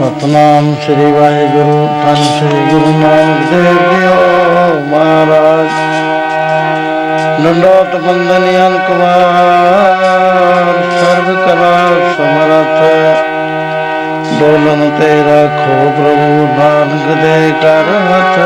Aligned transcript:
ਸਤਨਾਮ 0.00 0.76
ਸ੍ਰੀ 0.84 0.94
ਵਾਹਿਗੁਰੂ, 0.94 1.86
ਧੰਨ 1.86 2.14
ਸ੍ਰੀ 2.14 2.48
ਗੁਰੂ 2.48 2.86
ਨਾਨਕ 2.86 3.50
ਦੇਵ 3.50 3.62
ਜੀਓ 3.62 4.80
ਮਹਾਰਾਜ। 4.80 5.68
ਨੰਦੋਤ 7.40 7.96
ਬੰਦਨ 7.96 8.66
ਅਨਕਵਾਰ 8.66 10.74
ਸਰਬ 11.00 11.46
ਕਲਾ 11.46 11.88
ਸਮਰਥ। 12.16 12.80
ਡੋਲਨ 14.40 14.90
ਤੇ 15.00 15.20
ਰੱਖੋ 15.20 15.90
ਪ੍ਰਭੂ, 15.90 16.48
ਨਾਨਕ 16.58 17.22
ਦੇ 17.22 17.52
ਕਰ 17.62 18.06
ਹੱਥ। 18.06 18.38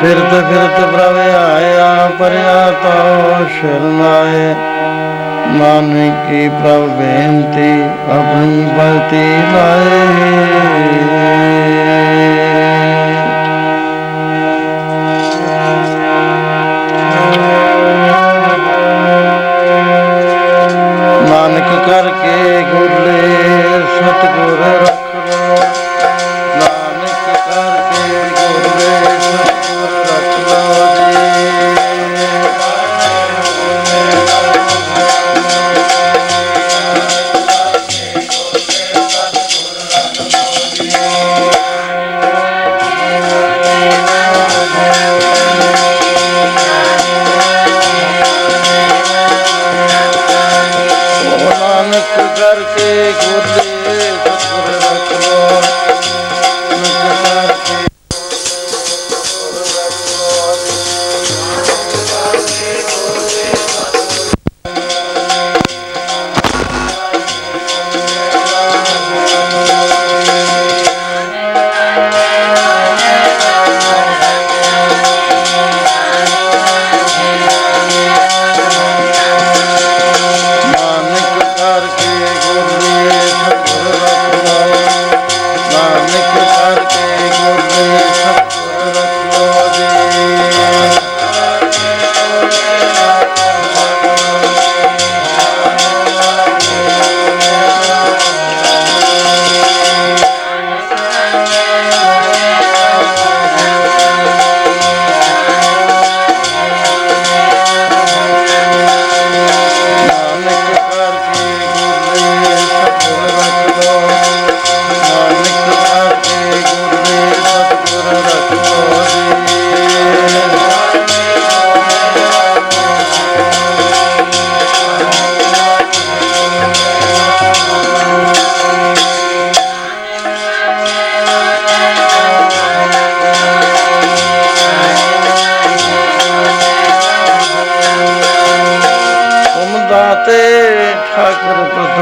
ਫਿਰਤ 0.00 0.30
ਫਿਰਤ 0.30 0.80
ਪ੍ਰਭ 0.80 1.18
ਆਇਆ 1.18 2.10
ਪਰਿਆ 2.18 2.70
ਤੋ 2.70 3.46
ਸ਼ਰਨਾਏ 3.60 4.54
ਨਾਨਕ 5.52 6.28
ਕੀ 6.28 6.48
ਪ੍ਰਭ 6.48 6.88
ਬੇਨਤੀ 6.98 7.70
ਆਪਣੀ 8.10 8.64
ਬਲਤੀ 8.78 9.24
ਲਾਏ। 9.52 10.26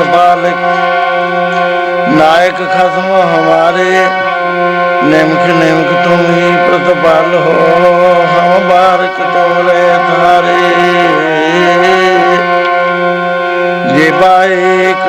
ਠਾਕੁਰ 0.05 0.15
ਪ੍ਰਤਪਾਲਕ 0.47 0.57
ਨਾਇਕ 2.11 2.57
ਖਸਮ 2.57 3.07
ਹਮਾਰੇ 3.25 4.07
ਨਿਮਕ 5.05 5.47
ਨਿਮਕ 5.49 5.93
ਤੁਮ 6.05 6.25
ਹੀ 6.27 6.51
ਪ੍ਰਤਪਾਲ 6.59 7.35
ਹੋ, 7.37 7.53
ਹਮ 8.31 8.69
ਬਾਰਕ 8.69 9.17
ਤੁਮਰੇ 9.25 9.85
ਤਾਰੇ 10.09 10.59
ਜੇ 13.89 14.11
ਬਾਇਕ 14.13 15.05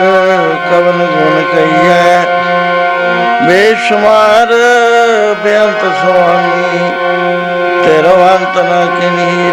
ਕਵਨ 0.70 1.06
ਗੁਣ 1.08 1.42
ਕਈਐ 1.54 2.26
ਬੇਸ਼ੁਮਾਰ 3.48 4.54
ਬੇਅੰਤ 5.44 5.84
ਸੁਆਮੀ 5.96 6.92
ਤੇਰਾ 7.86 8.14
ਅੰਤ 8.30 8.58
ਨਾ 8.60 8.86
ਕਿਨੀ 8.94 9.52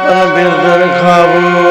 ਆਪਨ 0.00 0.34
ਬਿਰਦਰ 0.34 0.88
ਖਾਵੋ। 1.00 1.69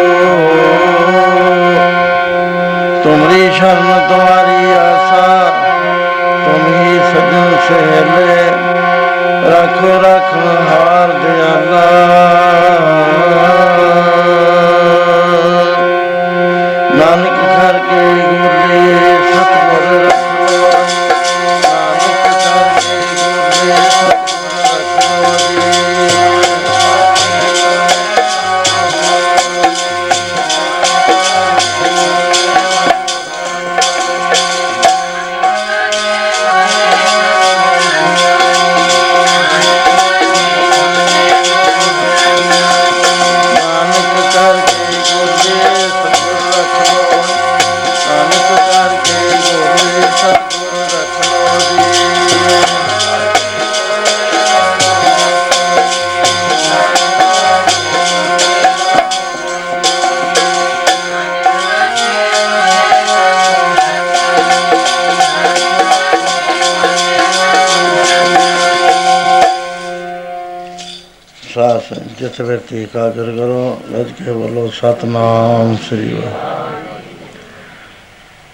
ਜਿਸ 72.29 72.39
ਵਿਅਕਤੀ 72.39 72.85
ਕਾਦਰ 72.85 73.23
ਕਰੋ 73.23 73.81
ਲੱਜ 73.91 74.11
ਕੇ 74.11 74.31
ਬੋਲੋ, 74.31 74.67
ਸਤਨਾਮ 74.67 75.75
ਸ੍ਰੀ 75.75 76.13
ਵਾਹਿਗੁਰੂ 76.13 77.13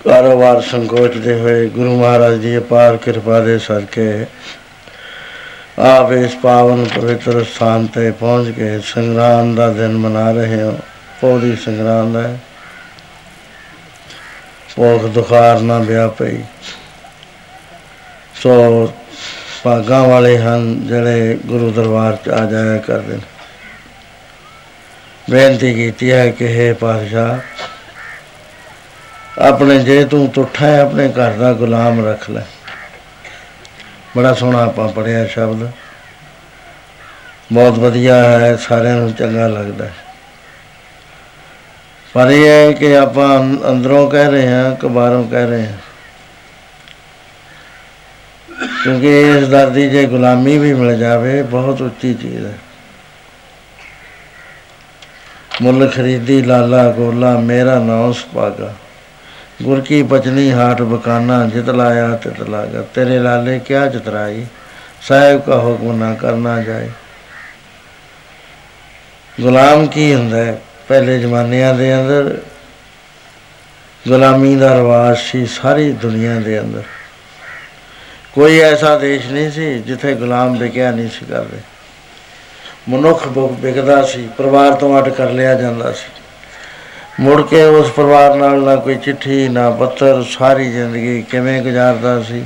ਕਾਰੋਬਾਰ 0.04 0.62
ਸੰਕੋਚਦੇ 0.62 1.40
ਹੋਏ 1.40 1.68
ਗੁਰੂ 1.68 2.00
ਮਹਾਰਾਜ 2.00 2.38
ਦੀ 2.38 2.58
ਅਪਾਰ 2.58 2.98
ਕਿਰਪਾ 2.98 3.40
ਦੇ 3.40 3.60
ਸਦਕੇ 3.60 4.26
ਆਪ 5.80 6.12
ਇਸ 6.12 6.36
ਪਾਵਨ 6.36 6.86
ਪਵਿੱਤਰ 6.86 7.44
ਸਥਾਨ 7.44 7.88
ਤੇ 7.88 8.12
ਪਹੁੰਚ 8.12 8.50
ਕੇ 8.50 8.80
ਸੰਗਰਾਮ 8.80 9.56
ਦਾ 9.56 9.74
ਦਿਨ 9.74 9.98
ਮਨਾ 9.98 10.32
ਰਹੇ 10.32 10.62
ਹੋ। 10.64 10.80
ਪੌੜੀ 11.22 11.56
ਸੰਗਰਾਮ 11.56 12.14
ਦਾ 12.14 12.22
ਹੈ। 12.22 12.40
ਭੁੱਖ 14.76 15.04
ਦੁਖਾਰ 15.04 15.60
ਨਾ 15.60 15.80
ਵਿਆ 15.80 16.08
ਪਈ। 16.08 16.38
ਸੋ 18.36 18.94
ਭਾਗਾਂ 19.64 20.08
ਵਾਲੇ 20.08 20.38
ਹਨ 20.38 20.88
ਜਿਹੜੇ 20.88 21.40
ਗੁਰੂ 21.46 21.72
ਦਰਬਾਰ 21.72 22.18
ਚ 22.26 22.30
ਆ 22.30 22.46
ਜਾਇਆ 22.46 22.78
ਕਰਦੇ 22.78 23.14
ਨੇ। 23.14 23.35
ਬੇਨਤੀ 25.30 25.74
ਕੀਤੀ 25.74 26.12
ਹੈ 26.12 26.32
ਕਿ 26.32 26.72
हे 26.72 26.78
ਪਾਤਸ਼ਾਹ, 26.78 27.40
ਆਪਣੇ 29.42 29.80
ਜੇ 29.80 30.06
ਤੂੰ 30.06 30.30
ਤੁਠਾ 30.30 30.66
ਹੈ, 30.66 30.82
ਆਪਣੇ 30.82 31.10
ਘਰ 31.10 31.32
ਦਾ 31.32 31.54
ਗੁਲਾਮ 31.54 32.08
ਰੱਖ 32.08 32.30
ਲੈ। 32.30 32.42
ਬੜਾ 34.18 34.34
ਸੋਹਣਾ 34.34 34.64
ਆਪਾਂ 34.64 34.90
ਪੜਿਆ 34.90 35.26
ਸ਼ਬਦ। 35.26 35.72
ਬਹੁਤ 37.52 37.80
ਵਧੀਆ 37.80 38.16
ਹੈ, 38.16 38.56
ਸਾਰਿਆਂ 38.56 38.96
ਨੂੰ 38.96 39.14
ਚੰਗਾ 39.14 39.48
ਲੱਗਦਾ 39.48 39.86
ਹੈ। 39.86 39.94
ਪਰ 42.14 42.28
ਇਹ 42.28 42.50
ਹੈ 42.50 42.72
ਕਿ 42.72 42.98
ਆਪਾਂ 42.98 43.40
ਅੰ- 43.40 43.70
ਅੰਦਰੋਂ 43.70 44.12
ਕਹਿ 44.12 44.32
ਰਹੇ 44.32 44.48
ਹਾਂ 44.48 44.76
ਕਿ 44.76 44.88
ਬਾਹਰੋਂ 44.88 45.30
ਕਹਿ 45.30 45.46
ਰਹੇ 45.46 45.66
ਹਾਂ। 45.66 45.78
ਕਿਉਂਕਿ 48.84 49.22
ਇਸ 49.22 49.48
ਦਰ 49.48 49.70
ਦੀ 49.70 49.90
ਜੇ 49.90 50.06
ਗੁਲਾਮੀ 50.06 50.58
ਵੀ 50.58 50.74
ਮਿਲ 50.74 51.00
ਜਾਵੇ, 51.00 51.42
ਬਹੁਤ 51.42 51.82
ਉੱਚੀ 51.82 52.14
ਚੀਜ਼ 52.14 52.46
ਹੈ। 52.46 52.54
ਮੁੱਲ 55.62 55.90
ਖਰੀਦੀ, 55.90 56.42
ਲਾਲਾ 56.42 56.92
ਗੋਲਾ, 56.92 57.40
ਮੇਰਾ 57.40 57.80
ਨਾਮ 57.80 58.14
ਸੁਪਾਗਾ 58.14 58.74
ਗੁਰ 59.64 59.82
ਕੀ 59.82 60.02
ਬਚਨੀ 60.04 60.52
ਹਾਟ 60.52 60.82
ਬਕਾਨਾ, 60.82 61.46
ਜਿਤ 61.46 61.70
ਲਾਇਆ 61.70 62.16
ਤਿਤ 62.16 62.42
ਲਾਗਾ। 62.42 62.82
ਤੇਰੇ 62.82 63.20
ਲਾਲੇ 63.20 63.60
ਕਿਆ 63.60 63.88
ਚਤਰਾਈ 63.88 64.46
ਸਾਹਿਬ 65.02 65.42
ਕਾ 65.42 65.58
ਹੁਕਮ 65.58 65.98
ਨਾ 65.98 66.14
ਕਰਨਾ 66.14 66.62
ਜਾਏ। 66.62 66.90
ਗੁਲਾਮ 69.42 69.88
ਕੀ 69.88 70.14
ਹੁੰਦਾ 70.14 70.38
ਹੈ? 70.38 70.62
ਪਹਿਲੇ 70.88 71.20
ਜ਼ਮਾਨਿਆਂ 71.20 71.74
ਦੇ 71.74 71.96
ਅੰਦਰ 71.96 72.38
ਗੁਲਾਮੀ 74.08 74.56
ਦਾ 74.56 74.76
ਰਿਵਾਜ 74.78 75.18
ਸੀ 75.18 75.46
ਸਾਰੀ 75.46 75.92
ਦੁਨੀਆ 75.92 76.40
ਦੇ 76.40 76.60
ਅੰਦਰ। 76.60 76.84
ਕੋਈ 78.34 78.60
ਐਸਾ 78.60 78.98
ਦੇਸ਼ 78.98 79.28
ਨਹੀਂ 79.28 79.52
ਸੀ 79.52 79.80
ਜਿੱਥੇ 79.80 80.14
ਗੁਲਾਮ 80.14 80.58
ਵਿਕਿਆ 80.58 80.92
ਨਹੀਂ 80.92 81.10
ਸੀ 81.10 81.26
ਕਰਦੇ। 81.26 81.58
ਮਨੁੱਖ 82.90 83.28
ਬ- 83.28 83.62
ਵਿਕਦਾ 83.62 84.04
ਸੀ, 84.04 84.30
ਪਰਿਵਾਰ 84.38 84.74
ਤੋਂ 84.74 85.00
ਅੱਡ 85.00 85.10
ਕਰ 85.10 85.30
ਲਿਆ 85.30 85.54
ਜਾਂਦਾ 85.54 85.92
ਸੀ। 85.92 86.22
ਮੁੜ 87.20 87.42
ਕੇ 87.42 87.64
ਉਸ 87.64 87.92
ਪਰਿਵਾਰ 87.92 88.36
ਨਾਲ 88.36 88.64
ਨਾ 88.64 88.76
ਕੋਈ 88.76 88.96
ਚਿੱਠੀ, 88.96 89.50
ਨਾ 89.50 89.70
ਪੱਤਰ, 89.70 90.24
ਸਾਰੀ 90.38 90.72
ਜ਼ਿੰਦਗੀ 90.72 91.22
ਕਿਵੇਂ 91.22 91.62
ਗੁਜ਼ਾਰਦਾ 91.62 92.22
ਸੀ। 92.22 92.46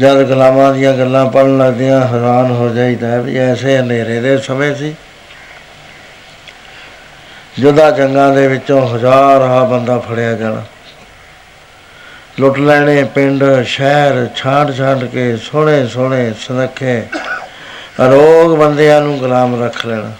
ਜਦ 0.00 0.22
ਗੁਲਾਮਾਂ 0.22 0.74
ਦੀਆਂ 0.74 0.92
ਗੱਲਾਂ 0.92 1.30
ਪੜਨ 1.30 1.58
ਲੱਗਦੀਆਂ, 1.58 2.06
ਹੈਰਾਨ 2.06 2.50
ਹੋ 2.50 2.68
ਜਾਈਦਾ 2.68 3.06
ਹੈ 3.06 3.20
ਵੀ 3.20 3.36
ਐਸੇ 3.36 3.78
ਹਨੇਰੇ 3.78 4.20
ਦੇ 4.20 4.38
ਸਮੇਂ 4.38 4.74
ਸੀ। 4.74 4.94
ਜੁਦਾ 7.58 7.90
ਜੰਗਾਂ 7.90 8.34
ਦੇ 8.34 8.48
ਵਿੱਚੋਂ 8.48 8.94
ਹਜ਼ਾਰ 8.94 9.42
ਹਾ 9.42 9.64
ਬੰਦਾ 9.64 9.98
ਫੜਿਆ 9.98 10.32
ਜਾਣਾ। 10.32 10.62
ਲੁੱਟ 12.40 12.58
ਲੈਣੇ, 12.58 13.04
ਪਿੰਡ, 13.04 13.44
ਸ਼ਹਿਰ 13.64 14.28
ਛਾਂਟ 14.36 14.76
ਛਾਂਟ 14.76 15.04
ਕੇ 15.04 15.36
ਸੋਹਣੇ 15.36 15.86
ਸੋਹਣੇ 15.86 16.32
ਸੁਨੱਖੇ 16.40 17.02
ਅਰੋਗ 18.00 18.58
ਬੰਦਿਆਂ 18.58 19.00
ਨੂੰ 19.00 19.18
ਗੁਲਾਮ 19.18 19.64
ਰੱਖ 19.64 19.86
ਲੈਣਾ। 19.86 20.12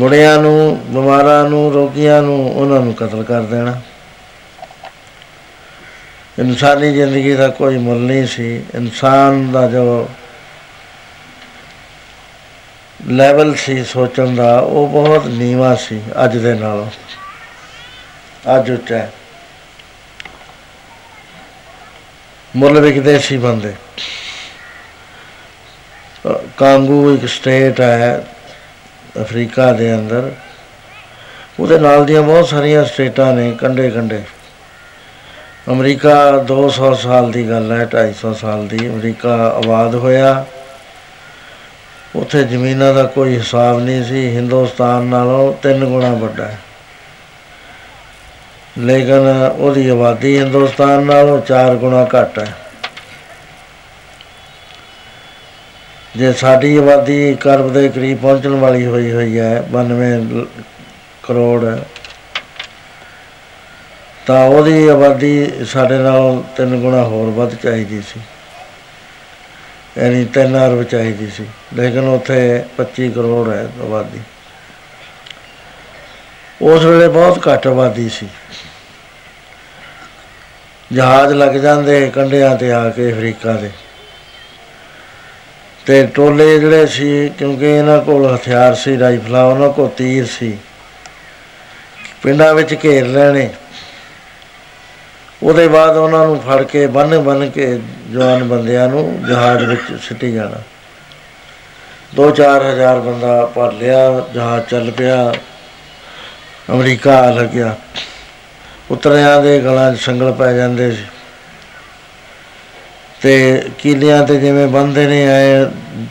ਬੁੜਿਆਂ 0.00 0.38
ਨੂੰ 0.38 0.82
ਬਿਮਾਰਾਂ 0.86 1.50
ਨੂੰ 1.50 1.72
ਰੋਗੀਆਂ 1.72 2.22
ਨੂੰ 2.22 2.56
ਉਹਨਾਂ 2.56 2.80
ਨੂੰ 2.80 2.94
ਕਤਲ 2.94 3.24
ਕਰ 3.24 3.42
ਦੇਣਾ। 3.42 3.80
ਇਨਸਾਨੀ 6.38 6.92
ਜ਼ਿੰਦਗੀ 6.92 7.34
ਦਾ 7.34 7.48
ਕੋਈ 7.48 7.78
ਮੁੱਲ 7.78 7.98
ਨਹੀਂ 7.98 8.26
ਸੀ। 8.26 8.56
ਇਨਸਾਨ 8.74 9.52
ਦਾ 9.52 9.68
ਜੋ 9.68 10.08
ਲੈਵਲ 13.06 13.54
ਸੀ 13.54 13.84
ਸੋਚਣ 13.84 14.34
ਦਾ 14.34 14.58
ਉਹ 14.58 14.88
ਬਹੁਤ 14.88 15.26
ਨੀਵਾ 15.26 15.74
ਸੀ 15.74 16.00
ਅੱਜ 16.24 16.36
ਦੇ 16.36 16.54
ਨਾਲੋਂ। 16.54 16.90
ਅੱਜ 18.58 18.70
ਉੱਚਾ 18.70 18.98
ਹੈ। 18.98 19.12
ਮੁੱਲ 22.56 22.80
ਵਿਕਦੇ 22.80 23.18
ਸੀ 23.18 23.38
ਬੰਦੇ। 23.38 23.70
ਅ, 23.70 23.74
ਕਾਂਗੂ 26.56 27.14
ਇੱਕ 27.14 27.26
ਸਟੇਟ 27.28 27.80
ਹੈ 27.80 28.24
ਅਫਰੀਕਾ 29.20 29.72
ਦੇ 29.72 29.94
ਅੰਦਰ। 29.94 30.30
ਉਹਦੇ 31.60 31.78
ਨਾਲ 31.78 32.04
ਦੀਆਂ 32.04 32.22
ਬਹੁਤ 32.22 32.48
ਸਾਰੀਆਂ 32.48 32.84
ਸਟੇਟਾਂ 32.84 33.32
ਨੇ 33.32 33.52
ਕੰਡੇ 33.52 33.90
ਕੰਡੇ 33.90 34.22
ਅਮਰੀਕਾ 35.70 36.38
200 36.38 36.94
ਸਾਲ 36.94 37.32
ਦੀ 37.32 37.50
ਗੱਲ 37.50 37.72
ਹੈ 37.72 37.84
250 37.84 38.34
ਸਾਲ 38.34 38.66
ਦੀ। 38.66 38.88
ਅਮਰੀਕਾ 38.88 39.34
ਆਬਾਦ 39.34 39.94
ਹੋਇਆ। 39.94 40.44
ਉੱਥੇ 42.16 42.42
ਜ਼ਮੀਨਾਂ 42.44 42.94
ਦਾ 42.94 43.02
ਕੋਈ 43.02 43.36
ਹਿਸਾਬ 43.36 43.80
ਨਹੀਂ 43.80 44.04
ਸੀ। 44.04 44.36
ਹਿੰਦੁਸਤਾਨ 44.36 45.04
ਨਾਲੋਂ 45.04 45.52
ਤਿੰਨ 45.52 45.84
ਗੁਣਾ 45.84 46.14
ਵੱਡਾ 46.14 46.44
ਹੈ। 46.44 46.58
ਲੇਕਿਨ 48.78 49.50
ਉਹਦੀ 49.58 49.88
ਆਬਾਦੀ 49.88 50.38
ਹਿੰਦੁਸਤਾਨ 50.38 51.02
ਨਾਲੋਂ 51.02 51.42
4 51.42 51.76
ਗੁਣਾ 51.76 52.04
ਘੱਟ 52.04 52.38
ਹੈ। 52.38 52.54
ਜੇ 56.16 56.32
ਸਾਡੀ 56.32 56.76
ਆਬਾਦੀ 56.76 57.30
ਇੱਕ 57.30 57.48
ਅਰਬ 57.48 57.72
ਦੇ 57.72 57.88
ਕਰੀਬ 57.88 58.18
ਪਹੁੰਚਣ 58.22 58.50
ਵਾਲੀ 58.50 58.86
ਹੋਈ 58.86 59.12
ਹੋਈ 59.12 59.38
ਹੈ 59.38 59.62
92 59.70 60.18
ਲ- 60.18 60.46
ਕਰੋੜ 61.22 61.78
ਤਾਂ 64.26 64.44
ਉਹਦੀ 64.44 64.88
ਆਬਾਦੀ 64.88 65.52
ਸਾਡੇ 65.66 65.98
ਨਾਲੋਂ 65.98 66.42
ਤਿੰਨ 66.56 66.80
ਗੁਣਾ 66.80 67.04
ਹੋਰ 67.04 67.30
ਵੱਧ 67.30 67.54
ਚਾਹੀਦੀ 67.54 68.00
ਸੀ। 68.00 68.20
ਯਾਨੀ 69.98 70.24
ਤਿੰਨ 70.24 70.66
ਅਰਬ 70.66 70.82
ਚਾਹੀਦੀ 70.82 71.26
ਸੀ। 71.26 71.46
ਲੇਕਿਨ 71.74 72.08
ਉੱਥੇ 72.08 72.64
25 72.76 73.10
ਕਰੋੜ 73.10 73.48
ਹੈ 73.48 73.68
ਆਬਾਦੀ। 73.82 74.20
ਉਸ 76.62 76.84
ਵੇਲੇ 76.84 77.08
ਬਹੁਤ 77.08 77.48
ਘੱਟ 77.48 77.66
ਆਬਾਦੀ 77.66 78.08
ਸੀ। 78.08 78.28
ਜਹਾਜ਼ 80.92 81.34
ਲੱਗ 81.34 81.52
ਜਾਂਦੇ 81.52 82.10
ਕੰਢਿਆਂ 82.14 82.56
ਤੇ 82.56 82.72
ਆ 82.72 82.88
ਕੇ 82.88 83.12
ਅਫਰੀਕਾ 83.12 83.52
ਦੇ। 83.52 83.70
ਤੇ 85.86 86.06
ਟੋਲੇ 86.06 86.58
ਜਿਹੜੇ 86.58 86.86
ਸੀ, 86.86 87.28
ਕਿਉਂਕਿ 87.28 87.66
ਇਹਨਾਂ 87.78 88.00
ਕੋਲ 88.00 88.34
ਹਥਿਆਰ 88.34 88.74
ਸੀ, 88.74 88.98
ਰਾਈਫਲਾਂ, 88.98 89.44
ਉਹਨਾਂ 89.44 89.68
ਕੋਲ 89.70 89.88
ਤੀਰ 89.88 90.26
ਸੀ। 90.26 90.58
ਪਿੰਡਾਂ 92.22 92.54
ਵਿੱਚ 92.54 92.74
ਘੇਰ 92.84 93.06
ਲੈਣੇ। 93.06 93.50
ਉਹਦੇ 95.42 95.68
ਬਾਅਦ 95.68 95.96
ਉਹਨਾਂ 95.96 96.26
ਨੂੰ 96.26 96.40
ਫੜ 96.40 96.62
ਕੇ 96.62 96.86
ਬੰਨ 96.86 97.18
ਬੰਨ 97.18 97.50
ਕੇ 97.50 97.80
ਜਵਾਨ 98.10 98.44
ਬੰਦਿਆਂ 98.44 98.88
ਨੂੰ 98.88 99.22
ਜਹਾਜ਼ 99.28 99.64
ਵਿੱਚ 99.64 99.80
ਸਿੱਟੀ 100.02 100.32
ਜਾਣਾ। 100.32 100.62
2-4 102.14 102.62
ਹਜ਼ਾਰ 102.62 103.00
ਬੰਦਾ 103.00 103.46
ਭਰ 103.46 103.72
ਲਿਆ, 103.72 104.26
ਜਹਾਜ਼ 104.34 104.64
ਚੱਲ 104.64 104.90
ਪਿਆ। 104.90 105.34
ਅਮਰੀਕਾ 106.72 107.18
ਆ 107.18 107.30
ਲੱਗਿਆ। 107.30 107.76
ਉਤਰਿਆਂ 108.90 109.42
ਦੇ 109.42 109.60
ਗਲਾਂ 109.60 109.94
'ਚ 109.94 110.00
ਸੰਗਲ 110.00 110.32
ਪੈ 110.32 110.52
ਜਾਂਦੇ 110.52 110.90
ਸੀ। 110.92 111.04
ਤੇ 113.22 113.62
ਕੀਲਿਆਂ 113.78 114.22
ਤੇ 114.26 114.36
ਜਿਵੇਂ 114.40 114.66
ਬੰਨਦੇ 114.66 115.06
ਨੇ 115.06 115.26
ਆਏ 115.28 115.66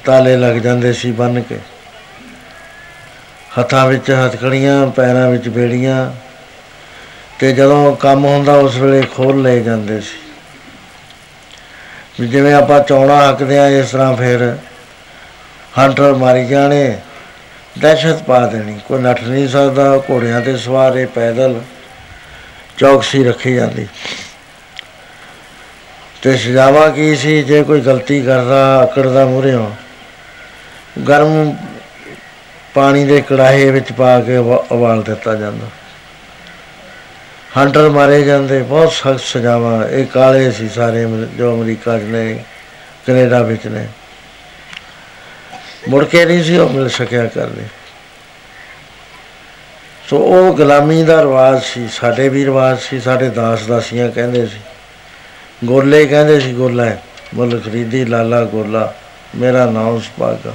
ਤਾਲੇ 0.05 0.35
ਲੱਗ 0.37 0.55
ਜਾਂਦੇ 0.55 0.93
ਸੀ 0.93 1.11
ਬੰਨ 1.11 1.41
ਕੇ। 1.41 1.59
ਹੱਥਾਂ 3.59 3.85
ਵਿੱਚ 3.87 4.11
ਹਥਕੜੀਆਂ, 4.11 4.87
ਪੈਰਾਂ 4.87 5.29
ਵਿੱਚ 5.29 5.49
ਬੇੜੀਆਂ 5.49 6.11
ਤੇ 7.39 7.51
ਜਦੋਂ 7.51 7.95
ਕੰਮ 7.95 8.25
ਹੁੰਦਾ, 8.25 8.53
ਉਸ 8.53 8.75
ਵੇਲੇ 8.75 9.01
ਖੋਲ 9.15 9.41
ਲਏ 9.41 9.61
ਜਾਂਦੇ 9.63 9.99
ਸੀ। 10.01 10.17
ਵੀ 12.19 12.27
ਜਿਵੇਂ 12.27 12.53
ਆਪਾਂ 12.53 12.79
ਚੌਣਾ 12.79 13.29
ਹੱਕਦੇ 13.29 13.57
ਆ 13.57 13.67
ਇਸ 13.67 13.91
ਤਰ੍ਹਾਂ 13.91 14.15
ਫਿਰ 14.15 14.55
ਹੰਟਰ 15.79 16.13
ਮਾਰੀ 16.13 16.45
ਜਾਣੇ, 16.45 16.97
ਦਹਿਸ਼ਤ 17.79 18.23
ਪਾ 18.23 18.45
ਦੇਣੀ। 18.47 18.79
ਕੋਈ 18.87 19.01
ਨੱਠ 19.01 19.23
ਨਹੀਂ 19.23 19.47
ਸਕਦਾ, 19.47 19.97
ਘੋੜਿਆਂ 20.09 20.41
ਤੇ 20.41 20.57
ਸਵਾਰੇ 20.57 21.05
ਪੈਦਲ 21.05 21.61
ਚੌਕਸੀ 22.77 23.23
ਰੱਖੀ 23.23 23.55
ਜਾਂਦੀ। 23.55 23.87
ਤੇ 26.25 26.37
ਸਜ਼ਾਵਾ 26.37 26.89
ਕੀ 26.89 27.15
ਸੀ 27.15 27.43
ਜੇ 27.43 27.63
ਕੋਈ 27.63 27.81
ਗਲਤੀ 27.81 28.21
ਕਰਦਾ 28.21 28.77
ਆਕੜਦਾ 28.77 29.25
ਮੂਹਰਿਓਂ 29.25 29.71
ਗਰਮ 31.07 31.55
ਪਾਣੀ 32.73 33.05
ਦੇ 33.05 33.21
ਕੜਾਹੇ 33.21 33.71
ਵਿੱਚ 33.71 33.91
ਪਾ 33.91 34.19
ਕੇ 34.19 34.37
ਉਬਾ- 34.37 34.59
ਉਬਾਲ 34.71 35.03
ਦਿੱਤਾ 35.03 35.35
ਜਾਂਦਾ। 35.35 35.67
ਹੰਟਰ 37.57 37.89
ਮਾਰੇ 37.89 38.21
ਜਾਂਦੇ, 38.21 38.61
ਬਹੁਤ 38.61 38.93
ਸਖਤ 38.93 39.19
ਸਜ਼ਾਵਾਂ। 39.19 39.87
ਇਹ 39.87 40.05
ਕਾਲੇ 40.05 40.51
ਸੀ 40.51 40.69
ਸਾਰੇ 40.69 41.05
ਅਮਰ- 41.05 41.37
ਜੋ 41.37 41.55
ਅਮਰੀਕਾ 41.55 41.99
'ਚ 41.99 42.03
ਨੇ, 42.03 42.43
ਕੈਨੇਡਾ 43.07 43.41
ਵਿੱਚ 43.41 43.67
ਨੇ। 43.67 43.87
ਮੁੜ 45.89 46.05
ਕੇ 46.05 46.25
ਨਹੀਂ 46.25 46.43
ਸੀ 46.43 46.57
ਉਹ 46.57 46.69
ਮਿਲ 46.69 46.89
ਸਕਿਆ 46.89 47.25
ਕਰਨੇ। 47.25 47.63
ਸੋ 50.09 50.17
ਉਹ 50.17 50.55
ਗੁਲਾਮੀ 50.55 51.03
ਦਾ 51.03 51.21
ਰਿਵਾਜ 51.21 51.63
ਸੀ, 51.63 51.87
ਸਾਡੇ 51.87 52.29
ਵੀ 52.29 52.45
ਰਿਵਾਜ 52.45 52.79
ਸੀ, 52.79 52.99
ਸਾਡੇ 52.99 53.29
ਦਾਸ 53.29 53.65
ਦਾਸੀਆਂ 53.65 54.11
ਕਹਿੰਦੇ 54.11 54.45
ਸੀ। 54.45 54.59
ਗੋਲੇ 55.63 56.05
ਕਹਿੰਦੇ 56.05 56.39
ਸੀ 56.39 56.53
ਗੋਲਾ 56.53 56.85
ਹੈ। 56.85 57.01
ਮੁੱਲ 57.33 57.61
ਖਰੀਦੀ, 57.61 58.05
ਲਾਲਾ 58.05 58.43
ਗੋਲਾ। 58.43 58.93
ਮੇਰਾ 59.35 59.65
ਨਾਮ 59.65 59.99
ਸੁਭਾਗਾ 59.99 60.53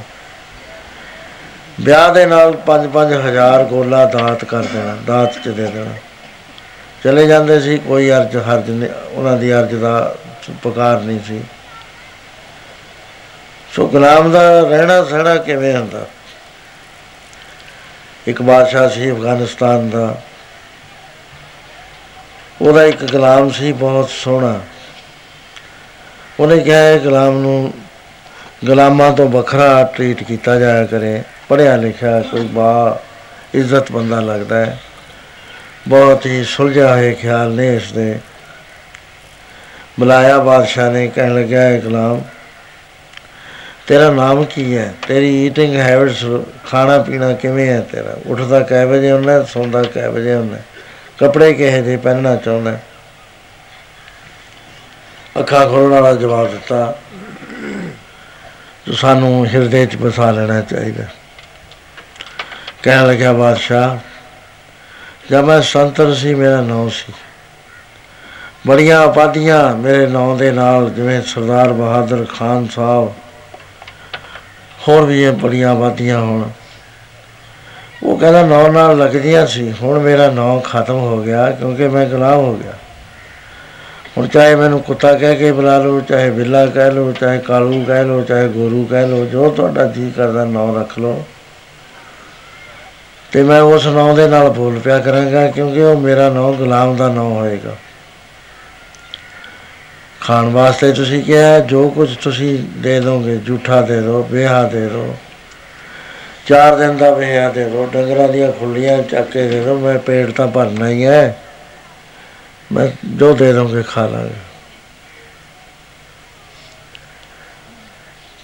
ਵਿਆਹ 1.81 2.15
ਦੇ 2.15 2.27
ਨਾਲ 2.27 2.57
5-5 2.57 3.13
ਹਜ਼ਾਰ 3.13 3.65
ਗੋਲਾ 3.65 4.05
ਦਾਤ 4.05 4.45
ਕਰ 4.45 4.63
ਦੇਣਾ, 4.63 4.97
ਦਾਤ 5.07 5.35
ਚ 5.35 5.49
ਦੇ 5.49 5.67
ਦੇਣਾ। 5.67 5.91
ਚਲੇ 7.05 7.27
ਜਾਂਦੇ 7.27 7.61
ਸੀ, 7.61 7.79
ਕੋਈ 7.79 8.11
ਅਰਜ, 8.11 8.37
ਹਰਜ 8.37 8.71
ਨਹੀਂ, 8.71 8.91
ਉਹਨਾਂ 9.13 9.37
ਦੀ 9.37 9.55
ਅਰਜ 9.55 9.75
ਦਾ 9.75 10.17
ਪੁਕਾਰ 10.63 11.01
ਨਹੀਂ 11.01 11.21
ਸੀ। 11.27 11.41
ਸੋ 13.73 13.89
ਗੁਲਾਮ 13.89 14.33
ਦਾ 14.33 14.61
ਰਹਿਣਾ 14.61 15.05
ਸਹਿਣਾ 15.05 15.37
ਕਿਵੇਂ 15.37 15.77
ਹੁੰਦਾ? 15.77 16.07
ਇੱਕ 18.27 18.43
ਬਾਦਸ਼ਾਹ 18.43 18.89
ਸੀ 18.89 19.11
ਅਫਗਾਨਿਸਤਾਨ 19.11 19.91
ਦਾ। 19.91 20.23
ਉਹਦਾ 22.63 22.85
ਇੱਕ 22.85 23.13
ਗੁਲਾਮ 23.13 23.51
ਸੀ, 23.51 23.73
ਬਹੁਤ 23.73 24.11
ਸੋਹਣਾ। 24.11 24.61
ਉਹਨੇ 26.41 26.59
ਕਿਹਾ 26.59 26.91
ਇਹ 26.91 27.01
ਗੁਲਾਮ 27.01 27.39
ਨੂੰ, 27.39 27.73
ਗੁਲਾਮਾਂ 28.65 29.13
ਤੋਂ 29.13 29.29
ਵੱਖਰਾ 29.29 29.93
ਟ੍ਰੀਟ 29.97 30.23
ਕੀਤਾ 30.23 30.59
ਜਾਇਆ 30.59 30.85
ਕਰੇ, 30.85 31.23
ਪੜ੍ਹਿਆ 31.49 31.77
ਲਿਖਿਆ, 31.77 32.21
ਕੋਈ 32.21 32.41
ਬਾ 32.41 33.01
ਇੱਜ਼ਤ 33.55 33.93
ਬੰਦਾ 33.93 34.21
ਲੱਗਦਾ 34.21 34.57
ਹੈ। 34.57 34.79
ਬਹੁਤ 35.89 36.27
ਹੀ 36.27 36.45
ਸੁਲਝਿਆ 36.45 36.97
ਹੋਇਆ 36.97 37.13
ਖਿਆਲ 37.13 37.51
ਨੇ 37.51 37.77
ਇਸ 37.77 37.93
ਦੇ। 37.93 38.19
ਬੁਲਾਇਆ 40.01 40.39
ਬਾਦਸ਼ਾਹ 40.39 40.91
ਨੇ, 40.91 41.09
ਕਹਿਣ 41.09 41.35
ਲੱਗਿਆ, 41.35 41.69
ਇਹ 41.69 41.81
ਗੁਲਾਮ, 41.81 42.23
ਤੇਰਾ 43.87 44.11
ਨਾਮ 44.11 44.45
ਕੀ 44.45 44.77
ਹੈ? 44.77 44.95
ਤੇਰੀ 45.09 45.47
ਈਟਿੰਗ 45.47 45.77
ਹੈਬਿਟਸ 45.77 46.25
ਖਾਣਾ 46.67 46.99
ਪੀਣਾ 46.99 47.33
ਕਿਵੇਂ 47.33 47.69
ਹੈ 47.69 47.81
ਤੇਰਾ? 47.81 48.17
ਉੱਠਦਾ 48.27 48.61
ਕੈ 48.61 48.87
ਵਜੇ 48.87 49.13
ਹੁੰਦਾ 49.13 49.43
ਸੌਂਦਾ 49.43 49.83
ਕੈ 49.83 50.09
ਵਜੇ 50.09 50.35
ਹੁੰਦਾ 50.35 50.57
ਕੱਪੜੇ 51.19 51.53
ਕਿਹੋ 51.53 51.85
ਜਿਹੇ 51.85 51.97
ਪਹਿਨਣਾ 51.97 52.37
ਚਾਹੁੰਦਾ 52.37 52.79
ਅੱਖਾਂ 55.41 55.67
ਖੋਲ੍ਹਣ 55.67 56.01
ਵਾਲਾ 56.01 56.15
ਜਵਾਬ 56.15 56.51
ਦਿੱਤਾ। 56.51 56.95
ਜੋ 58.87 58.93
ਸਾਨੂੰ 58.93 59.47
ਹਿਰਦੇ 59.47 59.87
'ਚ 59.87 59.97
ਵਸਾ 59.97 60.31
ਲੈਣਾ 60.31 60.61
ਚਾਹੀਦਾ। 60.61 61.05
ਕਹਿਣ 62.83 63.09
ਲੱਗਿਆ, 63.09 63.33
ਬਾਦਸ਼ਾਹ, 63.33 63.97
ਜਦ 65.31 65.45
ਮੈਂ 65.45 65.63
ਸੰਤਰ 65.63 66.15
ਸੀ, 66.15 66.35
ਮੇਰਾ 66.35 66.61
ਨਾਮ 66.61 66.89
ਸੀ। 66.89 67.13
ਬੜੀਆਂ 68.67 69.01
ਉਪਾਧੀਆਂ 69.01 69.77
ਮੇਰੇ 69.77 70.07
ਨਾਂ 70.07 70.37
ਦੇ 70.37 70.53
ਨਾਲ, 70.53 70.91
ਜਿਵੇਂ 70.91 71.23
ਸਰਦਾਰ 71.23 71.73
ਬਹਾਦਰ 71.73 72.27
ਖਾਨ 72.39 72.69
ਸਾਹਿਬ, 72.69 73.13
ਹੋਰ 74.89 75.05
ਵੀ 75.05 75.23
ਇਹ 75.23 75.33
ਬੜੀਆਂ 75.33 75.71
ਆਬਾਦੀਆਂ 75.71 76.21
ਹੁਣ। 76.21 76.51
ਉਹ 78.03 78.19
ਕਹਿੰਦਾ, 78.19 78.43
ਨਾਂ 78.43 78.69
ਨਾਲ 78.69 78.99
ਲੱਗਦੀਆਂ 78.99 79.47
ਸੀ। 79.47 79.75
ਹੁਣ 79.83 79.99
ਮੇਰਾ 79.99 80.31
ਨਾਂ 80.31 80.61
ਖਤਮ 80.61 80.95
ਹੋ 80.95 81.23
ਗਿਆ, 81.23 81.51
ਕਿਉਂਕਿ 81.51 81.89
ਮੈਂ 81.89 82.07
ਗੁਲਾਮ 82.07 82.39
ਹੋ 82.39 82.57
ਗਿਆ। 82.57 82.73
ਹੁਣ 84.21 84.27
ਚਾਹੇ 84.29 84.55
ਮੈਨੂੰ 84.55 84.81
ਕੁੱਤਾ 84.81 85.13
ਕਹਿ 85.15 85.37
ਕੇ 85.37 85.53
ਬੁਲਾ 85.53 85.79
ਲਓ, 85.79 86.01
ਚਾਹੇ 86.01 86.31
ਬਿੱਲਾ 86.31 86.67
ਕਹਿ 86.67 86.91
ਲਓ, 86.91 87.13
ਚਾਹੇ 87.13 87.39
ਕਾਲੂ 87.39 87.85
ਕਹਿ 87.85 88.05
ਲਓ, 88.05 88.21
ਚਾਹੇ 88.23 88.49
ਗੋਰੂ 88.49 88.85
ਕਹਿ 88.85 89.07
ਲਓ, 89.07 89.25
ਜੋ 89.25 89.51
ਤੁਹਾਡਾ 89.51 89.85
ਜੀ 89.87 90.13
ਕਰਦਾ 90.17 90.45
ਨਾਂ 90.45 90.81
ਰੱਖ 90.81 90.99
ਲਓ। 90.99 91.25
ਤੇ 93.33 93.43
ਮੈਂ 93.43 93.61
ਉਸ 93.63 93.87
ਨਾਂ 93.87 94.15
ਦੇ 94.15 94.29
ਨਾਲ 94.29 94.49
ਬੋਲ 94.51 94.79
ਪਿਆ 94.79 94.99
ਕਰਾਂਗਾ 94.99 95.47
ਕਿਉਂਕਿ 95.47 95.83
ਉਹ 95.83 96.01
ਮੇਰਾ 96.01 96.29
ਨਾਂ 96.29 96.53
ਗੁਲਾਮ 96.53 96.97
ਦਾ 96.97 97.09
ਨਾਂ 97.09 97.23
ਹੋਏਗਾ। 97.23 97.77
ਖਾਣ 100.21 100.49
ਵਾਸਤੇ 100.49 100.93
ਤੁਸੀਂ 100.93 101.23
ਕਿਹਾ, 101.25 101.59
ਜੋ 101.59 101.89
ਕੁਝ 101.89 102.17
ਤੁਸੀਂ 102.17 102.59
ਦੇ 102.81 103.01
ਦੋਗੇ 103.01 103.41
ਝੂਠਾ 103.47 103.81
ਦੇ 103.81 104.01
ਦਿਓ 104.01 104.23
ਵਿਆਹ 104.31 104.69
ਦੇ 104.69 104.81
ਦਿਓ, 104.81 105.15
ਚਾਰ 106.47 106.77
ਦਿਨ 106.77 106.97
ਦਾ 106.97 107.11
ਵਿਆਹ 107.11 107.53
ਦੇ 107.53 107.65
ਦਿਓ, 107.65 107.89
ਡੰਗਰਾਂ 107.93 108.29
ਦੀਆਂ 108.29 108.53
ਖੁੱਲੀਆਂ 108.53 109.03
ਚੱਕ 109.03 109.31
ਕੇ 109.31 109.49
ਦੇ 109.49 109.61
ਦਿਓ, 109.61 109.79
ਮੈਂ 109.79 109.99
ਪੇਟ 109.99 110.31
ਤਾਂ 110.31 110.49
ਭਰਨਾ 110.49 110.89
ਹੀ 110.89 111.05
ਹੈ। 111.05 111.37
ਮੈਂ 112.73 112.89
ਜੋ 113.17 113.35
ਦੇ 113.35 113.53
ਦੋਗੇ 113.53 113.83
ਖਾ 113.83 114.07
ਲਾਂਗੇ। 114.07 114.35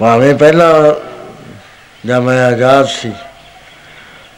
ਭਾਵੇਂ 0.01 0.35
ਪਹਿਲਾਂ 0.35 0.95
ਜਦ 2.07 2.19
ਮੈਂ 2.19 2.47
ਆਜ਼ਾਦ 2.47 2.87
ਸੀ, 2.87 3.13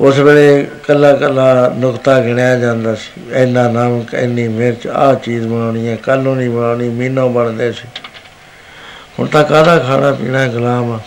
ਉਸ 0.01 0.19
ਵੇਲੇ 0.19 0.67
ਕੱਲਾ 0.87 1.13
ਕੱਲਾ 1.13 1.75
ਨੁਕਤਾ 1.77 2.21
ਗਿਣਿਆ 2.21 2.57
ਜਾਂਦਾ 2.57 2.95
ਸੀ। 2.95 3.11
ਇੰਨਾ 3.33 3.69
ਨਮਕ 3.69 4.15
ਇੰਨੀ 4.15 4.49
ਮਿਰਚ 4.49 4.87
ਆਹ 4.87 5.15
ਚੀਜ਼ 5.15 5.47
ਬਣਾਉਣੀ 5.47 5.89
ਹੈ 5.89 5.97
ਕੱਲ 5.97 6.19
ਨੂੰ 6.19 6.37
ਨਹੀਂ 6.37 6.51
ਬਣਾਉਣੀ 6.51 6.89
ਮੀਨੋਂ 6.89 7.31
ਬਣਦੇ 7.31 7.73
ਸੀ। 7.73 7.89
ਹੁਣ 9.19 9.27
ਤਾਂ 9.27 9.45
ਕਾਹਦਾ 9.45 9.79
ਖਾਣਾ 9.79 10.13
ਪੀਣਾ 10.13 10.47
ਗੁਲਾਮ 10.47 10.93
ਆ? 10.93 11.01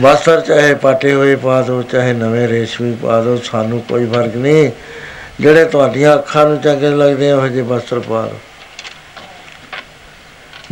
ਵਸਤਰ 0.00 0.40
ਚਾਹੇ 0.40 0.74
ਪਾਟੇ 0.74 1.14
ਹੋਏ 1.14 1.36
ਪਾ 1.36 1.62
ਦਿਓ 1.62 1.82
ਚਾਹੇ 1.82 2.12
ਨਵੇਂ 2.12 2.48
ਰੇਸ਼ਮੀ 2.48 2.94
ਪਾ 3.02 3.20
ਦਿਓ 3.20 3.36
ਸਾਨੂੰ 3.36 3.80
ਕੋਈ 3.80 4.06
ਫ਼ਰਕ 4.06 4.36
ਨਹੀਂ। 4.36 4.70
ਜਿਹੜੇ 5.40 5.64
ਤੁਹਾਡੀਆਂ 5.64 6.14
ਅੱਖਾਂ 6.14 6.44
ਨੂੰ 6.46 6.58
ਚੰਗੇ 6.60 6.90
ਲੱਗਦੇ 6.90 7.30
ਆ, 7.30 7.36
ਉਹ 7.36 7.48
ਜਿਹੇ 7.48 7.62
ਵਸਤਰ 7.62 7.98
ਪਾ 8.00 8.22
ਦਿਓ 8.22 8.38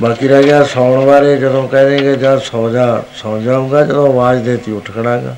ਬਾਕੀ 0.00 0.28
ਰਹਿ 0.28 0.42
ਗਿਆ 0.44 0.62
ਸੌਣ 0.64 1.04
ਬਾਰੇ, 1.06 1.36
ਜਦੋਂ 1.36 1.66
ਕਹਿ 1.68 1.88
ਦੇਗੇ 1.88 2.14
ਜਦ 2.16 2.38
ਸੌ 2.42 2.68
ਜਾ, 2.70 3.02
ਸੌ 3.16 3.38
ਜਾਊਗਾ, 3.38 3.82
ਜਦੋਂ 3.82 4.06
ਆਵਾਜ਼ 4.08 4.42
ਦੇਤੀ 4.44 4.72
ਉੱਠ 4.72 4.90
ਖੜਾਗਾ। 4.94 5.34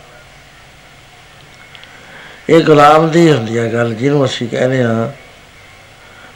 ਇਹ 2.50 2.60
ਗੁਲਾਮ 2.64 3.08
ਦੀ 3.10 3.30
ਹੁੰਦੀ 3.30 3.58
ਹੈ 3.58 3.66
ਗੱਲ, 3.72 3.94
ਜਿਹਨੂੰ 3.94 4.24
ਅਸੀਂ 4.24 4.48
ਕਹਿੰਦੇ 4.48 4.82
ਆ 4.82 5.10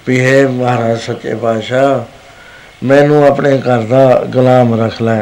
ਵੀ 0.09 0.21
ਹੈ 0.21 0.47
ਮਹਾਰਾਜ 0.49 0.99
ਸੱਚੇ 1.01 1.35
ਪਾਤਸ਼ਾਹ, 1.35 2.05
ਮੈਨੂੰ 2.85 3.27
ਆਪਣੇ 3.27 3.57
ਘਰ 3.59 3.83
ਦਾ 3.91 4.05
ਗੁਲਾਮ 4.27 4.75
ਰੱਖ 4.83 5.01
ਲੈ। 5.03 5.19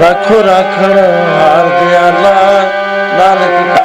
ਰੱਖੋ, 0.00 0.40
ਰੱਖਣ 0.42 0.98
ਹਾਰ 0.98 1.68
ਦਿਆਲਾ, 1.80 2.34
ਨਾਨਕ 3.18 3.81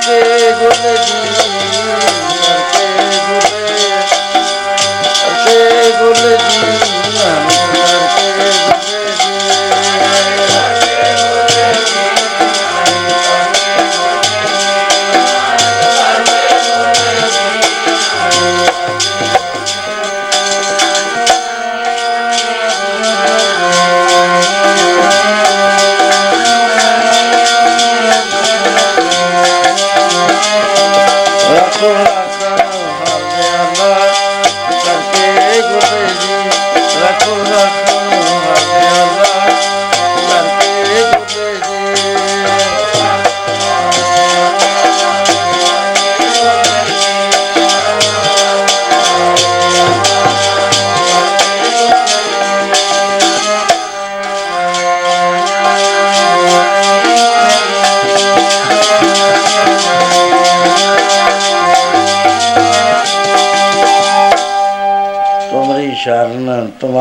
ਕਰਕੇ 0.00 0.50
ਗੁਰਦੇ 0.52 0.89
ਰੱਖੋ 31.92 32.29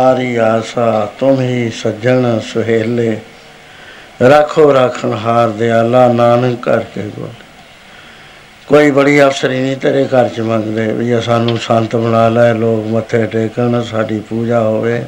ਸ਼ਰਨ 0.09 0.15
ਤੁਮਾਰੀ 0.15 0.35
ਆਸਾ 0.35 1.11
ਤੁਮ 1.19 1.41
ਹੀ 1.41 1.69
ਸੱਜਣ 1.69 2.39
ਸੁਹੇਲੇ। 2.39 3.17
ਰੱਖੋ 4.21 4.73
ਰੱਖਣ 4.73 5.13
ਹਾਰ 5.13 5.49
ਦਿਆਲਾ 5.49 6.07
ਨਾਨਕ 6.07 6.63
ਕਰਕੇ 6.63 7.01
ਗੋਲ। 7.01 7.29
ਕੋਈ 8.67 8.91
ਬੜੀ 8.91 9.23
ਅਫਸਰੀ 9.23 9.59
ਨਹੀਂ 9.59 9.77
ਤੇਰੇ 9.77 10.05
ਘਰ 10.05 10.27
ਚ 10.29 10.39
ਮੰਗਦੇ 10.39 10.93
ਵੀ 10.93 11.09
ਇਹ 11.11 11.21
ਸਾਨੂੰ 11.21 11.57
ਸੰਤ 11.57 11.95
ਬਣਾ 11.95 12.29
ਲੈ, 12.29 12.53
ਲੋਕ 12.53 12.87
ਮੱਥੇ 12.87 13.25
ਟੇਕਣ, 13.25 13.81
ਸਾਡੀ 13.81 14.19
ਪੂਜਾ 14.19 14.59
ਹੋਵੇ। 14.59 15.05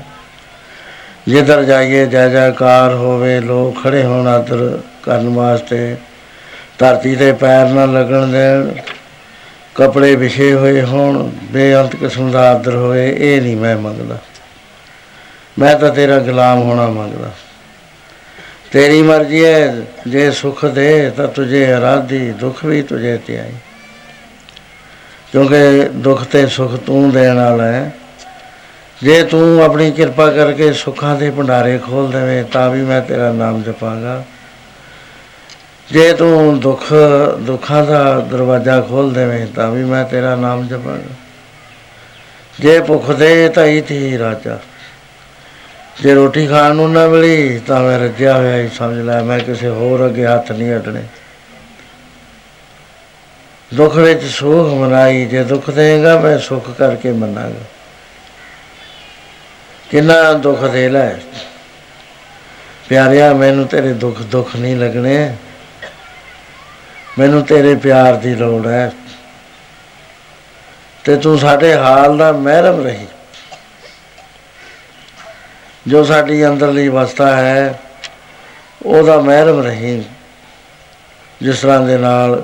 ਜਿੱਧਰ 1.27 1.63
ਜਾਈਏ, 1.63 2.05
ਜੈ 2.05 2.29
ਜੈਕਾਰ 2.29 2.93
ਹੋਵੇ, 2.93 3.39
ਲੋਕ 3.39 3.83
ਖੜੇ 3.83 4.03
ਹੋਣ 4.03 4.27
ਆਦਰ 4.27 4.79
ਕਰਨ 5.03 5.29
ਵਾਸਤੇ। 5.29 5.95
ਧਰਤੀ 6.79 7.15
ਤੇ 7.15 7.31
ਪੈਰ 7.31 7.67
ਨਾ 7.67 7.85
ਲੱਗਣ 7.85 8.27
ਦੇਣ, 8.27 8.71
ਕਪੜੇ 9.75 10.15
ਵਿਛੇ 10.15 10.53
ਹੋਏ 10.53 10.81
ਹੋਣ, 10.81 11.29
ਬੇਅੰਤ 11.51 11.95
ਕਿਸਮ 11.95 12.31
ਦਾ 12.31 12.51
ਆਦਰ 12.51 12.75
ਹੋਏ 12.75 13.15
ਇਹ 13.17 13.41
ਨਹੀਂ 13.41 13.57
ਮੈਂ 13.57 13.77
ਮੰਗਦਾ। 13.77 14.17
ਮੈਂ 15.59 15.75
ਤਾਂ 15.75 15.89
ਤੇਰਾ 15.89 16.19
ਗੁਲਾਮ 16.19 16.61
ਹੋਣਾ 16.61 16.87
ਮੰਗਦਾ। 16.87 17.31
ਤੇਰੀ 18.71 19.01
ਮਰਜ਼ੀ 19.01 19.45
ਹੈ, 19.45 19.75
ਜੇ 20.07 20.31
ਸੁਖ 20.31 20.65
ਦੇ 20.65 21.09
ਤਾਂ 21.09 21.27
ਤੁਝੇ 21.27 21.73
ਅਰਾਧੀ 21.73 22.31
ਦੁੱਖ 22.31 22.65
ਵੀ 22.65 22.81
ਤੁਝੇ 22.81 23.17
ਤੇ 23.17 23.39
ਆਈ 23.39 23.51
ਕਿਉਂਕਿ 25.31 25.89
ਦੁੱਖ 25.95 26.23
ਤੇ 26.23 26.47
ਸੁਖ 26.47 26.75
ਤੂੰ 26.75 27.11
ਦੇਣ 27.11 27.35
ਵਾਲਾ 27.35 27.63
ਹੈ। 27.63 27.91
ਜੇ 29.03 29.23
ਤੂੰ 29.23 29.63
ਆਪਣੀ 29.63 29.91
ਕਿਰਪਾ 29.91 30.31
ਕਰਕੇ 30.31 30.73
ਸੁੱਖਾਂ 30.73 31.15
ਦੇ 31.15 31.29
ਭੰਡਾਰੇ 31.31 31.77
ਖੋਲ 31.77 32.11
ਦੇਵੇਂ, 32.11 32.43
ਤਾਂ 32.43 32.69
ਵੀ 32.69 32.81
ਮੈਂ 32.81 33.01
ਤੇਰਾ 33.01 33.31
ਨਾਮ 33.31 33.61
ਜਪਾਂਗਾ। 33.63 34.23
ਜੇ 35.91 36.13
ਤੂੰ 36.13 36.59
ਦੁੱਖ, 36.59 36.93
ਦੁੱਖਾਂ 37.39 37.85
ਦਾ 37.85 38.19
ਦਰਵਾਜ਼ਾ 38.19 38.81
ਖੋਲ 38.81 39.13
ਦੇਵੇਂ, 39.13 39.47
ਤਾਂ 39.47 39.71
ਵੀ 39.71 39.83
ਮੈਂ 39.83 40.05
ਤੇਰਾ 40.05 40.35
ਨਾਮ 40.35 40.67
ਜਪਾਂਗਾ। 40.67 41.15
ਜੇ 42.59 42.79
ਭੁੱਖ 42.81 43.11
ਦੇ 43.11 43.49
ਤਾਂ 43.49 43.65
ਹੀ 43.65 43.81
ਤੀ 43.81 44.17
ਰਾਜਾ। 44.17 44.59
ਜੇ 45.99 46.13
ਰੋਟੀ 46.13 46.47
ਖਾਣ 46.47 46.75
ਨੂੰ 46.75 46.91
ਨਾ 46.91 47.07
ਮਿਲੀ 47.07 47.59
ਤਾਂ 47.59 47.81
ਮੈਂ 47.81 47.99
ਰੱਜਿਆ 47.99 48.37
ਹੋਇਆ 48.37 48.57
ਹੀ 48.57 48.69
ਸਮਝ 48.69 48.97
ਲੈ, 48.97 49.21
ਮੈਂ 49.21 49.39
ਕਿਸੇ 49.39 49.67
ਹੋਰ 49.67 50.05
ਅੱਗੇ 50.05 50.25
ਹੱਥ 50.25 50.51
ਨਹੀਂ 50.51 50.75
ਅਡਣੇ। 50.75 51.03
ਦੁੱਖ 53.73 53.95
ਵਿੱਚ 53.95 54.23
ਸੁਖ 54.23 54.73
ਮਨਾਈ, 54.73 55.25
ਜੇ 55.25 55.43
ਦੁੱਖ 55.43 55.69
ਦੇਗਾ 55.69 56.19
ਮੈਂ 56.19 56.39
ਸੁਖ 56.39 56.69
ਕਰਕੇ 56.71 57.11
ਮੰਨਾਂਗਾ। 57.11 57.63
ਕਿੰਨਾ 59.89 60.33
ਦੁੱਖ 60.33 60.63
ਦੇ 60.63 60.89
ਲੈ। 60.89 61.13
ਪਿਆਰਿਆ, 62.89 63.33
ਮੈਨੂੰ 63.33 63.67
ਤੇਰੇ 63.67 63.93
ਦੁੱਖ 63.93 64.21
ਦੁੱਖ 64.21 64.55
ਨਹੀਂ 64.55 64.75
ਲੱਗਣੇ। 64.75 65.35
ਮੈਨੂੰ 67.19 67.41
ਤੇਰੇ 67.41 67.75
ਪਿਆਰ 67.75 68.15
ਦੀ 68.15 68.35
ਲੋੜ 68.35 68.67
ਹੈ। 68.67 68.91
ਤੇ 71.03 71.15
ਤੂੰ 71.15 71.39
ਸਾਡੇ 71.39 71.75
ਹਾਲ 71.75 72.17
ਦਾ 72.17 72.31
ਮਹਿਰਮ 72.31 72.85
ਰਹੀ। 72.85 73.07
ਜੋ 75.85 76.03
ਸਾਡੀ 76.03 76.45
ਅੰਦਰਲੀ 76.47 76.87
ਅਵਸਥਾ 76.87 77.27
ਹੈ, 77.35 77.79
ਉਹਦਾ 78.85 79.17
ਮਹਿਰਮ 79.19 79.61
ਰਹੀ 79.61 80.03
ਜਿਸ 81.41 81.61
ਤਰ੍ਹਾਂ 81.61 81.79
ਦੇ 81.79 81.97
ਨਾਲ 81.97 82.41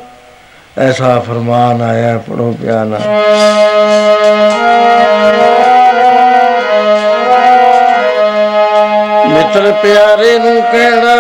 ਐਸਾ 0.78 1.19
ਫਰਮਾਨ 1.19 1.82
ਆਇਆ 1.82 2.17
ਪੜੋ 2.17 2.52
ਪਿਆਨਾ 2.62 3.00
ਮਿੱਤਰ 9.28 9.71
ਪਿਆਰੇ 9.82 10.38
ਨੂੰ 10.39 10.62
ਕਹਿਣਾ, 10.71 11.15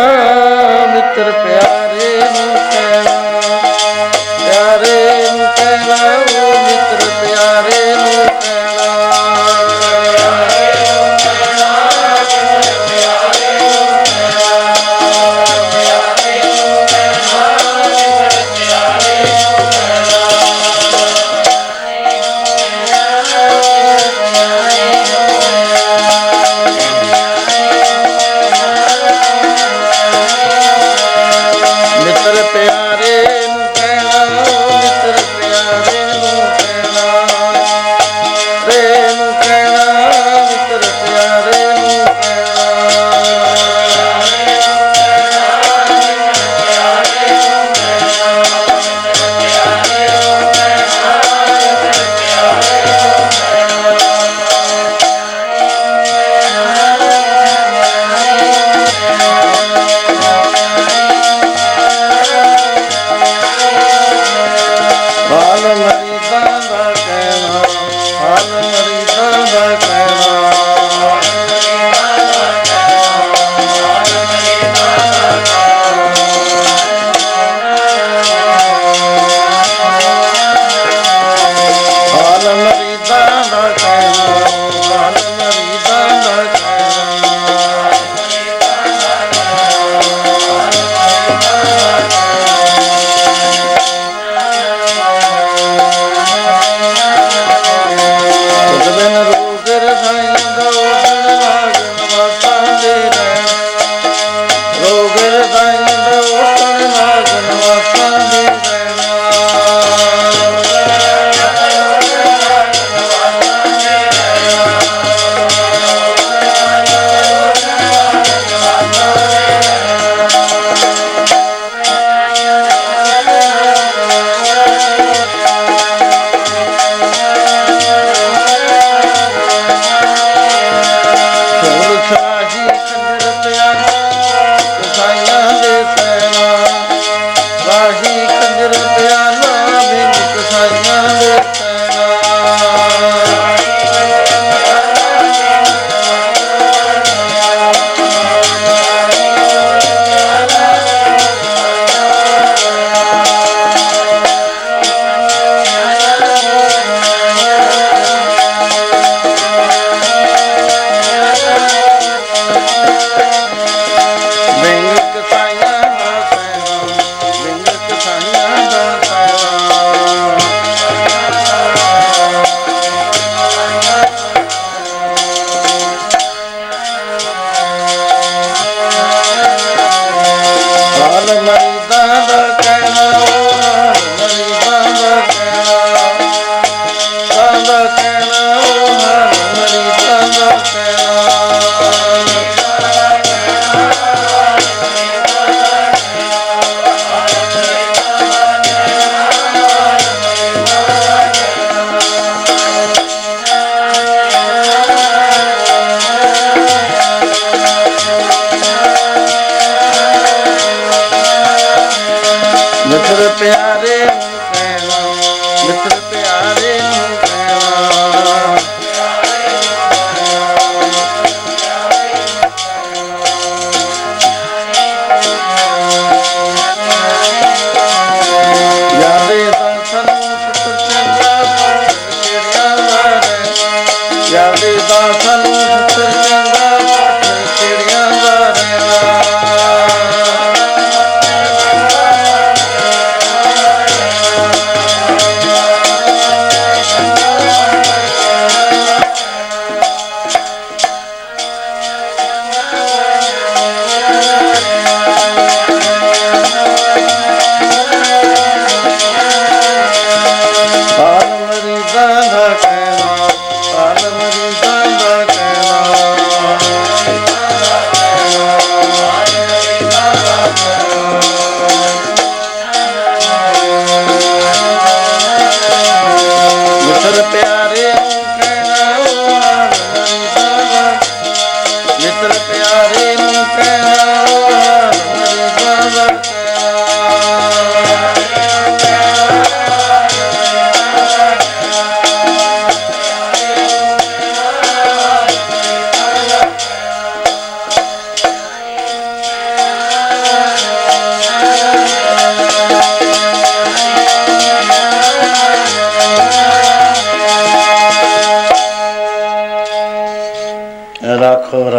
ਮਿੱਤਰ 0.93 1.31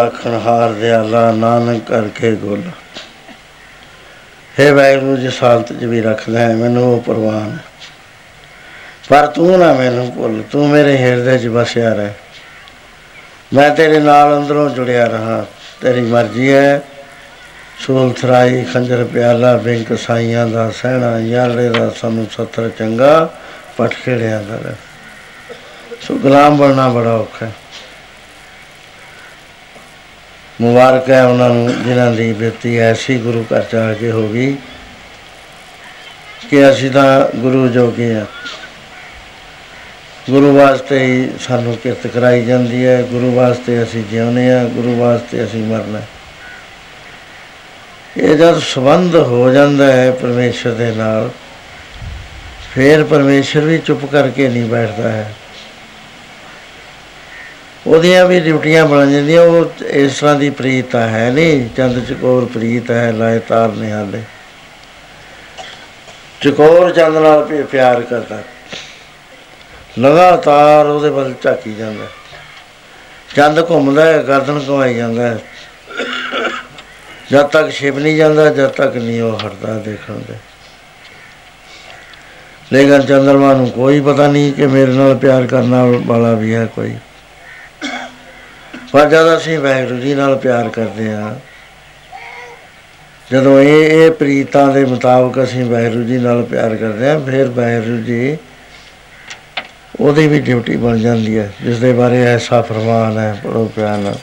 ਰਾਖੋ 0.09 0.31
ਰਾਖਣ 0.31 0.41
ਹਾਰ 0.47 0.73
ਦਿਆਲਾ 0.73 1.33
ਨਾਨਕ 1.33 1.89
ਕਰਕੇ 1.89 2.33
ਗੋਲ। 2.33 2.63
ਹੈ 4.61 4.73
ਵਾਹਿਗੁਰੂ, 4.73 5.17
ਜਿਸ 5.17 5.43
ਹਾਲਤ 5.43 5.69
'ਚ 5.69 5.85
ਵੀ 5.85 6.01
ਰੱਖਦਾ 6.01 6.39
ਹੈ, 6.41 6.55
ਮੈਨੂੰ 6.55 6.97
ਉਹ 6.97 7.01
ਪ੍ਰਵਾਨ 7.01 7.53
ਹੈ। 7.53 7.65
ਪਰ 9.09 9.27
ਤੂੰ 9.27 9.59
ਨਾ 9.59 9.73
ਮੈਨੂੰ 9.73 10.13
ਭੁੱਲ, 10.15 10.43
ਤੂੰ 10.51 10.69
ਮੇਰੇ 10.69 10.97
ਹਿਰਦੇ 10.97 11.39
'ਚ 11.39 11.47
ਵਸਿਆ 11.47 11.95
ਰਹਿ। 11.95 12.11
ਮੈਂ 13.53 13.71
ਤੇਰੇ 13.71 14.01
ਨਾਲ 14.01 14.37
ਅੰਦਰੋਂ 14.37 14.71
ਜੁੜਿਆ 14.71 15.07
ਰਹਾ। 15.07 15.47
ਤੇਰੀ 15.81 16.01
ਮਰਜ਼ੀ 16.01 16.53
ਹੈ। 16.53 16.83
ਸੂਲ 17.81 18.13
ਥਰਾਈ, 18.13 18.65
ਖੰਜਰ 18.65 19.05
ਪਿਆਲਾ 19.05 19.57
ਬਿੰਕ 19.57 19.99
ਸਾਈਆਂ 19.99 20.47
ਦਾ 20.47 20.71
ਸਹਿਣਾ 20.71 21.19
ਯਾਲੇ 21.19 21.69
ਦਾ 21.69 21.91
ਸਾਨੂੰ 21.91 22.27
ਸੱਤਰ 22.37 22.69
ਚੰਗਾ, 22.69 23.35
ਪਟ 23.77 23.91
ਖੇੜਿਆ 23.91 24.43
ਦਾ 24.43 24.57
ਰਹਿ। 24.57 24.75
ਸੋ 26.01 26.15
ਗੁਲਾਮ 26.15 26.57
ਬਣਨਾ 26.57 26.89
ਬੜਾ 26.89 27.13
ਔਖਾ 27.13 27.47
ਹੈ। 27.47 27.53
ਮੁਬਾਰਕ 30.61 31.11
ਹੈ 31.11 31.25
ਉਹਨਾਂ 31.25 31.49
ਨੂੰ, 31.49 31.73
ਜਿਨ੍ਹਾਂ 31.85 32.11
ਦੀ 32.13 32.33
ਬਿਰਤੀ 32.33 32.77
ਐਸੀ 32.79 33.19
ਗੁਰੂ 33.19 33.45
ਘਰ 33.53 33.63
ਚ 33.63 33.75
ਆ 33.75 33.93
ਕੇ 33.95 34.11
ਹੋ 34.11 34.27
ਗਈ 34.29 34.57
ਕਿ 36.51 36.69
ਅਸੀਂ 36.71 36.91
ਤਾਂ 36.91 37.37
ਗੁਰੂ 37.37 37.67
ਜੋਗੇ 37.69 38.15
ਆ 38.15 38.25
ਗੁਰੂ 40.31 40.53
ਵਾਸਤੇ 40.57 40.99
ਹੀ 40.99 41.29
ਸਾਨੂੰ 41.41 41.77
ਕਿਰਤ 41.77 42.07
ਕਰਾਈ 42.07 42.45
ਜਾਂਦੀ 42.45 42.85
ਹੈ, 42.87 43.03
ਗੁਰੂ 43.03 43.33
ਵਾਸਤੇ 43.35 43.83
ਅਸੀਂ 43.83 44.05
ਜਿਉਂਦੇ 44.11 44.51
ਆ 44.53 44.63
ਗੁਰੂ 44.67 44.97
ਵਾਸਤੇ 44.97 45.45
ਅਸੀਂ 45.45 45.63
ਮਰਨਾ 45.63 46.01
ਇਹ 48.17 48.37
ਜਦ 48.37 48.59
ਸੰਬੰਧ 48.65 49.15
ਹੋ 49.17 49.51
ਜਾਂਦਾ 49.53 49.93
ਹੈ 49.93 50.11
ਪਰਮੇਸ਼ਰ 50.13 50.71
ਦੇ 50.75 50.91
ਨਾਲ, 50.93 51.31
ਫਿਰ 52.75 53.05
ਪਰਮੇਸ਼ਰ 53.05 53.61
ਵੀ 53.61 53.79
ਚੁੱਪ 53.79 54.05
ਕਰਕੇ 54.05 54.49
ਨਹੀਂ 54.49 54.65
ਬੈਠਦਾ 54.65 55.09
ਹੈ। 55.09 55.33
ਉਹਦੀਆਂ 57.89 58.27
ਵੀ 58.27 58.41
ਡਿਊਟੀਆਂ 58.41 58.87
ਬਣ 58.87 59.11
ਜਾਂਦੀਆਂ, 59.11 59.43
ਉਹ 59.43 59.85
ਇਸ 59.85 60.19
ਤਰ੍ਹਾਂ 60.19 60.35
ਦੀ 60.35 60.51
ਪ੍ਰੀਤ 60.51 60.91
ਤਾਂ 60.91 61.09
ਹੈ 61.09 61.31
ਨਹੀਂ, 61.31 61.69
ਚੰਦ 61.77 62.05
ਚਕੋਰ 62.07 62.45
ਪ੍ਰੀਤ 62.45 62.91
ਹੈ 62.91 63.13
ਲਾਇ 63.13 63.39
ਤਾਰ 63.39 63.69
ਨਿਹਾਲੇ 63.69 64.23
ਚਕੋਰ 66.41 66.93
ਚੰਦ 66.93 67.17
ਨਾਲ 67.17 67.45
ਵੀ 67.45 67.63
ਪਿਆਰ 67.63 68.01
ਕਰਦਾ। 68.01 68.43
ਲਗਾਤਾਰ 69.99 70.87
ਉਹਦੇ 70.87 71.11
ਵੱਲ 71.11 71.35
ਝਾਕੀ 71.43 71.75
ਜਾਂਦਾ। 71.75 72.07
ਚੰਦ 73.37 73.71
ਘੁੰਮਦਾ 73.71 74.05
ਹੈ, 74.05 74.19
ਗਰਦਨ 74.19 74.61
ਘੁਮਾਈ 74.69 74.95
ਜਾਂਦਾ 74.95 75.23
ਹੈ। 75.23 75.39
ਜਦ 77.31 77.47
ਤੱਕ 77.47 77.71
ਛਿਪ 77.71 77.99
ਨਹੀਂ 77.99 78.17
ਜਾਂਦਾ, 78.17 78.49
ਜਦ 78.51 78.69
ਤੱਕ 78.69 78.97
ਨਹੀਂ 78.97 79.23
ਉਹ 79.23 79.39
ਹਟਦਾ 79.39 79.79
ਦੇਖਣ 79.79 80.19
ਦੇ 80.19 80.35
ਲੇਕਿਨ 82.73 83.01
ਚੰਦਰਮਾ 83.01 83.53
ਨੂੰ 83.55 83.71
ਕੋਈ 83.71 84.01
ਪਤਾ 84.01 84.27
ਨਹੀਂ 84.27 84.53
ਕਿ 84.53 84.67
ਮੇਰੇ 84.67 84.93
ਨਾਲ 84.93 85.15
ਪਿਆਰ 85.17 85.47
ਕਰਨ 85.47 86.01
ਵਾਲਾ 86.07 86.33
ਵੀ 86.33 86.55
ਹੈ 86.55 86.67
ਕੋਈ। 86.67 86.95
ਪਰ 88.93 89.09
ਜਦ 89.09 89.37
ਅਸੀਂ 89.37 89.59
ਵਾਹਿਗੁਰੂ 89.59 89.99
ਜੀ 90.01 90.15
ਨਾਲ 90.15 90.35
ਪਿਆਰ 90.37 90.69
ਕਰਦੇ 90.69 91.11
ਹਾਂ, 91.13 91.35
ਜਦੋਂ 93.31 93.59
ਇਹ 93.61 93.91
ਇਹ 93.91 94.11
ਪ੍ਰੀਤਾਂ 94.11 94.67
ਦੇ 94.73 94.85
ਮੁਤਾਬਕ 94.85 95.43
ਅਸੀਂ 95.43 95.65
ਵਾਹਿਗੁਰੂ 95.65 96.05
ਜੀ 96.05 96.19
ਨਾਲ 96.19 96.43
ਪਿਆਰ 96.51 96.77
ਕਰਦੇ 96.77 97.09
ਹਾਂ, 97.09 97.19
ਫਿਰ 97.27 97.49
ਵਾਹਿਗੁਰੂ 97.57 97.97
ਜੀ 98.03 98.37
ਉਹਦੀ 100.01 100.27
ਵੀ 100.29 100.41
ਡਿਊਟੀ 100.41 100.77
ਬਣ 100.77 100.99
ਜਾਂਦੀ 100.99 101.39
ਹੈ 101.39 101.51
ਜਿਸ 101.63 101.79
ਦੇ 101.79 101.93
ਬਾਰੇ 101.93 102.25
ਐਸਾ 102.27 102.61
ਫਰਮਾਨ 102.63 103.19
ਹੈ 103.19 103.33
ਪੜੋ 103.45 103.65
ਪਿਆਰ 103.77 103.99
ਨਾਲ। 103.99 104.17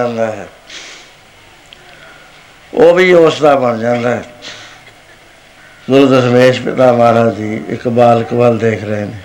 ਜਾਂਦਾ 0.00 0.26
ਹੈ। 0.26 0.46
ਉਹ 2.74 2.94
ਵੀ 2.94 3.12
ਉਸ 3.12 3.40
ਦਾ 3.40 3.54
ਬਣ 3.56 3.78
ਜਾਂਦਾ 3.78 4.10
ਹੈ। 4.10 4.22
ਗੁਰੂ 5.90 6.06
ਦਸ਼ਮੇਸ਼ 6.06 6.60
ਪਿਤਾ 6.62 6.92
ਮਹਾਰਾਜ 6.92 7.34
ਜੀ 7.34 7.60
ਇੱਕ 7.68 7.88
ਬਾਲਕ 7.88 8.32
ਵੱਲ 8.32 8.58
ਦੇਖ 8.58 8.84
ਰਹੇ 8.84 9.04
ਨੇ। 9.04 9.18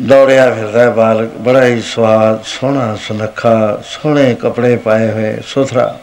ਦੌੜਿਆ 0.00 0.54
ਫਿਰਦਾ 0.54 0.80
ਹੈ 0.80 0.90
ਬਾਲਕ, 0.90 1.30
ਬੜਾ 1.30 1.66
ਹੀ 1.66 1.80
ਸਵਾਦ, 1.82 2.44
ਸੋਹਣਾ, 2.44 2.96
ਸੁਨੱਖਾ, 2.96 3.82
ਸੋਹਣੇ 3.86 4.34
ਕੱਪੜੇ 4.34 4.76
ਪਾਏ 4.76 5.10
ਹੋਏ, 5.10 5.38
ਸੁਥਰਾ। 5.46 5.98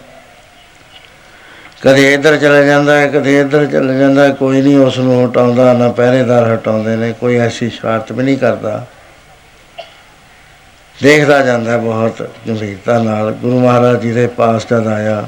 ਕਦੇ 1.81 2.13
ਇੱਧਰ 2.13 2.37
ਚਲਾ 2.37 2.61
ਜਾਂਦਾ 2.61 2.97
ਹੈ, 2.97 3.07
ਕਦੇ 3.07 3.39
ਇੱਧਰ 3.39 3.65
ਚਲਾ 3.65 3.93
ਜਾਂਦਾ 3.93 4.23
ਹੈ, 4.23 4.29
ਕੋਈ 4.29 4.61
ਨਹੀਂ 4.61 4.77
ਉਸ 4.77 4.97
ਨੂੰ 4.97 5.29
ਹਟਾਉਂਦਾ, 5.29 5.73
ਨਾ 5.73 5.89
ਪਹਿਰੇਦਾਰ 5.89 6.55
ਹਟਾਉਂਦੇ 6.55 6.95
ਨੇ, 6.95 7.13
ਕੋਈ 7.13 7.37
ਐਸੀ 7.37 7.69
ਸ਼ਰਾਰਤ 7.69 8.11
ਵੀ 8.11 8.23
ਨਹੀਂ 8.23 8.37
ਕਰਦਾ। 8.37 8.85
ਦੇਖਦਾ 11.03 11.41
ਜਾਂਦਾ 11.41 11.71
ਹੈ 11.71 11.77
ਬਹੁਤ 11.77 12.29
ਗੰਭੀਰਤਾ 12.47 12.97
ਨਾਲ। 13.03 13.31
ਗੁਰੂ 13.31 13.59
ਮਹਾਰਾਜ 13.59 14.01
ਜੀ 14.01 14.11
ਦੇ 14.11 14.27
ਪਾਸ 14.27 14.67
ਜਦ 14.67 14.87
ਆਇਆ, 14.87 15.27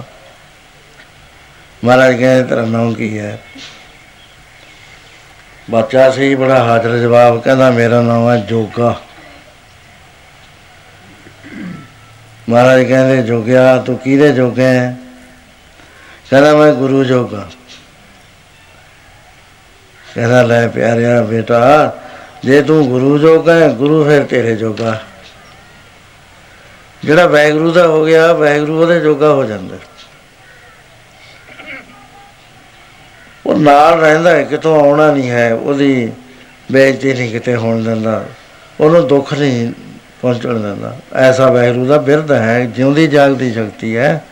ਮਹਾਰਾਜ 1.84 2.15
ਕਹਿੰਦੇ, 2.15 2.43
ਤੇਰਾ 2.43 2.65
ਨਾਮ 2.65 2.93
ਕੀ 2.93 3.19
ਹੈ? 3.19 3.39
ਬੱਚਾ 5.71 6.10
ਸੀ, 6.12 6.36
ਬੜਾ 6.36 6.63
ਹਾਜ਼ਰ 6.63 6.97
ਜਵਾਬ, 6.97 7.41
ਕਹਿੰਦਾ, 7.41 7.69
ਮੇਰਾ 7.71 8.01
ਨਾਮ 8.01 8.30
ਹੈ 8.30 8.38
ਜੋਗਾ। 8.38 8.95
ਮਹਾਰਾਜ 12.49 12.84
ਕਹਿੰਦੇ, 12.84 13.23
ਜੋਗਿਆ, 13.23 13.77
ਤੂੰ 13.77 13.97
ਕਿਹਦੇ 13.97 14.34
ਜੋਗੇ 14.34 14.63
ਹੈ? 14.63 14.97
ਕਹਿੰਦਾ, 16.30 16.56
ਮੈਂ 16.56 16.73
ਗੁਰੂ 16.73 17.03
ਜੋਗਾ 17.03 17.47
ਕਹਿੰਦਾ, 20.15 20.43
ਲੈ 20.43 20.67
ਪਿਆਰਿਆ 20.67 21.21
ਬੇਟਾ, 21.21 21.91
ਜੇ 22.43 22.62
ਤੂੰ 22.62 22.88
ਗੁਰੂ 22.88 23.17
ਜੋਗਾ 23.17 23.56
ਹੈ, 23.56 23.69
ਗੁਰੂ 23.69 24.03
ਫਿਰ 24.06 24.23
ਤੇਰੇ 24.23 24.56
ਜੋਗਾ 24.56 25.01
ਜਿਹੜਾ 27.05 27.27
ਵੈਗਰੂ 27.27 27.71
ਦਾ 27.71 27.88
ਹੋ 27.88 28.05
ਗਿਆ 28.05 28.33
ਵੈਗਰੂ 28.33 28.81
ਉਹਦੇ 28.81 28.99
ਜੋਗਾ 28.99 29.33
ਹੋ 29.33 29.43
ਜਾਂਦਾ। 29.43 29.77
ਉਹ 33.45 33.60
ਨਾਲ 33.60 33.99
ਰਹਿੰਦਾ 33.99 34.31
ਹੈ, 34.31 34.43
ਕਿਤੋਂ 34.43 34.79
ਆਉਣਾ 34.79 35.12
ਨਹੀਂ 35.12 35.29
ਹੈ, 35.29 35.53
ਉਹਦੀ 35.53 36.12
ਬੇਇੱਜ਼ਤੀ 36.71 37.13
ਨਹੀਂ 37.13 37.31
ਕਿਤੇ 37.31 37.55
ਹੋਣ 37.55 37.83
ਦਿੰਦਾ, 37.83 38.25
ਉਹਨੂੰ 38.79 39.07
ਦੁੱਖ 39.07 39.33
ਨਹੀਂ 39.33 39.71
ਪਹੁੰਚਣ 40.21 40.60
ਦਿੰਦਾ। 40.60 40.97
ਐਸਾ 41.15 41.51
ਵੈਗਰੂ 41.51 41.86
ਦਾ 41.86 41.97
ਬਿਰਧ 41.97 42.31
ਹੈ, 42.31 42.65
ਜਿਉਂਦੀ 42.65 43.07
ਜਾਗਦੀ 43.07 43.53
ਸ਼ਕਤੀ 43.53 43.97
ਹੈ। 43.97 44.23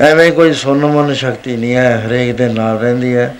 ਐਵੇਂ 0.00 0.32
ਕੋਈ 0.32 0.52
ਸੁੰਨ 0.54 0.86
ਮਨ 0.86 1.14
ਸ਼ਕਤੀ 1.14 1.56
ਨਹੀਂ 1.56 1.74
ਹੈ, 1.74 2.02
ਹਰੇਕ 2.06 2.34
ਦੇ 2.36 2.48
ਨਾਲ 2.48 2.78
ਰਹਿੰਦੀ 2.78 3.16
ਹੈ। 3.16 3.34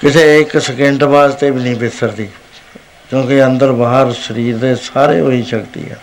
ਕਿਸੇ 0.00 0.40
ਇੱਕ 0.40 0.58
ਸਕਿੰਟ 0.58 1.02
ਵਾਸਤੇ 1.02 1.50
ਵੀ 1.50 1.62
ਨਹੀਂ 1.62 1.76
ਵਿਸਰਦੀ 1.76 2.28
ਕਿਉਂਕਿ 3.10 3.44
ਅੰਦਰ 3.44 3.72
ਬਾਹਰ 3.72 4.12
ਸਰੀਰ 4.12 4.56
ਦੇ 4.56 4.74
ਸਾਰੇ 4.74 5.20
ਉਹੀ 5.20 5.42
ਸ਼ਕਤੀ 5.42 5.90
ਹੈ। 5.90 5.96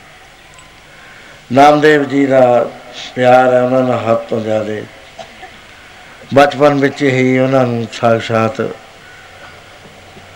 ਨਾਮਦੇਵ 1.54 2.04
ਜੀ 2.04 2.26
ਦਾ 2.26 2.70
ਪਿਆਰ 3.16 3.54
ਹੈ, 3.54 3.62
ਉਹਨਾਂ 3.62 3.84
ਨਾਲ 3.84 4.12
ਹੱਥ 4.12 4.20
ਤੋਂ 4.20 4.42
ਜ਼ਿਆਦੇ। 4.42 4.84
ਬਚਪਨ 6.34 6.74
ਵਿੱਚ 6.74 7.04
ਹੀ 7.04 7.40
ਉਹਨਾਂ 7.40 7.68
ਨੂੰ 7.68 7.88
ਸਾਖਸ਼ਾਤ 7.94 8.70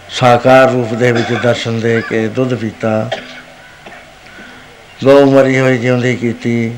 ਸਾਕਾਰ 0.09 0.71
ਰੂਪ 0.71 0.93
ਦੇ 0.93 1.11
ਵਿੱਚ 1.11 1.33
ਦਰਸ਼ਨ 1.33 1.79
ਦੇ 1.79 2.01
ਕੇ 2.09 2.27
ਦੁੱਧ 2.27 2.55
ਪੀਤਾ। 2.55 3.09
ਗਊ 5.03 5.25
ਮਰੀ 5.25 5.59
ਹੋਈ 5.59 5.77
ਜਿਉਂਦੀ 5.77 6.15
ਕੀਤੀ। 6.15 6.75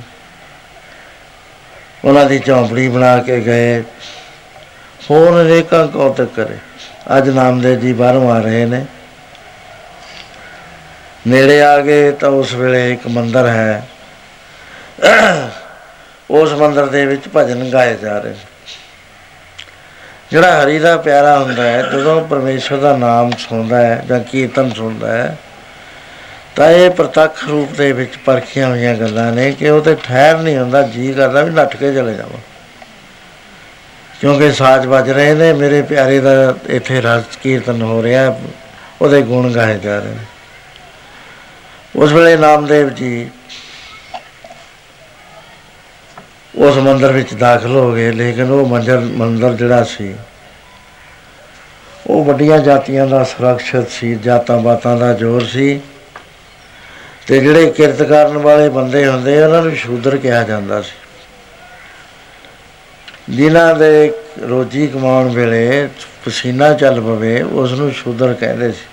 ਉਹਨਾਂ 2.05 2.25
ਦੀ 2.25 2.39
ਝੌਂਪੜੀ 2.39 2.87
ਬਣਾ 2.87 3.17
ਕੇ 3.17 3.39
ਗਏ। 3.39 3.81
ਹੋਰ 5.11 5.41
ਅਨੇਕਾਂ 5.41 5.87
ਕੌਤਕ 5.87 6.27
ਕਰੇ। 6.35 6.57
ਅੱਜ 7.17 7.29
ਨਾਮਦੇਵ 7.29 7.79
ਜੀ 7.79 7.93
ਬਾਹਰੋਂ 7.93 8.31
ਆ 8.31 8.39
ਰਹੇ 8.39 8.65
ਨੇ। 8.65 8.85
ਨੇੜੇ 11.27 11.61
ਆ 11.61 11.81
ਗਏ 11.81 12.11
ਤਾਂ 12.11 12.29
ਉਸ 12.29 12.53
ਵੇਲੇ 12.53 12.93
ਇੱਕ 12.93 13.07
ਮੰਦਿਰ 13.07 13.47
ਹੈ। 13.47 13.87
ਉਸ 16.31 16.53
ਮੰਦਿਰ 16.53 16.85
ਦੇ 16.85 17.05
ਵਿੱਚ 17.05 17.23
ਭਜਨ 17.35 17.69
ਗਾਏ 17.69 17.95
ਜਾ 17.95 18.17
ਰਹੇ 18.17 18.31
ਨੇ। 18.31 18.37
ਜਿਹੜਾ 20.31 20.63
ਹਰੀ 20.63 20.79
ਦਾ 20.79 20.97
ਪਿਆਰਾ 20.97 21.39
ਹੁੰਦਾ 21.39 21.63
ਹੈ, 21.63 21.81
ਜਦੋਂ 21.81 22.27
ਪਰਮੇਸ਼ਰ 22.27 22.77
ਦਾ 22.77 22.97
ਨਾਮ 22.97 23.31
ਸੁਣਦਾ 23.31 23.77
ਹੈ 23.77 24.05
ਜਾਂ 24.07 24.19
ਕੀਰਤਨ 24.19 24.71
ਸੁਣਦਾ 24.71 25.07
ਹੈ, 25.07 25.37
ਤਾਂ 26.55 26.69
ਇਹ 26.71 26.89
ਪ੍ਰਤੱਖ 26.89 27.43
ਰੂਪ 27.43 27.71
ਦੇ 27.71 27.91
ਵਿੱਚ 27.91 28.17
ਪਰਖੀਆਂ 28.17 28.67
ਹੋਈਆਂ 28.67 28.95
ਗੱਲਾਂ 28.95 29.31
ਨੇ 29.31 29.51
ਕਿ 29.51 29.69
ਉਹ 29.69 29.81
ਤੇ 29.81 29.95
ਠਹਿਰ 30.03 30.37
ਨਹੀਂ 30.37 30.57
ਹੁੰਦਾ, 30.57 30.81
ਜੀ 30.81 31.13
ਕਰਦਾ 31.13 31.43
ਵੀ 31.43 31.51
ਨੱਠ 31.51 31.75
ਕੇ 31.75 31.93
ਚਲੇ 31.93 32.13
ਜਾਵਾਂ। 32.13 32.39
ਕਿਉਂਕਿ 34.21 34.51
ਸਾਜ਼ 34.51 34.87
ਵੱਜ 34.87 35.09
ਰਹੇ 35.09 35.33
ਨੇ, 35.33 35.53
ਮੇਰੇ 35.53 35.81
ਪਿਆਰੇ 35.81 36.19
ਦਾ 36.19 36.53
ਇੱਥੇ 36.67 37.01
ਰਸ 37.01 37.23
ਕੀਰਤਨ 37.43 37.81
ਹੋ 37.81 38.03
ਰਿਹਾ 38.03 38.39
ਉਹਦੇ 39.01 39.21
ਗੁਣ 39.21 39.51
ਗਾਏ 39.51 39.77
ਜਾ 39.79 39.99
ਰਹੇ 39.99 40.11
ਨੇ। 40.11 40.25
ਉਸ 41.95 42.11
ਵੇਲੇ 42.11 42.37
ਨਾਮਦੇਵ 42.37 42.89
ਜੀ 42.89 43.29
ਉਸ 46.59 46.77
ਮੰਦਰ 46.77 47.11
ਵਿੱਚ 47.11 47.33
ਦਾਖਲ 47.33 47.75
ਹੋ 47.75 47.91
ਗਏ, 47.93 48.11
ਲੇਕਿਨ 48.11 48.51
ਉਹ 48.51 48.65
ਮੰਦਰ 48.67 48.99
ਮੰਦਰ 48.99 49.53
ਜਿਹੜਾ 49.53 49.83
ਸੀ, 49.83 50.13
ਉਹ 52.07 52.23
ਵੱਡੀਆਂ 52.25 52.57
ਜਾਤੀਆਂ 52.59 53.05
ਦਾ 53.07 53.23
ਸੁਰੱਖਿਅਤ 53.23 53.89
ਸੀ, 53.89 54.15
ਜਾਤਾਂ 54.15 54.57
ਬਾਤਾਂ 54.59 54.97
ਦਾ 54.97 55.13
ਜ਼ੋਰ 55.13 55.43
ਸੀ 55.43 55.79
ਤੇ 57.27 57.39
ਜਿਹੜੇ 57.39 57.71
ਕਿਰਤ 57.71 58.01
ਕਰਨ 58.03 58.37
ਵਾਲੇ 58.37 58.69
ਬੰਦੇ 58.69 59.05
ਹੁੰਦੇ, 59.07 59.41
ਉਹਨਾਂ 59.43 59.61
ਨੂੰ 59.61 59.75
ਸ਼ੂਦਰ 59.75 60.17
ਕਿਹਾ 60.17 60.43
ਜਾਂਦਾ 60.43 60.81
ਸੀ। 60.81 60.95
ਜਿਨ੍ਹਾਂ 63.29 63.75
ਦੇ 63.75 64.11
ਰੋਜੀ 64.49 64.87
ਕਮਾਉਣ 64.87 65.29
ਵੇਲੇ 65.29 65.87
ਪਸੀਨਾ 66.25 66.73
ਚੱਲ 66.73 67.01
ਪਵੇ, 67.01 67.41
ਉਸ 67.41 67.71
ਨੂੰ 67.71 67.91
ਸ਼ੂਦਰ 67.91 68.33
ਕਹਿੰਦੇ 68.33 68.71
ਸੀ। 68.71 68.85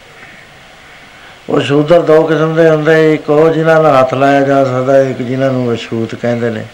ਉਹ 1.50 1.60
ਸ਼ੂਦਰ 1.60 2.02
ਦੋ 2.02 2.22
ਕਿਸਮ 2.22 2.54
ਦੇ 2.54 2.68
ਹੁੰਦੇ, 2.70 3.14
ਇੱਕ 3.14 3.30
ਉਹ 3.30 3.48
ਜਿਨ੍ਹਾਂ 3.50 3.82
ਨਾਲ 3.82 3.96
ਹੱਥ 3.96 4.14
ਲਾਇਆ 4.14 4.40
ਜਾ 4.40 4.64
ਸਕਦਾ, 4.64 4.98
ਇੱਕ 5.00 5.22
ਜਿਨ੍ਹਾਂ 5.22 5.50
ਨੂੰ 5.52 5.72
ਅਛੂਤ 5.74 6.14
ਕਹਿੰਦੇ 6.14 6.50
ਨੇ। 6.50 6.64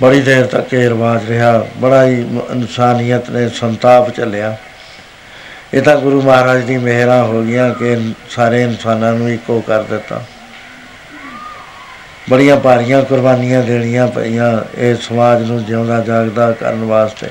ਬੜੀ 0.00 0.20
ਦੇਰ 0.20 0.46
ਤੱਕ 0.46 0.74
ਇਹ 0.74 0.88
ਰਿਵਾਜ 0.88 1.28
ਰਿਹਾ, 1.28 1.66
ਬੜਾ 1.76 2.04
ਹੀ 2.04 2.20
ਇਨਸਾਨੀਅਤ 2.50 3.30
ਨੇ 3.30 3.48
ਸੰਤਾਪ 3.48 4.10
ਚੱਲਿਆ। 4.10 4.56
ਇਹ 5.74 5.82
ਤਾਂ 5.82 5.96
ਗੁਰੂ 5.96 6.22
ਮਹਾਰਾਜ 6.22 6.62
ਦੀ 6.62 6.76
ਮਿਹਰਾਂ 6.78 7.22
ਹੋ 7.24 7.42
ਗਈਆਂ 7.42 7.74
ਕਿ 7.74 8.12
ਸਾਰੇ 8.30 8.62
ਇਨਸਾਨਾਂ 8.62 9.12
ਨੂੰ 9.12 9.30
ਇੱਕੋ 9.30 9.60
ਕਰ 9.60 9.82
ਦਿੱਤਾ। 9.82 10.22
ਬੜੀਆਂ 12.30 12.56
ਭਾਰੀਆਂ 12.56 13.02
ਕੁਰਬਾਨੀਆਂ 13.02 13.62
ਦੇਣੀਆਂ 13.62 14.06
ਪਈਆਂ 14.08 14.78
ਇਹ 14.78 14.94
ਸਮਾਜ 14.94 15.42
ਨੂੰ 15.42 15.64
ਜਿਉਂਦਾ 15.64 16.00
ਜਾਗਦਾ 16.00 16.52
ਕਰਨ 16.52 16.84
ਵਾਸਤੇ। 16.84 17.26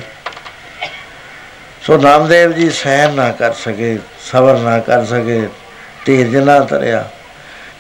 ਸੋ 1.82 1.98
ਨਾਮਦੇਵ 1.98 2.52
ਜੀ 2.52 2.70
ਸਹਿਨ 2.70 3.14
ਨਾ 3.14 3.32
ਕਰ 3.32 3.54
ਸਕੇ, 3.54 4.00
ਸਬਰ 4.32 4.58
ਨਾ 4.58 4.80
ਕਰ 4.80 5.06
ਸਕੇ, 5.06 5.48
ਧੀਰਜ 6.06 6.36
ਨਾ 6.36 6.60
ਧਰਿਆ। 6.60 7.10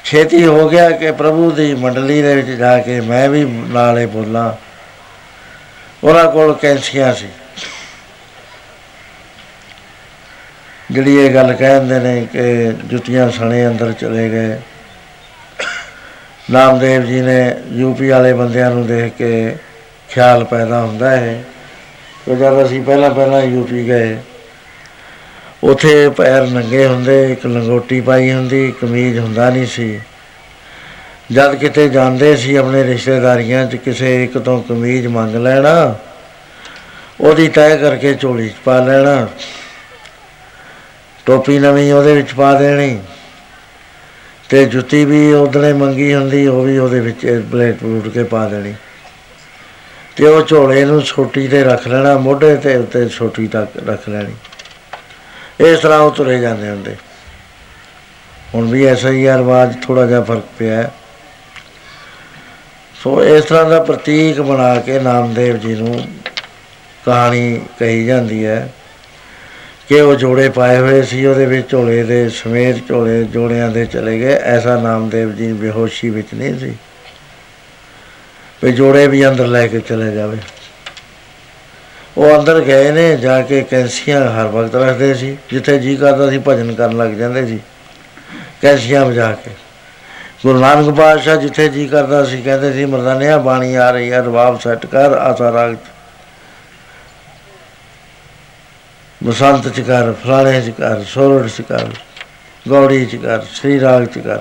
ਛੇਤੀ 0.03 0.45
ਹੋ 0.45 0.69
ਗਿਆ 0.69 0.89
ਕਿ 0.89 1.11
ਪ੍ਰਭੂ 1.11 1.51
ਦੀ 1.51 1.73
ਮੰਡਲੀ 1.75 2.21
ਦੇ 2.21 2.35
ਵਿੱਚ 2.35 2.47
ਜਾ 2.47 2.77
ਕੇ 2.77 3.01
ਮੈਂ 3.01 3.29
ਵੀ 3.29 3.43
ਨਾਲੇ 3.45 4.05
ਬੋਲਾਂ। 4.05 4.66
ਉਹਨਾਂ 6.03 6.31
ਕੋਲ 6.31 6.53
ਕੈਂਸੀਆਂ 6.53 7.13
ਸੀ। 7.13 7.27
ਜਿਹੜੀ 10.91 11.15
ਇਹ 11.17 11.33
ਗੱਲ 11.33 11.53
ਕਹਿੰਦੇ 11.53 11.99
ਨੇ 11.99 12.27
ਕਿ 12.33 12.73
ਜੁੱਤੀਆਂ 12.85 13.29
ਸਣੇ 13.31 13.67
ਅੰਦਰ 13.67 13.91
ਚਲੇ 13.91 14.29
ਗਏ। 14.29 14.59
ਨਾਮਦੇਵ 16.51 17.05
ਜੀ 17.05 17.21
ਨੇ 17.21 17.55
ਯੂਪੀ 17.71 18.09
ਵਾਲੇ 18.09 18.33
ਬੰਦਿਆਂ 18.33 18.69
ਨੂੰ 18.71 18.85
ਦੇਖ 18.87 19.13
ਕੇ 19.13 19.55
ਖਿਆਲ 20.09 20.43
ਪੈਦਾ 20.43 20.79
ਹੁੰਦਾ 20.81 21.09
ਹੈ 21.11 21.43
ਕਿ 22.25 22.35
ਜਦ 22.35 22.65
ਅਸੀਂ 22.65 22.81
ਪਹਿਲਾਂ 22.83 23.09
ਪਹਿਲਾਂ 23.11 23.41
ਯੂਪੀ 23.41 23.87
ਗਏ, 23.87 24.17
ਉਥੇ 25.63 26.09
ਪੈਰ 26.09 26.47
ਨੰਗੇ 26.47 26.85
ਹੁੰਦੇ, 26.87 27.31
ਇੱਕ 27.31 27.45
ਲੰਗੋਟੀ 27.45 27.99
ਪਾਈ 28.01 28.31
ਹੁੰਦੀ, 28.31 28.71
ਕਮੀਜ਼ 28.81 29.17
ਹੁੰਦਾ 29.19 29.49
ਨਹੀਂ 29.49 29.65
ਸੀ। 29.65 29.99
ਜਦ 31.31 31.55
ਕਿਤੇ 31.55 31.89
ਜਾਂਦੇ 31.89 32.35
ਸੀ 32.37 32.55
ਆਪਣੇ 32.55 32.83
ਰਿਸ਼ਤੇਦਾਰੀਆਂ 32.83 33.65
'ਚ 33.67 33.75
ਕਿਸੇ 33.75 34.23
ਇੱਕ 34.23 34.37
ਤੋਂ 34.37 34.63
ਕਮੀਜ਼ 34.63 35.07
ਮੰਗ 35.07 35.35
ਲੈਣਾ, 35.35 35.95
ਉਹਦੀ 37.21 37.47
ਤੈਅ 37.47 37.77
ਕਰਕੇ 37.77 38.13
ਝੋਲੀ 38.13 38.49
'ਚ 38.49 38.53
ਪਾ 38.65 38.79
ਲੈਣਾ, 38.79 39.27
ਟੋਪੀ 41.25 41.59
ਨਵੀਂ 41.59 41.93
ਉਹਦੇ 41.93 42.13
ਵਿੱਚ 42.13 42.33
ਪਾ 42.33 42.53
ਦੇਣੀ, 42.59 42.99
ਤੇ 44.49 44.65
ਜੁੱਤੀ 44.65 45.05
ਵੀ 45.05 45.33
ਉਹਦਨੇ 45.33 45.73
ਮੰਗੀ 45.73 46.13
ਹੁੰਦੀ, 46.13 46.47
ਉਹ 46.47 46.63
ਵੀ 46.63 46.77
ਉਹਦੇ 46.77 46.99
ਵਿੱਚ 46.99 47.43
ਬਲੇਟ 47.45 47.83
ਬਲੂਟ 47.83 48.07
ਕੇ 48.07 48.23
ਪਾ 48.23 48.47
ਦੇਣੀ। 48.47 48.73
ਤੇ 50.15 50.27
ਉਹ 50.27 50.41
ਝੋਲੇ 50.41 50.85
ਨੂੰ 50.85 51.01
ਛੋਟੀ 51.01 51.47
ਤੇ 51.47 51.63
ਰੱਖ 51.63 51.87
ਲੈਣਾ, 51.87 52.17
ਮੋਢੇ 52.17 52.55
ਤੇ 52.55 52.75
ਉੱਤੇ 52.75 53.09
ਛੋਟੀ 53.09 53.47
ਤੱਕ 53.47 53.89
ਰੱਖ 53.89 54.09
ਲੈਣੀ। 54.09 54.33
ਇਸ 55.59 55.79
ਤਰ੍ਹਾਂ 55.79 55.99
ਉਹ 55.99 56.11
ਤੁਰੇ 56.11 56.39
ਜਾਂਦੇ 56.39 56.69
ਹੁੰਦੇ। 56.69 56.95
ਹੁਣ 58.55 58.69
ਵੀ 58.69 58.85
ਐਸਾ 58.85 59.09
ਹੀ 59.09 59.25
ਆ, 59.25 59.37
ਰਿਵਾਜ 59.37 59.75
ਥੋੜਾ 59.85 60.05
ਜਿਹਾ 60.05 60.21
ਫ਼ਰਕ 60.21 60.43
ਪਿਆ। 60.59 60.81
ਹੈ 60.81 60.91
ਸੋ 63.03 63.23
ਇਸ 63.23 63.43
ਤਰ੍ਹਾਂ 63.45 63.69
ਦਾ 63.69 63.79
ਪ੍ਰਤੀਕ 63.79 64.41
ਬਣਾ 64.41 64.75
ਕੇ 64.75 64.99
ਨਾਮਦੇਵ 64.99 65.57
ਜੀ 65.57 65.75
ਨੂੰ 65.75 66.07
ਕਹਾਣੀ 67.05 67.61
ਕਹੀ 67.79 68.05
ਜਾਂਦੀ 68.05 68.45
ਹੈ 68.45 68.69
ਕਿ 69.89 70.01
ਉਹ 70.01 70.15
ਜੋੜੇ 70.15 70.49
ਪਾਏ 70.49 70.77
ਹੋਏ 70.77 71.01
ਸੀ, 71.01 71.25
ਉਹਦੇ 71.25 71.45
ਵਿੱਚ 71.45 71.69
ਝੋਲੇ 71.69 72.03
ਦੇ 72.03 72.29
ਸਮੇਤ 72.29 72.87
ਝੋਲੇ 72.87 73.23
ਜੋੜਿਆਂ 73.23 73.69
ਦੇ 73.69 73.85
ਚਲੇ 73.85 74.19
ਗਏ। 74.19 74.33
ਐਸਾ 74.33 74.75
ਨਾਮਦੇਵ 74.81 75.35
ਜੀ 75.35 75.51
ਬੇਹੋਸ਼ੀ 75.53 76.09
ਵਿੱਚ 76.09 76.27
ਨਹੀਂ 76.33 76.59
ਸੀ 76.59 76.73
ਵੀ 78.63 78.71
ਜੋੜੇ 78.71 79.07
ਵੀ 79.07 79.27
ਅੰਦਰ 79.27 79.47
ਲੈ 79.47 79.67
ਕੇ 79.67 79.79
ਚਲੇ 79.79 80.11
ਜਾਵੇ। 80.11 80.37
ਉਹ 82.17 82.39
ਅੰਦਰ 82.39 82.59
ਗਏ 82.61 82.91
ਨੇ, 82.91 83.15
ਜਾ 83.17 83.41
ਕੇ 83.41 83.61
ਕੈਂਸੀਆਂ 83.61 84.21
ਹਰ 84.31 84.47
ਵਕਤ 84.47 84.75
ਰੱਖਦੇ 84.75 85.13
ਸੀ, 85.13 85.37
ਜਿੱਥੇ 85.49 85.77
ਜੀ 85.79 85.95
ਕਰਦਾ 85.95 86.29
ਸੀ 86.29 86.41
ਭਜਨ 86.47 86.73
ਕਰਨ 86.73 86.97
ਲੱਗ 86.97 87.09
ਜਾਂਦੇ 87.09 87.45
ਸੀ। 87.47 87.59
ਕੈਸੀਆਂ 88.61 89.05
ਵਜਾ 89.05 89.31
ਕੇ। 89.31 89.51
ਗੁਰੂ 90.45 90.59
ਨਾਨਕ 90.59 90.95
ਪਾਤਸ਼ਾਹ 90.95 91.35
ਜਿੱਥੇ 91.35 91.69
ਜੀ 91.69 91.87
ਕਰਦਾ 91.87 92.23
ਸੀ, 92.23 92.41
ਕਹਿੰਦੇ 92.41 92.73
ਸੀ, 92.73 92.85
ਮਰਦਾਨਿਆ, 92.85 93.37
ਬਾਣੀ 93.37 93.75
ਆ 93.75 93.91
ਰਹੀ 93.91 94.11
ਹੈ 94.11 94.19
ਰਬਾਬ 94.19 94.59
ਸੈੱਟ 94.59 94.85
ਕਰ, 94.85 95.17
ਆਸਾ 95.17 95.51
ਰਾਗ 95.51 95.75
'ਚ। 95.75 95.77
ਬਸੰਤ 99.23 99.67
ਚ 99.67 99.81
ਕਰ, 99.81 100.13
ਫਲਾਣੇ 100.13 100.61
ਚ 100.61 100.69
ਕਰ 100.69 101.03
ਸੋਰਠ 101.03 101.49
ਚ 101.57 101.61
ਕਰ, 101.61 101.87
ਗੌੜੀ 102.69 103.05
ਚ 103.05 103.15
ਕਰ, 103.15 103.41
ਸ੍ਰੀ 103.41 103.79
ਰਾਗ 103.79 104.05
ਚ 104.05 104.19
ਕਰ। 104.19 104.39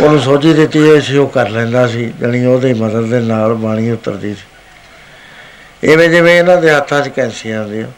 ਉਹਨੂੰ 0.00 0.20
ਸੋਝੀ 0.20 0.54
ਦਿੱਤੀ 0.54 0.78
ਹੋਈ 0.78 1.00
ਸੀ, 1.00 1.16
ਉਹ 1.16 1.28
ਕਰ 1.28 1.48
ਲੈਂਦਾ 1.48 1.86
ਸੀ, 1.86 2.12
ਜਣੀ 2.20 2.44
ਉਹਦੇ 2.44 2.74
ਮਦਦ 2.74 3.04
ਦੇ 3.04 3.20
ਨਾਲ 3.20 3.54
ਬਾਣੀ 3.54 3.90
ਉਤਰਦੀ 3.90 4.34
ਸੀ। 4.34 4.44
ਐਵੇਂ 5.92 6.08
ਜਿਵੇਂ 6.08 6.38
ਇਹਨਾਂ 6.38 6.56
ਦੇ 6.56 6.70
ਹੱਥਾਂ 6.70 7.00
'ਚ 7.00 7.08
ਕੈਂਸੀਆਂ 7.08 7.62
ਹੁੰਦੀਆਂ 7.62 7.88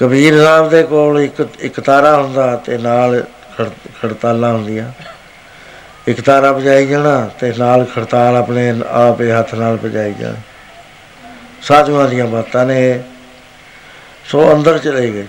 ਕਬੀਰ 0.00 0.44
ਸਾਹਿਬ 0.44 0.68
ਦੇ 0.68 0.82
ਕੋਲ 0.82 1.20
ਇੱਕ 1.20 1.48
ਇੱਕ 1.60 1.80
ਤਾਰਾ 1.80 2.22
ਹੁੰਦਾ 2.22 2.56
ਤੇ 2.56 2.78
ਨਾਲ 2.78 3.20
ਖੜ- 3.20 3.37
ਖੜਤਾਲਾਂ 4.02 4.52
ਹੁੰਦੀਆਂ। 4.52 4.92
ਇੱਕ 6.06 6.20
ਤਾਰਾ 6.20 6.52
ਵਜਾਈ 6.52 6.86
ਜਾਣਾ 6.86 7.30
ਤੇ 7.40 7.54
ਨਾਲ 7.58 7.84
ਖੜਤਾਲ 7.84 8.36
ਆਪਣੇ 8.36 8.74
ਆਪੇ 8.88 9.32
ਹੱਥ 9.32 9.54
ਨਾਲ 9.54 9.76
ਵਜਾਈ 9.76 10.14
ਜਾਣਾ। 10.14 10.34
ਸਾਧੂਆਂ 11.62 12.08
ਦੀਆਂ 12.08 12.26
ਬਾਤਾਂ 12.26 12.66
ਨੇ 12.66 12.90
ਇਹ। 12.90 13.00
ਸੋ 14.24 14.54
ਅੰਦਰ 14.54 14.78
ਚਲੇ 14.78 15.10
ਗਏ। 15.10 15.26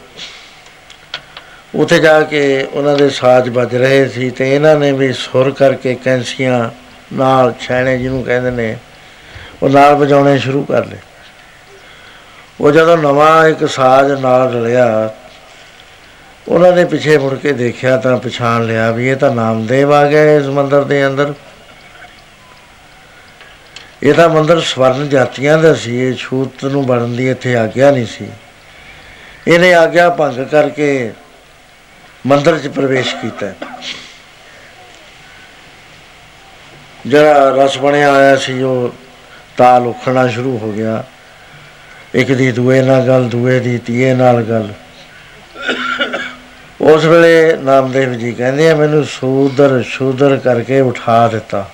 ਉੱਥੇ 1.76 2.00
ਜਾ 2.00 2.22
ਕੇ 2.22 2.64
ਉਹਨਾਂ 2.64 2.98
ਦੇ 2.98 3.10
ਸਾਜ਼ 3.10 3.50
ਵੱਜ 3.50 3.76
ਰਹੇ 3.76 4.08
ਸੀ 4.08 4.30
ਤੇ 4.30 4.56
ਇਹਨਾਂ 4.56 4.76
ਨੇ 4.76 4.92
ਵੀ 4.92 5.14
ਸੁਰ 5.14 5.52
ਕਰਕੇ 5.52 5.96
ਕੈਂਸੀਆਂ 5.96 6.70
ਨਾਲ 7.14 7.54
ਛੈਣੇ 7.60 7.98
ਜਿਹਨੂੰ 7.98 8.24
ਕਹਿੰਦੇ 8.24 8.52
ਨੇ, 8.52 8.78
ਉਹ 9.64 9.70
ਨਾਲ 9.70 9.96
ਵਜਾਉਣੇ 9.96 10.38
ਸ਼ੁਰੂ 10.38 10.64
ਕਰ 10.64 10.86
ਲਏ। 10.86 10.98
ਉਹ 12.62 12.72
ਜਦੋਂ 12.72 12.98
ਨਵਾਂ 12.98 13.48
ਇੱਕ 13.48 13.70
ਸਾਜ਼ 13.70 14.12
ਨਾਲ 14.12 14.54
ਰਲਿਆ 14.54 15.14
ਉਹਨਾਂ 16.50 16.72
ਨੇ 16.72 16.86
ਪਿੱਛੇ 16.86 17.18
ਮੁੜ 17.18 17.36
ਕੇ 17.36 17.52
ਦੇਖਿਆ 17.54 17.97
ਤਾਂ 17.97 18.18
ਪਛਾਣ 18.18 18.66
ਲਿਆ 18.66 18.91
ਵੀ 18.91 19.08
ਇਹ 19.08 19.16
ਤਾਂ 19.16 19.32
ਨਾਮਦੇਵ 19.32 19.93
ਆ 19.93 20.06
ਗਿਆ 20.08 20.38
ਇਸ 20.38 20.45
ਮੰਦਿਰ 20.45 20.84
ਦੇ 20.84 21.08
ਅੰਦਰ। 21.08 21.34
ਇਹ 24.04 24.14
ਤਾਂ 24.14 24.30
ਮੰਦਿਰ 24.30 24.60
ਸਵਰਨ 24.60 25.10
ਜਾਤੀਆਂ 25.10 25.58
ਦਾ 25.58 25.74
ਸੀ, 25.74 25.97
ਇਹ 25.97 26.14
ਛੂਤ 26.14 26.66
ਨੂੰ 26.66 26.86
ਬਣਨ 26.86 27.16
ਦੀ 27.16 27.30
ਇੱਥੇ 27.30 27.56
ਆਗਿਆ 27.56 27.91
ਨਹੀਂ 27.91 28.06
ਸੀ। 28.06 28.28
ਇਹਨੇ 29.47 29.74
ਆਗਿਆ 29.74 30.10
ਭੰਗ 30.10 30.45
ਕਰਕੇ 30.45 31.12
ਮੰਦਰ 32.28 32.60
'ਚ 32.60 32.68
ਪ੍ਰਵੇਸ਼ 32.68 33.16
ਕੀਤਾ। 33.16 33.54
ਜਿਹੜਾ 37.08 37.50
ਰਸ 37.50 37.78
ਬਣਿਆ 37.78 38.14
ਆਇਆ 38.14 38.36
ਸੀ, 38.36 38.62
ਉਹ 38.62 38.93
ਤਾਲ 39.58 39.88
ਉਖਣਾ 39.88 40.28
ਸ਼ੁਰੂ 40.28 40.58
ਹੋ 40.58 40.72
ਗਿਆ। 40.72 41.04
ਇੱਕ 42.16 42.32
ਦੀ 42.32 42.52
ਦੂਏ 42.52 42.82
ਨਾਲ 42.82 43.08
ਗੱਲ, 43.08 43.30
ਦੂਏ 43.30 43.60
ਦੀ 43.60 43.78
ਤੀਏ 43.78 44.14
ਨਾਲ 44.14 44.43
ਗੱਲ। 44.43 44.74
ਉਸ 46.90 47.04
ਵੇਲੇ 47.06 47.56
ਨਾਮਦੇਵ 47.60 48.14
ਜੀ 48.14 48.32
ਕਹਿੰਦੇ 48.32 48.70
ਆ, 48.70 48.76
ਮੈਨੂੰ 48.76 49.04
ਸੂਦਰ, 49.06 49.82
ਸ਼ੂਦਰ 49.88 50.36
ਕਰਕੇ 50.38 50.80
ਉਠਾ 50.82 51.28
ਦਿੱਤਾ। 51.28 51.66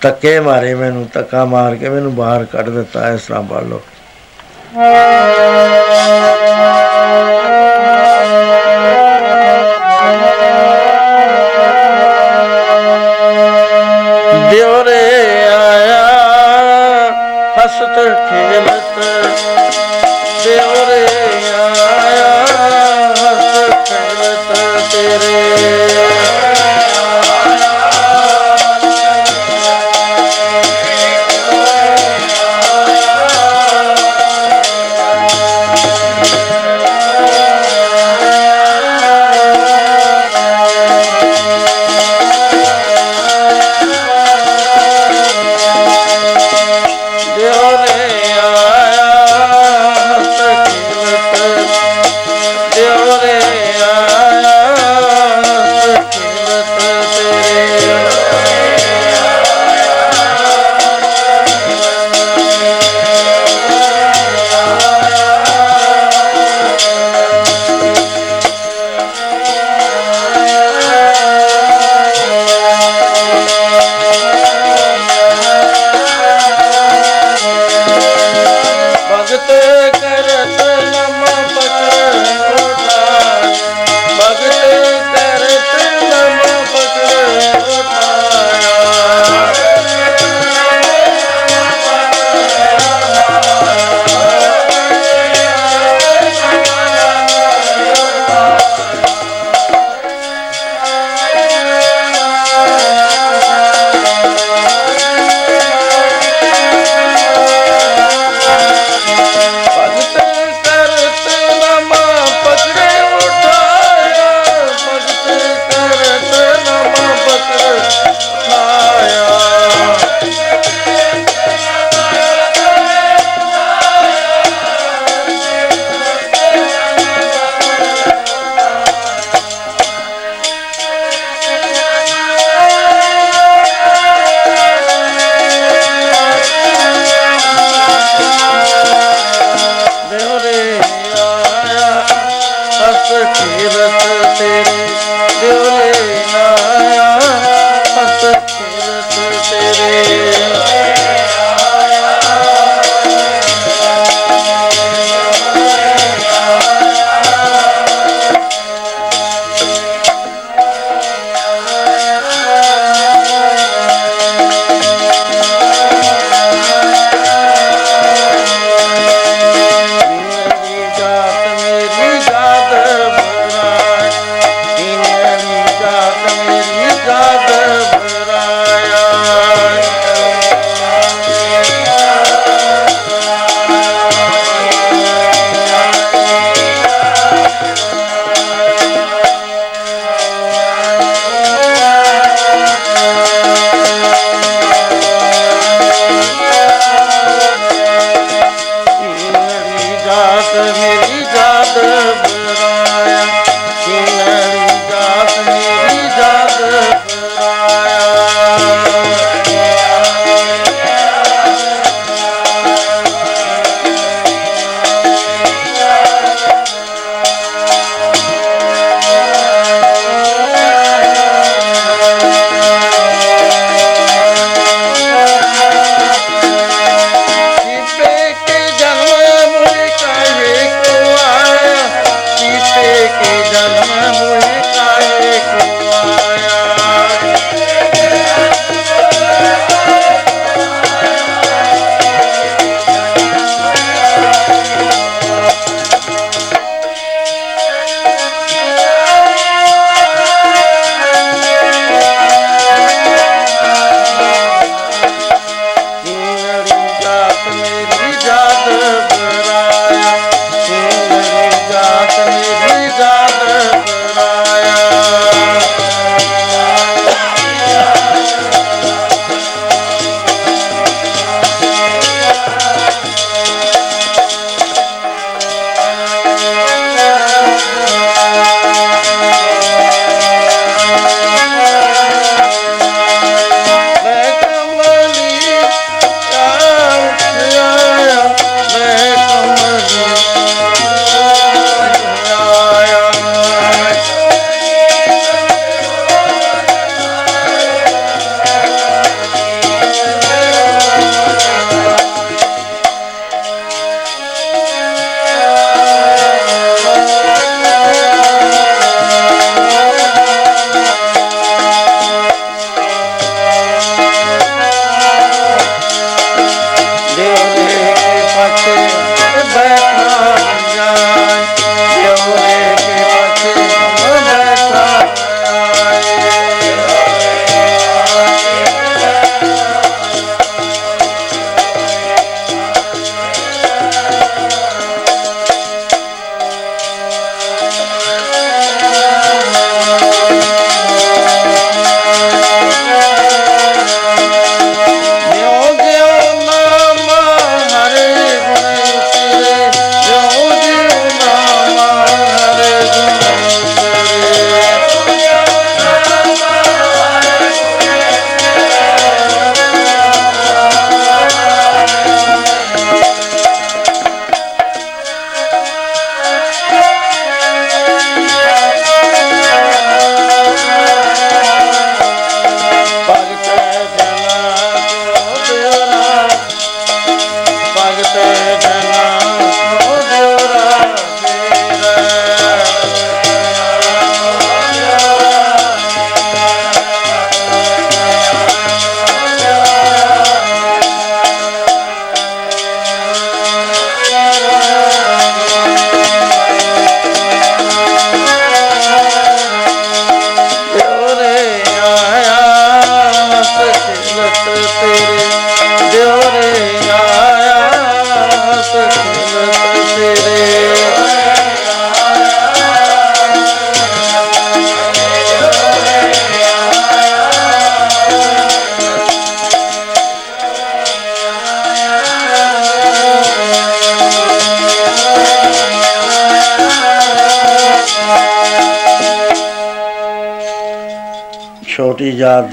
ਧੱਕੇ 0.00 0.38
ਮਾਰੇ 0.40 0.74
ਮੈਨੂੰ, 0.74 1.08
ਧੱਕਾ 1.14 1.44
ਮਾਰ 1.44 1.74
ਕੇ 1.74 1.88
ਮੈਨੂੰ 1.88 2.14
ਬਾਹਰ 2.14 2.44
ਕੱਢ 2.44 2.68
ਦਿੱਤਾ, 2.70 3.08
ਇਸ 3.10 3.22
ਤਰ੍ਹਾਂ 3.22 3.42
ਪੜ 3.42 3.62
ਲਓ। 3.62 3.80
ਦਿਉਰੇ 14.50 15.00
ਆਇਆ 15.48 16.02
ਹਸਤ 17.58 17.96
ਖੇਲਤ 18.28 18.73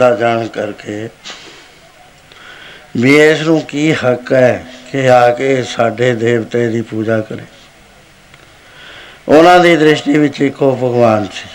ਛੋਟੀ 0.01 0.09
ਜਾਤ 0.09 0.19
ਦਾ 0.19 0.33
ਜਾਣ 0.33 0.47
ਕਰਕੇ। 0.47 1.09
ਵੀ 2.97 3.19
ਇਸ 3.19 3.41
ਨੂੰ 3.41 3.61
ਕੀ 3.61 3.93
ਹੱਕ 3.93 4.33
ਹੈ 4.33 4.65
ਕਿ 4.91 5.09
ਆ 5.09 5.33
ਕੇ 5.33 5.63
ਸਾਡੇ 5.63 6.13
ਦੇਵਤੇ 6.15 6.67
ਦੀ 6.69 6.81
ਪੂਜਾ 6.81 7.19
ਕਰੇ। 7.21 7.43
ਉਹਨਾਂ 9.27 9.59
ਦੀ 9.59 9.75
ਦ੍ਰਿਸ਼ਟੀ 9.75 10.17
ਵਿੱਚ 10.17 10.41
ਇੱਕੋ 10.41 10.75
ਭਗਵਾਨ 10.75 11.25
ਸੀ। 11.25 11.49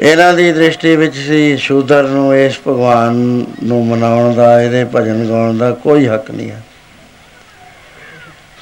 ਇਹਨਾਂ 0.00 0.34
ਦੀ 0.34 0.52
ਦ੍ਰਿਸ਼ਟੀ 0.52 0.96
ਵਿੱਚ 0.96 1.16
ਸੀ 1.16 1.56
ਸ਼ੂਦਰ 1.56 2.02
ਨੂੰ 2.02 2.36
ਇਸ 2.36 2.58
ਭਗਵਾਨ 2.68 3.44
ਨੂੰ 3.62 3.86
ਮਨਾਉਣ 3.86 4.34
ਦਾ, 4.34 4.62
ਇਹਦੇ 4.62 4.84
ਭਜਨ 4.84 5.28
ਗਾਉਣ 5.28 5.58
ਦਾ 5.58 5.70
ਕੋਈ 5.70 6.06
ਹੱਕ 6.06 6.30
ਨਹੀਂ 6.30 6.50
ਹੈ। 6.50 6.62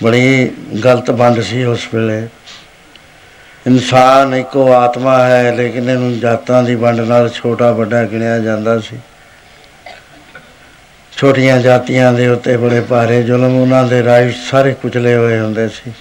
ਬੜੀ 0.03 0.51
ਗਲਤ 0.85 1.11
ਵੰਡ 1.11 1.41
ਸੀ 1.41 1.65
ਉਸ 1.65 1.89
ਵੇਲੇ। 1.95 2.29
ਇਨਸਾਨ 3.67 4.35
ਇੱਕੋ 4.35 4.73
ਆਤਮਾ 4.73 5.25
ਹੈ, 5.25 5.53
ਲੇਕਿਨ 5.53 5.91
ਇਹਨੂੰ 5.91 6.19
ਜਾਤਾਂ 6.21 6.63
ਦੀ 6.63 6.75
ਵੰਡ 6.75 7.01
ਨਾਲ 7.01 7.29
ਛੋਟਾ 7.29 7.73
ਵੱਡਾ 7.73 8.05
ਗਿਣਿਆ 8.05 8.39
ਜਾਂਦਾ 8.39 8.79
ਸੀ। 8.79 8.99
ਛੋਟੀਆਂ 11.13 11.59
ਜਾਤੀਆਂ 11.61 12.13
ਦੇ 12.13 12.29
ਉੱਤੇ 12.29 12.57
ਬੜੇ 12.57 12.81
ਭਾਰੇ 12.81 13.23
ਜ਼ੁਲਮ, 13.23 13.57
ਉਹਨਾਂ 13.57 13.85
ਦੇ 13.85 14.03
ਰਾਜ 14.03 14.33
ਸਾਰੇ 14.51 14.75
ਕੁਚਲੇ 14.75 15.17
ਹੋਏ 15.17 15.39
ਹੁੰਦੇ 15.39 15.69
ਸੀ। 15.69 15.93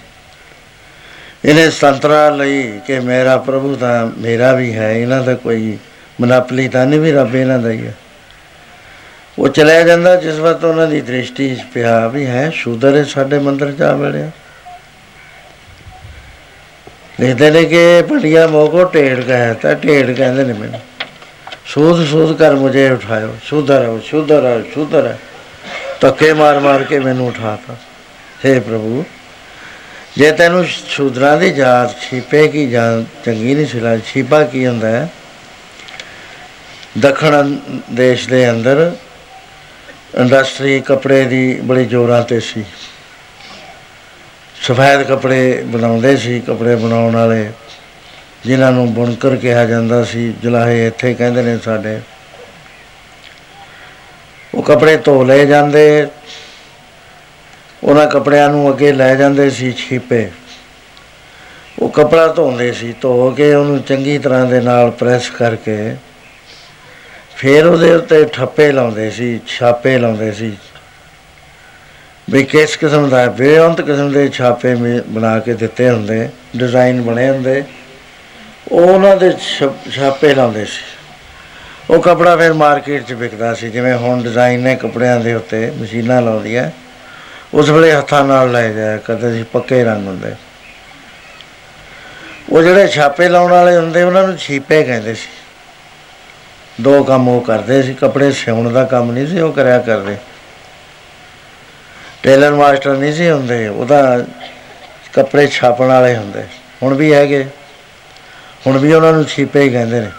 ਇਹਨੇ 1.44 1.70
ਸੰਤਰਾ 1.70 2.28
ਲਈ 2.30 2.80
ਕਿ 2.86 2.98
ਮੇਰਾ 3.00 3.36
ਪ੍ਰਭੂ 3.36 3.76
ਤਾਂ 3.76 4.06
ਮੇਰਾ 4.18 4.52
ਵੀ 4.52 4.74
ਹੈ, 4.74 4.92
ਇਹਨਾਂ 4.92 5.22
ਦਾ 5.22 5.34
ਕੋਈ 5.34 5.78
ਮਨਾਪਲੀ 6.20 6.68
ਤਾਂ 6.68 6.86
ਨਹੀਂ 6.86 7.00
ਵੀ 7.00 7.12
ਰੱਬ 7.12 7.34
ਇਹਨਾਂ 7.34 7.58
ਦਾ 7.58 7.70
ਹੀ 7.70 7.86
ਹੈ। 7.86 7.94
ਉਹ 9.38 9.48
ਚਲਿਆ 9.48 9.82
ਜਾਂਦਾ, 9.82 10.16
ਜਿਸ 10.16 10.38
ਵਕਤ 10.38 10.64
ਉਹਨਾਂ 10.64 10.86
ਦੀ 10.86 11.00
ਦ੍ਰਿਸ਼ਟੀ 11.00 11.54
'ਚ 11.56 11.64
ਪਿਆ 11.74 12.08
ਵੀ 12.08 12.26
ਹੈ, 12.26 12.50
ਸ਼ੂਦਰ 12.50 12.94
ਇਹ 12.94 13.04
ਸਾਡੇ 13.04 13.38
ਮੰਦਰ 13.38 13.72
'ਚ 13.72 13.82
ਆ 13.82 13.92
ਵੜਿਆ। 13.92 14.30
ਲਿਖਦੇ 17.20 17.50
ਨੇ 17.50 17.64
ਕਿ 17.64 18.02
ਭਟਿਆ 18.02 18.46
ਮੋਕੋ 18.46 18.84
ਢੇੜ 18.84 19.20
ਕਹਿਤਾ 19.20 19.74
ਢੇੜ 19.74 20.16
ਕਹਿੰਦੇ 20.16 20.44
ਨੇ 20.44 20.52
ਮੈਨੂੰ, 20.52 20.80
ਸੂਦ 21.66 22.06
ਸੂਦ 22.06 22.36
ਕਰ 22.38 22.54
ਮੁਝੇ 22.54 22.90
ਉਠਾਇਓ 22.90 23.36
ਸ਼ੂਦਰ 23.44 23.82
ਹੈ 23.82 23.98
ਸ਼ੂਦਰ 24.04 24.44
ਹੈ 24.44 24.62
ਸ਼ੂਦਰ 24.74 25.06
ਹੈ 25.06 25.18
ਧੱਕੇ 26.00 26.32
ਮਾਰ 26.32 26.60
ਮਾਰ 26.60 26.82
ਕੇ 26.82 26.98
ਮੈਨੂੰ 26.98 27.26
ਉਠਾਤਾ। 27.26 27.76
हे 28.44 28.60
ਪ੍ਰਭੂ, 28.60 29.04
ਜੇ 30.16 30.30
ਤੈਨੂੰ 30.32 30.64
ਸ਼ੂਦਰਾਂ 30.64 31.36
ਦੀ 31.36 31.50
ਜਾਤ 31.50 32.00
ਛੀਪੇ 32.00 32.48
ਕੀ 32.48 32.70
ਜਾਤ 32.70 33.24
ਚੰਗੀ 33.24 33.54
ਨਹੀਂ 33.54 33.66
ਸਿਲਾ 33.66 33.96
ਛੀਪਾ 33.98 34.42
ਕੀ 34.42 34.66
ਹੁੰਦਾ 34.66 34.88
ਹੈ? 34.88 35.08
ਦੱਖਣ 36.98 37.56
ਦੇਸ਼ 37.90 38.28
ਦੇ 38.28 38.50
ਅੰਦਰ 38.50 38.94
ਇੰਡਸਟਰੀ 40.18 40.80
ਕੱਪੜੇ 40.80 41.24
ਦੀ 41.24 41.60
ਬੜੀ 41.64 41.84
ਜ਼ੋਰਾਂ 41.84 42.22
ਤੇ 42.22 42.40
ਸੀ। 42.40 42.64
ਸਫੈਦ 44.62 45.02
ਕੱਪੜੇ 45.02 45.62
ਬਣਾਉਂਦੇ 45.66 46.16
ਸੀ, 46.16 46.40
ਕੱਪੜੇ 46.40 46.74
ਬਣਾਉਣ 46.76 47.16
ਵਾਲੇ। 47.16 47.50
ਜਿਨ੍ਹਾਂ 48.46 48.70
ਨੂੰ 48.72 48.92
ਬੁਣਕਰ 48.94 49.36
ਕਿਹਾ 49.36 49.64
ਜਾਂਦਾ 49.64 50.02
ਸੀ, 50.04 50.32
ਜਲਾਹੇ 50.42 50.86
ਇੱਥੇ 50.86 51.12
ਕਹਿੰਦੇ 51.14 51.42
ਨੇ 51.42 51.58
ਸਾਡੇ। 51.58 52.00
ਉਹ 54.54 54.62
ਕੱਪੜੇ 54.62 54.96
ਧੋ 54.96 55.22
ਲਏ 55.24 55.46
ਜਾਂਦੇ। 55.46 56.06
ਉਹਨਾਂ 57.84 58.06
ਕੱਪੜਿਆਂ 58.06 58.48
ਨੂੰ 58.48 58.70
ਅੱਗੇ 58.70 58.92
ਲੈ 58.92 59.14
ਜਾਂਦੇ 59.14 59.50
ਸੀ 59.50 59.72
ਛੀਪੇ। 59.72 60.30
ਉਹ 61.78 61.88
ਕੱਪੜਾ 61.88 62.26
ਧੋਂਦੇ 62.26 62.72
ਸੀ, 62.72 62.94
ਧੋ 63.00 63.30
ਕੇ 63.30 63.54
ਉਹਨੂੰ 63.54 63.82
ਚੰਗੀ 63.82 64.18
ਤਰ੍ਹਾਂ 64.18 64.46
ਦੇ 64.46 64.60
ਨਾਲ 64.60 64.90
ਪ੍ਰੈਸ 64.90 65.30
ਕਰਕੇ, 65.30 65.94
ਫਿਰ 67.36 67.66
ਉਹਦੇ 67.66 67.94
ਉੱਤੇ 67.94 68.24
ਠੱਪੇ 68.24 68.72
ਲਾਉਂਦੇ 68.72 69.10
ਸੀ, 69.10 69.40
ਛਾਪੇ 69.48 69.98
ਲਾਉਂਦੇ 69.98 70.32
ਸੀ। 70.32 70.56
ਵੀ 72.30 72.44
ਕਿਸ 72.44 72.76
ਕਿਸਮ 72.76 73.08
ਦਾ 73.08 73.26
ਬੇਅੰਤ 73.26 73.80
ਕਿਸਮ 73.80 74.12
ਦੇ 74.12 74.28
ਛਾਪੇ 74.28 74.74
ਮੇ- 74.74 75.02
ਬਣਾ 75.08 75.38
ਕੇ 75.38 75.54
ਦਿੱਤੇ 75.54 75.90
ਹੁੰਦੇ 75.90 76.28
ਡਿਜ਼ਾਈਨ 76.56 77.02
ਬਣੇ 77.02 77.30
ਹੁੰਦੇ। 77.30 77.64
ਉਹ 78.72 78.80
ਉਹਨਾਂ 78.80 79.16
ਦੇ 79.16 79.32
ਛ- 79.32 79.92
ਛਾਪੇ 79.92 80.34
ਲਾਉਂਦੇ 80.34 80.64
ਸੀ। 80.64 80.82
ਉਹ 81.90 82.02
ਕਪੜਾ 82.02 82.36
ਫਿਰ 82.36 82.52
ਮਾਰਕੀਟ 82.52 83.04
'ਚ 83.04 83.12
ਵਿਕਦਾ 83.12 83.54
ਸੀ, 83.54 83.70
ਜਿਵੇਂ 83.70 83.94
ਹੁਣ 83.94 84.22
ਡਿਜ਼ਾਈਨ 84.22 84.60
ਨੇ 84.60 84.76
ਕੱਪੜਿਆਂ 84.76 85.20
ਦੇ 85.20 85.34
ਉੱਤੇ 85.34 85.72
ਮਸ਼ੀਨਾਂ 85.80 86.22
ਲਾਉਂਦੀਆਂ। 86.22 86.70
ਉਸ 87.54 87.70
ਵੇਲੇ 87.70 87.92
ਹੱਥਾਂ 87.92 88.24
ਨਾਲ 88.24 88.52
ਲਾਏ 88.52 88.72
ਜਾਇਆ 88.72 88.96
ਕਰਦੇ 88.96 89.32
ਸੀ, 89.32 89.42
ਪੱਕੇ 89.42 89.84
ਰੰਗ 89.84 90.06
ਹੁੰਦੇ। 90.06 90.32
ਉਹ 92.50 92.62
ਜਿਹੜੇ 92.62 92.88
ਛਾਪੇ 92.88 93.28
ਲਾਉਣ 93.28 93.50
ਵਾਲੇ 93.50 93.76
ਹੁੰਦੇ, 93.76 94.02
ਉਹਨਾਂ 94.02 94.28
ਨੂੰ 94.28 94.36
ਛੀਪੇ 94.36 94.84
ਕਹਿੰਦੇ 94.84 95.14
ਸੀ। 95.14 95.28
ਦੋ 96.80 97.04
ਕੰਮ 97.04 97.28
ਉਹ 97.28 97.40
ਕਰਦੇ 97.40 97.82
ਸੀ, 97.82 97.94
ਕੱਪੜੇ 97.94 98.32
ਸਿਉਣ 98.32 98.72
ਦਾ 98.72 98.84
ਕੰਮ 98.84 99.12
ਨਹੀਂ 99.12 99.26
ਸੀ, 99.26 99.40
ਉਹ 99.40 99.52
ਕਰਿਆ 99.52 99.78
ਕਰਦੇ। 99.78 100.16
ਟੇਲਰ 102.22 102.52
ਮਾਸਟਰ 102.52 102.94
ਨਹੀਂ 102.94 103.12
ਸੀ 103.12 103.30
ਹੁੰਦੇ, 103.30 103.68
ਉਹਦਾ 103.68 104.24
ਕੱਪੜੇ 105.12 105.46
ਛਾਪਣ 105.46 105.86
ਵਾਲੇ 105.86 106.16
ਹੁੰਦੇ। 106.16 106.44
ਹੁਣ 106.82 106.94
ਵੀ 106.94 107.14
ਹੈਗੇ। 107.14 107.46
ਹੁਣ 108.66 108.78
ਵੀ 108.78 108.92
ਉਹਨਾਂ 108.92 109.12
ਨੂੰ 109.12 109.24
ਛੀਪੇ 109.24 109.60
ਹੀ 109.60 109.70
ਕਹਿੰਦੇ 109.70 110.00
ਨੇ। 110.00 110.10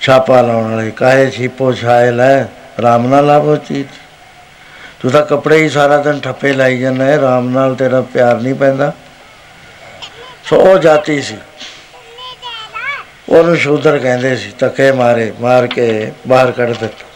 ਛਾਪਾ 0.00 0.40
ਲਾਉਣ 0.40 0.74
ਵਾਲੇ, 0.74 0.90
ਕਾਹੇ 0.90 1.30
ਛੀਪੋ 1.30 1.72
ਛਾਏ 1.72 2.10
ਲੈ 2.10 2.44
ਰਾਮ 2.82 3.06
ਨਾਲ 3.06 3.26
ਲਾਭੋ 3.26 3.56
ਚੀਜ਼। 3.56 3.88
ਤੂੰ 5.00 5.10
ਤਾਂ 5.10 5.26
ਕੱਪੜੇ 5.26 5.56
ਹੀ 5.56 5.68
ਸਾਰਾ 5.68 5.98
ਦਿਨ 5.98 6.20
ਠੱਪੇ 6.20 6.52
ਲਾਈ 6.52 6.78
ਜਾਂਦਾ 6.78 7.04
ਹੈ 7.04 7.20
ਰਾਮ 7.20 7.48
ਨਾਲ 7.48 7.74
ਤੇਰਾ 7.74 8.00
ਪਿਆਰ 8.00 8.40
ਨਹੀਂ 8.40 8.54
ਪੈਂਦਾ। 8.54 8.92
ਸੋ 10.44 10.56
ਉਹ 10.56 10.78
ਜਾਤੀ 10.78 11.22
ਸੀ। 11.22 11.38
ਉਹਨੂੰ 13.28 13.56
ਸ਼ੂਦਰ 13.56 13.98
ਕਹਿੰਦੇ 13.98 14.36
ਸੀ, 14.36 14.52
ਧੱਕੇ 14.58 14.92
ਮਾਰੇ, 14.92 15.32
ਮਾਰ 15.40 15.66
ਕੇ 15.66 16.12
ਬਾਹਰ 16.28 16.50
ਕੱਢ 16.50 16.68
ਦਿੱਤਾ। 16.68 17.06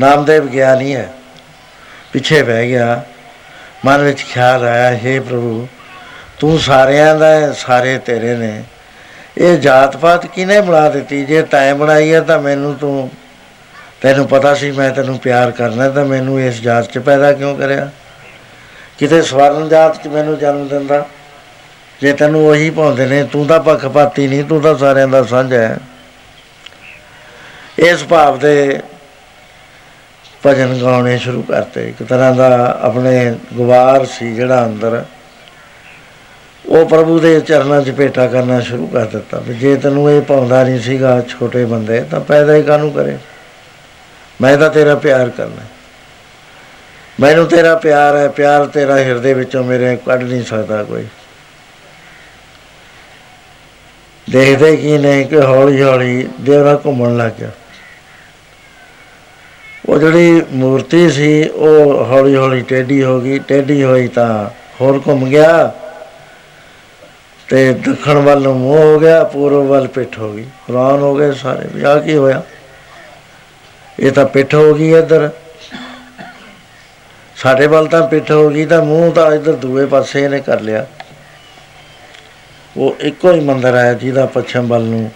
ਨਾਮਦੇਵ 0.00 0.46
ਗਿਆ 0.46 0.74
ਨਹੀਂ 0.74 0.94
ਹੈ। 0.94 1.12
ਪਿੱਛੇ 2.16 2.42
ਬਹਿ 2.42 2.68
ਗਿਆ। 2.68 3.02
ਮਨ 3.84 4.02
ਵਿੱਚ 4.02 4.22
ਖਿਆਲ 4.22 4.64
ਆਇਆ 4.64 4.92
हे 4.92 5.22
ਪ੍ਰਭੂ 5.22 5.68
ਤੂੰ 6.38 6.58
ਸਾਰਿਆਂ 6.58 7.14
ਦਾ 7.14 7.26
ਹੈ, 7.26 7.52
ਸਾਰੇ 7.52 7.98
ਤੇਰੇ 7.98 8.36
ਨੇ। 8.36 8.62
ਇਹ 9.38 9.58
ਜਾਤ 9.58 9.96
ਪਾਤ 9.96 10.26
ਕਿਨੇ 10.26 10.60
ਬਣਾ 10.60 10.88
ਦਿੱਤੀ? 10.88 11.24
ਜੇ 11.24 11.42
ਤੈਂ 11.42 11.74
ਬਣਾਈ 11.74 12.14
ਹੈ 12.14 12.20
ਤਾਂ 12.20 12.40
ਮੈਨੂੰ 12.40 12.74
ਤੂੰ 12.74 13.10
ਤੈਨੂੰ 14.00 14.28
ਪਤਾ 14.28 14.54
ਸੀ 14.54 14.70
ਮੈਂ 14.70 14.90
ਤੈਨੂੰ 14.90 15.18
ਪਿਆਰ 15.18 15.50
ਕਰਨਾ 15.50 15.88
ਤਾਂ 15.88 16.04
ਮੈਨੂੰ 16.04 16.40
ਇਸ 16.40 16.60
ਜਾਤ 16.60 16.92
'ਚ 16.92 16.98
ਪੈਦਾ 16.98 17.32
ਕਿਉਂ 17.32 17.56
ਕਰਿਆ? 17.56 17.90
ਕਿਤੇ 18.98 19.22
ਸਵਰਨ 19.22 19.68
ਜਾਤ 19.68 20.04
'ਚ 20.04 20.06
ਮੈਨੂੰ 20.06 20.38
ਜਨਮ 20.38 20.68
ਦਿੰਦਾ। 20.68 21.06
ਜੇ 22.00 22.12
ਤੈਨੂੰ 22.12 22.48
ਉਹੀ 22.48 22.70
ਪਾਉਂਦੇ 22.70 23.06
ਨੇ 23.06 23.24
ਤੂੰ 23.24 23.46
ਤਾਂ 23.46 23.60
ਪੱਖਪਾਤੀ 23.60 24.28
ਨਹੀਂ 24.28 24.44
ਤੂੰ 24.44 24.60
ਤਾਂ 24.60 24.78
ਸਾਰਿਆਂ 24.78 25.08
ਦਾ 25.08 25.24
ਸਾਂਝਾ 25.24 25.58
ਹੈ। 25.58 25.78
ਇਸ 27.78 28.04
ਭਾਵ 28.04 28.38
ਦੇ 28.38 28.80
ਭਜਨ 30.46 30.78
ਗਾਉਣੇ 30.82 31.18
ਸ਼ੁਰੂ 31.18 31.42
ਕਰਤੇ। 31.42 31.88
ਇੱਕ 31.88 32.02
ਤਰ੍ਹਾਂ 32.02 32.34
ਦਾ 32.34 32.78
ਆਪਣੇ 32.82 33.36
ਗਵਾਰ 33.58 34.04
ਸੀ 34.04 34.34
ਜਿਹੜਾ 34.34 34.64
ਅੰਦਰ। 34.66 35.04
ਉਹ 36.66 36.88
ਪ੍ਰਭੂ 36.88 37.18
ਦੇ 37.18 37.40
ਚਰਨਾਂ 37.40 37.82
'ਚ 37.82 37.90
ਭੇਟਾ 37.90 38.26
ਕਰਨਾ 38.26 38.60
ਸ਼ੁਰੂ 38.60 38.86
ਕਰ 38.86 39.04
ਦਿੱਤਾ 39.04 39.38
ਵੀ 39.38 39.54
ਜੇ 39.54 39.76
ਤੈਨੂੰ 39.76 40.10
ਇਹ 40.10 40.22
ਪਾਉਂਦਾ 40.22 40.64
ਨਹੀਂ 40.64 40.80
ਸੀਗਾ 40.80 41.22
ਛੋਟੇ 41.28 41.64
ਬੰਦੇ, 41.64 42.00
ਤਾਂ 42.00 42.20
ਪੈਦਾ 42.20 42.54
ਹੀ 42.54 42.62
ਕਾਹਨੂੰ 42.62 42.92
ਕਰੇ? 42.92 43.16
ਮੈਂ 44.40 44.58
ਤਾਂ 44.58 44.70
ਤੇਰਾ 44.70 44.94
ਪਿਆਰ 44.94 45.28
ਕਰਨਾ। 45.28 45.62
ਮੈਨੂੰ 47.20 47.46
ਤੇਰਾ 47.46 47.74
ਪਿਆਰ 47.74 48.16
ਹੈ, 48.16 48.28
ਪਿਆਰ 48.28 48.66
ਤੇਰਾ 48.66 48.96
ਹਿਰਦੇ 48.98 49.34
ਵਿੱਚੋਂ 49.34 49.64
ਮੇਰੇ 49.64 49.96
ਕੱਢ 50.06 50.22
ਨਹੀਂ 50.22 50.44
ਸਕਦਾ 50.44 50.84
ਕੋਈ। 50.84 51.06
ਦੇਖਦੇ 54.30 54.76
ਕੀ 54.76 54.98
ਨੇ 54.98 55.24
ਕਿ 55.24 55.40
ਹੌਲੀ 55.40 55.82
ਹੌਲੀ 55.82 56.28
ਦੇਵਰਾ 56.40 56.80
ਘੁੰਮਣ 56.86 57.16
ਲੱਗ 57.16 57.32
ਗਿਆ। 57.40 57.50
ਉਹ 59.88 59.98
ਜਿਹੜੀ 59.98 60.42
ਮੂਰਤੀ 60.52 61.10
ਸੀ, 61.10 61.48
ਉਹ 61.48 62.04
ਹੌਲੀ 62.04 62.36
ਹੌਲੀ 62.36 62.62
ਟੇਢੀ 62.62 63.02
ਹੋ 63.02 63.20
ਗਈ। 63.20 63.38
ਟੇਢੀ 63.38 63.84
ਹੋਈ 63.84 64.08
ਤਾਂ 64.08 64.50
ਹੋਰ 64.80 65.02
ਘੁੰਮ 65.06 65.24
ਗਿਆ 65.28 65.72
ਤੇ 67.48 67.72
ਦੱਖਣ 67.72 68.18
ਵੱਲ 68.18 68.42
ਨੂੰ 68.42 68.58
ਮੂੰਹ 68.58 68.78
ਹੋ 68.78 68.98
ਗਿਆ, 68.98 69.24
ਪੂਰਬ 69.24 69.66
ਵੱਲ 69.66 69.86
ਪਿੱਠ 69.86 70.18
ਹੋ 70.18 70.32
ਗਈ। 70.32 70.44
ਹੈਰਾਨ 70.44 71.00
ਹੋ 71.00 71.14
ਗਏ 71.14 71.32
ਸਾਰੇ 71.32 71.68
ਵੀ 71.74 71.82
ਆਹ 71.82 72.00
ਕੀ 72.00 72.16
ਹੋਇਆ? 72.16 72.42
ਇਹ 74.00 74.12
ਤਾਂ 74.12 74.26
ਪਿੱਠ 74.26 74.54
ਹੋ 74.54 74.74
ਗਈ 74.74 74.92
ਇੱਧਰ। 74.94 75.30
ਸਾਡੇ 77.36 77.66
ਵੱਲ 77.66 77.86
ਤਾਂ 77.86 78.08
ਪਿੱਠ 78.08 78.30
ਹੋ 78.30 78.48
ਗਈ, 78.50 78.66
ਤਾਂ 78.66 78.82
ਮੂੰਹ 78.82 79.12
ਤਾਂ 79.12 79.32
ਇੱਧਰ 79.32 79.52
ਦੂਏ 79.52 79.86
ਪਾਸੇ 79.86 80.22
ਇਹਨੇ 80.22 80.40
ਕਰ 80.40 80.60
ਲਿਆ। 80.60 80.86
ਉਹ 82.76 82.96
ਇੱਕੋ 83.00 83.32
ਹੀ 83.32 83.40
ਮੰਦਰ 83.40 83.76
ਹੈ 83.76 83.94
ਜਿਹਦਾ 83.94 84.26
ਪੱਛਮ 84.26 84.66
ਵੱਲ 84.66 84.82
ਨੂੰ 84.82 85.10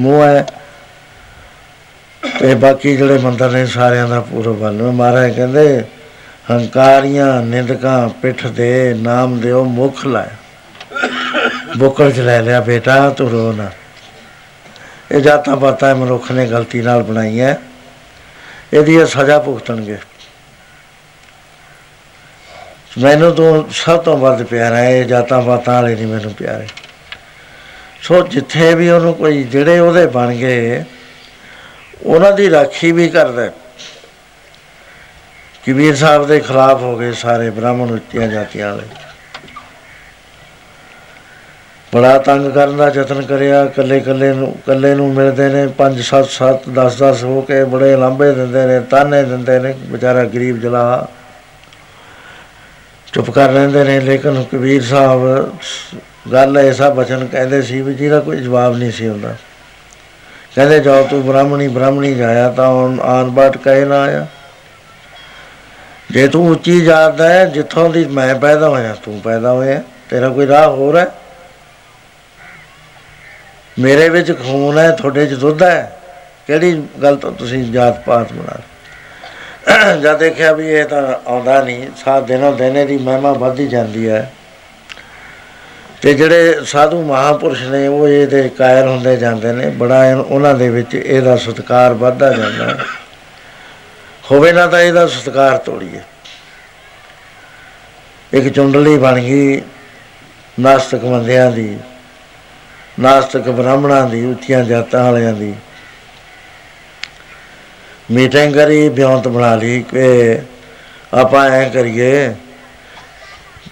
ਮੂੰਹ 0.00 0.24
ਹੈ। 0.24 0.46
ਤੇ 2.40 2.54
ਬਾਕੀ 2.54 2.96
ਜਿਹੜੇ 2.96 3.18
ਮੰਦਰ 3.18 3.50
ਨੇ 3.50 3.66
ਸਾਰਿਆਂ 3.66 4.08
ਦਾ 4.08 4.20
ਪੂਰਬ 4.20 4.56
ਵੱਲ 4.56 4.74
ਨੂੰ 4.74 4.94
ਮਹਾਰਾਜ 4.94 5.36
ਕਹਿੰਦੇ, 5.36 5.84
ਹੰਕਾਰੀਆਂ, 6.50 7.42
ਨਿੰਦਕਾਂ, 7.42 8.08
ਪਿੱਠ 8.08 8.46
ਦੇ 8.46 8.94
ਨਾਮ 8.94 9.40
ਦਿਓ, 9.40 9.64
ਮੁਖ 9.64 10.06
ਲਾਇਆ 10.06 10.36
ਬੁੱਕਲ 11.76 12.12
ਚ 12.12 12.18
ਲੈ 12.18 12.42
ਲਿਆ, 12.42 12.60
ਬੇਟਾ, 12.60 13.10
ਤੂੰ 13.10 13.30
ਰੋ 13.30 13.52
ਨਾ। 13.52 13.70
ਇਹ 15.12 15.20
ਜਾਤਾਂ 15.20 15.56
ਪਾਤਾਂ 15.56 15.96
ਮਨੁੱਖ 15.96 16.32
ਨੇ 16.32 16.46
ਗਲਤੀ 16.46 16.82
ਨਾਲ 16.82 17.02
ਬਣਾਈਆਂ। 17.02 17.54
ਇਹਦੀ 18.72 18.94
ਇਹ 18.94 19.06
ਸਜ਼ਾ 19.06 19.38
ਭੁਗਤਣਗੇ। 19.38 19.96
ਮੈਨੂੰ 22.98 23.34
ਤੂੰ 23.34 23.68
ਸਭ 23.70 23.98
ਤੋਂ 23.98 24.18
ਵੱਧ 24.18 24.42
ਪਿਆਰਾ 24.42 24.76
ਹੈ, 24.76 24.90
ਇਹ 24.90 25.04
ਜਾਤਾਂ 25.04 25.42
ਪਾਤਾਂ 25.42 25.74
ਵਾਲੇ 25.74 25.94
ਨਹੀਂ 25.94 26.06
ਮੈਨੂੰ 26.06 26.34
ਪਿਆਰੇ। 26.34 26.66
ਸੋ 28.02 28.26
ਜਿੱਥੇ 28.26 28.74
ਵੀ 28.74 28.90
ਉਹਨੂੰ 28.90 29.14
ਕੋਈ, 29.14 29.42
ਜਿਹੜੇ 29.42 29.78
ਉਹਦੇ 29.78 30.06
ਬਣ 30.06 30.34
ਗਏ 30.34 30.84
ਉਹਨਾਂ 32.02 32.32
ਦੀ 32.32 32.50
ਰਾਖੀ 32.50 32.92
ਵੀ 32.92 33.08
ਕਰਦਾ। 33.08 33.50
ਕਬੀਰ 35.66 35.96
ਸਾਹਿਬ 35.96 36.26
ਦੇ 36.26 36.40
ਖਿਲਾਫ 36.40 36.82
ਹੋ 36.82 36.96
ਗਏ 36.96 37.12
ਸਾਰੇ 37.12 37.50
ਬ੍ਰਾਹਮਣ 37.50 37.90
ਉੱਚੀਆਂ 37.90 38.28
ਜਾਤੀਆਂ 38.28 38.70
ਵਾਲੇ। 38.70 38.82
ਬੜਾ 41.94 42.18
ਤੰਗ 42.18 42.52
ਕਰਨ 42.52 42.76
ਦਾ 42.76 42.88
ਯਤਨ 42.88 43.22
ਕਰਿਆ 43.22 43.64
ਕੱਲੇ 43.66 44.00
ਕੱਲੇ 44.00 44.32
ਨੂੰ 44.32 44.58
ਕੱਲੇ 44.66 44.94
ਨੂੰ 44.94 45.14
ਮਿਲਦੇ 45.14 45.48
ਨੇ 45.48 45.66
5 45.66 46.00
7 46.00 46.24
7 46.24 46.68
10 46.68 46.96
10 46.98 47.24
ਹੋ 47.24 47.40
ਕੇ 47.40 47.64
ਬੜੇ 47.64 47.96
ਲਾਂਬੇ 47.96 48.32
ਦਿੰਦੇ 48.32 48.66
ਨੇ, 48.66 48.80
ਤਾਨੇ 48.80 49.22
ਦਿੰਦੇ 49.22 49.58
ਨੇ, 49.58 49.74
ਵਿਚਾਰਾ 49.86 50.24
ਗਰੀਬ 50.24 50.60
ਜਲਾ 50.60 51.08
ਚੁੱਪ 53.12 53.30
ਕਰ 53.30 53.48
ਰਹਿੰਦੇ 53.48 53.84
ਨੇ, 53.84 54.00
ਲੇਕਿਨ 54.00 54.44
ਕਬੀਰ 54.52 54.82
ਸਾਹਿਬ, 54.82 55.56
ਗੱਲ 56.32 56.58
ਐਸਾ 56.58 56.90
ਬਚਨ 56.90 57.26
ਕਹਿੰਦੇ 57.26 57.62
ਸੀ 57.62 57.80
ਵੀ 57.80 57.94
ਜਿਹਦਾ 57.94 58.20
ਕੋਈ 58.20 58.36
ਜਵਾਬ 58.36 58.76
ਨਹੀਂ 58.76 58.92
ਸੀ 58.92 59.08
ਹੁੰਦਾ। 59.08 59.36
ਕਹਿੰਦੇ 60.54 60.80
ਜਾਓ 60.80 61.06
ਤੂੰ 61.06 61.26
ਬ੍ਰਾਹਮਣੀ 61.26 61.68
ਬ੍ਰਾਹਮਣੀ 61.68 62.14
ਜਾਇਆ 62.14 62.50
ਤਾਂ 62.50 62.68
ਹੁਣ 62.68 63.00
ਆਨ 63.00 63.30
ਬਾਟ 63.30 63.56
ਕਹੇ 63.56 63.84
ਨਾ 63.84 64.02
ਆਇਆ। 64.02 64.26
ਜੇ 66.10 66.28
ਤੂੰ 66.28 66.48
ਉੱਚੀ 66.48 66.80
ਜਾਤ 66.80 67.14
ਦਾ 67.14 67.28
ਹੈ, 67.28 67.44
ਜਿੱਥੋਂ 67.46 67.90
ਦੀ 67.90 68.04
ਮੈਂ 68.04 68.34
ਪੈਦਾ 68.34 68.68
ਹੋਇਆ, 68.68 68.96
ਤੂੰ 69.04 69.20
ਪੈਦਾ 69.20 69.52
ਹੋਇਆ। 69.52 69.82
ਤੇਰਾ 70.10 70.28
ਕੋਈ 70.28 70.46
ਰਾਹ 70.46 70.68
ਹੋਰ 70.68 70.96
ਹੈ? 70.96 71.06
ਮੇਰੇ 73.78 74.08
ਵਿੱਚ 74.08 74.32
ਖੂਨ 74.32 74.78
ਹੈ, 74.78 74.90
ਤੁਹਾਡੇ 74.90 75.26
'ਚ 75.26 75.34
ਦੁੱਧ 75.34 75.62
ਹੈ। 75.62 75.98
ਕਿਹੜੀ 76.46 76.82
ਗੱਲ 77.02 77.16
ਤੋਂ 77.16 77.32
ਤੁਸੀਂ 77.32 77.72
ਜਾਤ 77.72 78.04
ਪਾਤ 78.04 78.32
ਬਣਾ 78.32 78.52
ਰਹੇ? 78.52 80.00
ਜਦ 80.00 80.18
ਦੇਖਿਆ 80.18 80.52
ਵੀ 80.52 80.68
ਇਹ 80.68 80.84
ਤਾਂ 80.84 81.30
ਆਉਂਦਾ 81.30 81.62
ਨਹੀਂ, 81.62 81.86
ਸਾਥ 82.04 82.22
ਦਿਨੋਂ 82.22 82.52
ਦਿਨ 82.52 82.76
ਇਹਦੀ 82.76 82.96
ਮਹਿਮਾ 82.96 83.32
ਵੱਧਦੀ 83.32 83.66
ਜਾਂਦੀ 83.66 84.08
ਹੈ। 84.08 84.32
ਤੇ 86.04 86.14
ਜਿਹੜੇ 86.14 86.58
ਸਾਧੂ 86.64 87.02
ਮਹਾਪੁਰਸ਼ 87.02 87.62
ਨੇ, 87.62 87.86
ਉਹ 87.86 88.08
ਇਹਦੇ 88.08 88.48
ਕਾਇਰ 88.48 88.86
ਹੁੰਦੇ 88.86 89.16
ਜਾਂਦੇ 89.16 89.52
ਨੇ। 89.52 89.70
ਬੜਾ 89.70 90.10
ਇਹ- 90.10 90.18
ਉਹਨਾਂ 90.18 90.54
ਦੇ 90.54 90.68
ਵਿੱਚ 90.68 90.94
ਇਹਦਾ 90.94 91.36
ਸਤਿਕਾਰ 91.36 91.92
ਵੱਧਦਾ 91.92 92.32
ਜਾਂਦਾ 92.32 92.66
ਹੈ। 92.66 92.84
ਹੋਵੇ 94.30 94.52
ਨਾ 94.52 94.66
ਤਾਂ 94.66 94.80
ਇਹਦਾ 94.80 95.06
ਸਤਿਕਾਰ 95.06 95.58
ਤੋੜੀਏ। 95.58 96.00
ਇੱਕ 98.32 98.48
ਚੁੰਡਲੀ 98.48 98.98
ਬਣ 98.98 99.20
ਗਈ 99.20 99.62
ਨਾਸਤਕ 100.60 101.04
ਬੰਦਿਆਂ 101.04 101.50
ਦੀ, 101.50 101.76
ਨਾਸਤਕ 103.00 103.50
ਬ੍ਰਾਹਮਣਾਂ 103.50 104.10
ਦੀ, 104.10 104.24
ਉੱਚੀਆਂ 104.24 104.64
ਜਾਤਾਂ 104.64 105.12
ਵਾਲਿਆਂ 105.12 105.32
ਦੀ। 105.32 105.54
ਮੀਟਿੰਗ 108.10 108.54
ਕਰੀ, 108.54 108.88
ਬਿਉਂਤ 108.88 109.28
ਬਣਾ 109.28 109.54
ਲਈ 109.54 109.84
ਕਿ 109.90 110.38
ਆਪਾਂ 111.14 111.50
ਐ 111.50 111.68
ਕਰੀਏ 111.68 112.34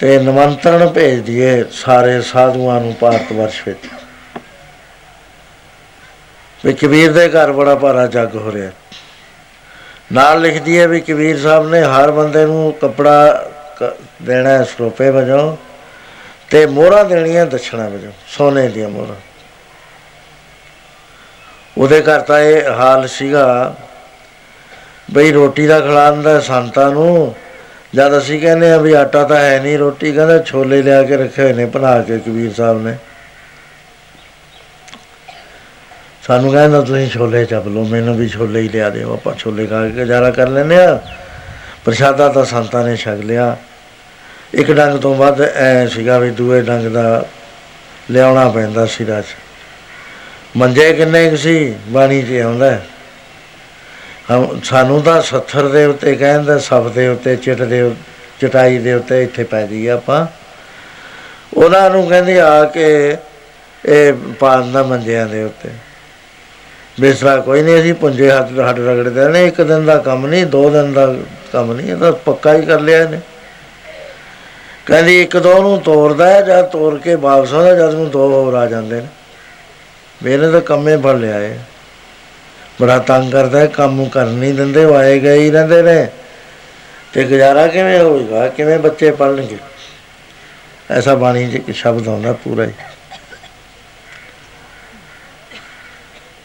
ਤੇ 0.03 0.19
ਨਿਮੰਤਰਣ 0.19 0.89
ਭੇਜ 0.89 1.21
ਦਈਏ 1.21 1.65
ਸਾਰੇ 1.73 2.23
ਸਾਧੂਆਂ 2.23 2.81
ਨੂੰ 2.81 2.97
ਭਾਰਤ 3.01 3.33
ਵਰਸ਼ 3.33 3.63
ਵਿੱਚ। 3.69 3.79
ਵੀ 6.65 6.73
ਕਬੀਰ 6.73 7.13
ਦੇ 7.13 7.29
ਘਰ 7.29 7.53
ਬੜਾ 7.53 7.75
ਭਾਰਾ 7.75 8.07
ਜੱਗ 8.07 8.37
ਹੋ 8.37 8.53
ਰਿਹਾ। 8.53 8.71
ਨਾਲ 10.13 10.41
ਲਿਖਦੀ 10.41 10.81
ਹੈ 10.81 10.89
ਵੀ 10.89 11.01
ਕਬੀਰ 11.01 11.39
ਸਾਹਿਬ 11.39 11.69
ਨੇ 11.69 11.83
ਹਰ 11.83 12.11
ਬੰਦੇ 12.11 12.47
ਨੂੰ 12.47 12.73
ਕੱਪੜਾ 12.73 13.47
ਕ- 13.81 13.97
ਦੇਣਾ 14.23 14.51
ਹੈ 14.51 14.65
ਸਰੋਪੇ 14.65 15.11
ਵਜੋਂ 15.11 15.57
ਤੇ 16.51 16.67
ਮੋਹਰਾਂ 16.67 17.05
ਦੇਣੀਆਂ 17.05 17.47
ਦਛਣਾ 17.47 17.89
ਵਜੋਂ, 17.89 18.13
ਸੋਨੇ 18.29 18.69
ਦੀਆਂ 18.69 18.89
ਮੋਹਰਾਂ। 18.89 19.17
ਉਹਦੇ 21.79 22.03
ਘਰ 22.03 22.21
ਤਾਂ 22.21 22.39
ਇਹ 22.39 22.71
ਹਾਲ 22.71 23.09
ਸੀਗਾ 23.09 23.77
ਬਈ 25.11 25.33
ਰੋਟੀ 25.33 25.67
ਦਾ 25.67 25.81
ਖਿਲਾਉਂਦਾ 25.81 26.41
ਸੰਤਾਂ 26.41 26.91
ਨੂੰ 26.91 27.35
ਜਦ 27.95 28.19
ਅਸੀਂ 28.19 28.41
ਕਹਿੰਦੇ 28.41 28.73
ਆ 28.73 28.77
ਵੀ 28.77 28.93
ਆਟਾ 28.93 29.25
ਤਾਂ 29.25 29.37
ਹੈ 29.37 29.61
ਨਹੀਂ, 29.63 29.79
ਰੋਟੀ 29.79 30.13
ਕਹਿੰਦਾ 30.13 30.39
ਛੋਲੇ 30.39 30.83
ਲਿਆ 30.83 31.03
ਕੇ 31.03 31.17
ਰੱਖੇ 31.17 31.43
ਹੋਏ 31.43 31.53
ਨੇ, 31.53 31.65
ਬਣਾ 31.65 32.03
ਕੇ 32.03 32.19
ਕਬੀਰ 32.19 32.53
ਸਾਹਿਬ 32.53 32.83
ਨੇ। 32.83 32.97
ਸਾਨੂੰ 36.27 36.53
ਕਹਿੰਦਾ 36.53 36.81
ਤੁਸੀਂ 36.81 37.11
ਛੋਲੇ 37.11 37.45
ਚੱਪ 37.45 37.67
ਲਓ, 37.67 37.85
ਮੈਨੂੰ 37.85 38.17
ਵੀ 38.17 38.29
ਛੋਲੇ 38.29 38.61
ਹੀ 38.61 38.69
ਲਿਆ 38.69 38.91
ਦਿਓ, 38.91 39.13
ਆਪਾਂ 39.13 39.35
ਛੋਲੇ 39.35 39.67
ਖਾ 39.67 39.83
ਕੇ 39.83 39.91
ਗੁਜ਼ਾਰਾ 39.91 40.31
ਕਰ 40.31 40.49
ਲੈਂਦੇ 40.49 40.77
ਆ 40.77 41.01
ਪ੍ਰਸ਼ਾਦਾ 41.85 42.29
ਤਾਂ 42.29 42.45
ਸੰਤਾਂ 42.45 42.85
ਨੇ 42.85 42.97
ਛਕ 42.97 43.21
ਲਿਆ। 43.25 43.57
ਇੱਕ 44.55 44.73
ਡੰਗ 44.73 45.01
ਤੋਂ 45.01 45.15
ਵੱਧ 45.15 45.41
ਐ 45.41 45.87
ਸੀਗਾ 45.87 46.19
ਵੀ 46.19 46.31
ਦੂਏ 46.31 46.63
ਡੰਗ 46.63 46.87
ਦਾ 46.87 47.27
ਲਿਆਉਣਾ 48.11 48.49
ਪੈਂਦਾ 48.49 48.87
ਸੀ 48.87 49.07
ਰਾਜ 49.07 49.25
ਮੰਜੇ 50.57 50.93
ਕਿੰਨੇ 50.93 51.31
ਕੁ 51.31 51.37
ਸੀ? 51.37 51.75
ਬਾਣੀ 51.89 52.23
'ਚ 52.23 52.33
ਆਉਂਦਾ 52.33 52.71
ਹੈ। 52.71 52.77
ਹਮ 52.77 53.02
ਸਾਨੂੰ 54.65 55.03
ਤਾਂ 55.03 55.23
70 55.23 55.69
ਦੇ 55.69 55.85
ਉੱਤੇ 55.85 56.15
ਕਹਿੰਦਾ 56.15 56.59
ਸਭ 56.59 56.91
ਦੇ 56.91 57.09
ਉੱਤੇ 57.09 57.37
ਚਿੱਟ 57.37 57.63
ਦੇ 57.63 57.83
ਉ- 57.83 57.95
ਚਟਾਈ 58.41 58.79
ਦੇ 58.79 58.95
ਉੱਤੇ 58.95 59.23
ਇੱਥੇ 59.23 59.45
ਪੈ 59.45 59.67
ਜੀ 59.67 59.87
ਆਪਾਂ। 59.87 60.27
ਉਹਨਾਂ 61.55 61.91
ਨੂੰ 61.91 62.07
ਕਹਿੰਦੇ 62.07 62.41
ਆ 62.41 62.65
ਕੇ 62.65 63.17
ਇਹ 63.85 64.13
ਪਾਉਂਦਾ 64.13 64.83
ਮੰਜਿਆਂ 64.83 65.27
ਦੇ 65.27 65.43
ਉੱਤੇ। 65.45 65.69
ਬਿਸਰਾ 67.01 67.37
ਕੋਈ 67.37 67.63
ਨਹੀਂ, 67.63 67.81
ਅਸੀਂ 67.81 67.95
ਪੁੰਜੇ 67.95 68.31
ਹੱਥ 68.31 68.51
ਹੱਡ 68.51 68.79
ਰਗੜਦੇ 68.79 69.29
ਨੇ, 69.29 69.47
ਇੱਕ 69.47 69.63
ਦਿਨ 69.63 69.85
ਦਾ 69.85 69.99
ਕੰਮ 69.99 70.27
ਨਹੀਂ, 70.27 70.47
ਦੋ 70.47 70.71
ਦਿਨ 70.71 70.93
ਦਾ 70.93 71.15
ਕੰਮ 71.53 71.73
ਨਹੀਂ, 71.73 71.93
ਇਹ 71.93 71.97
ਤਾਂ 71.97 72.13
ਪੱਕਾ 72.13 72.55
ਹੀ 72.55 72.67
ਕਰ 72.67 72.81
ਲਿਆ 72.81 73.03
ਇਹਨੇ। 73.03 73.21
ਕਹਿੰਦੀ 74.87 75.23
ਇੱਕ 75.23 75.37
ਦੋ 75.37 75.63
ਨੂੰ 75.63 75.81
ਤੋੜਦਾ 75.81 76.27
ਹੈ 76.27 76.43
ਜਦ 76.43 76.65
ਤੋੜ 76.65 76.99
ਕੇ 76.99 77.15
ਵਾਪਸ 77.15 77.55
ਆਉਂਦਾ, 77.55 77.75
ਜਦ 77.75 77.95
ਨੂੰ 77.95 78.11
ਦੋ 78.11 78.29
ਹੋਰ 78.29 78.55
ਆ 78.55 78.67
ਜਾਂਦੇ 78.67 79.01
ਨੇ। 79.01 79.07
ਮੇਰੇ 80.23 80.51
ਤਾਂ 80.51 80.61
ਕੰਮੇ 80.61 80.97
ਫੜ 80.97 81.15
ਲਿਆ 81.15 81.39
ਏ 81.39 81.57
ਬੜਾ 82.83 82.99
ਤੰਗ 82.99 83.33
ਕਰਦਾ 83.33 83.59
ਹੈ, 83.59 83.67
ਕੰਮ 83.67 84.05
ਕਰਨ 84.09 84.33
ਨਹੀਂ 84.33 84.55
ਦਿੰਦੇ, 84.55 84.85
ਵਾਏ 84.85 85.19
ਗਏ 85.19 85.39
ਹੀ 85.39 85.51
ਰਹਿੰਦੇ 85.51 85.83
ਨੇ। 85.83 86.09
ਤੇ 87.13 87.25
ਗੁਜ਼ਾਰਾ 87.25 87.67
ਕਿਵੇਂ 87.67 87.99
ਹੋਏਗਾ 88.01 88.49
ਕਿਵੇਂ 88.49 88.79
ਬੱਚੇ 88.79 89.11
ਪੜਨਗੇ 89.11 89.57
ਐਸਾ 90.91 91.15
ਬਾਣੀ 91.15 91.51
'ਚ 91.51 91.55
ਇੱਕ 91.55 91.71
ਸ਼ਬਦ 91.71 92.09
ਆਉਂਦਾ 92.09 92.33
ਪੂਰਾ 92.33 92.65
ਹੀ। 92.65 92.73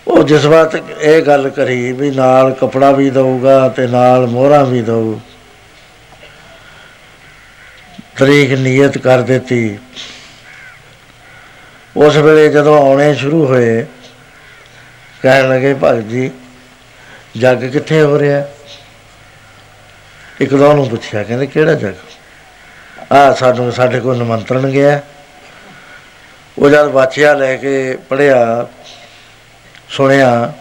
ਉਹ 0.08 0.24
ਜਿਸ 0.24 0.46
ਵਾਰ 0.46 0.78
ਇਹ 1.02 1.22
ਗੱਲ 1.22 1.50
ਕਰੀ 1.50 1.92
ਵੀ 1.92 2.12
ਨਾਲ 2.12 2.54
ਕਪੜਾ 2.54 2.92
ਵੀ 2.92 3.10
ਦਊਗਾ 3.10 3.68
ਤੇ 3.70 3.88
ਨਾਲ 3.88 4.28
ਮੋਹਰਾਂ 4.28 4.66
ਵੀ 4.66 4.82
ਦਊ। 4.82 5.20
ਤਰੀਕ 8.18 8.52
ਨਿਯਤ 8.52 8.98
ਕਰ 8.98 9.22
ਦਿੱਤੀ। 9.22 9.78
ਉਸ 11.98 12.16
ਵੇਲੇ 12.16 12.48
ਜਦੋਂ 12.50 12.78
ਆਉਣੇ 12.78 13.14
ਸ਼ੁਰੂ 13.16 13.46
ਹੋਏ 13.46 13.86
ਕਹਿਣ 15.28 15.50
ਲੱਗੇ, 15.50 15.74
ਭਗਤ 15.74 16.04
ਜੀ, 16.04 16.32
ਜੱਗ 17.38 17.58
ਕਿੱਥੇ 17.58 18.02
ਹੋ 18.02 18.20
ਰਿਹਾ? 18.20 18.46
ਇੱਕ 20.42 20.56
ਦੋ 20.56 20.74
ਨੂੰ 20.74 20.90
ਪੁੱਛਿਆ, 20.90 21.24
ਕਹਿੰਦੇ, 21.24 21.46
ਕਿਹੜਾ 21.46 21.74
ਜੱਗ? 21.74 21.94
ਆ, 23.14 23.34
ਸਾਨੂੰ, 23.34 23.72
ਸਾਡੇ 23.72 24.00
ਕੋਲ 24.00 24.18
ਨਿਮੰਤਰਣ 24.18 24.70
ਗਿਆ 24.70 25.02
ਉਹ 26.58 26.70
ਜਦ 26.70 26.88
ਬਾਚਿਆ 26.88 27.34
ਲੈ 27.34 27.56
ਕੇ 27.56 27.98
ਪੜਿਆ 28.10 28.68
ਸੁਣਿਆ, 29.90 30.54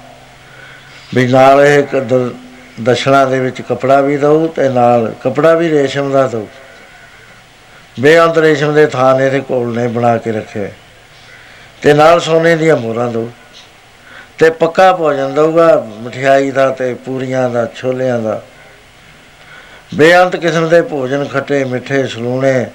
ਵੀ 1.15 1.27
ਨਾਲ 1.27 1.61
ਇਹ 1.61 1.79
ਇੱਕ 1.79 1.97
ਦ- 1.97 2.35
ਦਸ਼ਣਾ 2.83 3.25
ਦੇ 3.25 3.41
ਵਿੱਚ 3.41 3.61
ਕਪੜਾ 3.61 4.01
ਵੀ 4.01 4.17
ਦਊ 4.17 4.47
ਤੇ 4.47 4.69
ਨਾਲ 4.69 5.15
ਕਪੜਾ 5.25 5.55
ਵੀ 5.55 5.71
ਰੇਸ਼ਮ 5.71 6.13
ਦਾ 6.13 6.27
ਦਊ। 6.27 6.47
ਬੇਅੰਤ 8.01 8.39
ਰੇਸ਼ਮ 8.39 8.75
ਦੇ 8.75 8.87
ਥਾਨ 8.87 9.21
ਇਹਦੇ 9.21 9.41
ਕੋਲ 9.41 9.77
ਨੇ 9.77 9.89
ਬਣਾ 9.89 10.17
ਕੇ 10.17 10.33
ਰੱਖੇ 10.33 10.69
ਤੇ 11.83 11.95
ਨਾਲ 11.95 12.21
ਸੋਨੇ 12.21 12.57
ਦੀਆਂ 12.57 12.77
ਮੋਹਰਾਂ 12.77 13.13
ਦਊ। 13.13 13.29
ਤੇ 14.39 14.51
ਪੱਕਾ 14.51 14.93
ਭੋਜਨ 14.93 15.35
ਦਊਗਾ, 15.35 15.87
ਮਠਿਆਈ 16.01 16.51
ਦਾ 16.51 16.71
ਤੇ 16.71 16.95
ਪੂਰੀਆਂ 16.95 17.51
ਦਾ, 17.51 17.67
ਛੋਲਿਆਂ 17.77 18.19
ਦਾ। 18.21 18.43
ਬੇਅੰਤ 19.95 20.37
ਕਿਸਮ 20.37 20.69
ਦੇ 20.69 20.83
ਭੋਜਨ 20.83 21.25
ਖੱਟੇ, 21.25 21.65
ਮਿੱਠੇ, 21.65 22.07
ਸਲੂਣੇ 22.07 22.67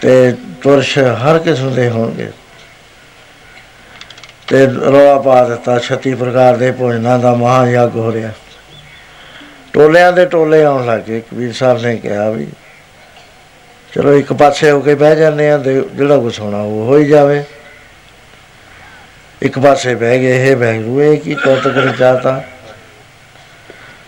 ਤੇ 0.00 0.34
ਤੁਰਸ਼ 0.62 0.98
ਹਰ 0.98 1.38
ਕਿਸਮ 1.38 1.74
ਦੇ 1.74 1.88
ਹੋਣਗੇ। 1.90 2.30
ਤੇ 4.46 4.66
ਰੌਲਾ 4.66 5.18
ਪਾ 5.18 5.44
ਦਿੱਤਾ 5.44 5.78
36 5.78 6.14
ਪ੍ਰਕਾਰ 6.14 6.56
ਦੇ 6.56 6.70
ਭੋਜਨਾਂ 6.72 7.18
ਦਾ 7.18 7.34
ਮਹਾਯੱਗ 7.34 7.96
ਹੋ 7.96 8.12
ਰਿਹਾ। 8.12 8.32
ਟੋਲਿਆਂ 9.72 10.12
ਦੇ 10.12 10.26
ਟੋਲੇ 10.26 10.62
ਆਉਣ 10.64 10.86
ਲੱਗੇ 10.86 11.20
ਕਬੀਰ 11.20 11.52
ਸਾਹਿਬ 11.52 11.82
ਨੇ 11.82 11.96
ਕਿਹਾ 11.96 12.30
ਵੀ, 12.30 12.46
ਚਲੋ 13.94 14.14
ਇੱਕ 14.14 14.32
ਪਾਸੇ 14.32 14.70
ਹੋ 14.70 14.80
ਕੇ 14.80 14.94
ਬਹਿ 14.94 15.16
ਜਾਂਦੇ 15.16 15.50
ਆ 15.50 15.58
ਤੇ 15.58 15.82
ਜਿਹੜਾ 15.94 16.18
ਕੁਛ 16.18 16.40
ਹੋਣਾ 16.40 16.60
ਉਹ 16.60 16.84
ਹੋ 16.86 16.96
ਹੀ 16.96 17.04
ਜਾਵੇ। 17.04 17.42
ਇੱਕ 19.42 19.58
ਪਾਸੇ 19.58 19.94
ਬਹਿ 19.94 20.18
ਗਏ, 20.18 20.50
ਇਹ 20.50 20.56
ਬਹਿਰੂ 20.56 21.00
ਇਹ 21.02 21.18
ਕੀ 21.18 21.34
ਕੌਤਕ 21.34 21.76
ਰਚਾਤਾ 21.78 22.42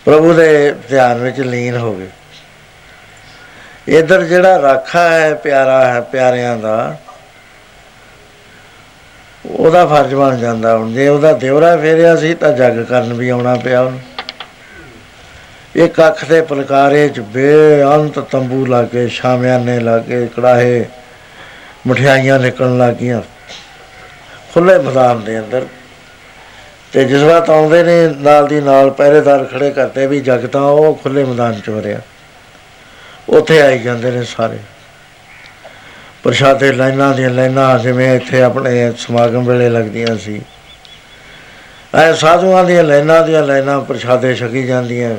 ਪ੍ਰਭੂ 0.05 0.33
ਦੇ 0.33 0.73
ਧਿਆਨ 0.89 1.17
ਵਿੱਚ 1.17 1.39
ਲੀਨ 1.39 1.77
ਹੋ 1.77 1.93
ਗਏ। 1.93 2.07
ਇਧਰ 3.97 4.23
ਜਿਹੜਾ 4.23 4.61
ਰਾਖਾ 4.61 5.09
ਹੈ, 5.09 5.33
ਪਿਆਰਾ 5.33 5.85
ਹੈ, 5.85 6.01
ਪਿਆਰਿਆਂ 6.01 6.57
ਦਾ, 6.57 6.95
ਉਹਦਾ 9.45 9.85
ਫਰਜ਼ 9.85 10.13
ਬਣ 10.15 10.37
ਜਾਂਦਾ। 10.37 10.77
ਹੁਣ 10.77 10.93
ਜੇ 10.93 11.07
ਉਹਦਾ 11.07 11.33
ਦਿਵਰਾ 11.33 11.75
ਫੇਰਿਆ 11.77 12.15
ਸੀ, 12.15 12.33
ਤਾਂ 12.33 12.51
ਜੱਗ 12.53 12.83
ਕਰਨ 12.83 13.13
ਵੀ 13.13 13.29
ਆਉਣਾ 13.29 13.55
ਪਿਆ 13.55 13.81
ਉਹਨੂੰ। 13.81 13.99
ਇੱਕ 15.75 15.99
ਅੱਖ 16.07 16.25
ਦੇ 16.25 16.41
ਪਲਕਾਰੇ 16.41 17.07
ਚ 17.09 17.19
ਬੇਅੰਤ 17.19 18.19
ਤੰਬੂ 18.19 18.65
ਲਾਗੇ 18.65 19.07
ਸ਼ਾਮਿਆਨੇ 19.07 19.79
ਲਾਗੇ, 19.79 20.27
ਕੜਾਹੇ, 20.27 20.85
ਮਠਿਆਈਆਂ 21.87 22.39
ਨਿਕਲਣ 22.39 22.77
ਲੱਗੀਆਂ। 22.77 23.21
ਖੁੱਲੇ 24.53 24.77
ਮੈਦਾਨ 24.77 25.23
ਦੇ 25.23 25.39
ਅੰਦਰ। 25.39 25.65
ਤੇ 26.91 27.03
ਜਿਸ 27.03 27.23
ਵਾਰ 27.23 27.49
ਆਉਂਦੇ 27.49 27.83
ਨੇ, 27.83 28.07
ਨਾਲ 28.17 28.47
ਦੀ 28.47 28.61
ਨਾਲ 28.61 28.89
ਪਹਿਰੇਦਾਰ 28.89 29.43
ਖੜੇ 29.45 29.69
ਕਰਦੇ 29.71 30.07
ਵੀ 30.07 30.19
ਜਗ 30.19 30.45
ਤਾਂ 30.45 30.61
ਉਹ 30.61 30.95
ਖੁੱਲੇ 31.03 31.23
ਮੈਦਾਨ 31.23 31.59
ਚ 31.59 31.69
ਹੋ 31.69 31.81
ਰਿਹਾ 31.81 31.99
ਉੱਥੇ 33.29 33.61
ਆਈ 33.61 33.79
ਜਾਂਦੇ 33.79 34.11
ਨੇ 34.11 34.23
ਸਾਰੇ। 34.23 34.57
ਪ੍ਰਸ਼ਾਦੇ 36.23 36.71
ਲਾਈਨਾਂ 36.71 37.13
ਦੀਆਂ 37.13 37.29
ਲਾਈਨਾਂ 37.29 37.79
ਜਿਵੇਂ 37.79 38.15
ਇੱਥੇ 38.15 38.41
ਆਪਣੇ 38.41 38.91
ਸਮਾਗਮ 38.97 39.45
ਵੇਲੇ 39.45 39.69
ਲੱਗਦੀਆਂ 39.69 40.17
ਸੀ। 40.17 40.41
ਐ 41.95 42.13
ਸਾਧੂਆਂ 42.13 42.63
ਦੀਆਂ 42.63 42.83
ਲਾਈਨਾਂ 42.83 43.21
ਦੀਆਂ 43.25 43.43
ਲਾਈਨਾਂ 43.43 43.79
ਪ੍ਰਸ਼ਾਦੇ 43.81 44.33
ਛਕੀ 44.35 44.63
ਜਾਂਦੀਆਂ। 44.63 45.15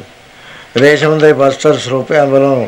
ਰੇਸ਼ਮ 0.76 1.18
ਦੇ 1.18 1.33
ਵਸਤਰ 1.33 1.76
ਸਰੋਪਿਆਂ 1.78 2.26
ਵੱਲੋਂ 2.26 2.66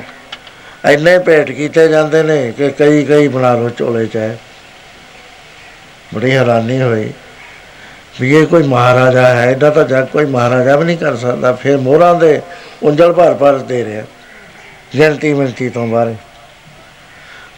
ਇੰਨੇ 0.91 1.19
ਭੇਟ 1.19 1.51
ਕੀਤੇ 1.51 1.89
ਜਾਂਦੇ 1.89 2.23
ਨੇ 2.23 2.53
ਕਿ 2.57 2.71
ਕਈ 2.71 3.05
ਕਈ 3.05 3.29
ਬਣਾ 3.29 3.55
ਲੋ 3.55 3.69
ਝੋਲੇ 3.69 4.07
ਚ 4.07 4.17
ਹੈ 4.17 4.39
ਬੜੀ 6.15 6.35
ਹੈਰਾਨੀ 6.37 6.81
ਹੋਈ 6.83 7.13
ਵੀ 8.21 8.35
ਇਹ 8.37 8.47
ਕੋਈ 8.47 8.63
ਮਹਾਰਾਜਾ 8.63 9.27
ਹੈ, 9.29 9.51
ਇਹਦਾ 9.51 9.71
ਤਾਂ 9.71 9.85
ਜੱਗ 9.85 10.07
ਕੋਈ 10.07 10.25
ਮਹਾਰਾਜਾ 10.25 10.77
ਵੀ 10.77 10.85
ਨਹੀਂ 10.85 10.97
ਕਰ 10.99 11.17
ਸਕਦਾ, 11.17 11.53
ਫਿਰ 11.53 11.77
ਮੋਹਰਾਂ 11.77 12.15
ਦੇ 12.15 12.41
ਉਂਜਲ 12.83 13.13
ਭਰ 13.13 13.35
ਭਰ 13.35 13.59
ਦੇ 13.59 13.85
ਰਿਹਾ, 13.85 14.05
ਗਿਣਤੀ 14.97 15.33
ਮਿਲਤੀ 15.35 15.69
ਤੋਂ 15.69 15.87
ਬਾਹਰ। 15.87 16.15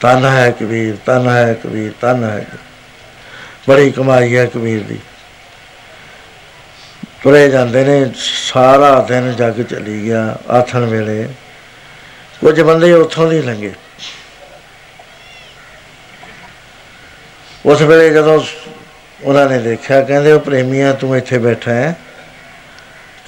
ਤਨ 0.00 0.24
ਹੈ 0.24 0.50
ਕਬੀਰ 0.50 0.96
ਤਨ 1.06 1.28
ਹੈ 1.28 1.54
ਕਬੀਰ 1.54 1.92
ਤਨ 2.00 2.24
ਹੈ 2.24 2.38
ਕਬੀਰ। 2.38 2.58
ਬੜੀ 3.68 3.90
ਕਮਾਈ 3.90 4.36
ਹੈ 4.36 4.44
ਕਬੀਰ 4.46 4.82
ਦੀ। 4.82 4.98
ਤੁਰੇ 7.22 7.48
ਜਾਂਦੇ 7.50 7.84
ਨੇ, 7.84 8.10
ਸਾਰਾ 8.16 9.00
ਦਿਨ 9.08 9.32
ਜੱਗ 9.32 9.60
ਚਲੀ 9.62 10.02
ਗਿਆ, 10.04 10.36
ਆਥਣ 10.50 10.84
ਵੇਲੇ। 10.84 11.26
ਕੁਝ 12.40 12.60
ਬੰਦੇ 12.60 12.92
ਉੱਥੋਂ 12.92 13.28
ਦੀ 13.30 13.40
ਲੰਘੇ। 13.42 13.72
ਉਸ 17.66 17.82
ਵੇਲੇ 17.82 18.10
ਜਦੋਂ 18.10 18.40
ਉਹਨਾਂ 19.24 19.48
ਨੇ 19.48 19.58
ਦੇਖਿਆ, 19.58 20.00
ਕਹਿੰਦੇ, 20.00 20.32
ਉਹ 20.32 20.40
ਪ੍ਰੇਮੀਆਂ, 20.40 20.94
ਤੂੰ 20.94 21.16
ਇੱਥੇ 21.16 21.38
ਬੈਠਾ 21.38 21.70
ਹੈ। 21.70 21.96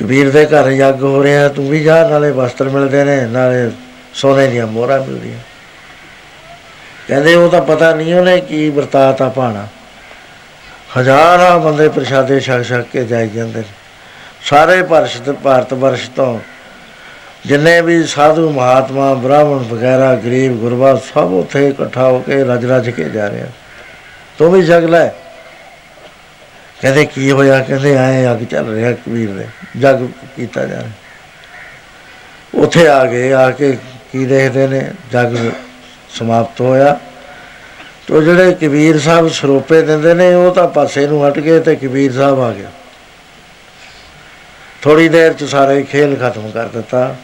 ਕਬੀਰ 0.00 0.30
ਦੇ 0.30 0.46
ਘਰ 0.46 0.70
ਯੱਗ 0.70 1.02
ਹੋ 1.02 1.24
ਰਿਹਾ, 1.24 1.48
ਤੂੰ 1.48 1.68
ਵੀ 1.68 1.84
ਜਾ, 1.84 2.08
ਨਾਲੇ 2.08 2.30
ਵਸਤਰ 2.30 2.68
ਮਿਲਦੇ 2.68 3.04
ਨੇ, 3.04 3.26
ਨਾਲੇ 3.26 3.70
ਸੋਨੇ 4.14 4.46
ਦੀਆਂ 4.46 4.66
ਮੋਹਰਾਂ 4.66 5.00
ਮਿਲਦੀਆਂ। 5.00 5.38
ਕਹਿੰਦੇ, 7.08 7.34
ਉਹ 7.34 7.50
ਤਾਂ 7.50 7.62
ਪਤਾ 7.62 7.94
ਨਹੀਂ 7.94 8.14
ਉਹਨੇ 8.14 8.40
ਕੀ 8.40 8.70
ਵਰਤਾਤ 8.70 9.22
ਆ 9.22 9.28
ਪਾਣਾ 9.28 9.66
ਹਜ਼ਾਰਾਂ 10.98 11.58
ਬੰਦੇ 11.58 11.88
ਪ੍ਰਸ਼ਾਦੇ 11.88 12.40
ਛਕ 12.40 12.62
ਛਕ 12.62 12.84
ਕੇ 12.92 13.04
ਜਾਈ 13.04 13.28
ਜਾਂਦੇ 13.28 13.58
ਨੇ। 13.58 13.74
ਸਾਰੇ 14.42 14.82
ਭਾਰਤ 14.82 15.16
ਤੇ 15.26 15.32
ਭਾਰਤ 15.32 15.74
ਵਰਸ਼ 15.74 16.10
ਤੋਂ 16.10 16.40
ਜਿੰਨੇ 17.46 17.80
ਵੀ 17.80 18.04
ਸਾਧੂ, 18.04 18.50
ਮਹਾਤਮਾ, 18.50 19.14
ਬ੍ਰਾਹਮਣ 19.14 19.58
ਵਗੈਰਾ, 19.58 20.14
ਗਰੀਬ 20.14 20.56
ਗੁਰਬਾ 20.56 21.00
ਸਭ 21.14 21.32
ਉੱਥੇ 21.32 21.68
ਇਕੱਠਾ 21.68 22.08
ਹੋ 22.08 22.18
ਕੇ 22.18 22.44
ਰਜ 22.44 22.64
ਰਜ 22.64 22.90
ਕੇ 22.90 23.04
ਜਾ 23.04 23.30
ਰਿਹਾ 23.30 23.46
ਤੂੰ 24.38 24.50
ਵੀ 24.52 24.62
ਜਗ 24.62 24.84
ਲੈ। 24.84 25.08
ਕਹਿੰਦੇ 26.80 27.04
ਕੀ 27.04 27.30
ਹੋਇਆ? 27.30 27.60
ਕਹਿੰਦੇ 27.62 27.96
ਆਏ 27.96 28.32
ਅੱਗ 28.32 28.44
ਚੱਲ 28.44 28.74
ਰਿਹਾ 28.74 28.92
ਕਬੀਰ 28.92 29.30
ਦੇ। 29.30 29.46
ਜਗ 29.80 30.06
ਕੀਤਾ 30.36 30.64
ਜਾ 30.66 30.76
ਰਿਹਾ। 30.76 30.90
ਉੱਥੇ 32.54 32.88
ਆ 32.88 33.04
ਗਏ, 33.06 33.32
ਆ 33.32 33.50
ਕੇ 33.50 33.78
ਕੀ 34.12 34.26
ਦੇਖਦੇ 34.26 34.66
ਨੇ? 34.66 34.90
ਜਗ 35.12 35.36
ਸਮਾਪਤ 36.10 36.60
ਹੋਇਆ। 36.60 36.98
ਤੋ 38.06 38.22
ਜਿਹੜੇ 38.22 38.52
ਕਬੀਰ 38.52 38.98
ਸਾਹਿਬ 38.98 39.28
ਸਰੋਪੇ 39.28 39.82
ਦਿੰਦੇ 39.82 40.14
ਨੇ, 40.14 40.34
ਉਹ 40.34 40.54
ਤਾਂ 40.54 40.68
ਪਾਸੇ 40.68 41.06
ਨੂੰ 41.06 41.28
ਹਟ 41.28 41.38
ਗਏ 41.38 41.60
ਤੇ 41.60 41.76
ਕਬੀਰ 41.76 42.12
ਸਾਹਿਬ 42.12 42.40
ਆ 42.40 42.52
ਗਿਆ 42.52 42.70
ਥੋੜੀ 44.82 45.08
ਦੇਰ 45.08 45.32
ਚ 45.32 45.44
ਸਾਰੇ 45.44 45.82
ਖੇਲ 45.82 46.16
ਖਤਮ 46.16 46.50
ਕਰ 46.50 46.66
ਦਿੱਤਾ। 46.66 47.16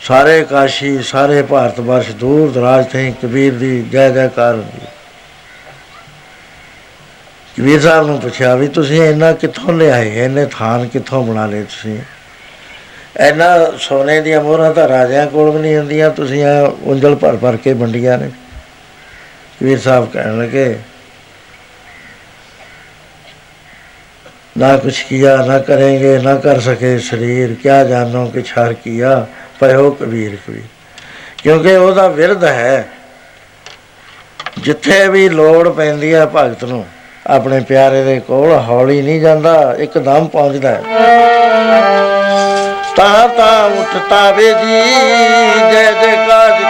ਸਾਰੇ 0.00 0.44
ਕਾਸ਼ੀ, 0.44 1.02
ਸਾਰੇ 1.02 1.42
ਭਾਰਤ 1.42 1.80
ਵਰਸ਼ 1.80 2.10
ਦੂਰ 2.10 2.50
ਦਰਾਜ 2.50 2.86
ਤੇ 2.86 3.12
ਕਬੀਰ 3.22 3.54
ਦੀ 3.54 3.82
ਜੈ 3.82 4.08
ਜੈਕਾਰ 4.10 4.54
ਹੁੰਦੀ। 4.54 4.86
ਕਬੀਰ 7.56 7.80
ਸਾਹਿਬ 7.80 8.06
ਨੂੰ 8.06 8.20
ਪੁੱਛਿਆ 8.20 8.54
ਵੀ 8.56 8.68
ਤੁਸੀਂ 8.68 9.00
ਇੰਨਾ 9.02 9.32
ਕਿੱਥੋਂ 9.32 9.72
ਲਿਆਏ? 9.72 10.24
ਇੰਨੇ 10.24 10.44
ਥਾਨ 10.52 10.86
ਕਿੱਥੋਂ 10.88 11.22
ਬਣਾ 11.24 11.46
ਲਏ 11.46 11.62
ਤੁਸੀਂ? 11.64 11.98
ਇੰਨਾ 13.20 13.48
ਸੋਨੇ 13.78 14.20
ਦੀਆਂ 14.20 14.40
ਮੋਹਰਾਂ 14.42 14.72
ਤਾਂ 14.74 14.88
ਰਾਜਿਆਂ 14.88 15.26
ਕੋਲ 15.26 15.50
ਵੀ 15.50 15.60
ਨਹੀਂ 15.60 15.76
ਹੁੰਦੀਆਂ, 15.76 16.08
ਤੁਸੀਂ 16.10 16.44
ਆ 16.44 16.60
ਉਂਜਲ 16.82 17.14
ਭਰ 17.14 17.36
ਭਰ 17.36 17.56
ਕੇ 17.56 17.72
ਵੰਡੀਆਂ 17.72 18.16
ਨੇ। 18.18 18.30
ਕਬੀਰ 19.60 19.78
ਸਾਹਿਬ 19.78 20.08
ਕਹਿਣ 20.12 20.38
ਲੱਗੇ, 20.38 20.78
ਨਾ 24.58 24.76
ਕੁਛ 24.76 25.02
ਕੀਆ, 25.02 25.36
ਨਾ 25.36 25.58
ਕਰਾਂਗੇ, 25.58 26.16
ਨਾ 26.18 26.34
ਕਰ 26.36 26.60
ਸਕੇ 26.60 26.98
ਸਰੀਰ, 27.00 27.54
ਕਿਆ 27.62 27.82
ਜਾਣੋ 27.84 28.26
ਕਿ 28.26 28.42
ਛਾਰ 28.42 28.72
ਕੀਆ 28.74 29.14
ਪਇਓ 29.60 29.90
ਕਬੀਰ 29.90 30.36
ਕਬੀਰ। 30.46 30.62
ਕਿਉਂਕਿ 31.42 31.76
ਉਹਦਾ 31.76 32.08
ਵਿਰਧ 32.08 32.44
ਹੈ, 32.44 32.88
ਜਿੱਥੇ 34.58 35.06
ਵੀ 35.08 35.28
ਲੋੜ 35.28 35.68
ਪੈਂਦੀ 35.68 36.14
ਹੈ 36.14 36.26
ਭਗਤ 36.26 36.64
ਨੂੰ। 36.64 36.84
ਆਪਣੇ 37.26 37.60
ਪਿਆਰੇ 37.60 38.02
ਦੇ 38.04 38.20
ਕੋਲ 38.20 38.52
ਹੌਲੀ 38.68 39.02
ਨਹੀਂ 39.02 39.20
ਜਾਂਦਾ, 39.20 39.74
ਇੱਕਦਮ 39.78 40.26
ਪਹੁੰਚਦਾ 40.26 40.68
ਹੈ। 40.68 40.82
ਤਾਂ 42.96 43.28
ਤਾਂ 43.28 43.70
ਉੱਠਤਾ 43.70 44.30
ਵੇ 44.30 44.46
ਜੀ, 44.46 44.80
ਜੈ 45.72 45.92
ਜੈ। 45.92 46.16
ਕਾਜ 46.28 46.62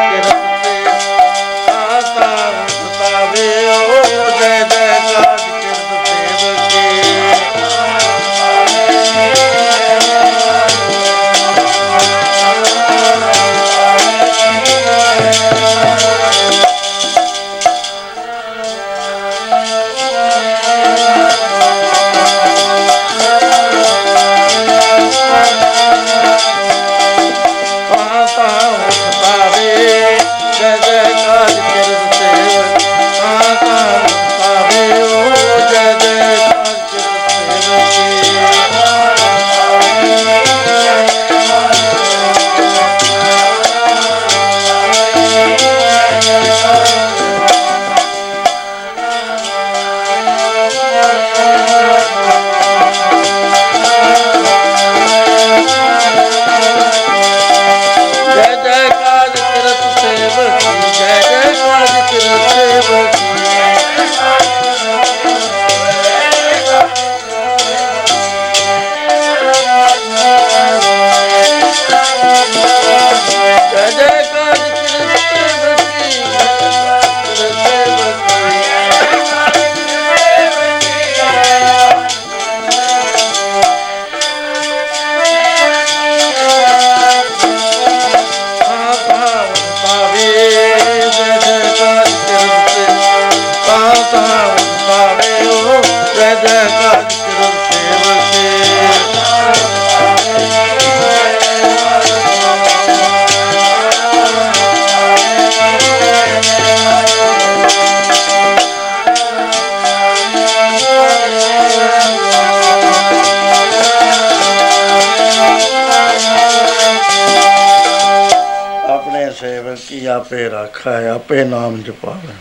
ਆਪੇ 120.32 120.50
ਰਾਖਾ 120.50 120.90
ਹੈ, 120.90 121.10
ਆਪੇ 121.10 121.44
ਨਾਮ 121.44 121.82
ਜਪਾਵੇ। 121.82 122.34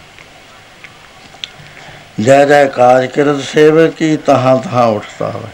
ਜੈ 2.23 2.45
ਜੈ 2.45 2.65
ਕਾਜ 2.65 3.05
ਕਿਰਤ 3.05 3.41
ਸੇਵਕ 3.41 3.93
ਕੀ 3.93 4.17
ਤਹਾਂ 4.17 4.57
ਤਹਾਂ 4.57 4.87
ਉਠਤਾ 4.87 5.29
ਹੋਵੇ 5.29 5.49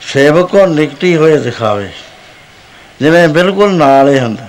ਸੇਵਕ 0.00 0.50
ਕੋ 0.50 0.66
ਨਿਕਟੀ 0.66 1.16
ਹੋਏ 1.16 1.38
ਦਿਖਾਵੇ, 1.38 1.88
ਜਿਵੇਂ 3.00 3.28
ਬਿਲਕੁਲ 3.28 3.74
ਨਾਲ 3.74 4.08
ਹੀ 4.08 4.18
ਹੁੰਦਾ। 4.18 4.48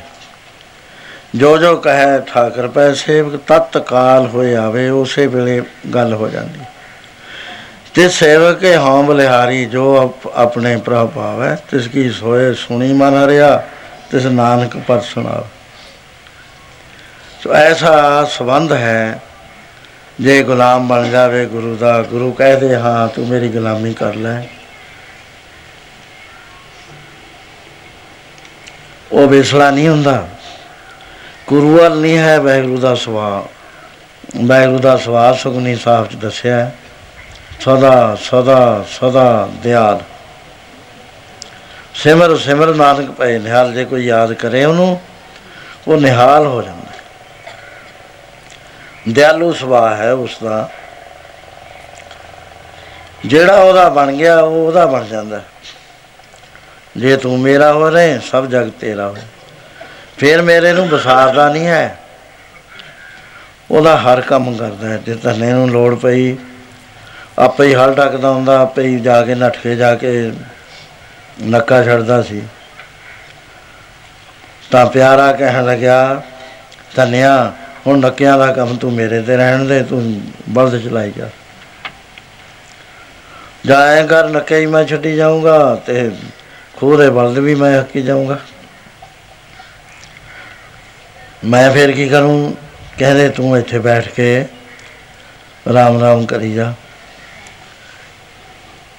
ਜੋ 1.36 1.57
ਜੋ 1.57 1.78
ਕਹੇ 1.78 2.21
ਠਾਕਰ 2.28 2.67
ਪੈ 2.67 2.93
ਸੇਵਕ 2.93 3.41
ਤਤਕਾਲ 3.47 4.28
ਹੋਏ 4.28 4.55
ਆਵੇ, 4.55 4.89
ਉਸੇ 4.89 5.28
ਵੇਲੇ 5.28 5.61
ਗੱਲ 5.93 6.13
ਹੋ 6.13 6.28
ਜਾਂਦੀ। 6.28 6.59
ਤੇ 7.93 8.09
ਸੇਵਕ 8.09 8.59
ਕੇ 8.59 8.78
ਹਉ 8.78 9.03
ਬਲਿਹਾਰੀ 9.03 9.65
ਜੋ 9.65 10.01
ਆਪ- 10.01 10.32
ਆਪਣੇ 10.36 10.78
ਪ੍ਰਭ 10.78 11.09
ਭਾਵੈ, 11.09 11.55
ਤਿਸ 11.55 11.88
ਕੀ 11.88 12.09
ਸੋਏ 12.09 12.53
ਸੁਣੀ 12.53 12.93
ਮਨ 12.93 13.25
ਹਰਿਆ, 13.25 13.63
ਤਿਸ 14.11 14.25
ਨਾਨਕ 14.25 14.78
ਪਰ 14.78 14.99
ਸੁਣਾਵ 14.99 15.47
ਸੋ 17.47 17.53
ਐਸਾ 17.53 18.23
ਸੰਬੰਧ 18.31 18.71
ਹੈ, 18.73 19.19
ਜੇ 20.21 20.41
ਗੁਲਾਮ 20.43 20.87
ਬਣ 20.87 21.09
ਜਾਵੇ 21.09 21.45
ਗੁਰੂ 21.45 21.75
ਦਾ, 21.75 22.01
ਗੁਰੂ 22.03 22.31
ਕਹਦੇ, 22.31 22.75
ਹਾਂ, 22.75 23.07
ਤੂੰ 23.07 23.27
ਮੇਰੀ 23.27 23.49
ਗੁਲਾਮੀ 23.49 23.93
ਕਰ 23.93 24.15
ਲੈ 24.15 24.41
ਉਹ 29.11 29.27
ਵਿਸਲਾ 29.27 29.69
ਨਹੀਂ 29.71 29.87
ਹੁੰਦਾ 29.87 30.27
ਗੁਰੂ 31.47 31.77
ਵੱਲ 31.77 31.97
ਨਹੀਂ 31.97 32.17
ਹੈ, 32.17 32.39
ਵਾਹਿਗੁਰੂ 32.39 32.77
ਦਾ 32.77 32.93
ਸੁਭਾਅ 32.95 34.43
ਵਾਹਿਗੁਰੂ 34.45 34.79
ਦਾ 34.79 34.95
ਸਵਾਲ 34.97 35.35
ਸੁਖਨੀ 35.35 35.75
ਸਾਹਿਬ 35.75 36.07
ਚ 36.07 36.15
ਦੱਸਿਆ 36.15 36.55
ਹੈ। 36.55 36.75
ਸਦਾ 37.59 38.17
ਸਦਾ 38.21 38.85
ਸਦਾ 38.91 39.49
ਦਿਆਲ 39.63 40.01
ਸਿਮਰ 41.95 42.35
ਸਿਮਰ 42.37 42.73
ਨਾਨਕ 42.75 43.11
ਪਏ 43.11 43.39
ਨਿਹਾਲ, 43.39 43.73
ਜੇ 43.73 43.85
ਕੋਈ 43.85 44.05
ਯਾਦ 44.05 44.33
ਕਰੇ 44.33 44.65
ਉਹਨੂੰ, 44.65 44.99
ਉਹ 45.87 45.97
ਨਿਹਾਲ 45.97 46.45
ਹੋ 46.45 46.61
ਜਾਂਦਾ 46.61 46.71
ਹੈ। 46.71 46.76
ਦਿਆਲੂ 49.09 49.53
ਸੁਭਾਅ 49.53 49.95
ਹੈ 49.95 50.13
ਉਸ 50.13 50.37
ਦਾ 50.43 50.69
ਜਿਹੜਾ 53.25 53.55
ਉਹਦਾ 53.55 53.89
ਬਣ 53.89 54.11
ਗਿਆ, 54.11 54.39
ਉਹ 54.39 54.67
ਉਹਦਾ 54.67 54.85
ਬਣ 54.85 55.05
ਜਾਂਦਾ। 55.05 55.39
ਹੈ। 55.39 55.45
ਜੇ 56.97 57.17
ਤੂੰ 57.17 57.39
ਮੇਰਾ 57.39 57.73
ਹੋ 57.73 57.89
ਰਹੇ, 57.89 58.19
ਸਭ 58.19 58.45
ਜਗ 58.45 58.69
ਤੇਰਾ 58.69 59.07
ਹੋ। 59.07 59.17
ਫਿਰ 60.17 60.41
ਮੇਰੇ 60.41 60.73
ਨੂੰ 60.73 60.89
ਵਿਸਾਰਦਾ 60.89 61.53
ਨਹੀਂ 61.53 61.67
ਹੈ। 61.67 61.97
ਉਹਦਾ 63.71 63.97
ਹਰ 63.97 64.21
ਕੰਮ 64.21 64.57
ਕਰਦਾ 64.57 64.89
ਹੈ। 64.89 64.97
ਜੇ 64.97 65.13
ਧੰਨੇ 65.13 65.51
ਨੂੰ 65.51 65.69
ਲੋੜ 65.69 65.95
ਪਈ, 65.95 66.37
ਆਪੇ 67.39 67.67
ਹੀ 67.67 67.75
ਹਲ 67.75 67.93
ਟੱਕਦਾ 67.93 68.29
ਹੁੰਦਾ, 68.29 68.59
ਆਪੇ 68.59 68.83
ਹੀ 68.83 68.99
ਜਾ 68.99 69.23
ਕੇ 69.23 69.35
ਨੱਠ 69.35 69.57
ਕੇ, 69.57 69.75
ਜਾ 69.75 69.95
ਕੇ 69.95 70.31
ਨੱਕਾ 71.41 71.83
ਛੱਡਦਾ 71.83 72.21
ਸੀ। 72.21 72.41
ਤਾਂ 74.71 74.85
ਪਿਆਰਾ 74.85 75.31
ਕਹਿਣ 75.33 75.65
ਲੱਗਿਆ, 75.65 76.21
ਧੰਨਿਆ 76.95 77.53
ਹੁਣ 77.88 77.99
ਨੱਕਿਆਂ 77.99 78.38
ਦਾ 78.38 78.51
ਕੰਮ 78.51 78.75
ਤੂੰ 78.77 78.91
ਮੇਰੇ 78.93 79.21
ਤੇ 79.21 79.38
ਰਹਿਣ 79.38 79.65
ਦੇ 79.65 79.81
ਤੂੰ 79.83 80.01
ਬਲਦ 80.49 80.81
ਚਲਾਈ 80.83 81.11
ਜਾ। 81.11 81.29
ਜਾਏ 83.65 84.05
ਕਰ 84.07 84.27
ਨੱਕੇ 84.29 84.59
ਹੀ 84.59 84.65
ਮੈਂ 84.65 84.83
ਛੱਡੀ 84.85 85.15
ਜਾਊਂਗਾ 85.15 85.75
ਤੇ 85.85 86.11
ਖੂਹ 86.77 86.97
ਦੇ 86.97 87.09
ਬਲਦ 87.09 87.38
ਵੀ 87.38 87.55
ਮੈਂ 87.55 87.79
ਹੱਕੀ 87.79 88.01
ਜਾਊਂਗਾ। 88.01 88.38
ਮੈਂ 91.45 91.71
ਫਿਰ 91.71 91.91
ਕੀ 91.91 92.07
ਕਰੂੰ? 92.09 92.55
ਕਹਿੰਦੇ 92.97 93.29
ਤੂੰ 93.29 93.57
ਇੱਥੇ 93.57 93.79
ਬੈਠ 93.79 94.07
ਕੇ 94.07 94.45
ਰਾਮ 95.73 95.99
ਰਾਮ 96.01 96.25
ਕਰੀ 96.25 96.53
ਜਾ। 96.53 96.73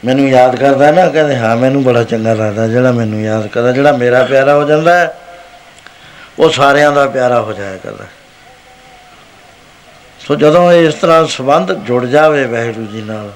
ਮੈਨੂੰ 0.04 0.28
ਯਾਦ 0.28 0.56
ਕਰਦਾ 0.56 0.90
ਨਾ 0.90 1.08
ਕਹਿੰਦੇ 1.08 1.36
ਹਾਂ 1.36 1.56
ਮੈਨੂੰ 1.56 1.82
ਬੜਾ 1.84 2.04
ਚੰਗਾ 2.04 2.34
ਲੱਗਦਾ 2.34 2.66
ਜਿਹੜਾ 2.68 2.92
ਮੈਨੂੰ 2.92 3.20
ਯਾਦ 3.20 3.46
ਕਰਦਾ 3.46 3.72
ਜਿਹੜਾ 3.72 3.92
ਮੇਰਾ 3.92 4.22
ਪਿਆਰਾ 4.24 4.54
ਹੋ 4.54 4.64
ਜਾਂਦਾ 4.64 4.98
ਹੈ, 4.98 5.14
ਉਹ 6.38 6.50
ਸਾਰਿਆਂ 6.50 6.92
ਦਾ 6.92 7.06
ਪਿਆਰਾ 7.06 7.40
ਹੋ 7.40 7.52
ਜਾਇਆ 7.52 7.76
ਕਰਦਾ। 7.76 8.04
ਸੋ 10.28 10.34
ਜਦੋਂ 10.34 10.72
ਇਸ 10.72 10.94
ਤਰ੍ਹਾਂ 10.94 11.26
ਸੰਬੰਧ 11.26 11.72
ਜੁੜ 11.86 12.04
ਜਾਵੇ 12.06 12.44
ਵਾਹਿਗੁਰੂ 12.44 12.86
ਜੀ 12.86 13.02
ਨਾਲ, 13.02 13.30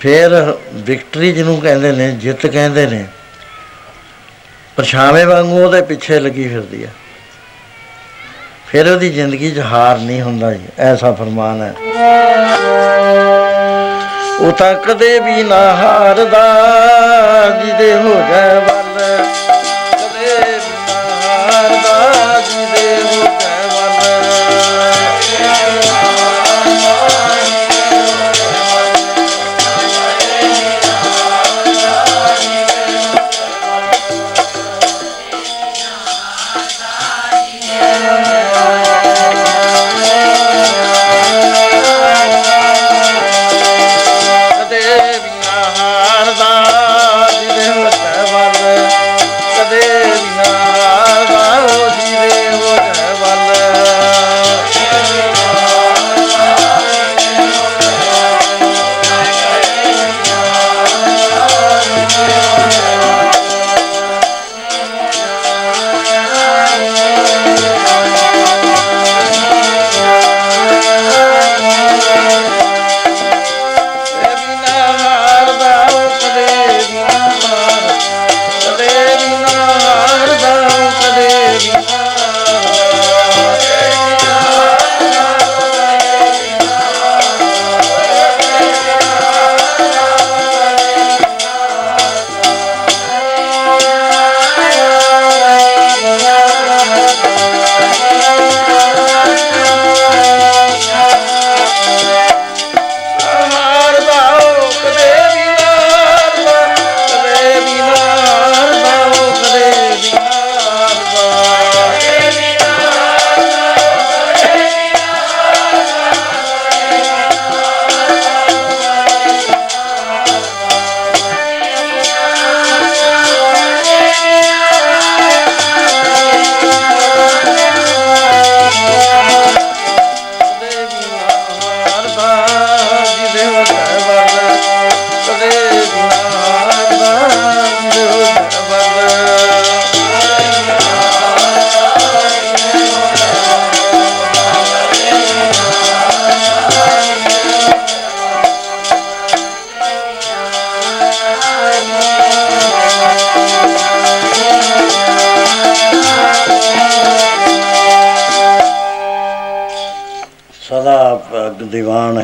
ਫਿਰ 0.00 0.34
ਵਿਕਟਰੀ 0.86 1.32
ਜਿਹਨੂੰ 1.32 1.60
ਕਹਿੰਦੇ 1.60 1.90
ਨੇ, 1.92 2.10
ਜਿੱਤ 2.12 2.46
ਕਹਿੰਦੇ 2.46 2.86
ਨੇ, 2.86 3.04
ਪਰਛਾਵੇਂ 4.76 5.26
ਵਾਂਗੂ 5.26 5.62
ਉਹਦੇ 5.64 5.82
ਪਿੱਛੇ 5.82 6.20
ਲੱਗੀ 6.20 6.48
ਫਿਰਦੀ 6.48 6.84
ਹੈ 6.84 6.92
ਫਿਰ 8.68 8.90
ਉਹਦੀ 8.92 9.10
ਜ਼ਿੰਦਗੀ 9.10 9.50
'ਚ 9.50 9.66
ਹਾਰ 9.66 9.98
ਨਹੀਂ 9.98 10.22
ਹੁੰਦਾ 10.22 10.52
ਜੀ, 10.52 10.68
ਐਸਾ 10.78 11.12
ਫਰਮਾਨ 11.12 11.62
ਹੈ। 11.62 11.74
ਉਹ 14.40 14.52
ਤਾਂ 14.52 14.74
ਕਦੇ 14.82 15.18
ਵੀ 15.20 15.42
ਨਾ 15.42 15.60
ਹਾਰਦਾ, 15.76 16.42
ਜਿਹਦੇ 17.64 17.92
ਹੋ 17.94 18.14
ਜਾਏ 18.30 18.60
ਵੱਲ। 18.60 18.76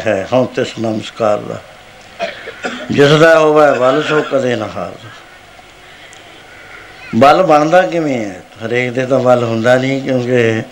ਹੈ, 0.07 0.28
ਹਉ 0.32 0.46
ਤਿਸ 0.46 0.78
ਨਮਸਕਾਰ 0.80 1.38
ਦਾ। 1.38 1.61
ਜਿਸ 2.90 3.11
ਦਾ 3.11 3.38
ਹੋਵੇ 3.38 3.78
ਬਲ, 3.78 4.02
ਸੋ 4.02 4.22
ਕਦੇ 4.32 4.57
ਨਾ 4.57 4.68
ਹਾਰਦਾ 4.76 5.09
ਬਲ 7.16 7.42
ਬਣਦਾ 7.42 7.82
ਕਿਵੇਂ 7.82 8.24
ਹੈ? 8.24 8.42
ਹਰੇਕ 8.66 8.92
ਦੇ 8.92 9.07
ਤਾਂ 9.07 9.18
ਬਲ 9.18 9.44
ਹੁੰਦਾ 9.44 9.76
ਨਹੀਂ, 9.76 10.02
ਕਿਉਂਕਿ 10.02 10.62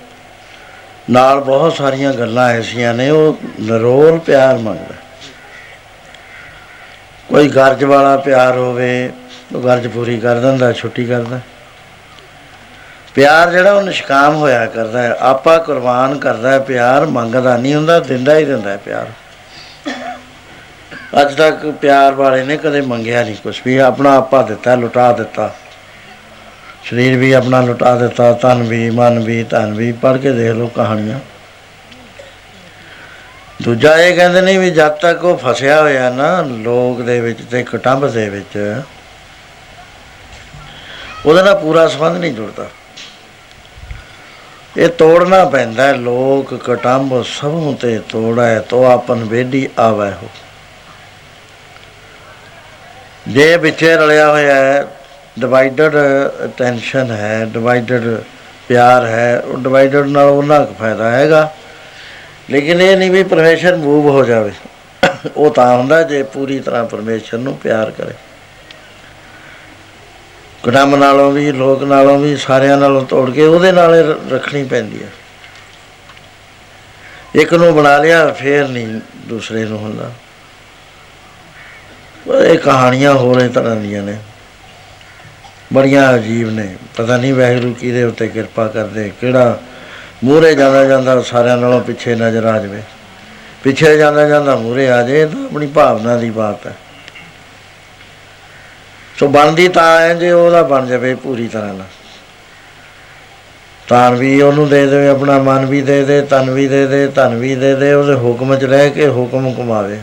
ਨਾਲ 1.10 1.40
ਬਹੁਤ 1.40 1.76
ਸਾਰੀਆਂ 1.76 2.12
ਗੱਲਾਂ 2.12 2.48
ਐਸੀਆਂ 2.48 2.94
ਨੇ, 2.94 3.10
ਉਹ 3.10 3.38
ਨਰੋਲ 3.60 4.18
ਪਿਆਰ 4.18 4.58
ਮੰਗਦਾ। 4.58 4.94
ਕੋਈ 7.28 7.48
ਗਰਜ 7.48 7.84
ਵਾਲਾ 7.84 8.16
ਪਿਆਰ 8.16 8.56
ਹੋਵੇ, 8.56 9.12
ਉਹ 9.54 9.62
ਗਰਜ 9.62 9.86
ਪੂਰੀ 9.86 10.20
ਕਰ 10.20 10.36
ਦਿੰਦਾ, 10.36 10.72
ਛੁੱਟੀ 10.72 11.04
ਕਰਦਾ 11.04 11.40
ਪਿਆਰ 13.14 13.50
ਜਿਹੜਾ 13.50 13.72
ਉਹ 13.72 13.82
ਨਿਸ਼ਕਾਮ 13.82 14.34
ਹੋਇਆ 14.34 14.66
ਕਰਦਾ 14.66 15.02
ਹੈ, 15.02 15.16
ਆਪਾ 15.20 15.58
ਕੁਰਬਾਨ 15.58 16.18
ਕਰਦਾ 16.18 16.50
ਹੈ, 16.50 16.58
ਪਿਆਰ 16.58 17.06
ਮੰਗਦਾ 17.06 17.56
ਨਹੀਂ 17.56 17.74
ਹੁੰਦਾ, 17.74 17.98
ਦਿੰਦਾ 17.98 18.36
ਹੀ 18.36 18.44
ਦਿੰਦਾ 18.44 18.70
ਹੈ 18.70 18.76
ਪਿਆਰ। 18.76 19.06
ਅੱਜ 21.12 21.34
ਤੱਕ 21.34 21.66
ਪਿਆਰ 21.80 22.12
ਵਾਲੇ 22.14 22.42
ਨੇ 22.44 22.56
ਕਦੇ 22.56 22.80
ਮੰਗਿਆ 22.80 23.22
ਨਹੀਂ 23.24 23.34
ਕੁਝ 23.42 23.54
ਵੀ 23.66 23.76
ਆਪਣਾ 23.78 24.14
ਆਪਾ 24.16 24.42
ਦਿੱਤਾ 24.42 24.74
ਲੁਟਾ 24.74 25.10
ਦਿੱਤਾ। 25.12 25.50
ਸਰੀਰ 26.84 27.16
ਵੀ 27.16 27.32
ਆਪਣਾ 27.32 27.60
ਲੁਟਾ 27.60 27.94
ਦਿੱਤਾ 27.96 28.32
ਤਨ 28.32 28.62
ਵੀ 28.62 28.88
ਮਨ 28.90 29.18
ਵੀ 29.18 29.42
ਧਨ 29.44 29.74
ਵੀ 29.74 29.90
ਪੜ੍ਹ 29.92 30.18
ਕੇ 30.18 30.30
ਦੇਖ 30.32 30.52
ਲਓ 30.52 30.66
ਕਹਾਣੀਆਂ। 30.66 31.18
ਦੂਜਾ 33.62 33.96
ਇਹ 33.96 34.14
ਕਹਿੰਦੇ 34.16 34.40
ਨੇ 34.40 34.56
ਵੀ 34.58 34.70
ਜਦ 34.70 34.96
ਤੱਕ 35.00 35.24
ਉਹ 35.24 35.36
ਫਸਿਆ 35.38 35.80
ਹੋਇਆ 35.80 36.10
ਨਾ 36.10 36.40
ਲੋਕ 36.42 37.00
ਦੇ 37.00 37.20
ਵਿੱਚ 37.20 37.42
ਤੇ 37.50 37.62
ਕਟੰਬ 37.62 38.06
ਦੇ 38.12 38.28
ਵਿੱਚ 38.30 38.56
ਉਹਦੇ 41.26 41.42
ਨਾਲ 41.42 41.58
ਪੂਰਾ 41.58 41.86
ਸੰਬੰਧ 41.88 42.16
ਨਹੀਂ 42.16 42.32
ਜੁੜਦਾ। 42.34 42.68
ਇਹ 44.76 44.88
ਤੋੜਨਾ 44.88 45.44
ਪੈਂਦਾ 45.44 45.86
ਹੈ, 45.86 45.92
ਲੋਕ 45.92 46.54
ਕਟੰਬ 46.64 47.22
ਸਭੋਂ 47.24 47.74
ਤੇ 47.76 47.98
ਤੋੜੈ 48.08 48.58
ਤੋ 48.60 48.84
ਆਪਨ 48.84 49.24
ਵੇਡੀ 49.24 49.68
ਆਵੈ 49.78 50.10
ਹੋ। 50.12 50.28
ਜੇ 53.28 53.56
ਵਿੱਚੇ 53.56 53.94
ਰਲਿਆ 53.94 54.30
ਹੋਇਆ 54.30 54.54
ਹੈ 54.54 54.86
ਡਿਵਾਈਡਡ 55.40 55.96
ਅਟੈਂਸ਼ਨ 56.44 57.10
ਹੈ 57.10 57.44
ਡਿਵਾਈਡਡ 57.44 58.22
ਪਿਆਰ 58.68 59.06
ਹੈ, 59.06 59.40
ਉਹ 59.40 59.58
ਡਿਵਾਈਡਡ 59.58 60.06
ਨਾਲ 60.06 60.24
ਉਹਨਾਂ 60.24 60.66
ਕੁ 60.66 60.74
ਫਾਇਦਾ 60.74 61.10
ਹੈਗਾ। 61.10 61.54
ਲੇਕਿਨ 62.50 62.80
ਇਹ 62.80 62.96
ਨਹੀਂ 62.96 63.10
ਵੀ 63.10 63.22
ਪਰਮੇਸ਼ਰ 63.22 63.76
ਮੂਵ 63.76 64.08
ਹੋ 64.08 64.24
ਜਾਵੇ। 64.24 64.52
ਉਹ 65.36 65.50
ਤਾਂ 65.50 65.76
ਹੁੰਦਾ 65.76 66.02
ਜੇ 66.02 66.22
ਪੂਰੀ 66.22 66.58
ਤਰ੍ਹਾਂ 66.58 66.84
ਪਰਮੇਸ਼ਰ 66.84 67.38
ਨੂੰ 67.38 67.56
ਪਿਆਰ 67.56 67.90
ਕਰੇ। 67.90 68.14
ਕੁਟੰਬ 70.62 70.94
ਨਾਲੋਂ 70.94 71.32
ਵੀ, 71.32 71.52
ਲੋਕ 71.52 71.82
ਨਾਲੋਂ 71.82 72.18
ਵੀ, 72.18 72.36
ਸਾਰਿਆਂ 72.36 72.78
ਨਾਲੋਂ 72.78 73.06
ਤੋੜ 73.06 73.30
ਕੇ 73.30 73.46
ਉਹਦੇ 73.46 73.72
ਨਾਲ 73.72 73.94
ਹੀ 73.94 74.00
ਰ- 74.00 74.20
ਰੱਖਣੀ 74.32 74.64
ਪੈਂਦੀ 74.64 75.02
ਹੈ। 75.02 75.08
ਇੱਕ 77.34 77.54
ਨੂੰ 77.54 77.74
ਬਣਾ 77.74 77.98
ਲਿਆ, 77.98 78.32
ਫੇਰ 78.32 78.68
ਨਹੀਂ 78.68 79.00
ਦੂਸਰੇ 79.16 79.64
ਨੂੰ 79.64 79.78
ਹੁੰਦਾ। 79.78 80.04
ਪਰ 80.04 80.21
ਇਹ 82.30 82.58
ਕਹਾਣੀਆਂ 82.58 83.14
ਹੋਰ 83.14 83.40
ਇਸ 83.40 83.50
ਤਰ੍ਹਾਂ 83.52 83.76
ਦੀਆਂ 83.76 84.02
ਨੇ। 84.02 84.16
ਬੜੀਆਂ 85.72 86.14
ਅਜੀਬ 86.14 86.50
ਨੇ। 86.50 86.76
ਪਤਾ 86.96 87.16
ਨਹੀਂ 87.16 87.34
ਵਾਹਿਗੁਰੂ 87.34 87.74
ਕਿਹਦੇ 87.74 88.04
ਉੱਤੇ 88.04 88.28
ਕਿਰਪਾ 88.28 88.66
ਕਰਦੇ, 88.66 89.12
ਕਿਹੜਾ 89.20 89.58
ਮੂਹਰੇ 90.24 90.54
ਜਾਂਦਾ 90.54 90.84
ਜਾਂਦਾ 90.84 91.22
ਸਾਰਿਆਂ 91.22 91.56
ਨਾਲੋਂ 91.56 91.80
ਪਿੱਛੇ 91.80 92.14
ਨਜ਼ਰ 92.14 92.44
ਆ 92.44 92.58
ਜਾਵੇ। 92.58 92.82
ਪਿੱਛੇ 93.64 93.96
ਜਾਂਦਾ 93.96 94.28
ਜਾਂਦਾ 94.28 94.56
ਮੂਹਰੇ 94.56 94.90
ਆ 94.90 95.02
ਜਾਏ 95.02 95.26
ਤਾਂ 95.26 95.44
ਆਪਣੀ 95.44 95.66
ਭਾਵਨਾ 95.66 96.16
ਦੀ 96.16 96.30
ਬਾਤ 96.30 96.66
ਹੈ। 96.66 96.76
ਸੋ 99.18 99.28
ਬਣਦੀ 99.28 99.68
ਤਾਂ 99.68 100.00
ਹੈ 100.00 100.14
ਜੇ 100.14 100.32
ਉਹਦਾ 100.32 100.62
ਬਣ 100.62 100.86
ਜਾਵੇ 100.86 101.14
ਪੂਰੀ 101.14 101.48
ਤਰ੍ਹਾਂ 101.48 101.74
ਨਾਲ। 101.74 101.86
ਤਾਨ 103.88 104.14
ਵੀ 104.14 104.42
ਉਹਨੂੰ 104.42 104.68
ਦੇ 104.68 104.86
ਦੇਵੇ, 104.86 105.08
ਆਪਣਾ 105.08 105.38
ਮਨ 105.38 105.66
ਵੀ 105.66 105.82
ਦੇ 105.82 106.04
ਦੇ, 106.04 106.22
ਤਨ 106.22 106.50
ਵੀ 106.50 106.68
ਦੇ 106.68 106.86
ਦੇ, 106.86 107.06
ਧਨ 107.06 107.34
ਵੀ 107.34 107.54
ਦੇ 107.54 107.74
ਦੇ, 107.74 107.94
ਉਹਦੇ 107.94 108.14
ਹੁਕਮ 108.14 108.56
'ਚ 108.56 108.64
ਰਹਿ 108.64 108.90
ਕੇ 108.90 109.08
ਹੁਕਮ 109.08 109.54
ਕਮਾਵੇ। 109.54 110.00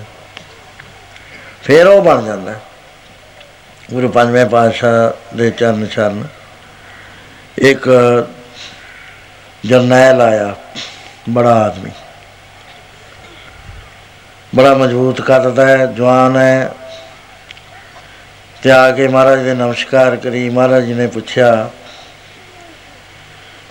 ਫਿਰ 1.70 1.88
ਉਹ 1.88 2.01
ਬਣ 2.01 2.26
ਜਾਂਦਾ। 2.26 2.51
ਹੈ। 2.51 2.61
ਗੁਰੂ 3.93 4.09
ਪੰਜਵੇਂ 4.09 4.45
ਪਾਤਸ਼ਾਹ 4.45 5.38
ਦੇ 5.38 5.51
ਚਰਨ 5.51 5.86
ਚਰਨ 5.86 6.24
ਇੱਕ 7.57 7.89
ਜਰਨੈਲ 9.65 10.22
ਆਇਆ, 10.22 10.55
ਬੜਾ 11.30 11.53
ਆਦਮੀ। 11.53 11.91
ਬੜਾ 14.55 14.74
ਮਜ਼ਬੂਤ 14.74 15.22
ਕੱਦ 15.22 15.49
ਦਾ 15.49 15.67
ਹੈ, 15.67 15.86
ਜਵਾਨ 15.86 16.38
ਹੈ। 16.38 16.72
ਤੇ 18.63 18.72
ਆ 18.72 18.91
ਕੇ 18.91 19.07
ਮਹਾਰਾਜ 19.07 19.43
ਦੇ 19.43 19.53
ਨਮਸਕਾਰ 19.53 20.15
ਕਰੀ, 20.15 20.49
ਮਹਾਰਾਜ 20.49 20.84
ਜੀ 20.84 20.93
ਨੇ 20.93 21.07
ਪੁੱਛਿਆ 21.07 21.70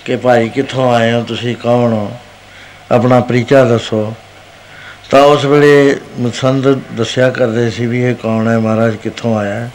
ਕਿ 0.05 0.17
ਭਾਈ 0.17 0.49
ਕਿੱਥੋਂ 0.49 0.95
ਆਏ 0.95 1.13
ਹੋ, 1.13 1.23
ਤੁਸੀਂ 1.23 1.57
ਕੌਣ 1.57 1.93
ਹੋ? 1.93 2.17
ਆਪਣਾ 2.93 3.21
ਪਰਿਚਾ 3.21 3.65
ਦੱਸੋ। 3.65 4.15
ਤਾਂ 5.11 5.23
ਉਸ 5.23 5.45
ਵੇਲੇ 5.45 6.01
ਮਸੰਦ 6.19 6.81
ਦੱਸਿਆ 6.93 7.31
ਕਰਦੇ 7.31 7.71
ਸੀ 7.71 7.87
ਵੀ 7.87 8.03
ਇਹ 8.05 8.15
ਕੌਣ 8.15 8.49
ਹੈ, 8.49 8.59
ਮਹਾਰਾਜ 8.59 8.97
ਕਿੱਥੋਂ 8.97 9.39
ਆਇਆ 9.39 9.55
ਹੈ? 9.55 9.71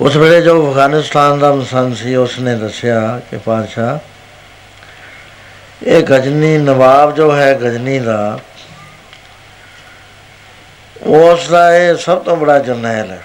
ਉਸ 0.00 0.16
ਵੇਲੇ 0.16 0.42
ਜੋ 0.42 0.70
ਅਫਗਾਨਿਸਤਾਨ 0.70 1.38
ਦਾ 1.38 1.52
ਮਸੰਦ 1.54 1.96
ਸੀ 1.96 2.14
ਉਸ 2.16 2.38
ਨੇ 2.38 2.54
ਦੱਸਿਆ 2.54 3.20
ਕਿ 3.30 3.38
ਪਾਤਸ਼ਾਹ, 3.38 3.98
ਇਹ 5.82 6.02
ਗਜਨੀ 6.02 6.58
ਨਵਾਬ 6.58 7.14
ਜੋ 7.14 7.36
ਹੈ, 7.36 7.54
ਗਜਨੀ 7.54 7.98
ਦਾ 7.98 8.38
ਉਸ 11.02 11.48
ਦਾ 11.48 11.76
ਇਹ 11.76 11.94
ਸਭ 11.94 12.18
ਤੋਂ 12.18 12.36
ਬੜਾ 12.36 12.58
ਜਰਨੈਲ 12.58 13.10
ਹੈ। 13.10 13.22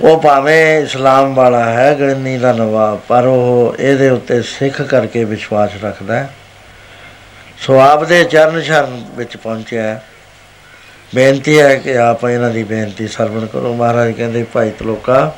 ਉਹ 0.00 0.20
ਭਾਵੇਂ 0.22 0.82
ਇਸਲਾਮ 0.82 1.34
ਵਾਲਾ 1.34 1.64
ਹੈ, 1.64 1.94
ਗਜਨੀ 1.94 2.38
ਦਾ 2.38 2.52
ਨਵਾਬ, 2.52 3.00
ਪਰ 3.08 3.24
ਉਹ 3.24 3.76
ਇਹਦੇ 3.78 4.10
ਉੱਤੇ 4.10 4.42
ਸਿੱਖ 4.42 4.82
ਕਰਕੇ 4.82 5.24
ਵਿਸ਼ਵਾਸ 5.24 5.70
ਰੱਖਦਾ 5.82 6.18
ਹੈ। 6.18 6.28
ਸੋ 7.60 7.78
ਆਪ 7.80 8.04
ਦੇ 8.04 8.22
ਚਰਨ 8.24 8.60
ਸ਼ਰਨ 8.62 9.04
ਵਿੱਚ 9.16 9.36
ਪਹੁੰਚਿਆ 9.36 9.82
ਹੈ। 9.82 10.02
ਬੇਨਤੀ 11.14 11.58
ਹੈ 11.60 11.74
ਕਿ 11.76 11.96
ਆਪ 11.98 12.24
ਇਹਨਾਂ 12.24 12.50
ਦੀ 12.50 12.62
ਬੇਨਤੀ 12.64 13.08
ਸਰਵਣ 13.08 13.46
ਕਰੋ 13.46 13.74
ਮਹਾਰਾਜ 13.74 14.12
ਕਹਿੰਦੇ, 14.12 14.42
ਭਾਈ 14.42 14.70
ਤਲੋਕਾ, 14.70 15.32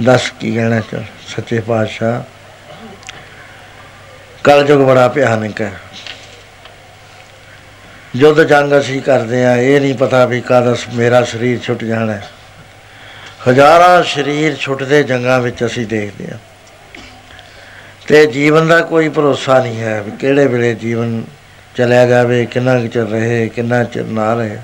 ਦੱਸ 0.00 0.30
ਕੀ 0.40 0.54
ਕਹਿਣਾ 0.54 0.80
ਚਾਹ 0.80 1.02
ਸੱਚੇ 1.28 1.60
ਪਾਤਸ਼ਾਹ, 1.60 2.22
ਕਲਯੁਗ 4.44 4.86
ਬੜਾ 4.86 5.08
ਭਿਆਨਕ 5.08 5.60
ਹੈ 5.60 5.72
ਜੁੱਧ 8.16 8.40
ਜੰਗ 8.40 8.78
ਅਸੀਂ 8.78 9.00
ਕਰਦੇ 9.02 9.44
ਆ 9.44 9.56
ਇਹ 9.56 9.80
ਨਹੀਂ 9.80 9.94
ਪਤਾ 9.94 10.24
ਵੀ 10.24 10.40
ਕਦ 10.40 10.74
ਮੇਰਾ 10.94 11.22
ਸਰੀਰ 11.24 11.58
ਛੁੱਟ 11.60 11.84
ਜਾਣਾ 11.84 12.12
ਹੈ। 12.12 12.28
ਹਜ਼ਾਰਾਂ 13.48 14.02
ਸਰੀਰ 14.02 14.56
ਛੁੱਟਦੇ 14.56 15.02
ਜੰਗਾਂ 15.02 15.40
ਵਿੱਚ 15.40 15.64
ਅਸੀਂ 15.64 15.86
ਦੇਖਦੇ 15.86 16.30
ਹਾਂ 16.32 16.38
ਤੇ 18.08 18.26
ਜੀਵਨ 18.26 18.68
ਦਾ 18.68 18.80
ਕੋਈ 18.80 19.08
ਭਰੋਸਾ 19.08 19.58
ਨਹੀਂ 19.62 19.80
ਹੈ 19.80 20.02
ਵੀ 20.02 20.10
ਕਿਹੜੇ 20.10 20.46
ਵੇਲੇ 20.46 20.74
ਜੀਵਨ 20.74 21.24
ਚਲਿਆ 21.76 22.06
ਜਾਵੇ, 22.06 22.46
ਕਿੰਨਾ 22.46 22.80
ਕੁ 22.80 22.86
ਚਿਰ 22.86 23.04
ਰਹੇ, 23.04 23.48
ਕਿੰਨਾ 23.48 23.84
ਚਿਰ 23.84 24.04
ਨਾ 24.04 24.34
ਰਹੇ। 24.34 24.58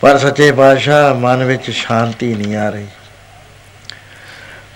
ਪਰ 0.00 0.18
ਸੱਚੇ 0.18 0.52
ਪਾਤਸ਼ਾਹ, 0.52 1.14
ਮਨ 1.14 1.44
ਵਿੱਚ 1.44 1.70
ਸ਼ਾਂਤੀ 1.70 2.34
ਨਹੀਂ 2.34 2.56
ਆ 2.56 2.70
ਰਹੀ। 2.70 2.86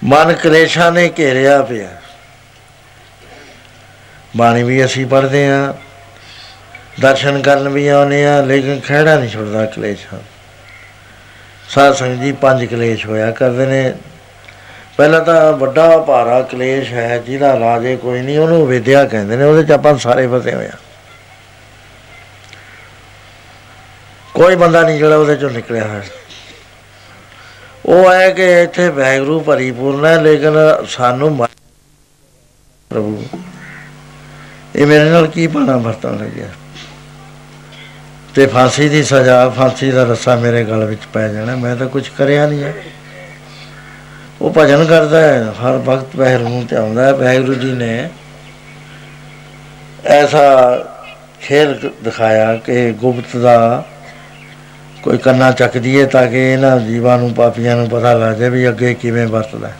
ਮਨ 0.04 0.32
ਕਲੇਸ਼ਾਂ 0.32 0.92
ਨੇ 0.92 1.10
ਘੇਰਿਆ 1.18 1.62
ਪਿਆ। 1.62 1.88
ਬਾਣੀ 4.36 4.62
ਵੀ 4.62 4.84
ਅਸੀਂ 4.84 5.06
ਪੜ੍ਹਦੇ 5.06 5.48
ਹਾਂ, 5.48 5.74
ਦਰਸ਼ਨ 7.00 7.42
ਕਰਨ 7.42 7.68
ਵੀ 7.68 7.88
ਆਉਂਦੇ 7.88 8.26
ਆ 8.26 8.40
ਲੇਕਿਨ 8.40 8.80
ਖਹਿੜਾ 8.80 9.18
ਨਹੀਂ 9.18 9.30
ਛੁੱਟਦਾ 9.30 9.64
ਕਲੇਸ਼ਾਂ। 9.66 10.18
ਸਾਧ 11.68 11.94
ਸੰਗਤ 11.94 12.22
ਜੀ 12.22 12.32
ਪੰਜ 12.32 12.64
ਕਲੇਸ਼ 12.64 13.06
ਹੋਇਆ 13.06 13.30
ਕਰਦੇ 13.30 13.66
ਨੇ। 13.66 13.94
ਪਹਿਲਾਂ 14.96 15.20
ਤਾਂ 15.20 15.52
ਵੱਡਾ 15.52 15.98
ਭਾਰਾ 15.98 16.42
ਕਲੇਸ਼ 16.42 16.92
ਹੈ, 16.92 17.18
ਜਿਹਦਾ 17.18 17.54
ਇਲਾਜ 17.54 17.86
ਹੀ 17.86 17.96
ਕੋਈ 17.96 18.22
ਨਹੀਂ, 18.22 18.38
ਉਹਨੂੰ 18.38 18.66
ਵਿਦਿਆ 18.66 19.04
ਕਹਿੰਦੇ 19.04 19.36
ਨੇ, 19.36 19.44
ਉਹਦੇ 19.44 19.62
ਚ 19.62 19.70
ਆਪਾਂ 19.70 19.98
ਸਾਰੇ 19.98 20.26
ਫਸੇ 20.26 20.54
ਹੋਏ 20.54 20.66
ਆ 20.66 20.76
ਕੋਈ 24.34 24.56
ਬੰਦਾ 24.56 24.82
ਨਹੀਂ 24.82 24.98
ਜਿਹੜਾ 24.98 25.16
ਉਹਦੇ 25.16 25.36
ਚੋਂ 25.36 25.50
ਨਿਕਲਿਆ 25.50 25.84
ਹੈ 25.84 26.06
ਉਹ 27.86 28.12
ਹੈ 28.12 28.30
ਕਿ 28.30 28.62
ਇੱਥੇ 28.62 28.88
ਵੈਗਰੂ 28.88 29.40
ਭਰੀਪੂਰਨ 29.40 30.06
ਹੈ, 30.06 30.20
ਲੇਕਿਨ 30.22 30.54
ਸਾਨੂੰ 30.88 31.36
ਮ- 31.36 31.46
ਪ੍ਰਭੂ, 32.90 33.26
ਇਹ 34.76 34.86
ਮੇਰੇ 34.86 35.10
ਨਾਲ 35.10 35.26
ਕੀ 35.26 35.46
ਪਾਣਾ 35.46 35.76
ਵਰਤਣ 35.76 36.16
ਲੱਗਿਆ 36.16 36.48
ਤੇ 38.34 38.46
ਫਾਂਸੀ 38.46 38.88
ਦੀ 38.88 39.02
ਸਜ਼ਾ, 39.02 39.48
ਫਾਂਸੀ 39.48 39.90
ਦਾ 39.90 40.04
ਰੱਸਾ 40.04 40.36
ਮੇਰੇ 40.36 40.64
ਗਲ 40.64 40.84
ਵਿੱਚ 40.84 41.00
ਪੈ 41.12 41.28
ਜਾਣਾ, 41.28 41.56
ਮੈਂ 41.56 41.76
ਤਾਂ 41.76 41.86
ਕੁਝ 41.86 42.08
ਕਰਿਆ 42.08 42.46
ਨਹੀਂ 42.46 42.62
ਹੈ। 42.62 42.74
ਉਹ 44.42 44.54
ਭਜਨ 44.56 44.84
ਕਰਦਾ 44.84 45.20
ਹੈ, 45.20 45.52
ਹਰ 45.62 45.72
ਵਕਤ 45.72 46.16
ਵਾਹਿਗੁਰੂ 46.16 46.48
ਨੂੰ 46.48 46.66
ਧਿਆਉਂਦਾ 46.66 47.04
ਹੈ 47.04 47.12
ਵਾਹਿਗੁਰੂ 47.12 47.54
ਜੀ 47.54 47.72
ਨੇ 47.72 48.08
ਐਸਾ 50.04 50.78
ਖੇਲ 51.40 51.74
ਕ- 51.74 51.92
ਦਿਖਾਇਆ 52.04 52.56
ਕਿ 52.56 52.92
ਗੁਪਤ 52.92 53.36
ਦਾ 53.36 53.84
ਕੋਈ 55.02 55.18
ਕੰਨਾ 55.18 55.52
ਚੱਕ 55.52 55.78
ਦੀਏ 55.78 56.06
ਤਾਂ 56.06 56.26
ਕਿ 56.26 56.52
ਇਹਨਾਂ 56.52 56.78
ਜੀਵਾਂ 56.78 57.18
ਨੂੰ, 57.18 57.34
ਪਾਪੀਆਂ 57.34 57.76
ਨੂੰ 57.76 57.88
ਪਤਾ 57.88 58.14
ਲੱਗ 58.14 58.36
ਜਾਏ 58.36 58.48
ਵੀ 58.48 58.68
ਅੱਗੇ 58.68 58.94
ਕਿਵੇਂ 58.94 59.26
ਵਰਤਦਾ 59.26 59.68
ਹੈ। 59.68 59.76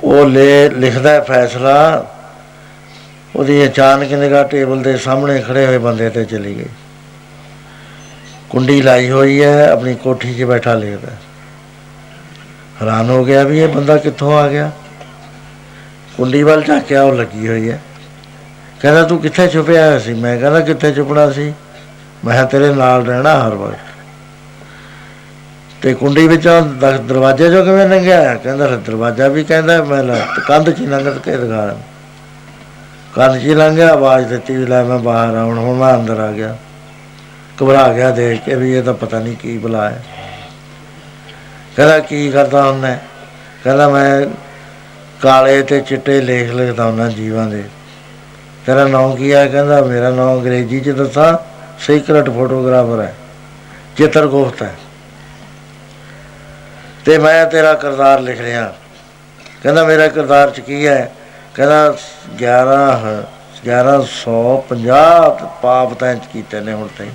ਉਹ 0.00 0.26
ਲੈ, 0.26 0.68
ਲਿਖਦਾ 0.68 1.10
ਹੈ 1.10 1.20
ਫੈਸਲਾ, 1.20 2.06
ਉਹਦੀ 3.36 3.66
ਅਚਾਨਕ 3.66 4.12
ਨਿਗਾਹ 4.12 4.44
ਟੇਬਲ 4.44 4.82
ਦੇ 4.82 4.96
ਸਾਹਮਣੇ 4.96 5.42
ਖੜੇ 5.42 5.66
ਹੋਏ 5.66 5.78
ਬੰਦੇ 5.78 6.10
ਤੇ 6.10 6.24
ਚਲੀ 6.24 6.56
ਗਈ 6.56 6.66
ਕੁੰਡੀ 8.50 8.82
ਲਾਈ 8.82 9.10
ਹੋਈ 9.10 9.42
ਹੈ, 9.44 9.70
ਆਪਣੀ 9.70 9.94
ਕੋਠੀ 9.94 10.34
'ਚ 10.34 10.42
ਬੈਠਾ 10.42 10.74
ਲਿਖਦਾ 10.74 11.10
ਹੈ। 11.10 11.18
ਹੈਰਾਨ 12.82 13.10
ਹੋ 13.10 13.24
ਗਿਆ 13.24 13.44
ਵੀ 13.44 13.58
ਇਹ 13.58 13.68
ਬੰਦਾ 13.68 13.96
ਕਿੱਥੋਂ 13.96 14.38
ਆ 14.38 14.48
ਗਿਆ। 14.48 14.70
ਕੁੰਡੀ 16.16 16.42
ਵੱਲ 16.42 16.62
ਝਾਕਿਆ, 16.62 17.02
ਉਹ 17.02 17.12
ਲੱਗੀ 17.12 17.48
ਹੋਈ 17.48 17.70
ਹੈ। 17.70 17.82
ਕਹਿੰਦਾ, 18.80 19.02
ਤੂੰ 19.02 19.18
ਕਿੱਥੇ 19.18 19.48
ਛੁਪਿਆ 19.48 19.86
ਹੋਇਆ 19.86 19.98
ਸੀ? 19.98 20.14
ਮੈਂ 20.14 20.38
ਕਹਿੰਦਾ, 20.38 20.60
ਕਿੱਥੇ 20.60 20.94
ਛੁਪਣਾ 20.94 21.30
ਸੀ? 21.30 21.54
ਮੈਂ 22.24 22.32
ਕਿਹਾ, 22.32 22.44
ਤੇਰੇ 22.44 22.74
ਨਾਲ 22.74 23.06
ਰਹਿਣਾ 23.06 23.46
ਹਰ 23.46 23.54
ਵਕਤ। 23.54 23.78
ਤੇ 25.82 25.94
ਕੁੰਡੀ 25.94 26.28
ਵਿੱਚੋਂ 26.28 26.62
ਦ- 26.62 26.96
ਦਰਵਾਜ਼ੇ 26.96 27.50
ਚੋਂ 27.50 27.64
ਕਿਵੇਂ 27.64 27.88
ਲੰਘਿਆ? 27.88 28.34
ਕਹਿੰਦਾ 28.34 28.66
ਲੈ 28.66 28.76
ਦਰਵਾਜ਼ਾ 28.76 29.28
ਵੀ 29.28 29.44
ਕਹਿੰਦਾ, 29.44 29.84
ਮੈਂ 29.84 30.04
ਲੈ 30.04 30.14
ਤੇ 30.14 30.42
ਕੰਧ 30.48 30.70
'ਚ 30.70 30.80
ਹੀ 30.80 30.86
ਲੰਘ 30.86 31.18
ਕੇ 31.18 31.36
ਦਿਖਾ 31.36 31.76
ਕੰਧ 33.14 33.40
'ਚ 33.40 33.44
ਹੀ 33.44 33.54
ਲੰਘਿਆ 33.54 33.92
ਆਵਾਜ਼ 33.92 34.26
ਦਿੱਤੀ 34.26 34.56
ਵੀ 34.56 34.66
ਲੈ, 34.66 34.82
ਮੈਂ 34.82 34.98
ਬਾਹਰ 34.98 35.34
ਆਉਣ, 35.34 35.58
ਹੁਣ 35.58 35.76
ਮੈਂ 35.76 35.94
ਅੰਦਰ 35.94 36.20
ਆ 36.20 36.32
ਗਿਆ। 36.32 36.56
ਘਬਰਾ 37.62 37.92
ਗਿਆ 37.92 38.10
ਦੇਖ 38.10 38.44
ਕੇ 38.44 38.54
ਵੀ 38.54 38.74
ਇਹ 38.74 38.82
ਤਾਂ 38.82 38.94
ਪਤਾ 38.94 39.18
ਨਹੀਂ 39.18 39.36
ਕੀ 39.36 39.58
ਬੁਲਾ 39.58 39.90
ਹੈ 39.90 40.04
ਕਹਿੰਦਾ, 41.76 41.98
ਕੀ 41.98 42.30
ਕਰਦਾ 42.30 42.70
ਹੁੰਦਾ? 42.70 42.98
ਕਹਿੰਦਾ, 43.64 43.88
ਮੈਂ 43.88 44.26
ਕਾਲੇ 45.22 45.62
ਤੇ 45.62 45.80
ਚਿੱਟੇ 45.80 46.20
ਲੇਖ 46.20 46.50
ਲਿਖਦਾ 46.50 46.84
ਹੁੰਦਾ 46.84 47.08
ਜੀਵਾਂ 47.08 47.46
ਦੇ। 47.46 47.64
ਤੇਰਾ 48.66 48.88
ਨਾਮ 48.88 49.16
ਕੀ 49.16 49.34
ਹੈ? 49.34 49.48
ਕਹਿੰਦਾ, 49.48 49.82
ਮੇਰਾ 49.82 50.10
ਨਾਮ 50.10 50.40
ਅੰਗਰੇਜ਼ੀ 50.40 50.80
ਚ 50.80 50.90
ਦੱਸਾਂ। 50.90 51.38
ਸੀਕ੍ਰੇਟ 51.78 52.30
ਫੋਟੋਗ੍ਰਾਫਰ 52.30 53.00
ਹੈ। 53.00 53.14
ਚਿੱਤਰਗੁਪਤ 53.96 54.62
ਹੈ। 54.62 54.74
ਤੇ 57.04 57.18
ਮੈਂ 57.18 57.46
ਤੇਰਾ 57.46 57.74
ਕਿਰਦਾਰ 57.74 58.20
ਲਿਖ 58.20 58.40
ਰਿਹਾ। 58.40 58.74
ਕਹਿੰਦਾ, 59.62 59.84
ਮੇਰਾ 59.84 60.08
ਕਿਰਦਾਰ 60.08 60.50
ਚ 60.50 60.60
ਕੀ 60.60 60.86
ਹੈ? 60.86 61.12
ਕਹਿੰਦਾ 61.54 61.94
11 62.38 63.22
1150 63.62 65.44
ਪਾਪ 65.62 65.94
ਤੈਂ 65.94 66.14
ਚ 66.14 66.22
ਕੀਤੇ 66.32 66.60
ਨੇ 66.60 66.72
ਹੁਣ 66.72 66.88
ਤਾਈਂ 66.98 67.10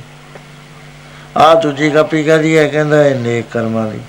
ਆ 1.38 1.54
ਦੂਜੀ 1.54 1.90
ਕਾਪੀ 1.90 2.24
ਕਹਦੀ 2.24 2.58
ਹੈ? 2.58 2.68
ਕਹਿੰਦਾ, 2.68 3.04
ਇਹ 3.06 3.16
ਨੇਕ 3.16 3.46
ਕਰਮਾਂ 3.52 3.88
ਦੀ। 3.88 4.00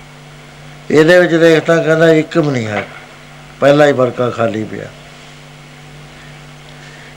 ਇਹਦੇ 0.90 1.18
ਵਿੱਚ 1.18 1.34
ਦੇਖਦਾ 1.34 1.82
ਕਹਿੰਦਾ 1.82 2.10
ਇੱਕ 2.10 2.38
ਵੀ 2.38 2.52
ਨਹੀਂ 2.52 2.66
ਹੈ। 2.66 2.84
ਪਹਿਲਾ 3.60 3.86
ਹੀ 3.86 3.92
ਵਰਕਾ 3.92 4.30
ਖਾਲੀ 4.30 4.64
ਪਿਆ। 4.64 4.86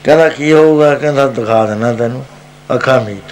ਕਹਿੰਦਾ 0.03 0.29
ਕੀ 0.29 0.53
ਹੋਊਗਾ? 0.53 0.95
ਕਹਿੰਦਾ 0.95 1.27
ਦਿਖਾ 1.27 1.65
ਦੇਣਾ 1.65 1.93
ਤੈਨੂੰ। 1.93 2.25
ਅੱਖਾਂ 2.73 3.01
ਮੀਟ। 3.01 3.31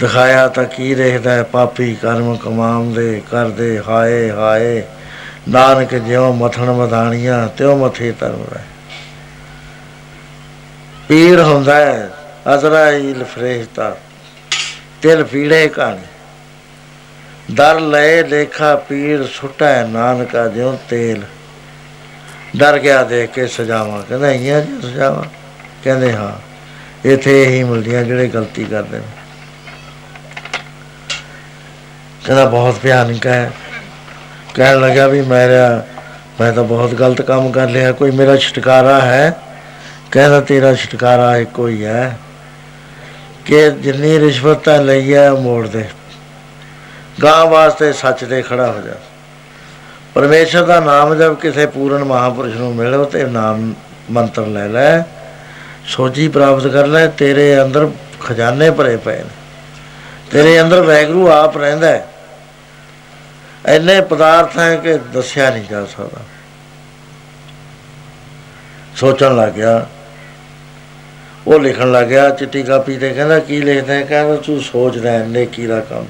ਦਿਖਾਇਆ 0.00 0.48
ਤਾਂ 0.48 0.64
ਕੀ 0.64 0.94
ਦੇਖਦਾ 0.94 1.32
ਹੈ? 1.32 1.42
ਪਾਪੀ 1.42 1.94
ਕਰਮ 1.94 2.36
ਕਮਾਉਂਦੇ, 2.36 3.22
ਕਰਦੇ, 3.30 3.82
ਹਾਏ 3.88 4.30
ਹਾਏ। 4.30 4.82
ਨਾਨਕ 5.48 5.94
ਜਿਉ 5.94 6.32
ਮਥਣ 6.32 6.72
ਮਧਾਣੀਆਂ 6.72 7.48
ਤਿਉ 7.48 7.76
ਮਥੇ 7.76 8.12
ਧਰਮ 8.20 8.44
ਰਹਿ। 8.52 8.62
ਪੀੜ 11.08 11.40
ਹੁੰਦਾ 11.40 11.76
ਹੈ 11.76 12.10
ਅਜ਼ਰਾਈਲ 12.54 13.24
ਫਰਿਸ਼ਤਾ 13.24 13.96
ਤਿਲ 15.02 15.24
ਪੀੜੇ 15.24 15.68
ਕਹਾਣੀ 15.68 16.17
ਦਰ 17.54 17.80
ਲਏ 17.80 18.22
ਲੇਖਾ 18.22 18.76
ਪੀੜ 18.76 19.24
ਸੁਟਾ 19.24 19.86
ਨਾਨਕਾ 19.86 20.48
ਜਿਉ 20.48 20.78
ਤੇਲ। 20.90 21.22
ਡਰ 22.56 22.78
ਗਿਆ 22.78 23.04
ਦੇਖ 23.04 23.30
ਕੇ 23.30 23.46
ਸਜਾਵਾਂ। 23.46 24.02
ਕਹਿੰਦਾ 24.02 24.30
ਇਆਂ 24.30 24.60
ਜੀ 24.60 24.72
ਸਜਾਵਾਂ? 24.82 25.24
ਕਹਿੰਦੇ, 25.84 26.12
ਹਾਂ, 26.12 26.32
ਇੱਥੇ 27.08 27.44
ਇਹੀ 27.44 27.64
ਮਿਲਦੀਆਂ 27.64 28.04
ਜਿਹੜੇ 28.04 28.28
ਗਲਤੀ 28.28 28.64
ਕਰਦੇ 28.64 28.96
ਨੇ। 28.96 29.04
ਕਹਿੰਦਾ, 32.24 32.44
ਬਹੁਤ 32.44 32.78
ਭਿਆਨਕ 32.82 33.26
ਹੈ। 33.26 33.52
ਕਹਿਣ 34.54 34.80
ਲੱਗਾ 34.80 35.06
ਵੀ 35.06 35.20
ਮੇਰਾ 35.20 35.86
ਮੈਂ 36.40 36.52
ਤਾਂ 36.52 36.64
ਬਹੁਤ 36.64 36.94
ਗਲਤ 36.94 37.22
ਕੰਮ 37.22 37.50
ਕਰ 37.50 37.68
ਲਿਆ। 37.68 37.92
ਕੋਈ 37.92 38.10
ਮੇਰਾ 38.10 38.36
ਛੁਟਕਾਰਾ 38.36 39.00
ਹੈ? 39.00 39.36
ਕਹਿੰਦਾ, 40.10 40.40
ਤੇਰਾ 40.40 40.74
ਛੁਟਕਾਰਾ 40.74 41.36
ਇੱਕੋ 41.36 41.68
ਹੀ 41.68 41.84
ਹੈ 41.84 42.18
ਕਿ 43.44 43.70
ਜਿੰਨੀ 43.70 44.18
ਰਿਸ਼ਵਤ 44.18 44.68
ਹੈ 44.68 44.82
ਲਈ 44.82 45.14
ਹੈ, 45.14 45.30
ਉਹ 45.30 45.42
ਮੋੜ 45.42 45.68
ਦੇ। 45.68 45.84
ਗਾਂ 47.22 47.46
ਵਾਸਤੇ 47.46 47.92
ਸੱਚ 47.92 48.24
ਦੇ 48.24 48.42
ਖੜਾ 48.42 48.72
ਹੋ 48.72 48.80
ਜਾ। 48.80 48.92
ਪਰਮੇਸ਼ਰ 50.14 50.64
ਦਾ 50.64 50.80
ਨਾਮ 50.80 51.14
ਜਦ 51.14 51.34
ਕਿਸੇ 51.34 51.66
ਪੂਰਨ 51.66 52.04
ਮਹਾਪੁਰਸ਼ 52.04 52.56
ਨੂੰ 52.56 52.74
ਮਿਲੋ 52.74 53.04
ਤੇ 53.04 53.24
ਨਾਮ 53.24 53.74
ਮੰਤਰ 54.10 54.46
ਲੈ 54.46 54.68
ਲੈ। 54.68 55.02
ਸੋਝੀ 55.86 56.28
ਪ੍ਰਾਪਤ 56.28 56.66
ਕਰ 56.66 56.86
ਲੈ, 56.86 57.06
ਤੇਰੇ 57.06 57.62
ਅੰਦਰ 57.62 57.90
ਖਜ਼ਾਨੇ 58.20 58.70
ਭਰੇ 58.70 58.96
ਪਏ 58.96 59.18
ਨੇ। 59.18 59.30
ਤੇਰੇ 60.30 60.60
ਅੰਦਰ 60.60 60.80
ਵੈਗਰੂ 60.80 61.30
ਆਪ 61.30 61.58
ਰਹਿੰਦਾ 61.58 61.88
ਹੈ। 61.88 62.06
ਇੰਨੇ 63.68 64.00
ਪਦਾਰਥ 64.00 64.58
ਹੈ 64.58 64.76
ਕਿ 64.76 64.98
ਦੱਸਿਆ 64.98 65.50
ਨਹੀਂ 65.50 65.64
ਜਾ 65.70 65.84
ਸਕਦਾ। 65.84 66.20
ਸੋਚਣ 68.96 69.36
ਲੱਗ 69.36 69.52
ਗਿਆ। 69.52 69.86
ਉਹ 71.46 71.60
ਲਿਖਣ 71.60 71.92
ਲੱਗ 71.92 72.06
ਗਿਆ, 72.06 72.30
ਚਿੱਟੀ 72.30 72.62
ਕਾਪੀ 72.62 72.98
ਤੇ 72.98 73.10
ਕਹਿੰਦਾ, 73.10 73.38
ਕੀ 73.38 73.60
ਲਿਖਦਾ 73.60 73.94
ਹੈ? 73.94 74.02
ਕਹਿੰਦਾ, 74.02 74.36
ਤੂੰ 74.36 74.60
ਸੋਚਦਾ 74.60 75.10
ਹੈ 75.10 75.18
ਨੇਕੀ 75.18 75.66
ਦਾ 75.66 75.80
ਕੰਮ? 75.80 76.06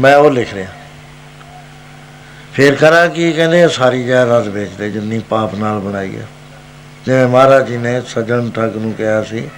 ਮੈਂ 0.00 0.16
ਉਹ 0.16 0.30
ਲਿਖ 0.30 0.54
ਰਿਹਾ। 0.54 0.68
ਫਿਰ 2.54 2.74
ਕਰਾਂ 2.74 3.08
ਕੀ, 3.08 3.32
ਕਹਿੰਦੇ 3.32 3.64
ਆ 3.64 3.68
ਸਾਰੀ 3.68 4.04
ਜਾਇਦਾਦ 4.04 4.48
ਵੇਚਦੇ, 4.48 4.90
ਜਿੰਨੀ 4.90 5.18
ਪਾਪ 5.18 5.54
ਨਾਲ 5.54 5.78
ਬਣਾਈ 5.78 6.16
ਹੈ 6.16 6.26
ਜਿਵੇਂ 7.06 7.28
ਮਹਾਰਾਜ 7.28 7.66
ਜੀ 7.66 7.76
ਨੇ 7.76 8.02
ਸੱਜਣ 8.08 8.50
ਠੱਗ 8.50 8.76
ਨੂੰ 8.76 8.92
ਕਿਹਾ 8.92 9.22
ਸੀ, 9.22 9.48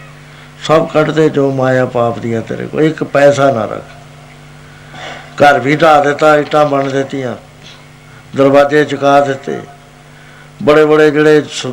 ਸਭ 0.64 0.88
ਕੱਢ 0.88 1.10
ਦੇ 1.10 1.28
ਜੋ 1.28 1.50
ਮਾਇਆ 1.50 1.86
ਪਾਪ 1.86 2.18
ਦੀ 2.18 2.34
ਹੈ 2.34 2.40
ਤੇਰੇ 2.40 2.66
ਕੋਲ, 2.66 2.82
ਇੱਕ 2.82 3.04
ਪੈਸਾ 3.04 3.52
ਨਾ 3.52 3.64
ਰੱਖ। 3.64 3.84
ਘਰ 5.42 5.58
ਵੀ 5.58 5.76
ਢਾ 5.76 6.04
ਦਿੱਤਾ, 6.04 6.36
ਇੱਟਾਂ 6.36 6.66
ਬਣ 6.66 6.90
ਦਿੱਤੀਆਂ, 6.90 7.36
ਦਰਵਾਜ਼ੇ 8.36 8.84
ਚੁਕਾ 8.84 9.20
ਦਿੱਤੇ। 9.20 9.60
ਬੜੇ 10.62 10.84
ਬੜੇ 10.84 11.10
ਜਿਹੜੇ 11.10 11.42
ਸ- 11.50 11.66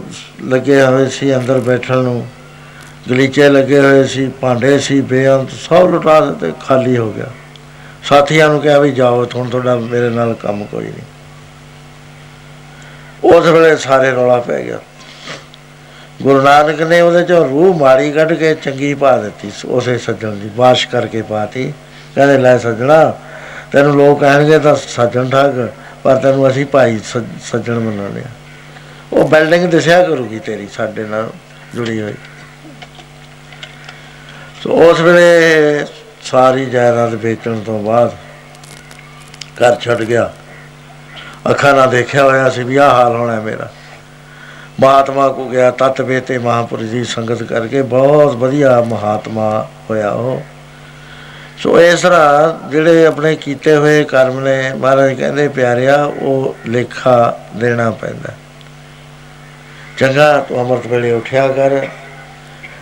ਲੱਗੇ 0.43 0.81
ਹੋਏ 0.81 1.09
ਸੀ 1.09 1.35
ਅੰਦਰ 1.35 1.59
ਬੈਠਣ 1.59 1.97
ਨੂੰ, 1.97 2.27
ਗਲੀਚੇ 3.09 3.49
ਲੱਗੇ 3.49 3.79
ਹੋਏ 3.79 4.03
ਸੀ, 4.03 4.29
ਭਾਂਡੇ 4.41 4.79
ਸੀ, 4.79 5.01
ਬੇਅੰਤ, 5.01 5.51
ਸਭ 5.51 5.87
ਲੁਟਾ 5.91 6.25
ਦਿੱਤੇ, 6.25 6.53
ਖਾਲੀ 6.59 6.97
ਹੋ 6.97 7.13
ਗਿਆ। 7.13 7.25
ਸਾਥੀਆਂ 8.09 8.49
ਨੂੰ 8.49 8.61
ਕਿਹਾ 8.61 8.79
ਵੀ 8.79 8.91
ਜਾਓ, 8.91 9.27
ਹੁਣ 9.35 9.49
ਤੁਹਾਡਾ 9.49 9.75
ਮੇਰੇ 9.75 10.09
ਨਾਲ 10.09 10.33
ਕੰਮ 10.33 10.65
ਕੋਈ 10.65 10.83
ਨਹੀਂ। 10.83 11.01
ਉਸ 13.23 13.45
ਵੇਲੇ 13.45 13.77
ਸਾਰੇ 13.77 14.11
ਰੌਲਾ 14.11 14.39
ਪੈ 14.39 14.63
ਗਿਆ। 14.63 14.79
ਗੁਰੂ 16.21 16.41
ਨਾਨਕ 16.41 16.81
ਨੇ 16.81 17.01
ਉਹਦੇ 17.01 17.23
ਚੋਂ 17.23 17.49
ਰੂਹ 17.49 17.79
ਮਾੜੀ 17.79 18.11
ਕੱਢ 18.11 18.33
ਕੇ 18.33 18.55
ਚੰਗੀ 18.55 18.93
ਪਾ 18.93 19.17
ਦਿੱਤੀ, 19.17 19.51
ਉਸੇ 19.65 19.97
ਸੱਜਣ 19.97 20.31
ਦੀ 20.31 20.49
ਬਾਸ਼ 20.49 20.87
ਕਰਕੇ 20.87 21.21
ਪਾਤੀ। 21.21 21.73
ਕਹਿੰਦੇ, 22.15 22.37
ਲੈ 22.37 22.57
ਸੱਜਣਾ, 22.57 23.19
ਤੈਨੂੰ 23.71 23.95
ਲੋਕ 23.95 24.19
ਕਹਿਣਗੇ 24.19 24.59
ਤਾਂ 24.59 24.75
ਸੱਜਣ 24.75 25.29
ਠੱਗ, 25.29 25.51
ਪਰ 26.03 26.15
ਤੈਨੂੰ 26.15 26.47
ਅਸੀਂ 26.47 26.65
ਭਾਈ 26.65 26.99
ਸੱਜ- 26.99 27.41
ਸੱਜਣ 27.43 27.79
ਮੰਨਣੇ 27.79 28.21
ਆ 28.21 28.29
ਉਹ 29.13 29.27
ਬਿਲਡਿੰਗ 29.27 29.71
ਦਿਸਿਆ 29.71 30.03
ਕਰੂਗੀ 30.03 30.39
ਤੇਰੀ, 30.39 30.67
ਸਾਡੇ 30.67 31.03
ਨਾਲ 31.03 31.29
ਜੁੜੀ 31.75 32.01
ਹੋਈ। 32.01 32.13
ਸੋ 34.63 34.69
ਉਸ 34.69 35.01
ਵੇਲੇ 35.01 35.27
ਸਾਰੀ 36.27 36.65
ਜਾਇਦਾਦ 36.65 37.13
ਵੇਚਣ 37.13 37.59
ਤੋਂ 37.59 37.79
ਬਾਅਦ 37.83 38.15
ਘਰ 39.59 39.75
ਛੱਡ 39.75 40.01
ਗਿਆ। 40.01 40.29
ਅੱਖਾਂ 41.49 41.73
ਨਾਲ 41.73 41.89
ਦੇਖਿਆ 41.89 42.23
ਹੋਇਆ 42.23 42.49
ਸੀ 42.49 42.63
ਵੀ 42.63 42.77
ਆਹ 42.77 42.89
ਹਾਲ 42.89 43.15
ਹੋਣਾ 43.15 43.39
ਮੇਰਾ। 43.39 43.69
ਮਹਾਤਮਾ 44.79 45.27
ਕੋ 45.29 45.47
ਗਿਆ, 45.49 45.71
ਤਤ 45.71 46.01
ਤੇ 46.19 46.37
ਮਹਾਪੁਰਸ਼ 46.37 46.89
ਦੀ 46.91 47.03
ਸੰਗਤ 47.03 47.43
ਕਰਕੇ 47.43 47.81
ਬਹੁਤ 47.81 48.35
ਵਧੀਆ 48.35 48.81
ਮਹਾਤਮਾ 48.81 49.67
ਹੋਇਆ 49.89 50.09
ਉਹ। 50.11 50.41
ਸੋ 51.57 51.79
ਇਸ 51.81 52.01
ਤਰ੍ਹਾਂ 52.01 52.69
ਜਿਹੜੇ 52.69 53.05
ਆਪਣੇ 53.05 53.35
ਕੀਤੇ 53.35 53.75
ਹੋਏ 53.75 54.03
ਕਰਮ 54.03 54.39
ਨੇ, 54.39 54.73
ਮਹਾਰਾਜ 54.73 55.13
ਕਹਿੰਦੇ 55.13 55.47
ਪਿਆਰਿਆ, 55.47 56.03
ਉਹ 56.03 56.55
ਲੇਖਾ 56.67 57.39
ਦੇਣਾ 57.55 57.89
ਪੈਂਦਾ। 57.91 58.33
ਚੰਗਾ 59.97 60.37
ਤੂੰ 60.39 60.61
ਅੰਮ੍ਰਿਤ 60.61 60.87
ਵੇਲੇ 60.87 61.11
ਉਠਿਆ 61.11 61.47
ਕਰ, 61.47 61.87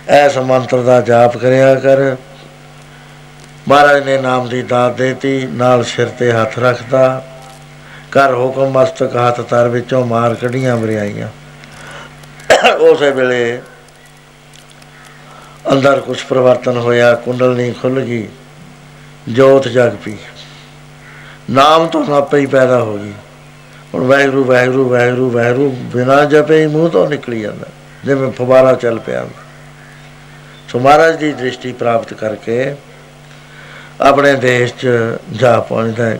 ਐਸ 0.09 0.37
ਮੰਤਰ 0.37 0.81
ਦਾ 0.81 1.01
ਜਾਪ 1.01 1.37
ਕਰਿਆ 1.37 1.75
ਕਰ। 1.75 2.15
ਮਹਾਰਾਜ 3.67 4.03
ਨੇ 4.03 4.17
ਨਾਮ 4.17 4.47
ਦੀ 4.49 4.61
ਦਾਤ 4.61 4.97
ਦੇਤੀ, 4.97 5.47
ਨਾਲ 5.51 5.83
ਸਿਰ 5.83 6.07
ਤੇ 6.09 6.31
ਹੱਥ 6.31 6.57
ਰੱਖਦਾ 6.59 7.25
ਕਰ 8.11 8.33
ਹੁਕਮ 8.33 8.71
ਮਸਤਕ 8.71 9.15
ਹੱਥ 9.17 9.41
ਤਰ 9.41 9.67
ਵਿੱਚੋਂ 9.67 10.05
ਮਾਰ 10.05 10.35
ਕਢੀਆਂ 10.35 10.75
ਬਰਿਆਈਆਂ 10.77 11.29
ਉਸੇ 12.81 13.09
ਵੇਲੇ 13.11 13.61
ਅੰਦਰ 15.71 15.99
ਕੁਝ 15.99 16.21
ਪਰਿਵਰਤਨ 16.21 16.77
ਹੋਇਆ 16.77 17.13
ਕੁੰਡਲਨੀ 17.15 17.71
ਖੁੱਲ 17.71 17.99
ਗਈ, 17.99 18.27
ਜੋਤ 19.29 19.67
ਜਗ 19.67 19.95
ਪਈ। 20.05 20.15
ਨਾਮ 21.49 21.87
ਤੋਂ 21.87 22.05
ਆਪੇ 22.15 22.39
ਹੀ 22.39 22.45
ਪੈਦਾ 22.45 22.79
ਹੋ 22.79 22.97
ਗਈ। 22.97 23.13
ਹੁਣ 23.93 24.03
ਵਾਹਿਗੁਰੂ 24.03 24.43
ਵਾਹਿਗੁਰੂ 24.43 24.89
ਵਾਹਿਗੁਰੂ 24.89 25.29
ਵਾਹਿਗੁਰੂ, 25.29 25.69
ਬਿਨਾਂ 25.93 26.25
ਜਪੇ 26.25 26.61
ਹੀ 26.61 26.67
ਮੂੰਹ 26.67 26.89
ਤੋਂ 26.89 27.07
ਨਿਕਲੀ 27.09 27.41
ਜਾਂਦਾ, 27.41 27.67
ਜਿਵੇਂ 28.05 28.31
ਫਵਾਰਾ 28.31 28.73
ਚੱਲ 28.73 28.99
ਪਿਆ। 28.99 29.25
ਸੋ 30.69 30.79
ਮਹਾਰਾਜ 30.79 31.15
ਦੀ 31.15 31.31
ਦ੍ਰਿਸ਼ਟੀ 31.33 31.71
ਪ੍ਰਾਪਤ 31.73 32.13
ਕਰਕੇ 32.13 32.75
ਆਪਣੇ 34.01 34.33
ਦੇਸ਼ 34.33 34.73
'ਚ 34.73 34.87
ਜਾ 35.31 35.59
ਪਹੁੰਚਦਾ 35.59 36.05
ਹੈ। 36.05 36.19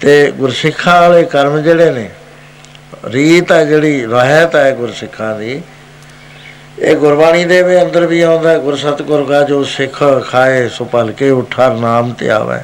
ਤੇ 0.00 0.30
ਗੁਰਸਿੱਖਾਂ 0.30 1.00
ਵਾਲੇ 1.00 1.24
ਕਰਮ 1.24 1.58
ਜਿਹੜੇ 1.58 1.90
ਨੇ 1.90 2.10
ਰੀਤ 3.04 3.52
ਹੈ 3.52 3.64
ਜਿਹੜੀ 3.64 4.06
ਰਹਿਤ 4.06 4.56
ਹੈ 4.56 4.72
ਗੁਰਸਿੱਖਾਂ 4.72 5.38
ਦੀ। 5.38 5.62
ਇਹ 6.78 6.96
ਗੁਰਬਾਣੀ 6.96 7.44
ਦੇ 7.44 7.62
ਵੀ 7.62 7.82
ਅੰਦਰ 7.82 8.06
ਵੀ 8.06 8.20
ਆਉਂਦਾ 8.20 8.50
ਹੈ, 8.50 8.58
ਗੁਰ 8.58 8.76
ਸਤਿਗੁਰ 8.76 9.24
ਕਾ 9.24 9.42
ਜੋ 9.42 9.64
ਸਿੱਖ 9.64 10.02
ਖਾਏ 10.30 10.68
ਸੋ 10.68 10.84
ਭਲਕੇ 10.84 11.30
ਉਠਾਰ 11.30 11.74
ਨਾਮ 11.74 12.12
ਤੇ 12.12 12.30
ਆਵੇ 12.30 12.58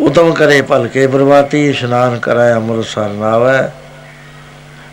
ਉਤਮ 0.00 0.32
ਕਰੇ 0.32 0.62
ਭਲਕੇ 0.62 1.06
ਬਰਬਾਤੀ 1.06 1.68
ਇਸ਼ਨਾਨ 1.70 2.18
ਕਰਾਏ 2.18 2.52
ਅੰਮ੍ਰਿਤ 2.52 2.84
ਸਰ 2.84 3.08
ਨਾਵੇ। 3.08 3.68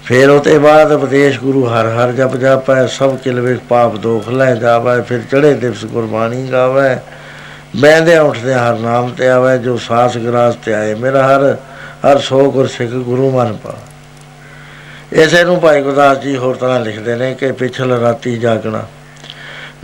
ਫਿਰ 0.04 0.30
ਉਤੇ 0.30 0.58
ਬਾਅਦ 0.60 0.92
ਉਪਦੇਸ਼ 0.92 1.40
ਗੁਰੂ 1.40 1.66
ਹਰ 1.66 1.88
ਹਰ 1.88 2.12
ਜਪ 2.12 2.36
ਜਾਪੈ 2.36 2.86
ਸਭ 2.88 3.18
ਕਿਲਵੇ 3.18 3.58
ਪਾਪ 3.70 3.96
ਦੋਖ 3.96 4.30
ਲੈ 4.30 4.56
ਜਾਵੇ 4.56 5.02
ਫਿਰ 5.02 5.22
ਚੜੇ 5.32 5.54
ਦਿਵਸ 5.54 5.86
ਗੁਰਬਾਣੀ 5.86 6.50
ਗਾਵੇ। 6.52 6.96
ਬਹਿੰਦੇ 7.76 8.18
ਉੱਠਦੇ 8.18 8.54
ਹਰ 8.54 8.74
ਨਾਮ 8.74 9.12
ਤੇ 9.12 9.30
ਆਵੇ, 9.30 9.58
ਜੋ 9.58 9.78
ਸਾਸ 9.78 10.18
ਗਰਾਸ 10.18 10.56
ਤੇ 10.56 10.74
ਆਏ, 10.74 10.94
ਮੇਰਾ 10.94 11.28
ਹਰ 11.28 11.58
ਹਰ 12.06 12.18
ਸੋ 12.18 12.52
ਗੁਰ 12.52 12.68
ਸਿੱਖ 12.68 12.92
ਗੁਰੂ 12.92 13.32
ਮਨ 13.32 13.54
ਪਾ। 13.54 13.74
ਇਸੇ 15.14 15.44
ਨੂੰ 15.44 15.60
ਭਾਈ 15.60 15.82
ਗੁਰਦਾਸ 15.82 16.18
ਜੀ 16.18 16.38
ਹੋਰ 16.38 16.56
ਤਰ੍ਹਾਂ 16.56 16.80
ਲਿਖਦੇ 16.80 17.16
ਨੇ 17.16 17.34
ਕਿ 17.34 17.52
ਪਿਛਲ 17.52 17.92
ਰਾਤੀ 17.92 18.38
ਜਾਗਣਾ। 18.38 18.86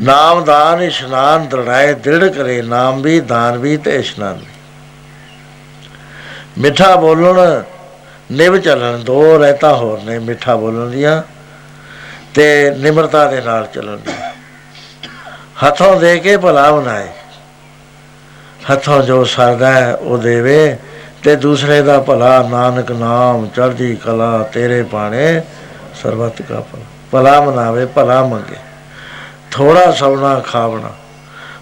ਨਾਮ 0.01 0.43
ਦਾਨ, 0.45 0.81
ਇਸ਼ਨਾਨ 0.83 1.47
ਦ੍ਰਿੜਾਏ, 1.47 1.93
ਦ੍ਰਿੜ 1.93 2.27
ਕਰੇ, 2.27 2.61
ਨਾਮ 2.61 3.01
ਵੀ, 3.01 3.19
ਦਾਨ 3.19 3.57
ਵੀ 3.57 3.77
ਤੇ 3.77 3.95
ਇਸ਼ਨਾਨ 3.95 4.33
ਵੀ। 4.33 4.53
ਮਿੱਠਾ 6.57 6.95
ਬੋਲਣ 6.95 7.63
ਨਿਵ 8.31 8.57
ਚੱਲਣ, 8.57 8.97
ਦੋ 8.97 9.37
ਰਹਿਤਾ 9.37 9.73
ਹੋਰ 9.73 9.99
ਨੇ 10.01 10.19
ਮਿੱਠਾ 10.19 10.55
ਬੋਲਣ 10.55 10.89
ਦੀਆਂ 10.89 11.21
ਤੇ 12.33 12.71
ਨਿਮਰਤਾ 12.77 13.25
ਦੇ 13.25 13.41
ਨਾਲ 13.41 13.67
ਚੱਲਣ 13.73 13.97
ਦੀਆਂ। 13.97 14.31
ਹੱਥੋਂ 15.65 15.95
ਦੇ 15.99 16.19
ਕੇ 16.19 16.37
ਭਲਾ 16.37 16.71
ਬਣਾਏ 16.71 17.07
ਹੱਥੋਂ 18.71 19.01
ਜੋ 19.03 19.23
ਸਰਦਾ 19.23 19.71
ਹੈ, 19.71 19.93
ਉਹ 19.95 20.17
ਦੇਵੇ 20.17 20.77
ਤੇ 21.23 21.35
ਦੂਸਰੇ 21.35 21.81
ਦਾ 21.81 21.99
ਭਲਾ 21.99 22.47
ਨਾਨਕ 22.49 22.91
ਨਾਮ 22.91 23.47
ਚੜ੍ਹਦੀ 23.47 23.95
ਕਲਾ 23.95 24.37
ਤੇਰੇ 24.43 24.81
ਬਾਣੇ 24.83 25.41
ਸਰਬਤ 26.01 26.41
ਕਾ 26.41 26.59
ਭਲਾ 26.71 26.83
ਭਲਾ 27.11 27.41
ਮਨਾਵੇ, 27.41 27.85
ਭਲਾ 27.85 28.21
ਮੰਗੇ। 28.23 28.57
ਥੋੜਾ 29.51 29.91
ਸੌਣਾ 29.91 30.39
ਖਾਵਣਾ 30.39 30.91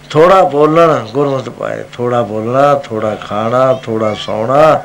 ਥੋੜਾ 0.09 0.41
ਬੋਲਣ 0.43 1.05
ਗੁਰਮਤਿ 1.13 1.49
ਪਾਏ। 1.49 1.83
ਥੋੜਾ 1.93 2.21
ਬੋਲਣਾ 2.21 2.73
ਥੋੜਾ 2.75 3.15
ਖਾਣਾ 3.15 3.73
ਥੋੜਾ 3.73 4.13
ਸੌਣਾ, 4.19 4.81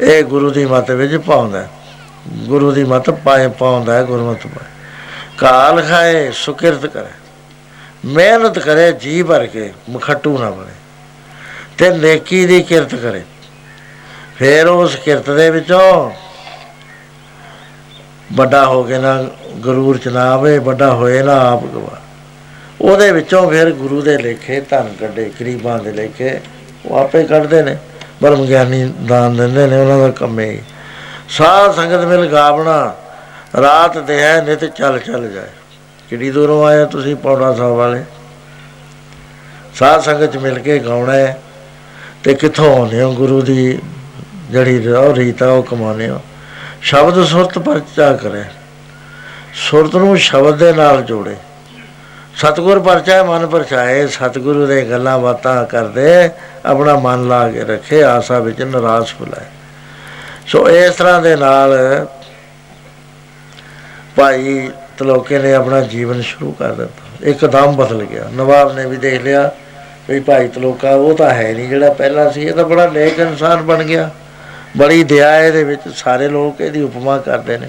ਇਹ 0.00 0.24
ਗੁਰੂ 0.24 0.50
ਦੀ 0.50 0.64
ਮੱਤ 0.66 0.90
ਵਿੱਚ 0.90 1.16
ਪਾਉਂਦਾ 1.16 1.58
ਹੈ। 1.58 1.68
ਗੁਰੂ 2.46 2.72
ਦੀ 2.72 2.84
ਮੱਤ 2.84 3.10
ਪਾਏ 3.10 3.48
ਪਾਉਂਦਾ 3.48 3.94
ਹੈ 3.94 4.02
ਗੁਰਮਤਿ 4.02 4.48
ਪਾਏ। 4.48 4.70
ਕਾਲ 5.38 5.82
ਖਾਏ, 5.82 6.30
ਸੁਕਿਰਤ 6.30 6.86
ਕਰੇ। 6.86 7.12
ਮਿਹਨਤ 8.04 8.58
ਕਰੇ, 8.58 8.92
ਜੀ 8.92 9.22
ਭਰ 9.22 9.46
ਕੇ, 9.46 9.72
ਮਖਟੂ 9.90 10.38
ਨਾ 10.38 10.50
ਬਣੇ। 10.50 10.75
ਤੇ 11.78 11.90
ਨੇਕੀ 11.90 12.46
ਦੀ 12.46 12.62
ਕਿਰਤ 12.62 12.94
ਕਰੇ। 12.94 13.22
ਫਿਰ 14.36 14.66
ਉਸ 14.66 14.96
ਕਿਰਤ 14.96 15.30
ਦੇ 15.30 15.50
ਵਿੱਚੋਂ 15.50 16.10
ਵੱਡਾ 18.32 18.66
ਹੋ 18.66 18.82
ਕੇ 18.82 18.98
ਨਾ 18.98 19.22
ਗਰੂਰ 19.64 19.98
ਚ 19.98 20.08
ਨਾ 20.08 20.32
ਆਵੇ, 20.32 20.58
ਵੱਡਾ 20.58 20.94
ਹੋਏ 20.94 21.22
ਨਾ 21.22 21.52
ਆਪ 21.52 21.64
ਗਵਾ। 21.64 22.00
ਉਹਦੇ 22.80 23.12
ਵਿੱਚੋਂ 23.12 23.50
ਫਿਰ 23.50 23.70
ਗੁਰੂ 23.70 24.02
ਦੇ 24.02 24.18
ਲੇਖੇ, 24.18 24.60
ਧਨ 24.60 24.94
ਕੱਢੇ, 25.00 25.30
ਗਰੀਬਾਂ 25.40 25.78
ਦੇ 25.78 25.92
ਲੇਖੇ, 25.92 26.40
ਉਹ 26.86 26.98
ਆਪੇ 26.98 27.24
ਕੱਢਦੇ 27.24 27.62
ਨੇ 27.62 27.76
ਬਰਮ 28.22 28.46
ਗਿਆਨੀ 28.46 28.94
ਦਾਨ 29.06 29.36
ਦਿੰਦੇ 29.36 29.66
ਨੇ, 29.66 29.80
ਉਹਨਾਂ 29.80 29.98
ਦਾ 29.98 30.08
ਕੰਮੇ 30.08 30.50
ਹੀ। 30.50 30.62
ਸਾਧ 31.28 31.74
ਸੰਗਤ 31.74 32.04
ਮਿਲ 32.04 32.26
ਗਾਵਣਾ, 32.26 32.96
ਰਾਤ 33.62 33.98
ਦੇ 33.98 34.22
ਹੈ 34.22 34.42
ਨਿਤ 34.42 34.64
ਚੱਲ 34.64 34.98
ਚੱਲ 34.98 35.28
ਜਾਏ। 35.28 35.48
ਕਿਹੜੀ 36.10 36.30
ਦੂਰੋਂ 36.30 36.66
ਆਇਆ 36.66 36.84
ਤੁਸੀਂ 36.84 37.16
ਪੌੜਾ 37.16 37.54
ਸਾਹਿਬ 37.54 37.72
ਵਾਲੇ? 37.72 38.04
ਸਾਧ 39.74 40.00
ਸੰਗਤ 40.00 40.32
ਚ 40.32 40.36
ਮਿਲ 40.36 40.58
ਕੇ 40.58 40.78
ਗਾਉਣਾ 40.78 41.12
ਹੈ। 41.12 41.40
ਤੇ 42.26 42.34
ਕਿੱਥੋਂ 42.34 42.78
ਆਉਂਦੇ 42.78 43.02
ਹੋ 43.02 43.12
ਗੁਰੂ 43.12 43.42
ਦੀ 43.42 43.78
ਜਿਹੜੀ 44.50 44.82
ਰੋ 44.82 45.14
ਰੀਤ 45.14 45.42
ਆ, 45.42 45.46
ਉਹ 45.46 45.62
ਕਮਾਉਂਦੇ 45.62 46.08
ਹੋ? 46.08 46.20
ਸ਼ਬਦ 46.82 47.24
ਸੁਰਤ 47.24 47.58
ਪਰਚਾ 47.58 48.12
ਕਰੇ। 48.12 48.42
ਸੁਰਤ 49.54 49.96
ਨੂੰ 49.96 50.16
ਸ਼ਬਦ 50.18 50.56
ਦੇ 50.56 50.72
ਨਾਲ 50.72 51.02
ਜੋੜੇ। 51.02 51.36
ਸਤਿਗੁਰ 52.36 52.80
ਪਰਚਾ 52.80 53.22
ਮਨ 53.22 53.46
ਪਰਚਾਏ। 53.46 54.06
ਸਤਿਗੁਰੂ 54.06 54.66
ਦੇ 54.66 54.90
ਗੱਲਾਂ 54.90 55.18
ਬਾਤਾਂ 55.18 55.64
ਕਰਦੇ, 55.64 56.30
ਆਪਣਾ 56.66 56.94
ਮਨ 56.94 57.28
ਲਾ 57.28 57.48
ਕੇ 57.48 57.64
ਰੱਖੇ, 57.64 58.02
ਆਸਾ 58.02 58.38
ਵਿੱਚ 58.38 58.62
ਨਿਰਾਸ਼ 58.62 59.14
ਭੁਲਾਏ 59.14 59.46
ਸੋ 60.46 60.70
ਇਸ 60.70 60.94
ਤਰ੍ਹਾਂ 60.94 61.22
ਦੇ 61.22 61.36
ਨਾਲ 61.36 61.70
ਭਾਈ 64.16 64.70
ਤਲੋਕੇ 64.98 65.38
ਨੇ 65.38 65.54
ਆਪਣਾ 65.54 65.80
ਜੀਵਨ 65.80 66.20
ਸ਼ੁਰੂ 66.20 66.52
ਕਰ 66.52 66.72
ਦਿੱਤਾ। 66.72 67.28
ਇੱਕਦਮ 67.28 67.76
ਬਦਲ 67.76 68.04
ਗਿਆ। 68.04 68.30
ਨਵਾਬ 68.32 68.76
ਨੇ 68.76 68.86
ਵੀ 68.86 68.96
ਦੇਖ 68.96 69.22
ਲਿਆ 69.22 69.50
ਵੀ 70.08 70.20
ਭਾਈ 70.20 70.48
ਤਲੋਕਾ, 70.48 70.90
ਉਹ 70.90 71.14
ਤਾਂ 71.16 71.30
ਹੈ 71.30 71.52
ਨਹੀਂ 71.52 71.68
ਜਿਹੜਾ 71.68 71.90
ਪਹਿਲਾਂ 71.92 72.30
ਸੀ, 72.32 72.42
ਇਹ 72.42 72.52
ਤਾਂ 72.52 72.64
ਬੜਾ 72.64 72.86
ਨੇਕ 72.86 73.18
ਇਨਸਾਨ 73.18 73.62
ਬਣ 73.62 73.82
ਗਿਆ। 73.84 74.10
ਬੜੀ 74.76 75.02
ਦਇਆ 75.04 75.38
ਇਹਦੇ 75.40 75.64
ਵਿੱਚ, 75.64 75.88
ਸਾਰੇ 75.96 76.28
ਲੋਕ 76.28 76.60
ਇਹਦੀ 76.60 76.82
ਉਪਮਾ 76.82 77.16
ਕਰਦੇ 77.18 77.58
ਨੇ। 77.58 77.68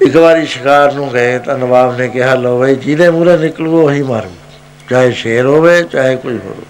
ਇੱਕ 0.00 0.16
ਵਾਰੀ 0.16 0.46
ਸ਼ਿਕਾਰ 0.46 0.92
ਨੂੰ 0.92 1.12
ਗਏ 1.12 1.38
ਤਾਂ 1.38 1.56
ਨਵਾਬ 1.58 1.96
ਨੇ 1.98 2.08
ਕਿਹਾ 2.08 2.34
ਲੋ 2.34 2.58
ਬਈ 2.58 2.74
ਜਿਹਦੇ 2.76 3.08
ਮੂਹਰੇ 3.10 3.36
ਨਿਕਲੂ 3.38 3.82
ਉਹੀ 3.82 4.02
ਮਾਰੂ 4.02 4.30
ਚਾਹੇ 4.90 5.12
ਸ਼ੇਰ 5.12 5.46
ਹੋਵੇ, 5.46 5.82
ਚਾਹੇ 5.82 6.16
ਕੋਈ 6.16 6.38
ਹੋਰ 6.38 6.64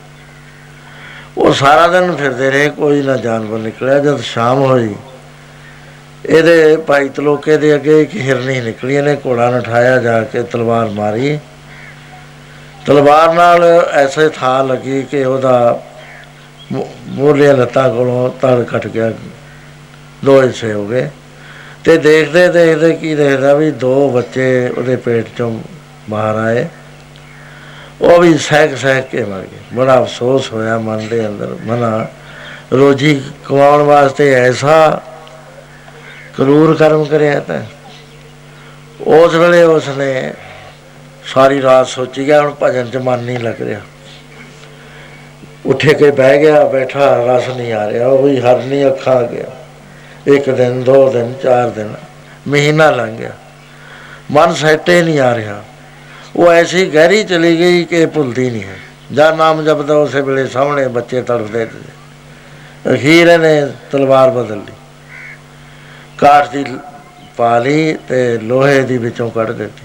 ਉਹ 1.36 1.52
ਸਾਰਾ 1.52 1.86
ਦਿਨ 1.88 2.14
ਫਿਰਦੇ 2.16 2.50
ਰਹੇ, 2.50 2.68
ਕੋਈ 2.70 3.02
ਨਾ 3.02 3.16
ਜਾਨਵਰ 3.16 3.58
ਨਿਕਲਿਆ। 3.58 3.98
ਜਦ 3.98 4.20
ਸ਼ਾਮ 4.22 4.60
ਹੋਈ, 4.60 4.94
ਇਹਦੇ 6.26 6.76
ਭਾਈ 6.86 7.08
ਤਲੋਕੇ 7.08 7.56
ਦੇ 7.56 7.74
ਅੱਗੇ 7.74 8.00
ਇੱਕ 8.02 8.14
ਹਿਰਨੀ 8.16 8.60
ਨਿਕਲੀ, 8.60 8.94
ਇਹਨੇ 8.96 9.16
ਘੋੜਾ 9.26 9.50
ਨਠਾਇਆ, 9.50 9.98
ਜਾ 9.98 10.20
ਕੇ 10.22 10.42
ਤਲਵਾਰ 10.42 10.88
ਮਾਰੀ। 10.90 11.38
ਤਲਵਾਰ 12.86 13.32
ਨਾਲ 13.32 13.88
ਐਸੇ 13.92 14.28
ਥਾਂ 14.28 14.64
ਲੱਗੀ 14.64 15.02
ਕਿ 15.02 15.24
ਉਹਦਾ 15.24 15.82
ਮੋਲੇ 17.06 17.52
ਲੱਤਾਂ 17.52 17.90
ਕੋਲੋਂ 17.90 18.30
ਤੜ 18.30 18.62
ਕੱਟ 18.62 18.86
ਗਿਆ। 18.86 19.12
ਦੋ 20.24 20.42
ਹਿੱਸੇ 20.42 20.72
ਹੋ 20.72 20.86
ਗਏ। 20.86 21.10
ਤੇ 21.84 21.96
ਦੇਖਦੇ 21.96 22.48
ਦੇਖਦੇ 22.48 22.92
ਕੀ 22.92 23.14
ਦੇਖਦਾ 23.14 23.54
ਵੀ 23.54 23.70
ਦੋ 23.70 24.10
ਬੱਚੇ 24.10 24.68
ਉਹਦੇ 24.68 24.96
ਪੇਟ 24.96 25.26
ਚੋਂ 25.38 25.60
ਬਾਹਰ 26.10 26.36
ਆਏ। 26.36 26.68
ਉਹ 28.00 28.20
ਵੀ 28.20 28.38
ਸਹਿਕ 28.38 28.76
ਸਹਿਕ 28.76 29.04
ਕੇ 29.04 29.24
ਮਰ 29.24 29.40
ਗਏ। 29.40 29.58
ਬੜਾ 29.74 30.02
ਅਫਸੋਸ 30.02 30.52
ਹੋਇਆ 30.52 30.78
ਮਨ 30.78 31.08
ਦੇ 31.08 31.26
ਅੰਦਰ। 31.26 31.56
ਮਨਾ, 31.62 32.06
ਰੋਜੀ 32.72 33.22
ਕਮਾਉਣ 33.44 33.82
ਵਾਸਤੇ 33.82 34.34
ਐਸਾ 34.34 35.02
ਕਰੂਰ 36.36 36.74
ਕਰਮ 36.74 37.04
ਕਰਿਆ 37.04 37.40
ਤਾਂ। 37.40 37.62
ਉਸ 39.06 39.34
ਵੇਲੇ 39.34 39.62
ਉਸਨੇ 39.62 40.32
ਸਾਰੀ 41.26 41.62
ਰਾਤ 41.62 41.86
ਸੋਚੀ 41.86 42.26
ਗਿਆ, 42.26 42.40
ਹੁਣ 42.40 42.54
ਭਜਨ 42.62 42.90
ਚ 42.90 42.96
ਮਨ 42.96 43.18
ਨਹੀਂ 43.18 43.38
ਲੱਗ 43.38 43.62
ਰਿਹਾ। 43.62 43.80
ਉੱਠੇ 45.66 45.94
ਕੇ 45.94 46.10
ਬਹਿ 46.10 46.38
ਗਿਆ, 46.38 46.64
ਬੈਠਾ, 46.64 47.24
ਰਸ 47.26 47.48
ਨਹੀਂ 47.48 47.72
ਆ 47.72 47.90
ਰਿਹਾ, 47.90 48.08
ਉਹ 48.08 48.28
ਹੀ 48.28 48.40
ਹਰ 48.40 48.62
ਨਹੀਂ 48.62 48.86
ਅੱਖਾਂ 48.86 49.14
ਆ 49.14 49.22
ਗਿਆ 49.22 49.46
ਇੱਕ 50.26 50.50
ਦਿਨ, 50.50 50.82
ਦੋ 50.82 51.10
ਦਿਨ, 51.10 51.34
ਚਾਰ 51.42 51.70
ਦਿਨ, 51.70 51.94
ਮਹੀਨਾ 52.48 52.90
ਲੰਘ 52.90 53.16
ਗਿਆ। 53.16 53.30
ਮਨ 54.30 54.54
ਸੈਟੇ 54.54 55.02
ਨਹੀਂ 55.02 55.20
ਆ 55.20 55.34
ਰਿਹਾ। 55.34 55.64
ਉਹ 56.36 56.52
ਐਸੀ 56.52 56.86
ਗਹਿਰੀ 56.86 57.24
ਚਲੀ 57.24 57.58
ਗਈ 57.58 57.84
ਕਿ 57.84 58.06
ਭੁੱਲਦੀ 58.06 58.50
ਨਹੀਂ 58.50 58.62
ਹੈ। 58.62 58.76
ਜਦ 59.12 59.34
ਨਾਮ 59.34 59.64
ਜਪਦਾ 59.64 59.94
ਉਸੇ 59.94 60.20
ਵੇਲੇ 60.20 60.46
ਸਾਹਮਣੇ 60.46 60.88
ਬੱਚੇ 60.88 61.22
ਤੜਫਦੇ 61.22 61.66
ਤੇ 61.66 62.94
ਅਖੀਰ 62.94 63.38
ਨੇ 63.38 63.66
ਤਲਵਾਰ 63.92 64.30
ਬਦਲ 64.30 64.56
ਲਈ। 64.56 64.72
ਕਾਠ 66.18 66.50
ਦੀ 66.50 66.64
ਪਾ 67.36 67.58
ਲਈ 67.58 67.96
ਤੇ 68.08 68.38
ਲੋਹੇ 68.38 68.82
ਦੀ 68.82 68.98
ਵਿੱਚੋਂ 68.98 69.30
ਕੱਢ 69.30 69.50
ਦਿੱਤੀ। 69.50 69.83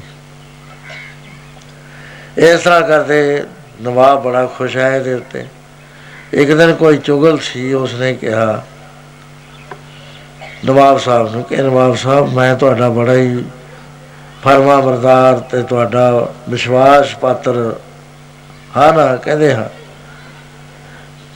ਇਸ 2.39 2.61
ਤਰ੍ਹਾਂ 2.61 2.81
ਕਰਦੇ, 2.81 3.43
ਨਵਾਬ 3.81 4.21
ਬੜਾ 4.23 4.45
ਖੁਸ਼ 4.57 4.77
ਹੈ 4.77 4.95
ਇਹਦੇ 4.97 5.13
ਉੱਤੇ। 5.13 5.45
ਇੱਕ 6.33 6.51
ਦਿਨ 6.51 6.73
ਕੋਈ 6.73 6.97
ਚੁਗਲ 6.97 7.37
ਸੀ, 7.37 7.73
ਉਸਨੇ 7.73 8.13
ਕਿਹਾ, 8.13 8.61
ਨਵਾਬ 10.65 10.97
ਸਾਹਿਬ 10.97 11.31
ਨੂੰ 11.31 11.43
ਕਿ 11.43 11.57
ਨਵਾਬ 11.57 11.95
ਸਾਹਿਬ, 11.95 12.33
ਮੈਂ 12.33 12.55
ਤੁਹਾਡਾ 12.55 12.89
ਬੜਾ 12.89 13.13
ਹੀ 13.13 13.43
ਫਰਮਾ 14.43 14.79
ਬਰਦਾਰ 14.79 15.39
ਤੇ 15.39 15.61
ਤੁਹਾਡਾ 15.63 16.33
ਵਿਸ਼ਵਾਸ 16.49 17.15
ਪਾਤਰ 17.15 17.57
ਹਾਂ 18.77 18.93
ਨਾ, 18.93 19.15
ਕਹਿੰਦੇ 19.15 19.53
ਹਾਂ। 19.53 19.67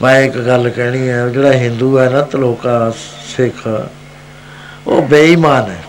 ਮੈਂ 0.02 0.20
ਇੱਕ 0.22 0.38
ਗੱਲ 0.38 0.70
ਕਹਿਣੀ 0.70 1.10
ਹੈ, 1.10 1.28
ਜਿਹੜਾ 1.28 1.52
ਹਿੰਦੂ 1.52 1.98
ਹੈ 2.00 2.10
ਨਾ 2.10 2.22
ਤਲੋਕਾ 2.22 2.92
ਸਿੱਖ, 3.28 3.68
ਉਹ 4.88 5.02
ਬੇਈਮਾਨ 5.02 5.70
ਹੈ। 5.72 5.84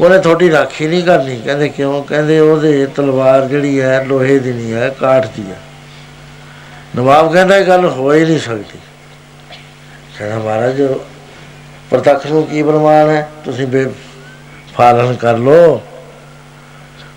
ਉਹਨੇ 0.00 0.18
ਤੁਹਾਡੀ 0.18 0.50
ਰਾਖੀ 0.50 0.86
ਨਹੀਂ 0.86 1.04
ਕਰਨੀ। 1.04 1.42
ਕਹਿੰਦੇ 1.44 1.68
ਕਿਉਂ? 1.68 2.04
ਕਹਿੰਦੇ 2.04 2.40
ਉਹਦੇ 2.40 2.86
ਤਲਵਾਰ 2.86 3.46
ਜਿਹੜੀ 3.46 3.80
ਹੈ, 3.80 4.04
ਲੋਹੇ 4.04 4.38
ਦੀ 4.38 4.52
ਨਹੀਂ 4.52 4.72
ਹੈ, 4.72 4.88
ਕਾਠ 4.88 5.26
ਦੀ 5.36 5.50
ਹੈ। 5.50 5.56
ਨਵਾਬ 6.96 7.32
ਕਹਿੰਦਾ 7.32 7.56
ਇਹ 7.56 7.66
ਗੱਲ 7.66 7.84
ਹੋ 7.84 8.12
ਹੀ 8.12 8.24
ਨਹੀਂ 8.24 8.38
ਸਕਦੀ। 8.38 8.78
ਕਹਿੰਦਾ, 10.18 10.38
ਮਹਾਰਾਜ, 10.38 10.82
ਪ੍ਰਤੱਖ 11.90 12.26
ਨੂੰ 12.26 12.46
ਕੀ 12.46 12.62
ਪ੍ਰਮਾਣ 12.62 13.08
ਹੈ? 13.08 13.28
ਤੁਸੀਂ 13.44 13.66
ਬੇ 13.66 13.86
ਫਾਲਨ 14.76 15.14
ਕਰ 15.14 15.36
ਲੋ 15.36 15.82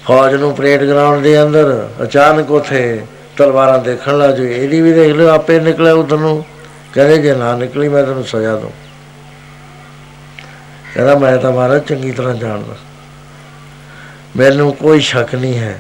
ਫੌਜ 0.06 0.36
ਨੂੰ 0.36 0.56
ਪਰੇਡ 0.56 0.84
ਗਰਾਊਂਡ 0.84 1.22
ਦੇ 1.22 1.44
ਅੰਦਰ 1.44 1.90
ਅਚਾਨਕ 2.04 2.52
ਉਥੇ 2.52 3.06
ਤਲਵਾਰਾਂ 3.38 3.80
ਦੇਖਣ 3.80 4.18
ਲੱਗ 4.18 4.30
ਜੋ 4.30 4.44
ਇਹਦੀ 4.44 4.82
ਵੀ 4.82 4.94
ਦੇਖ 4.94 5.16
ਲਿਓ, 5.16 5.28
ਆਪੇ 5.28 5.60
ਨਿਕਲਿਆ 5.60 5.94
ਉਧਰ 5.94 6.18
ਨੂੰ। 6.18 6.46
ਕਹਿੰਦੇ, 6.94 7.18
ਜੇ 7.18 7.34
ਨਾ 7.34 7.56
ਨਿਕਲੀ, 7.56 7.88
ਮੈਂ 7.88 8.04
ਤੈਨੂੰ 8.04 8.24
ਸਜ਼ਾ 8.24 8.56
ਦਊਂ। 8.56 8.70
ਕਹਿੰਦਾ 10.96 11.16
ਮੈਂ 11.16 11.38
ਤਾਂ 11.38 11.52
ਮਹਾਰਾਜ 11.52 11.82
ਚੰਗੀ 11.84 12.12
ਤਰ੍ਹਾਂ 12.12 12.34
ਜਾਣਦਾ। 12.34 12.76
ਮੈਨੂੰ 14.38 14.74
ਕੋਈ 14.76 15.00
ਸ਼ੱਕ 15.00 15.36
ਨਹੀਂ 15.36 15.60
ਹੈ। 15.60 15.80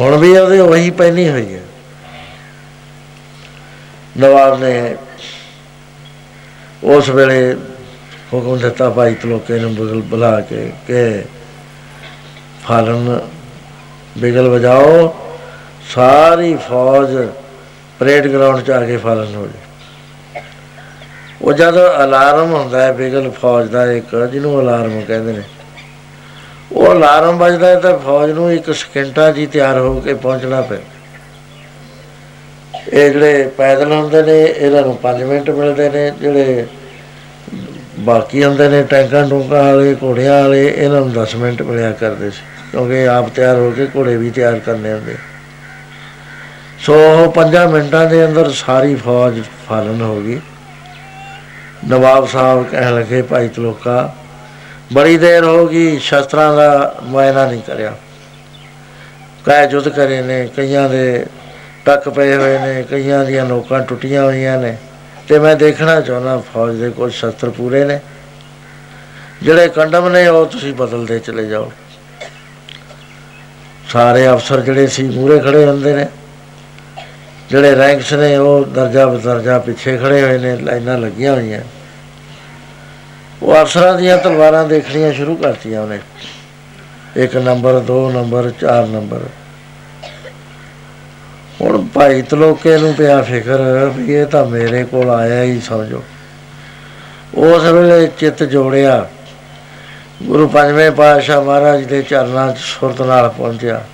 ਹੁਣ 0.00 0.16
ਵੀ 0.16 0.38
ਉਹਦੇ 0.38 0.58
ਉਹੀ 0.60 0.90
ਪੈਣੀ 0.90 1.28
ਹੋਈ 1.28 1.54
ਹੈ। 1.54 1.62
ਨਵਾਬ 4.18 4.60
ਨੇ 4.60 4.96
ਉਸ 6.84 7.08
ਵੇਲੇ 7.08 7.54
ਹੁਕਮ 8.32 8.58
ਦਿੱਤਾ 8.58 8.90
ਭਾਈ 8.90 9.14
ਤਲੋਕੇ 9.14 9.58
ਨੂੰ 9.58 9.74
ਬਗਲ 9.74 10.00
ਬੁਲਾ 10.00 10.40
ਕੇ 10.40 10.72
ਕਿ 10.86 11.24
ਫਾਲਨ 12.64 13.20
ਬਿਗਲ 14.18 14.48
ਵਜਾਓ। 14.48 15.16
ਸਾਰੀ 15.94 16.56
ਫੌਜ 16.56 17.28
ਪਰੇਡ 17.98 18.26
ਗਰਾਊਂਡ 18.26 18.60
'ਚ 18.60 18.70
ਆ 18.70 18.84
ਕੇ 18.84 18.96
ਫਾਲਨ 18.96 19.34
ਹੋ 19.34 19.46
ਜੇ 19.46 19.69
ਉਹ 21.40 21.52
ਜਦ 21.52 21.76
ਅਲਾਰਮ 22.04 22.52
ਹੁੰਦਾ 22.54 22.80
ਹੈ, 22.82 22.92
ਬਿਗਲ 22.92 23.30
ਫੌਜ 23.30 23.68
ਦਾ 23.68 23.84
ਇੱਕ, 23.92 24.14
ਜਿਹਨੂੰ 24.32 24.60
ਅਲਾਰਮ 24.60 25.00
ਕਹਿੰਦੇ 25.00 25.32
ਨੇ। 25.32 25.42
ਉਹ 26.72 26.92
ਅਲਾਰਮ 26.92 27.38
ਵੱਜਦਾ 27.38 27.66
ਹੈ 27.66 27.78
ਤਾਂ 27.80 27.96
ਫੌਜ 27.98 28.30
ਨੂੰ 28.30 28.52
ਇੱਕ 28.52 28.70
ਸਕਿੰਟਾਂ 28.72 29.30
'ਚ 29.32 29.38
ਹੀ 29.38 29.46
ਤਿਆਰ 29.46 29.78
ਹੋ 29.78 30.00
ਕੇ 30.00 30.14
ਪਹੁੰਚਣਾ 30.14 30.60
ਪੈਂਦਾ 30.60 30.98
ਇਹ 32.92 33.10
ਜਿਹੜੇ 33.10 33.46
ਪੈਦਲ 33.56 33.92
ਹੁੰਦੇ 33.92 34.22
ਨੇ, 34.22 34.40
ਇਹਨਾਂ 34.42 34.82
ਨੂੰ 34.82 34.96
5 35.02 35.22
ਮਿੰਟ 35.22 35.50
ਮਿਲਦੇ 35.50 35.88
ਨੇ। 35.90 36.10
ਜਿਹੜੇ 36.20 36.66
ਬਾਕੀ 38.00 38.44
ਹੁੰਦੇ 38.44 38.68
ਨੇ, 38.68 38.82
ਟੈਂਕਾਂ 38.82 39.28
ਟੂਕਾਂ 39.28 39.62
ਵਾਲੇ, 39.64 39.94
ਘੋੜਿਆਂ 40.02 40.40
ਵਾਲੇ, 40.42 40.64
ਇਹਨਾਂ 40.66 41.00
ਨੂੰ 41.00 41.12
10 41.12 41.34
ਮਿੰਟ 41.36 41.62
ਮਿਲਿਆ 41.62 41.90
ਕਰਦੇ 41.92 42.30
ਸੀ। 42.30 42.42
ਕਿਉਂਕਿ 42.70 43.06
ਆਪ 43.08 43.28
ਤਿਆਰ 43.28 43.56
ਹੋ 43.56 43.70
ਕੇ 43.70 43.86
ਘੋੜੇ 43.96 44.16
ਵੀ 44.16 44.30
ਤਿਆਰ 44.30 44.58
ਕਰਨੇ 44.58 44.92
ਹੁੰਦੇ 44.92 45.16
ਸੋ 46.80 46.94
5 47.36 47.66
ਮਿੰਟਾਂ 47.66 48.06
ਦੇ 48.06 48.24
ਅੰਦਰ 48.26 48.50
ਸਾਰੀ 48.56 48.94
ਫੌਜ 48.96 49.40
ਫਾਲਨ 49.68 50.00
ਹੋ 50.02 50.20
ਗਈ। 50.20 50.40
ਨਵਾਬ 51.88 52.28
ਸਾਹਿਬ 52.28 52.66
ਕਹਿਣ 52.70 52.94
ਲੱਗੇ, 52.94 53.22
ਭਾਈ 53.22 53.48
ਤਲੋਕਾ, 53.48 54.14
ਬੜੀ 54.92 55.18
ਦੇਰ 55.18 55.44
ਹੋ 55.44 55.66
ਗਈ, 55.66 55.98
ਸ਼ਸਤਰਾਂ 55.98 56.56
ਦਾ 56.56 56.96
ਮੁਆਇਨਾ 57.02 57.46
ਨਹੀਂ 57.46 57.62
ਕਰਿਆ। 57.62 57.96
ਕਾਇ 59.46 59.66
ਜੁੱਧ 59.66 59.88
ਕਰੇ 59.88 60.22
ਨੇ, 60.22 60.48
ਕਈਆਂ 60.56 60.88
ਦੇ 60.88 61.26
ਟੱਕ 61.84 62.08
ਪਏ 62.08 62.36
ਹੋਏ 62.36 62.58
ਨੇ, 62.58 62.82
ਕਈਆਂ 62.82 63.24
ਦੀਆਂ 63.24 63.46
ਨੋਕਾਂ 63.46 63.80
ਟੁੱਟੀਆਂ 63.80 64.24
ਹੋਈਆਂ 64.24 64.58
ਨੇ। 64.58 64.76
ਤੇ 65.28 65.38
ਮੈਂ 65.38 65.56
ਦੇਖਣਾ 65.56 66.00
ਚਾਹੁੰਦਾ, 66.00 66.42
ਫੌਜ 66.54 66.76
ਦੇ 66.76 66.90
ਕੋਲ 66.90 67.10
ਸ਼ਸਤਰ 67.10 67.50
ਪੂਰੇ 67.50 67.84
ਨੇ। 67.84 68.00
ਜਿਹੜੇ 69.42 69.68
ਕੰਡਮ 69.68 70.08
ਨੇ, 70.08 70.28
ਉਹ 70.28 70.46
ਤੁਸੀਂ 70.46 70.74
ਬਦਲਦੇ 70.74 71.18
ਚਲੇ 71.18 71.46
ਜਾਓ। 71.46 71.72
ਸਾਰੇ 73.88 74.30
ਅਫਸਰ 74.30 74.60
ਜਿਹੜੇ 74.60 74.86
ਸੀ 74.86 75.02
ਮੂਰੇ 75.02 75.40
ਖੜੇ 75.40 75.64
ਹੁੰਦੇ 75.66 75.94
ਨੇ। 75.94 76.06
ਜਿਹੜੇ 77.50 77.76
ਰੈਂਕਸ 77.76 78.12
ਨੇ, 78.12 78.36
ਉਹ 78.36 78.64
ਦਰਜਾ 78.64 79.06
ਬਦਰਜਾ 79.06 79.58
ਪਿੱਛੇ 79.58 79.96
ਖੜੇ 79.96 80.22
ਹੋਏ 80.22 80.38
ਨੇ, 80.38 80.56
ਲਾਈਨਾਂ 80.56 80.98
ਲੱਗੀਆਂ 80.98 81.34
ਹੋਈਆਂ। 81.34 81.60
ਉਹ 83.42 83.62
ਅਫਸਰਾਂ 83.62 83.94
ਦੀਆਂ 83.94 84.18
ਤਲਵਾਰਾਂ 84.18 84.64
ਦੇਖਣੀਆਂ 84.64 85.12
ਸ਼ੁਰੂ 85.12 85.36
ਕਰਤੀਆਂ 85.36 85.80
ਉਹਨੇ। 85.80 85.98
ਇੱਕ 87.16 87.36
ਨੰਬਰ 87.36 87.80
2 87.80 88.10
ਨੰਬਰ 88.10 88.50
4 88.60 88.86
ਨੰਬਰ। 88.86 89.20
ਹੁਣ 91.60 91.86
ਭਾਈ 91.94 92.22
ਤਲੋਕੇ 92.22 92.78
ਨੂੰ 92.78 92.94
ਪਿਆ 92.94 93.22
ਫਿਕਰ 93.22 93.60
ਵੀ 93.96 94.14
ਇਹ 94.14 94.26
ਤਾਂ 94.26 94.44
ਮੇਰੇ 94.46 94.84
ਕੋਲ 94.84 95.10
ਆਇਆ 95.10 95.42
ਹੀ, 95.42 95.60
ਸਮਝੋ। 95.60 96.02
ਉਸ 97.34 97.62
ਵੇਲੇ 97.62 98.06
ਚਿੱਤ 98.18 98.42
ਜੋੜਿਆ। 98.42 99.08
ਗੁਰੂ 100.22 100.48
ਪੰਜਵੇਂ 100.48 100.90
ਪਾਤਸ਼ਾਹ 100.90 101.42
ਮਹਾਰਾਜ 101.42 101.84
ਦੇ 101.84 102.02
ਚਰਨਾਂ 102.02 102.52
'ਚ 102.52 102.58
ਸੁਰਤ 102.58 103.02
ਨਾਲ 103.02 103.28
ਪਹੁੰਚਿਆ। 103.28 103.84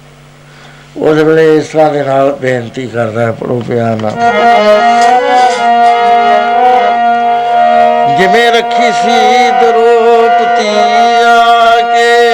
ਉਸ 0.99 1.19
ਵੇਲੇ 1.19 1.57
ਇਸ 1.57 1.69
ਤਰ੍ਹਾਂ 1.69 1.91
ਦੇ 1.93 2.03
ਨਾਲ 2.03 2.31
ਬੇਨਤੀ 2.33 2.87
ਕਰਦਾ 2.87 3.27
ਹੈ 3.27 3.31
ਪੜੋ 3.33 3.63
ਪਿਆਰ 3.69 3.97
ਨਾਲ। 4.03 4.13
ਜਿਵੇਂ 8.19 8.51
ਰੱਖੀ 8.53 8.91
ਸੀ 8.93 9.51
ਦਰੋਪਤੀ 9.61 10.69
ਆ 11.25 11.81
ਕੇ 11.93 12.26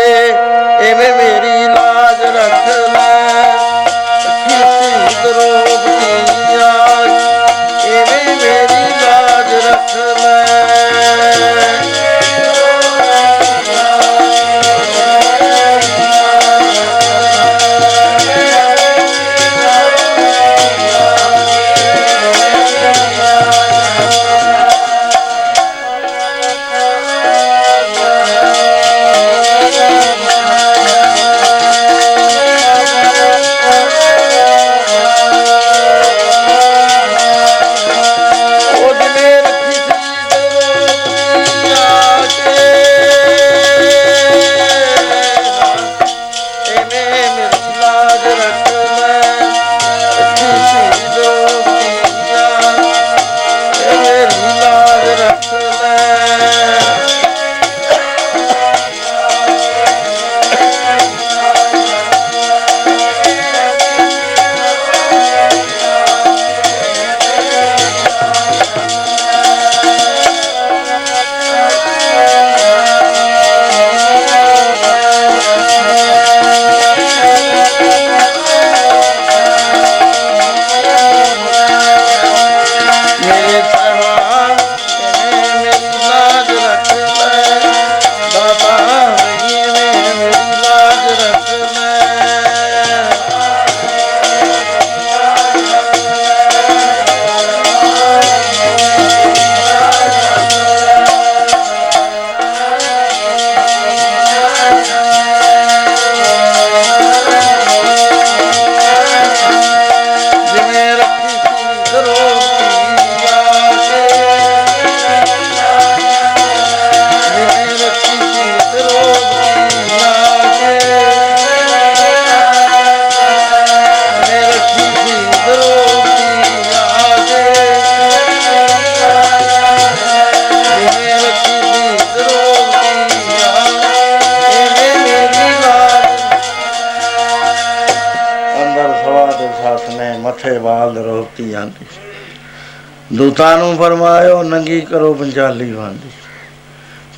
ਦੂਤਾਂ 143.15 143.59
ਨੂੰ 143.59 143.77
ਫਰਮਾਇਓ, 143.77 144.43
ਨੰਗੀ 144.43 144.81
ਕਰੋ 144.81 145.15
ਪੰਚਾਲੀ 145.15 145.73
ਵਾਂਦੀ 145.73 146.11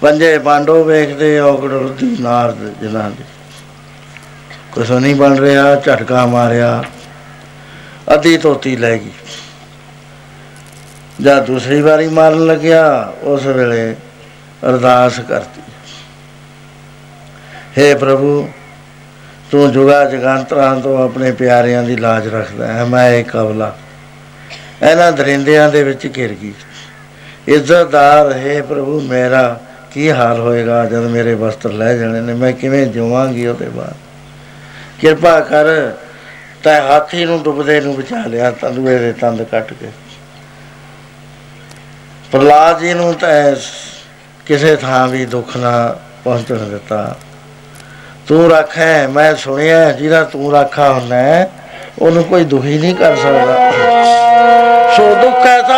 ਪੰਜੇ 0.01 0.39
ਪਾਂਡੋ 0.39 0.85
ਵੇਖਦੇ, 0.85 1.39
ਔਗੜ 1.41 1.71
ਰੁੱਧੀ 1.71 2.17
ਨਾਰਦ 2.21 2.57
ਜਿਨ੍ਹਾਂ 2.81 3.11
ਦੀ। 3.11 3.25
ਕੁਛ 4.73 4.91
ਨਹੀਂ 4.91 5.15
ਬਣ 5.15 5.39
ਰਿਹਾ, 5.39 5.75
ਝਟਕਾ 5.77 6.27
ਮਾਰਿਆ, 6.27 6.85
ਅੱਧੀ 8.15 8.37
ਧੋਤੀ 8.37 8.77
ਲੈ 8.77 8.97
ਗਈ। 8.97 9.11
ਜਦ 11.21 11.45
ਦੂਸਰੀ 11.45 11.81
ਵਾਰੀ 11.81 12.09
ਮਾਰਨ 12.09 12.47
ਲੱਗਿਆ, 12.47 13.13
ਉਸ 13.23 13.47
ਵੇਲੇ 13.47 13.95
ਅਰਦਾਸ 14.69 15.21
ਕਰਤੀ। 15.21 15.61
हे 17.79 17.99
ਪ੍ਰਭੂ, 17.99 18.49
ਤੂੰ 19.51 19.73
ਜੁਗਾ 19.73 20.05
ਜਗਾਂਤਰਾਂ 20.05 20.75
ਤੋਂ 20.81 21.05
ਆਪਣੇ 21.05 21.33
ਪਿਆਰਿਆਂ 21.33 21.83
ਦੀ 21.83 21.97
ਲਾਜ 21.97 22.29
ਰੱਖਦਾ 22.29 22.67
ਹੈ, 22.67 22.85
ਮੈਂ 22.85 23.11
ਇੱਕ 23.11 23.29
ਕਵਲਾ 23.29 23.77
ਇਹਨਾਂ 24.91 25.13
ਦਰਿੰਦਿਆਂ 25.13 25.69
ਦੇ 25.71 25.83
ਵਿੱਚ 25.83 26.07
ਘਿਰ 26.17 26.35
ਗਈ। 26.43 26.53
ਇੱਜ਼ਤਦਾਰ 27.49 28.33
ਹੈ 28.33 28.63
ਪ੍ਰਭੂ 28.63 29.01
ਮੇਰਾ 29.01 29.61
ਕੀ 29.93 30.11
ਹਾਲ 30.11 30.41
ਹੋਏਗਾ 30.41 30.85
ਜਦ 30.85 31.05
ਮੇਰੇ 31.07 31.35
ਵਸਤਰ 31.35 31.73
ਲੈ 31.73 31.95
ਜਾਣੇ 31.97 32.21
ਨੇ? 32.21 32.35
ਮੈਂ 32.35 32.53
ਕਿਵੇਂ 32.53 32.87
ਜਿਵਾਂਗੀ 32.87 33.47
ਉਹਦੇ 33.47 33.69
ਬਾਅਦ? 33.69 33.95
ਕਿਰਪਾ 34.99 35.41
ਕਰ 35.41 35.93
ਤੈ 36.63 36.81
ਹਾਥੀ 36.81 37.25
ਨੂੰ 37.25 37.43
ਡੁੱਬਦੇ 37.43 37.81
ਨੂੰ 37.81 37.95
ਬਚਾ 37.97 38.25
ਲਿਆ 38.27 38.51
ਤੰਦੂਏ 38.51 38.99
ਦੇ 38.99 39.13
ਤੰਦ 39.13 39.43
ਕੱਟ 39.43 39.73
ਕੇ। 39.73 39.89
ਪ੍ਰਲਾਦ 42.33 42.81
ਜੀ 42.81 42.95
ਨੂੰ 42.95 43.15
ਤੈ 43.15 43.55
ਕਿਸੇ 44.47 44.77
ਥਾਂ 44.77 45.09
ਵੀ 45.09 45.25
ਦੁੱਖ 45.25 45.57
ਨਾ 45.57 45.97
ਪਹੁੰਚਣ 46.25 46.59
ਦਿੱਤਾ। 46.59 47.17
ਤੂੰ 48.27 48.51
ਰੱਖੈ 48.51 49.07
ਮੈਂ 49.07 49.35
ਸੁਣਿਆ 49.35 49.93
ਜਿਹਦਾ 49.93 50.25
ਤੂੰ 50.25 50.53
ਰਾਖਾ 50.53 50.93
ਹੁੰਦਾ 50.93 51.17
ਹੈ, 51.17 51.51
ਉਹਨੂੰ 51.99 52.25
ਕੋਈ 52.25 52.45
ਦੁਖੀ 52.45 52.79
ਨਹੀਂ 52.79 52.95
ਕਰ 52.95 53.17
ਸਕਦਾ। 53.17 53.64
ਸੋ 55.45 55.74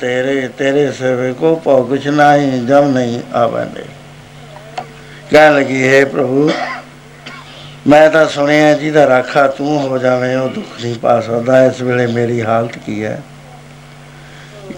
ਸੰਤ 0.00 0.08
ਤੇਰੇ 0.08 0.48
ਤੇਰੇ 0.58 0.92
ਸੇਵੇ 0.92 1.32
ਕੋ 1.32 1.60
ਭਉ 1.64 1.84
ਕੁਛ 1.84 2.06
ਨਹੀਂ, 2.06 2.66
ਜਮ 2.66 2.90
ਨਹੀਂ 2.90 3.20
ਆਵੰਦੇ। 3.34 3.84
ਕਹਿਣ 5.30 5.54
ਲੱਗੀ, 5.54 5.88
ਹੈ 5.88 6.04
ਪ੍ਰਭੂ, 6.04 6.50
ਮੈਂ 7.86 8.10
ਤਾਂ 8.10 8.26
ਸੁਣਿਆ 8.26 8.72
ਜਿਹਦਾ 8.74 9.06
ਰਾਖਾ 9.06 9.46
ਤੂੰ 9.46 9.88
ਹੋ 9.88 9.98
ਜਾਵੇਂ, 9.98 10.36
ਉਹ 10.36 10.48
ਦੁੱਖ 10.48 10.82
ਨਹੀਂ 10.82 10.94
ਪਾ 10.94 11.20
ਸਕਦਾ, 11.20 11.64
ਇਸ 11.64 11.80
ਵੇਲੇ 11.82 12.06
ਮੇਰੀ 12.06 12.42
ਹਾਲਤ 12.42 12.78
ਕੀ 12.78 13.04
ਹੈ? 13.04 13.22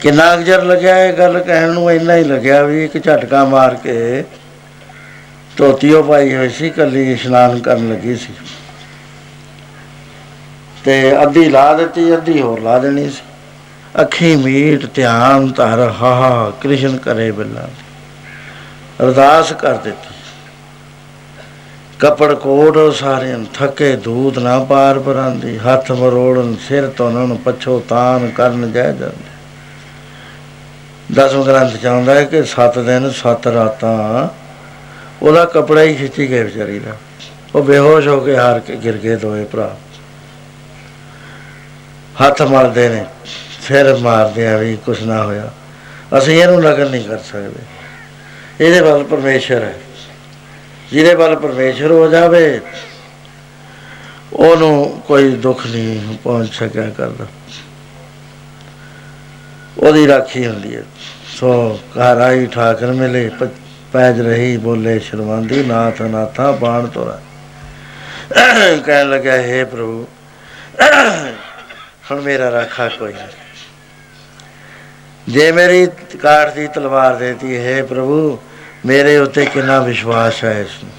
ਕਿੰਨਾ 0.01 0.37
ਕੁ 0.37 0.43
ਚਿਰ 0.43 0.63
ਲੱਗਿਆ 0.63 1.05
ਇਹ 1.05 1.13
ਗੱਲ 1.13 1.39
ਕਹਿਣ 1.39 1.73
ਨੂੰ? 1.73 1.91
ਇੰਨਾ 1.93 2.17
ਹੀ 2.17 2.25
ਲੱਗਿਆ 2.25 2.63
ਵੀ 2.63 2.85
ਇੱਕ 2.85 3.05
ਝਟਕਾ 3.05 3.45
ਮਾਰ 3.45 3.75
ਕੇ 3.75 4.25
ਧੋਤੀਓ 5.57 6.03
ਪਾਈ 6.03 6.35
ਹੋਈ 6.35 6.49
ਸੀ, 6.49 6.71
ਕੱਲੀ 6.71 7.13
ਇਸ਼ਨਾਨ 7.13 7.59
ਕਰਨ 7.59 7.89
ਲੱਗੀ 7.89 8.17
ਸੀ। 8.17 8.33
ਤੇ 10.85 11.23
ਅੱਧੀ 11.23 11.45
ਲਾ 11.45 11.75
ਦਿੱਤੀ, 11.75 12.15
ਅੱਧੀ 12.15 12.41
ਹੋਰ 12.41 12.61
ਲਾ 12.61 12.79
ਦੇਣੀ 12.79 13.11
ਸੀ। 13.11 13.32
ਅੱਖੀ 14.01 14.37
ਮੀਟ 14.37 14.87
ਧਿਆਨ 14.95 15.53
ਧਰ 15.53 15.93
ਹਾ 16.03 16.15
ਹਾ 16.15 16.53
ਕ੍ਰਿਸ਼ਨ 16.61 16.97
ਕਰੇ 16.97 17.31
ਬਿਲਾ। 17.31 17.69
ਅਰਦਾਸ 19.03 19.53
ਕਰ 19.53 19.75
ਦਿੱਤੀ। 19.75 20.15
ਕਪੜ 21.99 22.35
ਕੋੜ 22.35 22.93
ਸਾਰਿਆਂ 22.93 23.39
ਥਕੇ 23.55 23.97
ਦੂਤ 23.97 24.39
ਨਾ 24.39 24.59
ਪਾਰ 24.59 24.99
ਪਰਾਂਦੀ, 24.99 25.59
ਹੱਥ 25.59 25.93
ਮਰੋੜਨ, 25.93 26.57
ਸਿਰ 26.69 26.91
ਧੋਣਨ, 26.97 27.37
ਪਛੋ 27.37 27.85
ਤਾਨ 27.89 28.31
ਕਰਨ 28.31 28.73
ਜੈ 28.73 28.93
ਜਾਂਦੇ। 28.93 29.31
ਦਸਮ 31.15 31.43
ਗ੍ਰੰਥ 31.43 31.77
ਚ 31.77 31.87
ਆਉਂਦਾ 31.87 32.15
ਹੈ 32.15 32.25
ਕਿ 32.25 32.45
7 32.45 32.79
ਦਿਨ 32.79 33.11
7 33.11 33.47
ਰਾਤਾਂ, 33.47 34.29
ਉਹਦਾ 35.23 35.45
ਕਪੜਾ 35.45 35.83
ਹੀ 35.83 35.95
ਖਿੱਚੀ 35.95 36.31
ਗਏ 36.31 36.43
ਵਿਚਾਰੀ 36.43 36.79
ਦਾ। 36.79 36.97
ਉਹ 37.55 37.63
ਬੇਹੋਸ਼ 37.63 38.09
ਹੋ 38.09 38.21
ਕੇ 38.21 38.37
ਹਾਰ 38.37 38.61
ਕੇ 38.61 38.77
ਗਿਰ 38.77 38.97
ਗਏ 38.97 39.17
ਦੋਏ 39.17 39.45
ਭਰਾ। 39.45 39.77
ਹੱਥ 42.27 42.43
ਮਾਰਦੇ 42.43 42.89
ਨੇ। 42.89 43.05
ਫਿਰ 43.63 43.97
ਮਾਰਦੇ 43.97 44.47
ਆ 44.47 44.57
ਵੀ 44.57 44.77
ਕੁਛ 44.77 45.03
ਨਾ 45.03 45.25
ਹੋਇਆ। 45.25 45.51
ਅਸੀਂ 46.19 46.43
ਇਹਨੂੰ 46.43 46.63
ਨਕਲ 46.63 46.91
ਨਹੀਂ 46.91 47.05
ਕਰ 47.05 47.19
ਸਕਦੇ। 47.19 47.63
ਇਹਦੇ 48.67 48.81
ਵੱਲ 48.81 49.05
ਪਰਮੇਸ਼ਰ 49.05 49.63
ਹੈ। 49.63 49.75
ਜਿਹਦੇ 50.93 51.15
ਵੱਲ 51.15 51.37
ਪਰਮੇਸ਼ਰ 51.37 51.91
ਹੋ 51.91 52.09
ਜਾਵੇ, 52.09 52.61
ਉਹਨੂੰ 54.33 55.03
ਕੋਈ 55.07 55.31
ਦੁੱਖ 55.31 55.67
ਨਹੀਂ 55.67 56.17
ਪਹੁੰਚ 56.17 56.55
ਸਕਿਆ 56.55 56.91
ਕਰਦਾ 56.91 57.27
ਉਹਦੀ 59.79 60.07
ਰਾਖੀ 60.07 60.47
ਹੁੰਦੀ 60.47 60.77
ਹੈ। 60.77 60.83
ਸੋ 61.27 61.81
ਘਰ 61.99 62.21
ਆਈ 62.21 62.47
ਠਾਕਰ 62.47 62.87
ਮਿਲੇ, 62.87 63.29
ਪ- 63.29 63.49
ਪੈਜ 63.93 64.21
ਰਹੀ, 64.21 64.57
ਬੋਲੇ, 64.57 64.99
ਸ਼ਰਮਾਂਦੀ, 64.99 65.63
ਨਾਥ 65.63 66.03
ਨਾਥਾ 66.03 66.51
ਬਾਣ 66.51 66.87
ਤੋਰਾ। 66.87 67.21
ਕਹਿਣ 68.87 69.11
ਲੱਗਾ 69.11 69.33
ਹੈ 69.33 69.65
ਪ੍ਰਭੂ, 69.65 70.07
ਹੁਣ 72.11 72.21
ਮੇਰਾ 72.21 72.51
ਰਾਖਾ 72.51 72.89
ਕੋਈ 72.89 73.13
ਨਹੀਂ। 73.13 73.42
ਜੇ 75.29 75.53
ਮੇਰੀ 75.53 75.87
ਕਾਠ 76.23 76.55
ਦੀ 76.55 76.67
ਤਲਵਾਰ 76.67 77.15
ਦੇਤੀ, 77.15 77.57
ਹੈ 77.57 77.83
ਪ੍ਰਭੂ, 77.83 78.39
ਮੇਰੇ 78.87 79.17
ਉੱਤੇ 79.19 79.45
ਕਿੰਨਾ 79.45 79.81
ਵਿਸ਼ਵਾਸ 79.81 80.45
ਹੈ 80.45 80.61
ਇਸ 80.61 80.85
ਨੂੰ। 80.85 80.93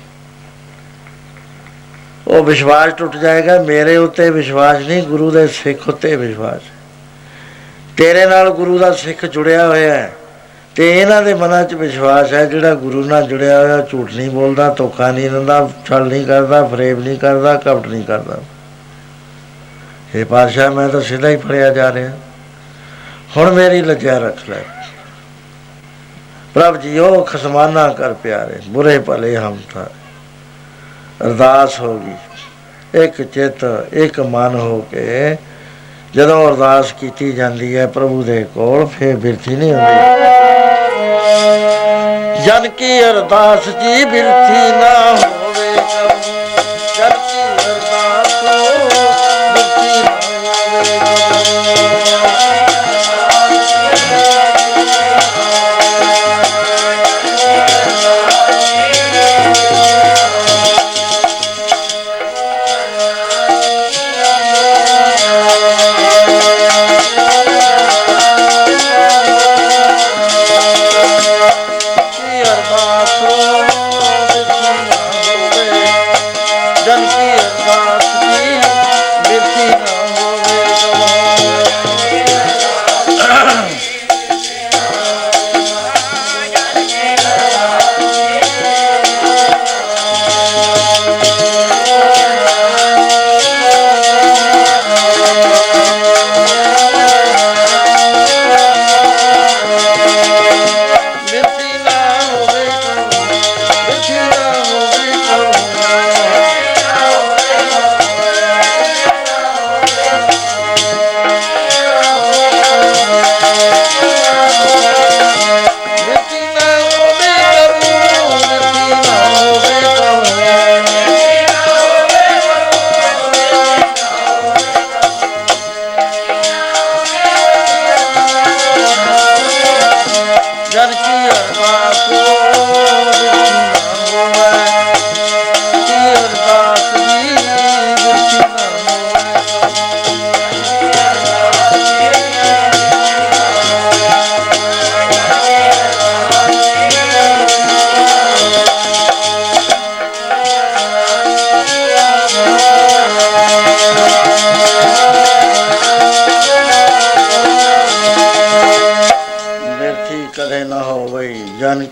ਉਹ 2.28 2.44
ਵਿਸ਼ਵਾਸ 2.44 2.94
ਟੁੱਟ 2.94 3.18
ਜਾਏਗਾ, 3.18 3.62
ਮੇਰੇ 3.64 3.98
ਉੱਤੇ 3.98 4.30
ਵਿਸ਼ਵਾਸ 4.30 4.82
ਨਹੀਂ, 4.82 5.04
ਗੁਰੂ 5.04 5.32
ਦੇ 5.32 5.48
ਸਿੱਖ 5.48 5.88
ਉੱਤੇ 5.90 6.16
ਵਿਸ਼ਵਾਸ 6.16 6.62
ਹੈ। 6.62 6.72
ਤੇਰੇ 7.98 8.26
ਨਾਲ 8.26 8.50
ਗੁਰੂ 8.50 8.78
ਦਾ 8.78 8.92
ਸਿੱਖ 8.92 9.26
ਜੁੜਿਆ 9.26 9.68
ਹੋਇਆ 9.68 9.94
ਹੈ, 9.94 10.14
ਤੇ 10.76 11.02
ਇਹਨਾਂ 11.02 11.22
ਦੇ 11.24 11.34
ਮਨਾਂ 11.34 11.64
'ਚ 11.64 11.74
ਵਿਸ਼ਵਾਸ 11.74 12.34
ਹੈ, 12.34 12.46
ਜਿਹੜਾ 12.46 12.76
ਗੁਰੂ 12.76 13.04
ਨਾਲ 13.04 13.28
ਜੁੜਿਆ 13.28 13.62
ਹੋਇਆ, 13.62 13.86
ਝੂਠ 13.92 14.14
ਨਹੀਂ 14.14 14.30
ਬੋਲਦਾ, 14.30 14.74
ਧੋਖਾ 14.74 15.12
ਨਹੀਂ 15.12 15.30
ਦਿੰਦਾ, 15.30 15.70
ਛਲ 15.86 16.08
ਨਹੀਂ 16.08 16.26
ਕਰਦਾ, 16.26 16.64
ਫਰੇਬ 16.64 17.00
ਨਹੀਂ 17.00 17.18
ਕਰਦਾ, 17.18 17.56
ਕਪਟ 17.56 17.88
ਨਹੀਂ 17.88 18.04
ਕਰਦਾ। 18.04 18.40
ਇਹ 20.16 20.26
ਪਾਤਸ਼ਾਹ, 20.26 20.72
ਮੈਂ 20.72 20.90
ਤਾਂ 20.90 21.02
ਸਿੱਧਾ 21.02 21.30
ਹੀ 21.30 21.36
ਫੜਿਆ 21.36 21.74
ਜਾ 21.74 21.94
ਰਿਹਾ। 21.94 22.12
ਹੁਣ 23.38 23.52
ਮੇਰੀ 23.52 23.82
ਲੱਜਿਆ 23.82 24.18
ਰੱਖ 24.20 24.50
ਲੈ। 24.50 24.58
ਪ੍ਰਭ 26.54 26.76
ਜੀਓ 26.78 27.22
ਖਸਮਾਨਾ 27.24 27.88
ਕਰ 27.90 28.14
ਪਿਆਰੇ 28.14 28.60
ਬੁਰੇ 28.68 28.98
ਭਲੇ 29.00 29.36
ਹਮ 29.38 29.58
ਥਾ 29.74 29.86
ਅਰਦਾਸ 31.24 31.80
ਹੋ 31.80 31.94
ਗਈ। 32.00 33.04
ਇੱਕ 33.04 33.22
ਚਿੱਤ 33.24 33.64
ਇੱਕ 33.94 34.20
ਮਨ 34.20 34.56
ਹੋ 34.56 34.80
ਕੇ 34.92 35.38
ਜਦੋਂ 36.16 36.48
ਅਰਦਾਸ 36.48 36.92
ਕੀਤੀ 36.92 37.32
ਜਾਂਦੀ 37.32 37.76
ਹੈ 37.78 37.88
ਪ੍ਰਭੂ 37.88 38.24
ਦੇ 38.24 38.44
ਕੋਲ 38.54 38.86
ਫੇਰ 38.88 39.16
ਬਿਰਥੀ 39.16 39.56
ਨਹੀਂ 39.56 39.74
ਹੁੰਦੀ। 39.74 39.96
ਜਨ 42.46 42.68
ਕੀ 42.70 43.00
ਅਰਦਾਸ 43.04 43.70
ਜੀ 43.70 44.06
ਬਿਰਥੀ 44.06 44.62
ਨਾ 44.82 44.94
ਹੋਵੇ। 45.12 45.43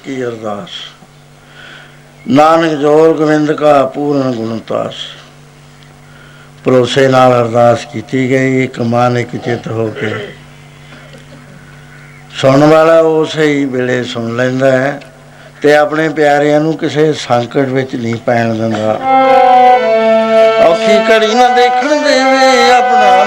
ਕੀ 0.06 0.24
ਅਰਦਾਸ? 0.24 0.70
ਨਾਨਕ 2.28 2.72
ਜੋਰ 2.72 3.14
ਗੋਬਿੰਦ 3.14 3.52
ਕਾ 3.52 3.86
ਪੂਰਨ 3.86 4.32
ਗੁਣਤਾਸ 4.32 4.94
ਭਰੋਸੇ 6.66 7.08
ਨਾਲ 7.08 7.34
ਅਰਦਾਸ 7.34 7.86
ਕੀਤੀ 7.94 8.30
ਗਈ, 8.30 8.64
ਇੱਕ 8.64 8.80
ਮਨ 8.80 9.18
ਇੱਕ 9.18 9.36
ਚਿੱਤ 9.36 9.68
ਹੋ 9.68 9.88
ਕੇ। 10.00 10.10
ਸੁਣਨ 12.42 12.64
ਵਾਲਾ 12.64 13.00
ਉਸੇ 13.00 13.44
ਹੀ 13.44 13.66
ਵੇਲੇ 13.66 14.04
ਸੁਣ 14.04 14.36
ਲੈਂਦਾ 14.36 14.72
ਹੈ 14.72 15.00
ਤੇ 15.62 15.76
ਆਪਣੇ 15.76 16.10
ਪਿਆਰਿਆਂ 16.10 16.60
ਨੂੰ 16.60 16.78
ਕਿਸੇ 16.78 17.14
ਸੰਕਟ 17.14 17.70
ਵਿੱਚ 17.70 17.96
ਨਹੀਂ 17.96 18.16
ਪੈਣ 18.16 18.54
ਦਿੰਦਾ। 18.54 18.94
ਔਖੀ 20.68 20.98
ਘੜੀ 21.10 21.34
ਨਾ 21.36 21.48
ਦੇਖਣ 21.56 21.90
ਦੇਵੇ, 22.04 22.72
ਆਪਣਾ 22.72 23.26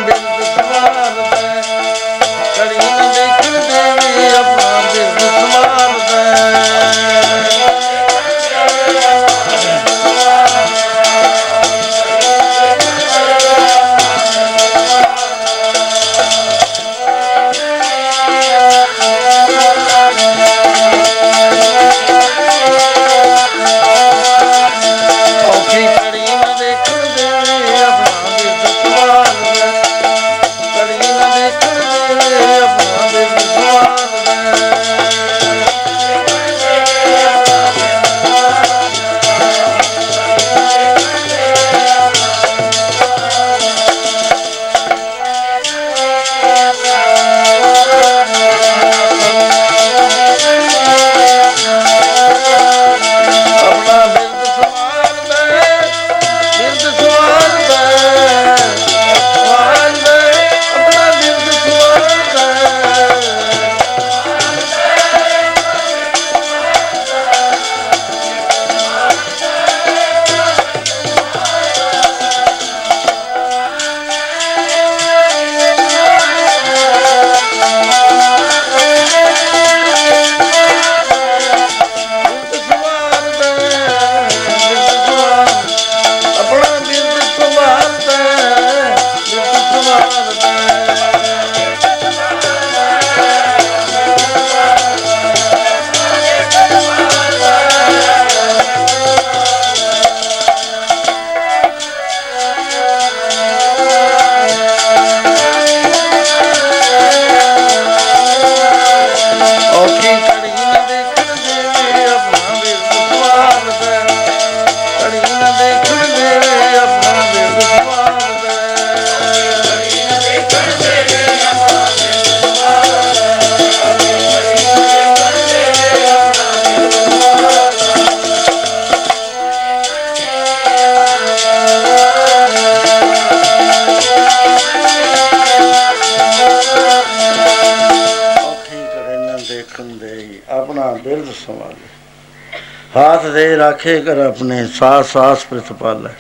ਦੇ 143.34 143.56
ਰਾਖੇ 143.56 144.00
ਕਰ 144.00 144.18
ਆਪਣੇ, 144.18 144.66
ਸਾਸ 144.66 145.12
ਸਾਸ 145.12 145.44
ਪ੍ਰਤਪਾਲੇ। 145.44 146.10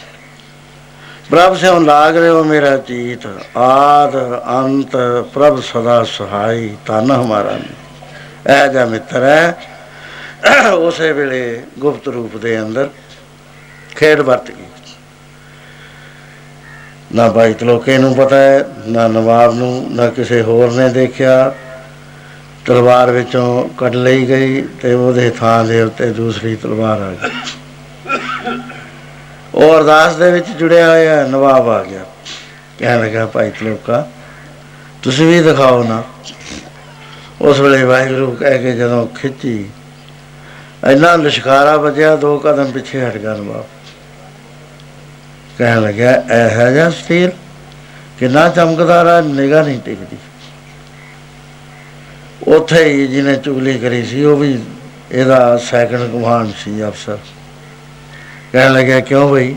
ਪ੍ਰਭ 1.30 1.56
ਸੇ 1.56 1.68
ਲਾਗ 1.80 2.16
ਰਿਓ 2.16 2.42
ਮੇਰਾ 2.44 2.76
ਚੀਤ 2.78 3.26
ਆਦ 3.56 4.16
ਅੰਤ 4.54 4.96
ਪ੍ਰਭ 5.34 5.60
ਸਦਾ 5.62 6.02
ਸਹਾਈ 6.04 6.76
ਤਨ 6.86 7.10
ਹਮਾਰਾ 7.10 7.58
ਇਹ 8.50 8.68
ਜਾ 8.68 8.84
ਮਿੱਤਰ 8.84 9.22
ਹੈ 9.22 9.56
ਉਸੇ 10.72 11.12
ਵੇਲੇ 11.12 11.62
ਗੁਪਤ 11.78 12.08
ਰੂਪ 12.08 12.36
ਦੇ 12.36 12.58
ਅੰਦਰ 12.60 12.88
ਖੇਡ 13.96 14.20
ਵਰਤ 14.20 14.50
ਗਈ। 14.50 14.66
ਨਾ 17.14 17.28
ਭਾਈ 17.28 17.54
ਤਲੋਕੇ 17.54 17.98
ਨੂੰ 17.98 18.14
ਪਤਾ 18.14 18.36
ਹੈ 18.36 18.64
ਨਾ 18.86 19.06
ਨਵਾਬ 19.08 19.54
ਨੂੰ, 19.54 19.86
ਨਾ 19.90 20.08
ਕਿਸੇ 20.10 20.42
ਹੋਰ 20.42 20.72
ਨੇ 20.72 20.88
ਦੇਖਿਆ। 20.88 21.54
ਤਲਵਾਰ 22.66 23.10
ਵਿੱਚੋਂ 23.10 23.68
ਕੱਢ 23.68 23.94
ਲਈ 23.94 24.28
ਗਈ 24.28 24.62
ਤੇ 24.82 24.92
ਉਹਦੇ 24.94 25.30
ਥਾਂ 25.30 25.64
ਦੇ 25.64 25.82
ਉੱਤੇ 25.82 26.10
ਦੂਸਰੀ 26.10 26.56
ਤਲਵਾਰ 26.56 27.00
ਆ 27.00 27.10
ਗਈ। 27.12 27.30
ਉਹ 29.54 29.76
ਅਰਦਾਸ 29.76 30.14
ਦੇ 30.16 30.30
ਵਿੱਚ 30.30 30.48
ਜੁੜਿਆ 30.48 30.88
ਹੋਇਆ 30.90 31.26
ਨਵਾਬ 31.26 31.68
ਆ 31.68 31.82
ਗਿਆ। 31.84 32.04
ਕਹਿਣ 32.78 33.00
ਲੱਗਾ, 33.00 33.26
ਭਾਈ 33.26 33.50
ਤਲੋਕਾ 33.50 34.08
ਤੁਸੀਂ 35.02 35.26
ਵੀ 35.26 35.40
ਦਿਖਾਓ 35.40 35.82
ਨਾ। 35.82 36.02
ਉਸ 37.40 37.60
ਵੇਲੇ 37.60 37.82
ਵਾਹਿਗੁਰੂ 37.82 38.30
ਕਹਿ 38.32 38.58
ਕੇ 38.58 38.72
ਜਦੋਂ 38.72 39.06
ਖਿੱਚੀ, 39.06 39.70
ਇੰਨਾ 40.90 41.16
ਲਿਸ਼ਕਾਰਾ 41.16 41.76
ਵੱਜਿਆ, 41.76 42.16
ਦੋ 42.16 42.38
ਕਦਮ 42.38 42.70
ਪਿੱਛੇ 42.70 43.06
ਹਟ 43.06 43.16
ਗਿਆ 43.16 43.34
ਨਵਾਬ। 43.34 43.64
ਕਹਿਣ 45.58 45.82
ਲੱਗਾ 45.82 46.10
ਇਹ 46.10 46.72
ਜਿਹਾ 46.72 46.90
ਸਟੀਲ। 46.90 47.30
ਕਿੰਨਾ 48.18 48.48
ਚਮਕਦਾਰ 48.48 49.06
ਆ, 49.06 49.20
ਨਿਗਾਹ 49.20 49.64
ਨਹੀਂ 49.64 49.80
ਟਿਕਦੀ। 49.80 50.16
ਉੱਥੇ 52.48 52.84
ਹੀ 52.84 53.06
ਜਿਹਨੇ 53.06 53.36
ਚੁਗਲੀ 53.36 53.78
ਕਰੀ 53.78 54.04
ਸੀ, 54.04 54.24
ਉਹ 54.24 54.36
ਵੀ 54.36 54.58
ਇਹਦਾ 55.12 55.56
ਸੈਕੰਡ 55.56 56.12
ਕਮਾਂਡ 56.12 56.50
ਸੀ 56.58 56.88
ਅਫਸਰ 56.88 57.18
ਕਹਿਣ 58.52 58.72
ਲੱਗਾ 58.72 59.00
ਕਿਉਂ 59.00 59.28
ਬਈ? 59.30 59.54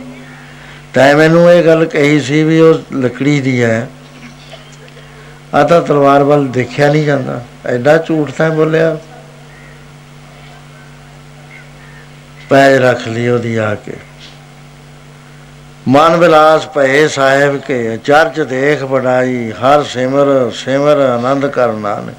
ਤੈਂ 0.94 1.16
ਮੈਨੂੰ 1.16 1.52
ਇਹ 1.52 1.64
ਗੱਲ 1.64 1.86
ਕਹੀ 1.86 2.20
ਸੀ 2.22 2.44
ਵੀ 2.44 2.60
ਉਹ 2.60 2.80
ਲੱਕੜੀ 2.94 3.42
ਦੀ 3.42 3.64
ਹੈ 3.64 3.88
ਆ 5.54 5.64
ਤਾਂ 5.64 5.82
ਤਲਵਾਰ 5.82 6.24
ਵੱਲ 6.24 6.48
ਦੇਖਿਆ 6.48 6.92
ਨਹੀਂ 6.92 7.04
ਜਾਂਦਾ। 7.04 7.42
ਐਡਾ 7.66 7.98
ਝੂਠ 7.98 8.32
ਤਾਂ 8.32 8.50
ਬੋਲਿਆ। 8.50 8.98
ਪੈਰ 12.50 12.82
ਰੱਖ 12.82 13.08
ਲਈ 13.08 13.28
ਉਹਦੀ 13.28 13.56
ਆ 13.56 13.76
ਕੇ। 13.76 13.94
ਮਨ 15.88 16.16
ਵਿਲਾਸ 16.16 16.68
ਭਏ 16.68 17.08
ਸਾਹਿਬ 17.08 17.58
ਕੇ, 17.58 17.98
ਚਰਚ 17.98 18.40
ਦੇਖ 18.42 18.84
ਬੜਾਈ 18.84 19.52
ਹਰ 19.52 19.84
ਸਿਮਰ 19.84 20.52
ਸਿਮਰ 20.56 20.98
ਆਨੰਦ 20.98 21.48
ਕਰਨਾ 21.48 22.00
ਨੇ 22.00 22.14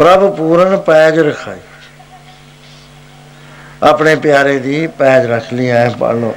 ਪ੍ਰਭ 0.00 0.22
ਪੂਰਨ 0.36 0.76
ਪੈਜ 0.76 1.18
ਰਖਾਈ। 1.18 1.58
ਆਪਣੇ 3.82 4.14
ਪਿਆਰੇ 4.16 4.58
ਦੀ 4.58 4.86
ਪੈਜ 4.98 5.26
ਰੱਖ 5.26 5.52
ਲਈ, 5.52 5.68
ਐ 5.68 5.88
ਪੜ 6.00 6.12
ਲੋ 6.14 6.32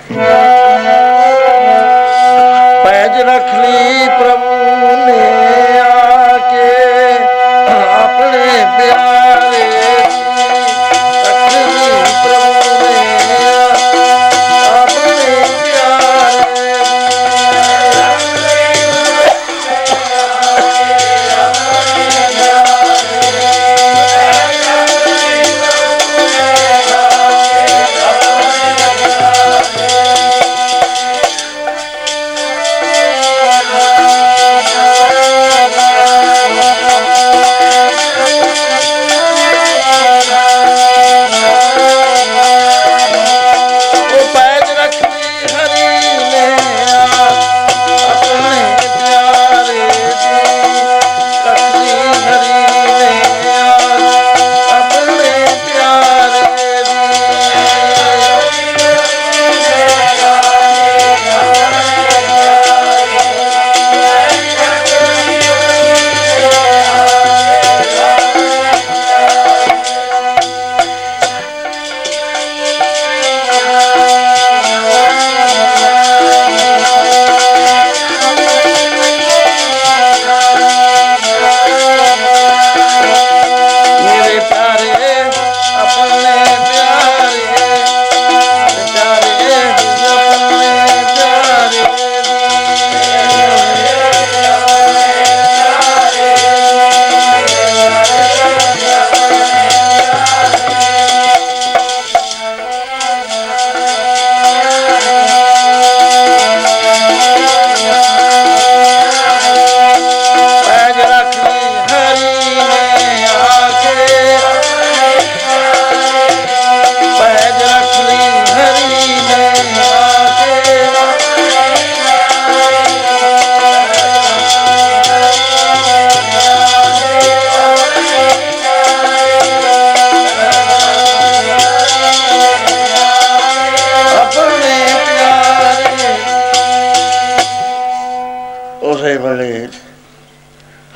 ਪੈਜ 2.83 3.21
ਰੱਖ 3.21 3.53
ਲਈ 3.55 4.07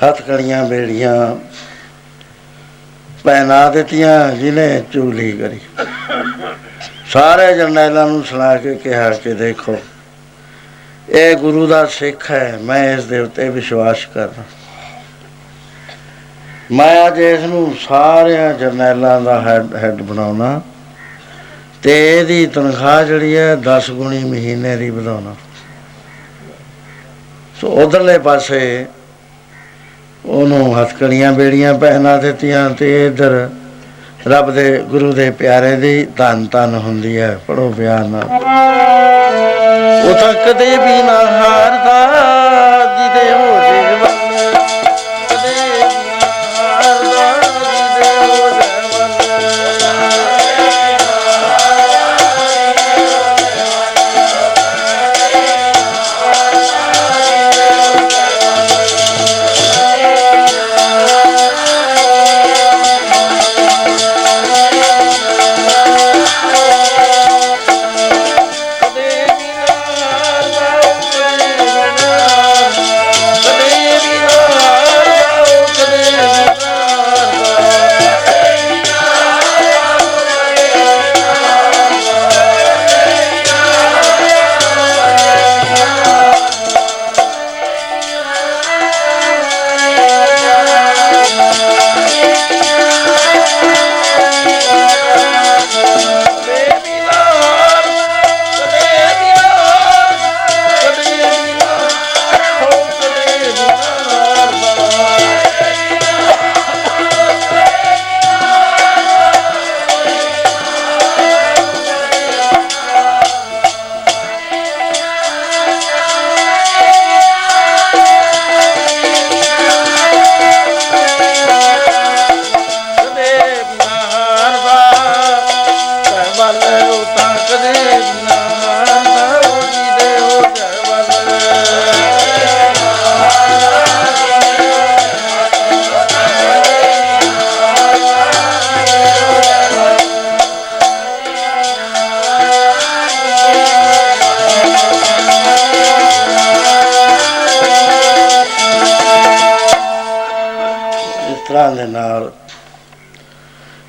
ਹੱਥ 0.03 0.22
ਕੜੀਆਂ 0.22 0.64
ਬੇੜੀਆਂ 0.65 1.36
ਪਹਿਨਾ 3.24 3.69
ਦਿੱਤੀਆਂ, 3.69 4.32
ਜਿਹਨੇ 4.32 4.84
ਚੁਗਲੀ 4.94 5.32
ਕਰੀ। 5.32 5.60
ਸਾਰੇ 7.10 7.53
ਜਰਨੈਲਾਂ 7.53 8.07
ਨੂੰ 8.07 8.24
ਸੁਣਾ 8.24 8.56
ਕੇ 8.57 8.76
ਕਿਹਾ 8.76 9.10
ਕਿ 9.10 9.34
ਦੇਖੋ, 9.34 9.78
ਇਹ 11.10 11.36
ਗੁਰੂ 11.36 11.65
ਦਾ 11.68 11.86
ਸਿੱਖ 11.86 12.30
ਹੈ, 12.32 12.57
ਮੈਂ 12.61 12.98
ਇਸ 12.98 13.06
ਦੇ 13.06 13.19
ਉੱਤੇ 13.19 13.49
ਵਿਸ਼ਵਾਸ 13.49 14.06
ਕਰਦਾ। 14.14 14.44
ਮੈਂ 16.72 17.07
ਅੱਜ 17.07 17.19
ਇਸ 17.19 17.41
ਨੂੰ 17.41 17.76
ਸਾਰਿਆਂ 17.80 18.53
ਜਰਨੈਲਾਂ 18.53 19.19
ਦਾ 19.22 19.40
ਹੈਡ 19.41 19.76
ਹੈਡ 19.76 20.02
ਬਣਾਉਣਾ 20.02 20.61
ਤੇ 21.84 21.94
ਇਹਦੀ 22.18 22.45
ਤਨਖਾਹ 22.48 23.03
ਜਿਹੜੀ 23.03 23.36
ਹੈ 23.38 23.56
10 23.64 23.90
ਗੁਣੀ 23.91 24.24
ਮਹੀਨੇ 24.24 24.76
ਦੀ 24.76 24.90
ਵਧਾਉਣਾ। 24.90 25.36
ਸੋ 27.61 27.68
ਉਧਰਲੇ 27.84 28.18
ਪਾਸੇ 28.19 28.86
ਉਹਨੂੰ 30.27 30.81
ਹੱਥਕੜੀਆਂ 30.81 31.31
ਬੇੜੀਆਂ 31.33 31.73
ਪਹਿਨਾ 31.73 32.17
ਦਿੱਤੀਆਂ 32.17 32.69
ਤੇ 32.69 33.05
ਇਧਰ 33.05 33.49
ਰੱਬ 34.27 34.51
ਦੇ, 34.51 34.77
ਗੁਰੂ 34.77 35.13
ਦੇ 35.13 35.29
ਪਿਆਰੇ 35.29 35.75
ਦੀ 35.75 36.07
ਧੰਨ 36.17 36.47
ਧੰਨ 36.51 36.75
ਹੁੰਦੀ 36.75 37.19
ਹੈ। 37.19 37.39
ਪੜੋ 37.47 37.73
ਪਿਆਰ 37.77 37.99
ਨਾਲ। 37.99 38.23
ਉਹ 40.09 40.13
ਤਾਂ 40.13 40.33
ਕਦੇ 40.33 40.77
ਵੀ 40.77 41.03
ਨਾ 41.03 41.25
ਹਾਰਦਾ 41.25 42.07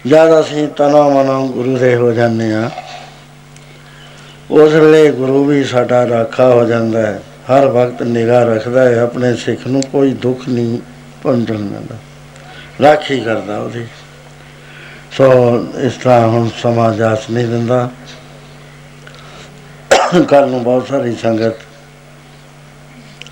ਜਦ 0.08 0.40
ਅਸੀਂ 0.40 0.68
ਤਨੋ 0.68 1.10
ਮਨੋ 1.10 1.48
ਗੁਰੂ 1.48 1.76
ਦੇ 1.76 1.96
ਹੋ 1.96 2.12
ਜਾਂਦੇ 2.12 2.54
ਆ 2.54 2.70
ਉਸ 4.50 4.72
ਵੇਲੇ 4.72 5.12
ਗੁਰੂ 5.12 5.44
ਵੀ 5.44 5.64
ਸਾਡਾ 5.64 6.08
ਰਾਖਾ 6.08 6.48
ਹੋ 6.48 6.64
ਜਾਂਦਾ 6.64 7.02
ਹੈ। 7.06 7.22
ਹਰ 7.52 7.66
ਵਕਤ 7.66 8.02
ਨਿਗਾਹ 8.02 8.44
ਰੱਖਦਾ 8.44 8.82
ਹੈ, 8.88 9.00
ਆਪਣੇ 9.00 9.36
ਸਿੱਖ 9.36 9.66
ਨੂੰ 9.66 9.82
ਕੋਈ 9.92 10.12
ਦੁੱਖ 10.12 10.48
ਨਹੀਂ 10.48 10.78
ਪਹੁੰਚਣ 11.22 11.54
ਦਿੰਦਾ। 11.54 11.96
ਰਾਖੀ 12.82 13.20
ਕਰਦਾ 13.20 13.58
ਉਹਦੀ। 13.58 13.86
ਸੋ 15.10 15.26
ਇਸ 15.80 15.92
ਤਰ੍ਹਾਂ 15.92 16.28
ਹੁਣ 16.28 16.48
ਸਮਾਂ 16.62 16.94
ਜਾਸ 16.94 17.30
ਨਹੀਂ 17.30 17.46
ਦਿੰਦਾ। 17.46 17.90
ਕੱਲ 20.28 20.48
ਨੂੰ 20.48 20.62
ਬਹੁਤ 20.62 20.88
ਸਾਰੀ 20.88 21.16
ਸੰਗਤ 21.16 21.54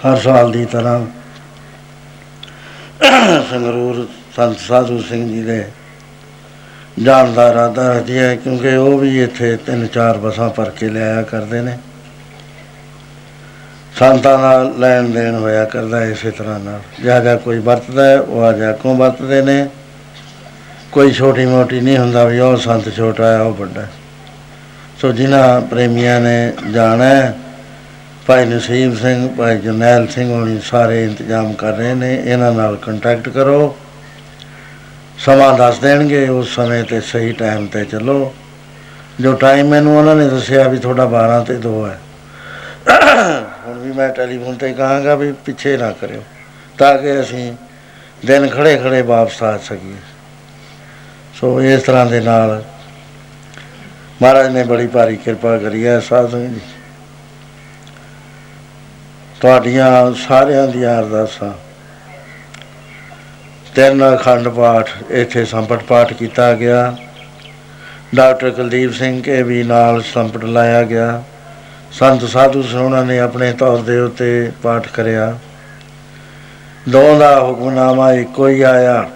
ਹਰ 0.06 0.16
ਸਾਲ 0.16 0.52
ਦੀ 0.52 0.64
ਤਰ੍ਹਾਂ 0.64 1.06
ਸੰਗਰੂਰ 3.50 4.08
ਸੰਤ 4.36 4.58
ਸਾਧੂ 4.58 5.02
ਸਿੰਘ 5.02 5.28
ਜੀ 5.28 5.42
ਦੇ 5.42 5.64
ਜਾਣ 7.02 7.32
ਦਾ 7.32 7.48
ਇਰਾਦਾ 7.48 7.92
ਰੱਖਦੀ 7.92 8.18
ਹੈ, 8.18 8.36
ਕਿਉਂਕਿ 8.36 8.76
ਉਹ 8.76 8.98
ਵੀ 8.98 9.22
ਇੱਥੇ 9.22 9.56
ਤਿੰਨ 9.56 9.86
ਚਾਰ 9.86 10.18
ਬੱਸਾਂ 10.18 10.50
ਭਰ 10.50 10.70
ਕੇ 10.70 10.88
ਲਿਆਇਆ 10.88 11.22
ਕਰਦੇ 11.22 11.60
ਨੇ। 11.60 11.78
ਸੰਤਾਂ 13.98 14.38
ਨਾਲ 14.38 14.74
ਲੈਣ 14.78 15.02
ਦੇਣ 15.02 15.34
ਹੋਇਆ 15.34 15.64
ਕਰਦਾ 15.64 16.00
ਹੈ 16.00 16.06
ਇਸੇ 16.06 16.30
ਤਰ੍ਹਾਂ 16.30 16.60
ਨਾਲ। 16.60 16.80
ਜਾ 17.04 17.20
ਜਾ 17.20 17.36
ਕੋਈ 17.36 17.58
ਵਰਤਦਾ 17.58 18.04
ਹੈ, 18.04 18.20
ਉਹ 18.20 18.42
ਆ 18.42 18.52
ਜਾ 18.52 18.72
ਕੋ 18.72 18.94
ਵਰਤਦੇ 18.94 19.42
ਨੇ? 19.42 19.66
ਕੋਈ 20.92 21.12
ਛੋਟੀ 21.12 21.46
ਮੋਟੀ 21.46 21.80
ਨਹੀਂ 21.80 21.98
ਹੁੰਦਾ 21.98 22.24
ਵੀ 22.24 22.38
ਉਹ 22.38 22.56
ਸੰਤ 22.56 22.96
ਛੋਟਾ 22.96 23.32
ਹੈ, 23.32 23.40
ਉਹ 23.40 23.54
ਵੱਡਾ 23.54 23.80
ਹੈ। 23.80 23.88
ਸੋ 25.00 25.12
ਜਿਨ੍ਹਾਂ 25.12 25.60
ਪ੍ਰੇਮੀਆਂ 25.60 26.20
ਨੇ 26.20 26.52
ਜਾਣਾ 26.72 27.04
ਹੈ, 27.04 27.34
ਭਾਈ 28.26 28.44
ਨਸੀਬ 28.44 28.96
ਸਿੰਘ, 28.96 29.28
ਭਾਈ 29.28 29.58
ਜਰਨੈਲ 29.58 30.06
ਸਿੰਘ 30.06 30.30
ਹੋਣੀ 30.30 30.60
ਸਾਰੇ 30.64 31.04
ਇੰਤਜ਼ਾਮ 31.04 31.52
ਕਰ 31.52 31.72
ਰਹੇ 31.72 31.94
ਨੇ। 31.94 32.22
ਇਹਨਾਂ 32.24 32.52
ਨਾਲ 32.52 32.76
ਕੰਟੈਕਟ 32.76 33.28
ਕਰੋ। 33.28 33.76
ਸਮਾਂ 35.18 35.52
ਦੱਸ 35.58 35.78
ਦੇਣਗੇ, 35.78 36.28
ਉਸ 36.28 36.54
ਸਮੇਂ 36.54 36.82
ਤੇ 36.84 37.00
ਸਹੀ 37.02 37.32
ਟਾਈਮ 37.32 37.66
ਤੇ 37.66 37.84
ਚੱਲੋ। 37.84 38.34
ਜੋ 39.20 39.32
ਟਾਈਮ 39.34 39.68
ਮੈਨੂੰ 39.68 39.96
ਉਹਨਾਂ 39.98 40.14
ਨੇ 40.16 40.28
ਦੱਸਿਆ 40.28 40.68
ਵੀ 40.68 40.78
ਤੁਹਾਡਾ 40.78 41.04
12 41.06 41.40
ਤੇ 41.44 41.54
2 41.58 41.74
ਹੈ। 41.86 41.98
ਹੁਣ 43.66 43.78
ਵੀ 43.78 43.92
ਮੈਂ 43.92 44.08
ਟੈਲੀਫੋਨ 44.08 44.56
ਤੇ 44.56 44.72
ਕਹਾਂਗਾ 44.72 45.14
ਵੀ 45.14 45.32
ਪਿੱਛੇ 45.46 45.76
ਨਾ 45.76 45.90
ਕਰਿਓ, 45.92 46.22
ਤਾਂ 46.78 46.96
ਕਿ 46.98 47.20
ਅਸੀਂ 47.20 47.52
ਦਿਨ 48.26 48.48
ਖੜੇ 48.48 48.76
ਖੜੇ 48.76 49.02
ਵਾਪਸ 49.02 49.42
ਆ 49.42 49.56
ਸਕੀਏ। 49.58 49.96
ਸੋ 51.34 51.60
ਇਸ 51.62 51.82
ਤਰ੍ਹਾਂ 51.82 52.06
ਦੇ 52.06 52.20
ਨਾਲ 52.20 52.62
ਮਹਾਰਾਜ 54.22 54.50
ਨੇ 54.52 54.62
ਬੜੀ 54.64 54.86
ਭਾਰੀ 54.86 55.16
ਕਿਰਪਾ 55.16 55.56
ਕਰੀ 55.58 55.86
ਹੈ 55.86 55.98
ਸਾਧ 56.00 56.30
ਸੰਗਤ 56.30 56.50
ਜੀ। 56.50 56.60
ਤੁਹਾਡੀਆਂ 59.40 60.12
ਸਾਰਿਆਂ 60.18 60.66
ਦੀਆਂ 60.68 60.98
ਅਰਦਾਸਾਂ 60.98 61.52
ਤਿੰਨ 63.76 64.16
ਅਖੰਡ 64.16 64.48
ਪਾਠ 64.48 64.90
ਇੱਥੇ 65.10 65.44
ਸੰਪਟ 65.44 65.82
ਪਾਠ 65.82 66.12
ਕੀਤਾ 66.12 66.54
ਗਿਆ। 66.54 66.96
ਡਾਕਟਰ 68.14 68.50
ਕੁਲਦੀਪ 68.50 68.92
ਸਿੰਘ 68.92 69.22
ਕੇ 69.22 69.42
ਵੀ 69.42 69.62
ਨਾਲ 69.62 70.02
ਸੰਪਟ 70.02 70.44
ਲਾਇਆ 70.44 70.82
ਗਿਆ। 70.82 71.22
ਸੰਤ 71.92 72.24
ਸਾਧੂ 72.24 72.62
ਸੋਹਣਾ 72.62 73.02
ਨੇ 73.04 73.18
ਆਪਣੇ 73.18 73.52
ਤੌਰ 73.52 73.78
ਦੇ 73.78 74.00
ਉੱਤੇ 74.00 74.52
ਪਾਠ 74.62 74.88
ਕਰਿਆ। 74.88 75.38
ਦੋ 76.88 77.18
ਦਾ 77.18 77.40
ਹੁਕਮਨਾਮਾ 77.40 78.12
ਇੱਕੋ 78.12 78.48
ਹੀ 78.48 78.62
ਆਇਆ। 78.62 79.10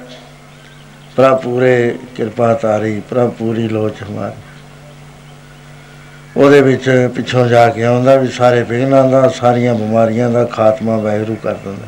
ਪ੍ਰਭ 1.17 1.41
ਪੂਰੇ 1.43 1.99
ਕਿਰਪਾ 2.17 2.55
ਤਾਰੀ 2.55 3.03
ਪ੍ਰਭ 3.11 3.31
ਪੂਰੀ 3.31 3.69
ਲੋਚ 3.69 3.95
ਹਮਾਰੀ। 4.11 4.43
ਉਹਦੇ 6.37 6.61
ਵਿੱਚ 6.61 7.11
ਪਿੱਛੋਂ 7.15 7.47
ਜਾ 7.47 7.69
ਕੇ 7.69 7.85
ਆਉਂਦਾ 7.85 8.17
ਵੀ 8.17 8.29
ਸਾਰੇ 8.29 8.63
ਵਿਘਨਾਂ 8.63 9.05
ਦਾ, 9.05 9.29
ਸਾਰੀਆਂ 9.29 9.75
ਬਿਮਾਰੀਆਂ 9.75 10.31
ਦਾ 10.31 10.45
ਖਾਤਮਾ 10.45 10.97
ਵਾਹਿਗੁਰੂ 10.97 11.37
ਕਰ 11.43 11.55
ਦਿੰਦਾ। 11.55 11.87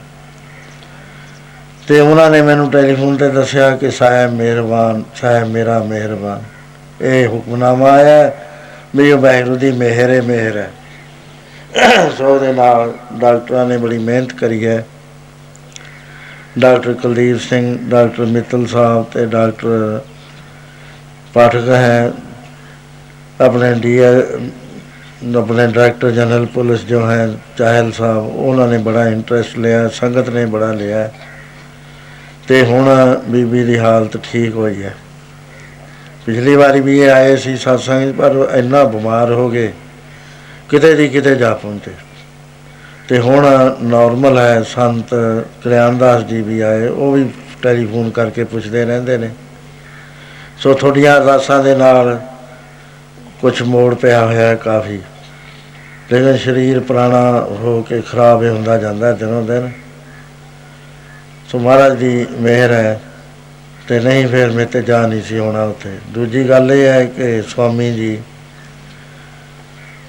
ਤੇ 1.88 2.00
ਉਹਨਾਂ 2.00 2.30
ਨੇ 2.30 2.40
ਮੈਨੂੰ 2.42 2.70
ਟੈਲੀਫੋਨ 2.70 3.16
ਤੇ 3.16 3.28
ਦੱਸਿਆ 3.28 3.70
ਕਿ 3.76 3.90
ਸਾਹਿਬ 3.90 4.32
ਮਿਹਰਬਾਨ, 4.32 5.02
ਸਾਹਿਬ 5.14 5.48
ਮੇਰਾ 5.48 5.78
ਮਿਹਰਬਾਨ। 5.78 6.42
ਇਹ 7.00 7.26
ਹੁਕਮਨਾਮਾ 7.28 7.90
ਆਇਆ, 7.90 8.30
ਵੀ 8.96 9.10
ਉਹ 9.12 9.18
ਵਾਹਿਗੁਰੂ 9.18 9.56
ਦੀ 9.56 9.70
ਮਿਹਰ 9.72 10.10
ਹੈ 10.10 10.20
ਮਿਹਰ 10.22 10.56
ਹੈ 10.56 10.70
ਸੋ 12.18 12.24
ਉਹਦੇ 12.24 12.52
ਨਾਲ 12.52 12.92
ਡਾਕਟਰਾਂ 13.20 13.66
ਨੇ 13.66 13.76
ਬੜੀ 13.78 13.98
ਮਿਹਨਤ 13.98 14.32
ਕਰੀ 14.32 14.66
ਹੈ। 14.66 14.84
ਡਾਕਟਰ 16.58 16.92
ਕੁਲਦੀਪ 16.92 17.38
ਸਿੰਘ, 17.40 17.78
ਡਾਕਟਰ 17.90 18.24
ਮਿੱਤਲ 18.26 18.66
ਸਾਹਿਬ 18.66 19.04
ਤੇ 19.04 19.26
ਡਾਕਟਰ 19.26 20.00
ਪਾਠਕ 21.34 21.68
ਹੈ। 21.68 22.12
ਆਪਣੇ 23.40 23.72
ਡੀ 23.74 23.98
ਆਪਣੇ 25.36 25.66
ਡਾਇਰੈਕਟਰ 25.66 26.10
ਜਨਰਲ 26.10 26.46
ਪੁਲਿਸ 26.46 26.84
ਜੋ 26.84 27.00
ਹੈ, 27.10 27.28
ਚਾਹਲ 27.58 27.92
ਸਾਹਿਬ, 27.92 28.26
ਉਹਨਾਂ 28.26 28.68
ਨੇ 28.68 28.78
ਬੜਾ 28.78 29.06
ਇੰਟਰਸਟ 29.08 29.58
ਲਿਆ, 29.58 29.88
ਸੰਗਤ 29.88 30.28
ਨੇ 30.28 30.44
ਬੜਾ 30.46 30.72
ਲਿਆ। 30.72 31.10
ਤੇ 32.52 32.64
ਹੁਣ 32.64 33.18
ਬੀਬੀ 33.28 33.64
ਦੀ 33.64 33.78
ਹਾਲਤ 33.78 34.16
ਠੀਕ 34.16 34.54
ਹੋਈ 34.54 34.82
ਹੈ। 34.82 34.94
ਪਿਛਲੀ 36.26 36.56
ਵਾਰੀ 36.56 36.80
ਵੀ 36.80 36.98
ਇਹ 37.00 37.10
ਆਏ 37.10 37.36
ਸੀ 37.36 37.54
satsang 37.54 38.12
ਪਰ 38.12 38.48
ਇੰਨਾ 38.56 38.84
ਬਿਮਾਰ 38.84 39.32
ਹੋ 39.32 39.50
ਗਏ, 39.50 39.72
ਕਿਤੇ 40.68 40.94
ਦੀ 40.94 41.08
ਕਿਤੇ 41.08 41.34
ਜਾ 41.34 41.54
ਪਹੁੰਚੇ। 41.54 41.90
ਤੇ 43.08 43.18
ਹੁਣ 43.18 43.46
ਨਾਰਮਲ 43.82 44.38
ਹੈ, 44.38 44.62
ਸੰਤ 44.62 45.14
ਕਲਿਆਣਦਾਸ 45.64 46.22
ਜੀ 46.22 46.42
ਵੀ 46.42 46.60
ਆਏ, 46.60 46.88
ਉਹ 46.88 47.12
ਵੀ 47.12 47.28
ਟੈਲੀਫੋਨ 47.62 48.10
ਕਰਕੇ 48.10 48.44
ਪੁੱਛਦੇ 48.44 48.84
ਰਹਿੰਦੇ 48.84 49.18
ਨੇ। 49.18 49.30
ਸੋ 50.58 50.74
ਤੁਹਾਡੀਆਂ 50.74 51.16
ਅਰਦਾਸਾਂ 51.16 51.64
ਦੇ 51.64 51.74
ਨਾਲ 51.74 52.20
ਕੁਝ 53.40 53.62
ਮੋੜ 53.62 53.94
ਪਿਆ 53.94 54.24
ਹੋਇਆ 54.26 54.48
ਹੈ 54.48 54.54
ਕਾਫੀ। 54.54 55.00
ਲੇਕਿਨ 56.12 56.36
ਸਰੀਰ 56.36 56.80
ਪੁਰਾਣਾ 56.80 57.40
ਹੋ 57.40 57.82
ਕੇ 57.82 58.00
ਖਰਾਬ 58.00 58.42
ਹੀ 58.42 58.48
ਹੁੰਦਾ 58.48 58.78
ਜਾਂਦਾ 58.78 59.06
ਹੈ 59.06 59.12
ਦਿਨੋਂ 59.12 59.42
ਦਿਨ। 59.42 59.70
ਸੋ 61.52 61.58
ਮਹਾਰਾਜ 61.58 61.96
ਦੀ 61.98 62.26
ਮਿਹਰ 62.40 62.72
ਹੈ 62.72 63.00
ਤੇ 63.88 63.98
ਨਹੀਂ 64.00 64.26
ਫਿਰ 64.28 64.50
ਮੇਰੇ 64.50 64.66
ਤੇ 64.66 64.80
ਜਾ 64.82 65.06
ਨਹੀਂ 65.06 65.22
ਸੀ 65.22 65.38
ਹੋਣਾ 65.38 65.62
ਉੱਥੇ। 65.62 65.90
ਦੂਜੀ 66.10 66.48
ਗੱਲ 66.48 66.72
ਇਹ 66.72 66.86
ਹੈ 66.88 67.04
ਕਿ 67.06 67.42
ਸਵਾਮੀ 67.42 67.90
ਜੀ 67.92 68.18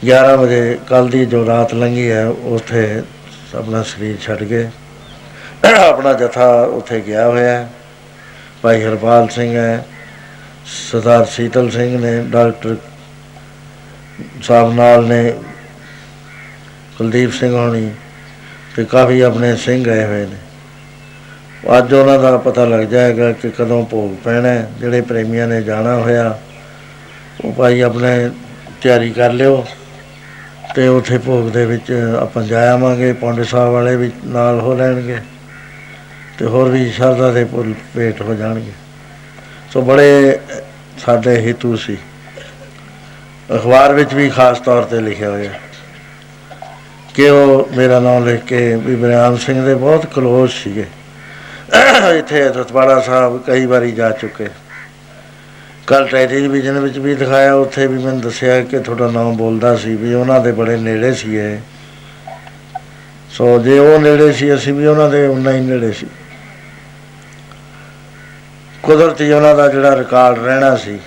11 0.05 0.35
ਵਜੇ 0.37 0.77
ਕੱਲ 0.87 1.09
ਦੀ 1.09 1.25
ਜੋ 1.25 1.45
ਰਾਤ 1.45 1.73
ਲੰਘੀ 1.73 2.09
ਹੈ, 2.11 2.25
ਉੱਥੇ 2.25 3.01
ਆਪਣਾ 3.55 3.81
ਸਰੀਰ 3.83 4.17
ਛੱਡ 4.21 4.43
ਗਏ 4.43 4.69
ਆਪਣਾ 5.79 6.13
ਜਥਾ 6.13 6.47
ਉੱਥੇ 6.73 6.99
ਗਿਆ 7.01 7.27
ਹੋਇਆ 7.27 7.49
ਹੈ। 7.49 7.69
ਭਾਈ 8.61 8.83
ਹਰਪਾਲ 8.83 9.27
ਸਿੰਘ 9.27 9.55
ਹੈ, 9.55 9.85
ਸਰਦਾਰ 10.91 11.25
ਸੀਤਲ 11.25 11.69
ਸਿੰਘ 11.69 11.97
ਨੇ, 11.99 12.21
ਡਾਕਟਰ 12.23 12.75
ਸਾਹਿਬ 14.43 14.73
ਨਾਲ 14.73 15.05
ਨੇ, 15.05 15.33
ਕੁਲਦੀਪ 16.97 17.31
ਸਿੰਘ 17.31 17.53
ਹੋਣੀ 17.53 17.91
ਤੇ 18.75 18.85
ਕਾਫੀ 18.85 19.21
ਆਪਣੇ 19.21 19.55
ਸਿੰਘ 19.55 19.89
ਆਏ 19.89 20.05
ਹੋਏ 20.05 20.25
ਨੇ। 20.25 20.42
ਅੱਜ 21.63 21.93
ਉਹਨਾਂ 21.93 22.17
ਦਾ 22.19 22.37
ਪਤਾ 22.37 22.65
ਲੱਗ 22.65 22.79
ਜਾਏਗਾ 22.79 23.31
ਕਿ 23.31 23.49
ਕਦੋਂ 23.49 23.85
ਭੋਗ 23.85 24.15
ਪੈਣਾ 24.23 24.49
ਹੈ। 24.49 24.69
ਜਿਹੜੇ 24.79 25.01
ਪ੍ਰੇਮੀਆਂ 25.01 25.47
ਨੇ 25.47 25.61
ਜਾਣਾ 25.61 25.95
ਹੋਇਆ, 25.95 26.39
ਉਹ 27.45 27.53
ਭਾਈ 27.53 27.81
ਆਪਣੇ 27.81 28.29
ਤਿਆਰੀ 28.81 29.09
ਕਰ 29.09 29.31
ਲਿਓ 29.31 29.65
ਤੇ 30.75 30.87
ਉੱਥੇ 30.87 31.17
ਭੋਗ 31.17 31.49
ਦੇ 31.49 31.65
ਵਿੱਚ 31.65 31.91
ਆਪਾਂ 32.21 32.43
ਜਾ 32.43 32.73
ਆਵਾਂਗੇ, 32.73 33.13
ਪੌਂਡੇ 33.13 33.43
ਸਾਹਿਬ 33.43 33.71
ਵਾਲੇ 33.71 33.95
ਵੀ 33.95 34.11
ਨਾਲ 34.25 34.59
ਹੋ 34.59 34.73
ਲੈਣਗੇ 34.75 35.17
ਤੇ 36.39 36.45
ਹੋਰ 36.45 36.69
ਵੀ 36.69 36.89
ਸ਼ਰਧਾ 36.91 37.31
ਦੇ 37.31 37.43
ਪੁੱਲ 37.45 37.73
ਭੇਟ 37.95 38.21
ਹੋ 38.21 38.33
ਜਾਣਗੇ। 38.33 38.71
ਸੋ 39.73 39.81
ਬੜੇ 39.81 40.39
ਸਾਡੇ 41.05 41.35
ਹਿੱਤੂ 41.35 41.75
ਸੀ। 41.75 41.97
ਅਖਬਾਰ 43.55 43.93
ਵਿੱਚ 43.93 44.13
ਵੀ 44.13 44.29
ਖਾਸ 44.29 44.59
ਤੌਰ 44.59 44.83
ਤੇ 44.83 44.99
ਲਿਖਿਆ 45.01 45.29
ਹੋਇਆ। 45.29 45.51
ਕਿ 47.15 47.29
ਉਹ 47.29 47.69
ਮੇਰਾ 47.77 47.99
ਨਾਮ 47.99 48.25
ਲਿਖ 48.25 48.43
ਕੇ 48.43 48.75
ਵੀ 48.75 48.95
ਬਰਿਆਮ 48.95 49.37
ਸਿੰਘ 49.37 49.65
ਦੇ 49.65 49.75
ਬਹੁਤ 49.75 50.05
ਕਲੋਜ਼ 50.05 50.51
ਸੀਗੇ। 50.51 50.85
ਇੱਥੇ 51.73 52.43
ਰਤਵਾੜਾ 52.49 52.99
ਸਾਹਿਬ 52.99 53.41
ਕਈ 53.47 53.65
ਵਾਰੀ 53.65 53.91
ਜਾ 53.91 54.09
ਚੁੱਕੇ। 54.11 54.47
ਕੱਲ 55.87 56.07
ਟੈਲੀਵਿਜ਼ਨ 56.07 56.79
ਵਿੱਚ 56.79 56.97
ਵੀ 56.97 57.15
ਦਿਖਾਇਆ, 57.15 57.53
ਉੱਥੇ 57.53 57.87
ਵੀ 57.87 57.97
ਮੈਨੂੰ 57.97 58.21
ਦੱਸਿਆ 58.21 58.61
ਕਿ 58.61 58.79
ਤੁਹਾਡਾ 58.79 59.09
ਨਾਮ 59.11 59.37
ਬੋਲਦਾ 59.37 59.75
ਸੀ 59.75 59.95
ਵੀ 59.95 60.13
ਉਹਨਾਂ 60.13 60.39
ਦੇ 60.39 60.51
ਬੜੇ 60.51 60.77
ਨੇੜੇ 60.77 61.13
ਸੀ 61.13 61.35
ਇਹ। 61.35 61.57
ਸੋ 63.31 63.59
ਜੇ 63.59 63.79
ਉਹ 63.79 63.99
ਨੇੜੇ 63.99 64.31
ਸੀ, 64.33 64.53
ਅਸੀਂ 64.55 64.73
ਵੀ 64.73 64.85
ਉਹਨਾਂ 64.85 65.09
ਦੇ 65.09 65.27
ਉਨਾ 65.27 65.51
ਹੀ 65.51 65.59
ਨੇੜੇ 65.59 65.91
ਸੀ। 65.91 66.07
ਕੁਦਰਤੀ 68.83 69.31
ਉਹਨਾਂ 69.31 69.55
ਦਾ 69.55 69.67
ਜਿਹੜਾ 69.67 69.97
ਰਿਕਾਰਡ 69.97 70.39
ਰਹਿਣਾ 70.39 70.75
ਸੀ, 70.75 70.99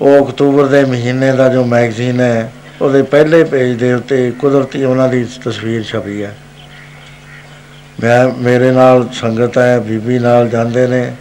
ਉਹ 0.00 0.26
ਅਕਤੂਬਰ 0.26 0.66
ਦੇ 0.66 0.84
ਮਹੀਨੇ 0.84 1.32
ਦਾ 1.32 1.48
ਜੋ 1.48 1.64
ਮੈਗਜ਼ੀਨ 1.64 2.20
ਹੈ, 2.20 2.52
ਉਹਦੇ 2.82 3.02
ਪਹਿਲੇ 3.02 3.44
ਪੇਜ 3.44 3.78
ਦੇ 3.78 3.92
ਉੱਤੇ 3.92 4.30
ਕੁਦਰਤੀ 4.30 4.84
ਉਹਨਾਂ 4.84 5.08
ਦੀ 5.08 5.26
ਤਸਵੀਰ 5.44 5.82
ਛਪੀ 5.82 6.22
ਹੈ। 6.22 6.34
ਮੈਂ, 8.02 8.28
ਮੇਰੇ 8.28 8.70
ਨਾਲ 8.70 9.08
ਸੰਗਤ 9.12 9.58
ਹੈ, 9.58 9.80
ਬੀਬੀ 9.80 10.18
ਨਾਲ 10.18 10.48
ਜਾਂਦੇ 10.48 10.86
ਨੇ। 10.86 11.16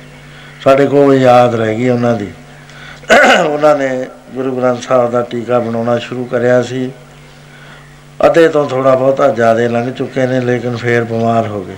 ਸਾਡੇ 0.63 0.85
ਕੋਲ 0.85 1.15
ਯਾਦ 1.15 1.55
ਰਹਿ 1.55 1.75
ਗਈ 1.75 1.89
ਉਹਨਾਂ 1.89 2.15
ਦੀ। 2.15 2.27
ਉਹਨਾਂ 3.49 3.75
ਨੇ 3.75 4.05
ਗੁਰੂ 4.35 4.59
ਗ੍ਰੰਥ 4.59 4.81
ਸਾਹਿਬ 4.81 5.11
ਦਾ 5.11 5.21
ਟੀਕਾ 5.21 5.59
ਬਣਾਉਣਾ 5.59 5.97
ਸ਼ੁਰੂ 5.97 6.25
ਕਰਿਆ 6.25 6.61
ਸੀ। 6.61 6.91
ਅੱਧੇ 8.25 8.49
ਤੋਂ 8.49 8.69
ਥੋੜਾ 8.69 8.95
ਬਹੁਤਾ 8.95 9.27
ਜ਼ਿਆਦਾ 9.27 9.61
ਲੰਘ 9.61 9.93
ਚੁੱਕੇ 9.93 10.27
ਨੇ, 10.27 10.39
ਲੇਕਿਨ 10.39 10.75
ਫੇਰ 10.75 11.03
ਬਿਮਾਰ 11.03 11.47
ਹੋ 11.47 11.63
ਗਏ। 11.63 11.75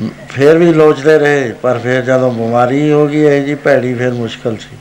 ਮ- 0.00 0.08
ਫੇਰ 0.28 0.58
ਵੀ 0.58 0.72
ਲੋਚਦੇ 0.72 1.18
ਰਹੇ, 1.18 1.54
ਪਰ 1.62 1.78
ਫੇਰ 1.78 2.02
ਜਦੋਂ 2.02 2.32
ਬਿਮਾਰੀ 2.32 2.92
ਹੋ 2.92 3.08
ਗਈ, 3.08 3.20
ਇਹ 3.20 3.44
ਜੀ 3.44 3.54
ਭੈੜੀ 3.54 3.94
ਫੇਰ 3.94 4.12
ਮੁਸ਼ਕਲ 4.12 4.56
ਸੀ। 4.56 4.76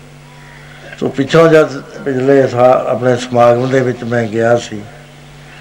ਸੋ 1.00 1.10
ਪਿੱਛੋਂ 1.10 1.48
ਜਦ 1.48 1.82
ਪਿਛਲੇ 1.82 2.48
ਸਾ- 2.48 2.92
ਆਪਣੇ 2.92 3.16
ਸਮਾਗਮ 3.16 3.70
ਦੇ 3.70 3.80
ਵਿੱਚ 3.80 4.04
ਮੈਂ 4.04 4.24
ਗਿਆ 4.24 4.58
ਸੀ, 4.58 4.82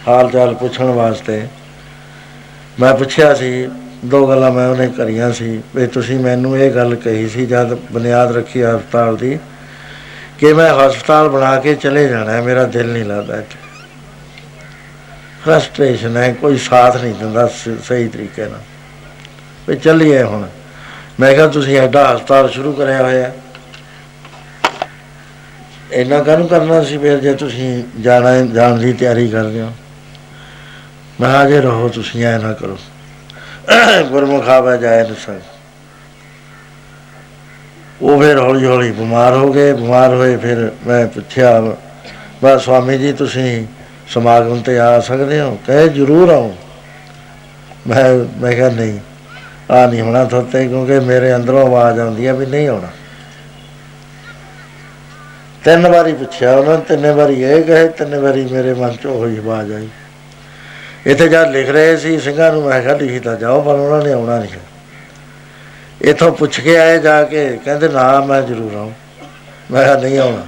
ਹਾਲ 0.09 0.31
ਚਾਲ 0.31 0.55
ਪੁੱਛਣ 0.55 0.85
ਵਾਸਤੇ 0.85 1.47
ਮੈਂ 2.80 2.94
ਪੁੱਛਿਆ 2.94 3.34
ਸੀ, 3.34 3.68
ਦੋ 4.05 4.28
ਗੱਲਾਂ 4.28 4.50
ਮੈਂ 4.50 4.68
ਉਹਨੇ 4.68 4.86
ਕਰੀਆਂ 4.86 5.32
ਸੀ, 5.32 5.62
ਵੀ 5.76 5.86
ਤੁਸੀਂ 5.86 6.18
ਮੈਨੂੰ 6.18 6.59
ਇਹ 6.59 6.70
ਗੱਲ 6.70 6.94
ਕਹੀ 6.94 7.28
ਸੀ, 7.28 7.46
ਜਦ 7.46 7.74
ਬੁਨਿਆਦ 7.74 8.36
ਰੱਖੀ 8.36 8.62
ਹਸਪਤਾਲ 8.62 9.16
ਦੀ, 9.16 9.38
ਕਿ 10.38 10.52
ਮੈਂ 10.52 10.74
ਹਸਪਤਾਲ 10.74 11.28
ਬਣਾ 11.28 11.60
ਕੇ 11.60 11.74
ਚਲੇ 11.74 12.09
ਜਾਣਾ 12.09 12.32
ਹੈ, 12.32 12.40
ਮੇਰਾ 12.40 12.64
ਦਿਲ 12.64 12.92
ਨਹੀਂ 12.92 13.05
ਲੱਗਦਾ 13.05 13.36
ਇੱਥੇ। 13.36 13.59
ਫਰਸਟ੍ਰੇਸ਼ਨ 15.46 16.16
ਹੈ, 16.16 16.32
ਕੋਈ 16.32 16.56
ਸਾਥ 16.56 16.96
ਨਹੀਂ 16.96 17.14
ਦਿੰਦਾ 17.14 17.46
ਸ- 17.46 17.88
ਸਹੀ 17.88 18.09
ਤਰੀਕੇ 18.09 18.42
ਨਾਲ। 18.42 18.60
ਵੀ 19.68 19.76
ਚੱਲੀਏ 19.76 20.22
ਹੁਣ। 20.22 20.48
ਮੈਂ 21.20 21.34
ਕਿਹਾ, 21.34 21.46
ਤੁਸੀਂ 21.46 21.78
ਐਡਾ 21.78 22.14
ਹਸਪਤਾਲ 22.14 22.48
ਸ਼ੁਰੂ 22.48 22.72
ਕਰਿਆ 22.72 23.02
ਹੋਇਆ 23.02 23.32
ਇੰਨਾ 25.92 26.22
ਕਾਹਨੂੰ 26.22 26.48
ਕਰਨਾ 26.48 26.82
ਸੀ, 26.84 26.98
ਫਿਰ 26.98 27.18
ਜੇ 27.18 27.34
ਤੁਸੀਂ 27.34 27.84
ਜਾਣਾ, 28.00 28.40
ਜਾਣ 28.40 28.78
ਦੀ 28.78 28.92
ਤਿਆਰੀ 28.92 29.28
ਕਰਦੇ 29.28 29.60
ਹੋ? 29.60 29.72
ਮੈਂ 31.20 31.30
ਕਿਹਾ 31.30 31.44
ਜੇ 31.48 31.60
ਰਹੋ 31.60 31.88
ਤੁਸੀਂ 31.88 32.24
ਐ 32.26 32.36
ਨਾ 32.38 32.52
ਕਰੋ। 32.52 32.76
ਗੁਰਮੁਖ 34.10 34.48
ਆਵੇ 34.48 34.76
ਜਾਏ 34.78 35.02
ਨ 35.02 35.14
ਸਕ 35.14 35.40
ਉਹ 38.02 38.20
ਫਿਰ 38.20 38.38
ਹੌਲੀ 38.38 38.66
ਹੌਲੀ 38.66 38.90
ਬਿਮਾਰ 38.92 39.34
ਹੋ 39.36 39.52
ਗਏ। 39.52 39.72
ਬਿਮਾਰ 39.72 40.14
ਹੋਏ 40.14 40.36
ਫਿਰ 40.36 40.70
ਮੈਂ 40.86 41.06
ਪੁੱਛਿਆ 41.06 41.60
ਬਸ 42.44 42.64
ਸਵਾਮੀ 42.64 42.98
ਜੀ 42.98 43.12
ਤੁਸੀਂ 43.12 43.66
ਸਮਾਗਮ 44.08 44.60
ਤੇ 44.62 44.78
ਆ 44.78 44.98
ਸਕਦੇ 45.00 45.40
ਹੋ? 45.40 45.58
ਕਹੇ 45.66 45.88
ਜ਼ਰੂਰ 45.88 46.30
ਆਉਂ 46.30 46.52
ਮੈਂ 47.86 48.04
ਮੈਂ 48.40 48.52
ਕਿਹਾ 48.52 48.68
ਨਹੀਂ 48.68 48.98
ਆ 49.70 49.86
ਨਹੀਂ 49.86 50.00
ਹੋਣਾ 50.02 50.24
ਥੋਤੇ 50.24 50.66
ਕਿਉਂਕਿ 50.68 50.98
ਮੇਰੇ 51.00 51.34
ਅੰਦਰੋਂ 51.36 51.66
ਆਵਾਜ਼ 51.66 52.00
ਆਉਂਦੀ 52.00 52.26
ਹੈ 52.26 52.34
ਵੀ 52.34 52.46
ਨਹੀਂ 52.46 52.68
ਆਉਣਾ। 52.68 52.88
ਤਿੰਨ 55.64 55.86
ਵਾਰੀ 55.86 56.12
ਪੁੱਛਿਆ 56.12 56.56
ਉਹਨਾਂ 56.56 56.76
ਨੇ, 56.78 56.84
ਤਿੰਨੇ 56.88 57.10
ਵਾਰੀ 57.10 57.42
ਇਹ 57.42 57.62
ਕਹੇ 57.64 57.88
ਤਿੰਨੇ 57.88 58.18
ਵਾਰੀ 58.18 58.44
ਮੇਰੇ 58.44 58.74
ਮਨ 58.74 58.96
ਚ 58.96 59.06
ਉਹੀ 59.06 59.38
ਆਵਾਜ਼ 59.38 59.72
ਆਈ। 59.72 59.88
ਇੱਥੇ 61.06 61.28
ਜਦ 61.28 61.50
ਲਿਖ 61.50 61.70
ਰਹੇ 61.70 61.96
ਸੀ, 61.96 62.18
ਸਿੰਘਾਂ 62.18 62.52
ਨੂੰ 62.52 62.62
ਮੈਂ 62.62 62.82
ਕਿਹਾ 62.82 62.94
ਲਿਖੀ 62.94 63.20
ਤਾਂ 63.20 63.36
ਜਾਓ, 63.36 63.62
ਪਰ 63.62 63.74
ਉਹਨਾਂ 63.74 64.06
ਨੇ 64.06 64.12
ਆਉਣਾ 64.12 64.38
ਨਹੀਂ। 64.38 64.50
ਇਥੋਂ 66.02 66.32
ਪੁੱਛ 66.32 66.60
ਕੇ 66.60 66.78
ਆਏ 66.78 66.98
ਜਾ 66.98 67.22
ਕੇ, 67.22 67.58
ਕਹਿੰਦੇ 67.64 67.88
ਨਾ, 67.88 68.20
ਮੈਂ 68.20 68.42
ਜ਼ਰੂਰ 68.42 68.74
ਆਉਂ। 68.74 68.90
ਮੈਂ 69.70 69.84
ਕਿਹਾ 69.84 69.96
ਨਹੀਂ 69.96 70.18
ਆਉਣਾ। 70.18 70.46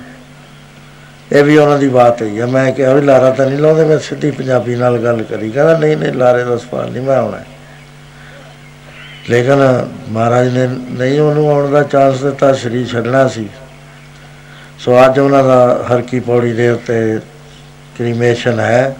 ਇਹ 1.32 1.44
ਵੀ 1.44 1.56
ਉਹਨਾਂ 1.56 1.78
ਦੀ 1.78 1.88
ਬਾਤ 1.88 2.22
ਹੈ 2.22 2.46
ਮੈਂ 2.46 2.72
ਕਿਹਾ 2.72 2.92
ਵੀ 2.92 3.00
ਲਾਰਾ 3.00 3.30
ਤਾਂ 3.30 3.46
ਨਹੀਂ 3.46 3.58
ਲਾਉਂਦੇ, 3.58 3.84
ਮੈਂ 3.84 3.98
ਸਿੱਧੀ 3.98 4.30
ਪੰਜਾਬੀ 4.30 4.74
ਨਾਲ 4.74 4.98
ਗੱਲ 4.98 5.22
ਕਰੀ। 5.22 5.50
ਕਹਿੰਦਾ 5.50 5.78
ਨਹੀਂ 5.78 5.96
ਨਹੀਂ, 5.96 6.12
ਲਾਰੇ 6.12 6.44
ਦਾ 6.44 6.56
ਸਵਾਲ 6.56 6.90
ਨਹੀਂ, 6.90 7.02
ਮੈਂ 7.02 7.16
ਆਉਣਾ। 7.16 7.38
ਹੈ। 7.38 7.46
ਲੇਕਿਨ 9.30 9.88
ਮਹਾਰਾਜ 10.08 10.58
ਨੇ 10.58 10.66
ਨਹੀਂ 10.90 11.20
ਉਹਨੂੰ 11.20 11.50
ਆਉਣ 11.50 11.70
ਦਾ 11.70 11.82
ਚਾਂਸ 11.82 12.24
ਦਿੱਤਾ, 12.24 12.52
ਸਰੀਰ 12.52 12.86
ਛੱਡਣਾ 12.86 13.28
ਸੀ। 13.28 13.48
ਸੋ 14.78 15.04
ਅੱਜ 15.04 15.18
ਉਹਨਾਂ 15.18 15.44
ਦਾ 15.44 15.84
ਹਰ 15.92 16.00
ਕੀ 16.00 16.20
ਪੌੜੀ 16.20 16.52
ਦੇ 16.52 16.70
ਉੱਤੇ 16.70 17.18
ਕ੍ਰੀਮੇਸ਼ਨ 17.98 18.60
ਹੈ। 18.60 18.96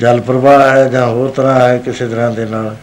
ਜਲ 0.00 0.20
ਪ੍ਰਵਾਹ 0.20 0.60
ਹੈ 0.68 0.88
ਜਾਂ 0.88 1.06
ਹੋਰ 1.06 1.30
ਤਰ੍ਹਾਂ 1.30 1.60
ਹੈ 1.60 1.76
ਕਿਸੇ 1.78 2.06
ਤਰ੍ਹਾਂ 2.08 2.30
ਦੇ 2.30 2.44
ਨਾਲ, 2.46 2.74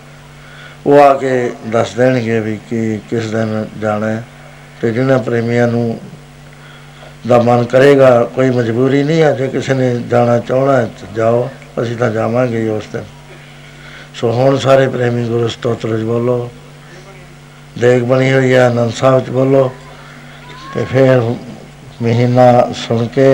ਉਹ 0.88 1.00
ਆ 1.00 1.14
ਕੇ 1.14 1.52
ਦੱਸ 1.68 1.94
ਦੇਣਗੇ 1.94 2.40
ਵੀ 2.40 2.58
ਕਿ 2.70 3.00
ਕਿਸ 3.10 3.30
ਦਿਨ 3.32 3.66
ਜਾਣਾ 3.82 4.08
ਹੈ 4.08 4.24
ਤੇ 4.82 4.92
ਜਿਹਨਾਂ 4.92 5.20
ਪ੍ਰੇਮੀਆਂ 5.20 5.68
ਨੂੰ 5.68 6.00
ਦਾ 7.28 7.38
ਮਨ 7.42 7.64
ਕਰੇਗਾ, 7.64 8.24
ਕੋਈ 8.26 8.50
ਮਜਬੂਰੀ 8.50 9.04
ਨਹੀਂ 9.04 9.22
ਹੈ 9.22 9.32
ਜੇ 9.32 9.48
ਕਿਸੇ 9.48 9.74
ਨੇ 9.74 9.96
ਜਾਣਾ 10.12 10.40
ਚਾਹਣਾ 10.40 10.78
ਹੈ 10.78 10.86
ਤਾਂ 11.00 11.14
ਜਾਓ, 11.16 11.50
ਅਸੀਂ 11.82 11.96
ਤਾਂ 11.98 12.10
ਜਾਵਾਂਗੇ 12.12 12.62
ਹੀ 12.62 12.68
ਉਸ 12.70 12.88
ਦਿਨ। 12.94 13.04
ਸੋ 14.16 14.32
ਹੁਣ 14.32 14.58
ਸਾਰੇ 14.58 14.88
ਪ੍ਰੇਮੀ 14.88 15.28
ਗੁਰੂ 15.28 15.48
ਸਤੋਤਰ 15.48 15.98
ਚ 15.98 16.04
ਬੋਲੋ 16.04 16.50
ਦੇਖ 17.80 18.04
ਬਣੀ 18.04 18.32
ਹੋਈ 18.34 18.54
ਹੈ, 18.54 18.66
ਆਨੰਦ 18.66 18.94
ਸਾਹਿਬ 18.94 19.26
ਚ 19.26 19.30
ਬੋਲੋ, 19.30 19.72
ਤੇ 20.74 20.86
ਫਿਰ 20.86 21.22
ਮਹੀਨਾ 22.02 22.72
ਸੁਣ 22.78 23.08
ਕੇ 23.08 23.28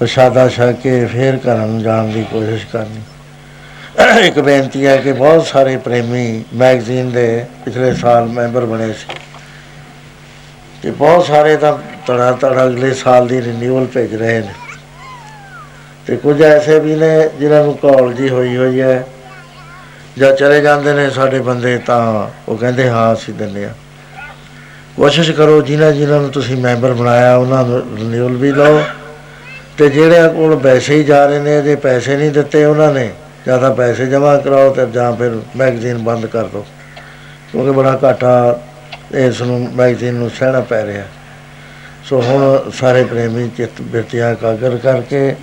ਪ੍ਰਸ਼ਾਦਾ 0.00 0.48
ਛਕ 0.48 0.76
ਕੇ 0.82 1.06
ਫਿਰ 1.06 1.36
ਘਰਾਂ 1.36 1.66
ਨੂੰ 1.66 1.82
ਜਾਣ 1.82 2.04
ਦੀ 2.04 2.22
ਕੋਸ਼ਿਸ਼ 2.22 2.66
ਕਰਨੀ। 2.66 4.26
ਇੱਕ 4.26 4.38
ਬੇਨਤੀ 4.40 4.86
ਹੈ 4.86 4.96
ਕਿ 4.96 5.12
ਬਹੁਤ 5.12 5.46
ਸਾਰੇ 5.46 5.76
ਪ੍ਰੇਮੀ 5.76 6.44
ਮੈਗਜ਼ੀਨ 6.54 7.10
ਦੇ 7.10 7.44
ਪਿਛਲੇ 7.64 7.94
ਸਾਲ 7.94 8.26
ਮੈਂਬਰ 8.26 8.64
ਬਣੇ 8.64 8.92
ਸੀ। 8.92 9.16
ਤੇ 10.82 10.90
ਬਹੁਤ 10.90 11.26
ਸਾਰੇ 11.26 11.56
ਤਾਂ 11.56 11.78
ਤੜਾ 12.06 12.32
ਤੜਾ 12.32 12.64
ਅਗਲੇ 12.64 12.94
ਸਾਲ 12.94 13.26
ਦੀ 13.26 13.42
ਰਿਨਿਊਅਲ 13.42 13.86
ਭੇਜ 13.86 14.14
ਰਹੇ 14.14 14.38
ਨੇ। 14.38 14.52
ਤੇ 16.06 16.16
ਕੁਝ 16.16 16.42
ਐਸੇ 16.42 16.78
ਵੀ 16.78 16.94
ਨੇ 16.94 17.28
ਜਿਨ੍ਹਾਂ 17.40 17.64
ਨੂੰ 17.64 17.76
ਕਾਲ 17.76 18.12
ਜੀ 18.14 18.28
ਹੋਈ 18.28 18.56
ਹੋਈ 18.56 18.80
ਹੈ 18.80 19.04
ਜਾਂ 20.18 20.32
ਚਲੇ 20.32 20.60
ਜਾਂਦੇ 20.60 20.92
ਨੇ 20.92 21.10
ਸਾਡੇ 21.10 21.40
ਬੰਦੇ 21.40 21.78
ਤਾਂ 21.78 22.28
ਉਹ 22.48 22.56
ਕਹਿੰਦੇ, 22.56 22.88
ਹਾਂ, 22.88 23.12
ਅਸੀਂ 23.12 23.34
ਦਿੰਦੇ 23.34 23.64
ਆ 23.64 23.74
ਕੋਸ਼ਿਸ਼ 24.96 25.30
ਕਰੋ 25.30 25.60
ਜਿਨ੍ਹਾਂ 25.62 25.92
ਜਿਨ੍ਹਾਂ 25.92 26.20
ਨੂੰ 26.20 26.30
ਤੁਸੀਂ 26.30 26.56
ਮੈਂਬਰ 26.56 26.92
ਬਣਾਇਆ, 26.92 27.36
ਉਹਨਾਂ 27.36 27.64
ਨੂੰ 27.64 27.82
ਰਿਨਿਊਅਲ 27.96 28.36
ਵੀ 28.36 28.52
ਲਓ। 28.52 28.82
ਤੇ 29.78 29.88
ਜਿਹੜੇ 29.88 30.28
ਕੋਲ 30.28 30.56
ਪੈਸੇ 30.58 30.94
ਹੀ 30.94 31.04
ਜਾ 31.04 31.26
ਰਹੇ 31.26 31.38
ਨੇ, 31.38 31.62
ਜੇ 31.62 31.74
ਪੈਸੇ 31.76 32.16
ਨਹੀਂ 32.16 32.30
ਦਿੱਤੇ 32.30 32.64
ਉਹਨਾਂ 32.64 32.92
ਨੇ, 32.92 33.10
ਜਾਂ 33.46 33.58
ਤਾਂ 33.58 33.70
ਪੈਸੇ 33.74 34.06
ਜਮ੍ਹਾਂ 34.06 34.38
ਕਰਾਓ 34.38 34.74
ਤੇ 34.74 34.86
ਜਾਂ 34.86 35.12
ਫਿਰ 35.12 35.38
ਮੈਗਜ਼ੀਨ 35.56 35.98
ਬੰਦ 35.98 36.26
ਕਰ 36.26 36.44
ਦਿਓ। 36.44 36.64
ਕਿਉਂਕਿ 37.52 37.70
ਬੜਾ 37.70 37.98
ਘਾਟਾ 38.04 38.60
ਇਸ 39.14 39.42
ਨੂੰ 39.42 39.68
ਮੈਗਜ਼ੀਨ 39.74 40.14
ਨੂੰ 40.14 40.30
ਸਹਿਣਾ 40.30 40.60
ਪੈ 40.60 40.84
ਰਿਹਾ। 40.86 41.04
ਸੋ 42.04 42.20
ਹੁਣ 42.20 42.70
ਸਾਰੇ 42.70 43.04
ਪ੍ਰੇਮੀ 43.04 43.48
ਚਿੱਤ 43.56 43.80
ਬਿਰਤੀਆਂ 43.82 44.34
ਕਾਗਰ 44.34 44.76
ਕਰਕੇ 44.76 45.34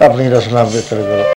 ਆਪਣੀ 0.00 0.28
ਰਸਨਾ 0.28 0.64
ਬਿਹਤਰ 0.64 0.96
ਕਰੋ। 0.96 1.31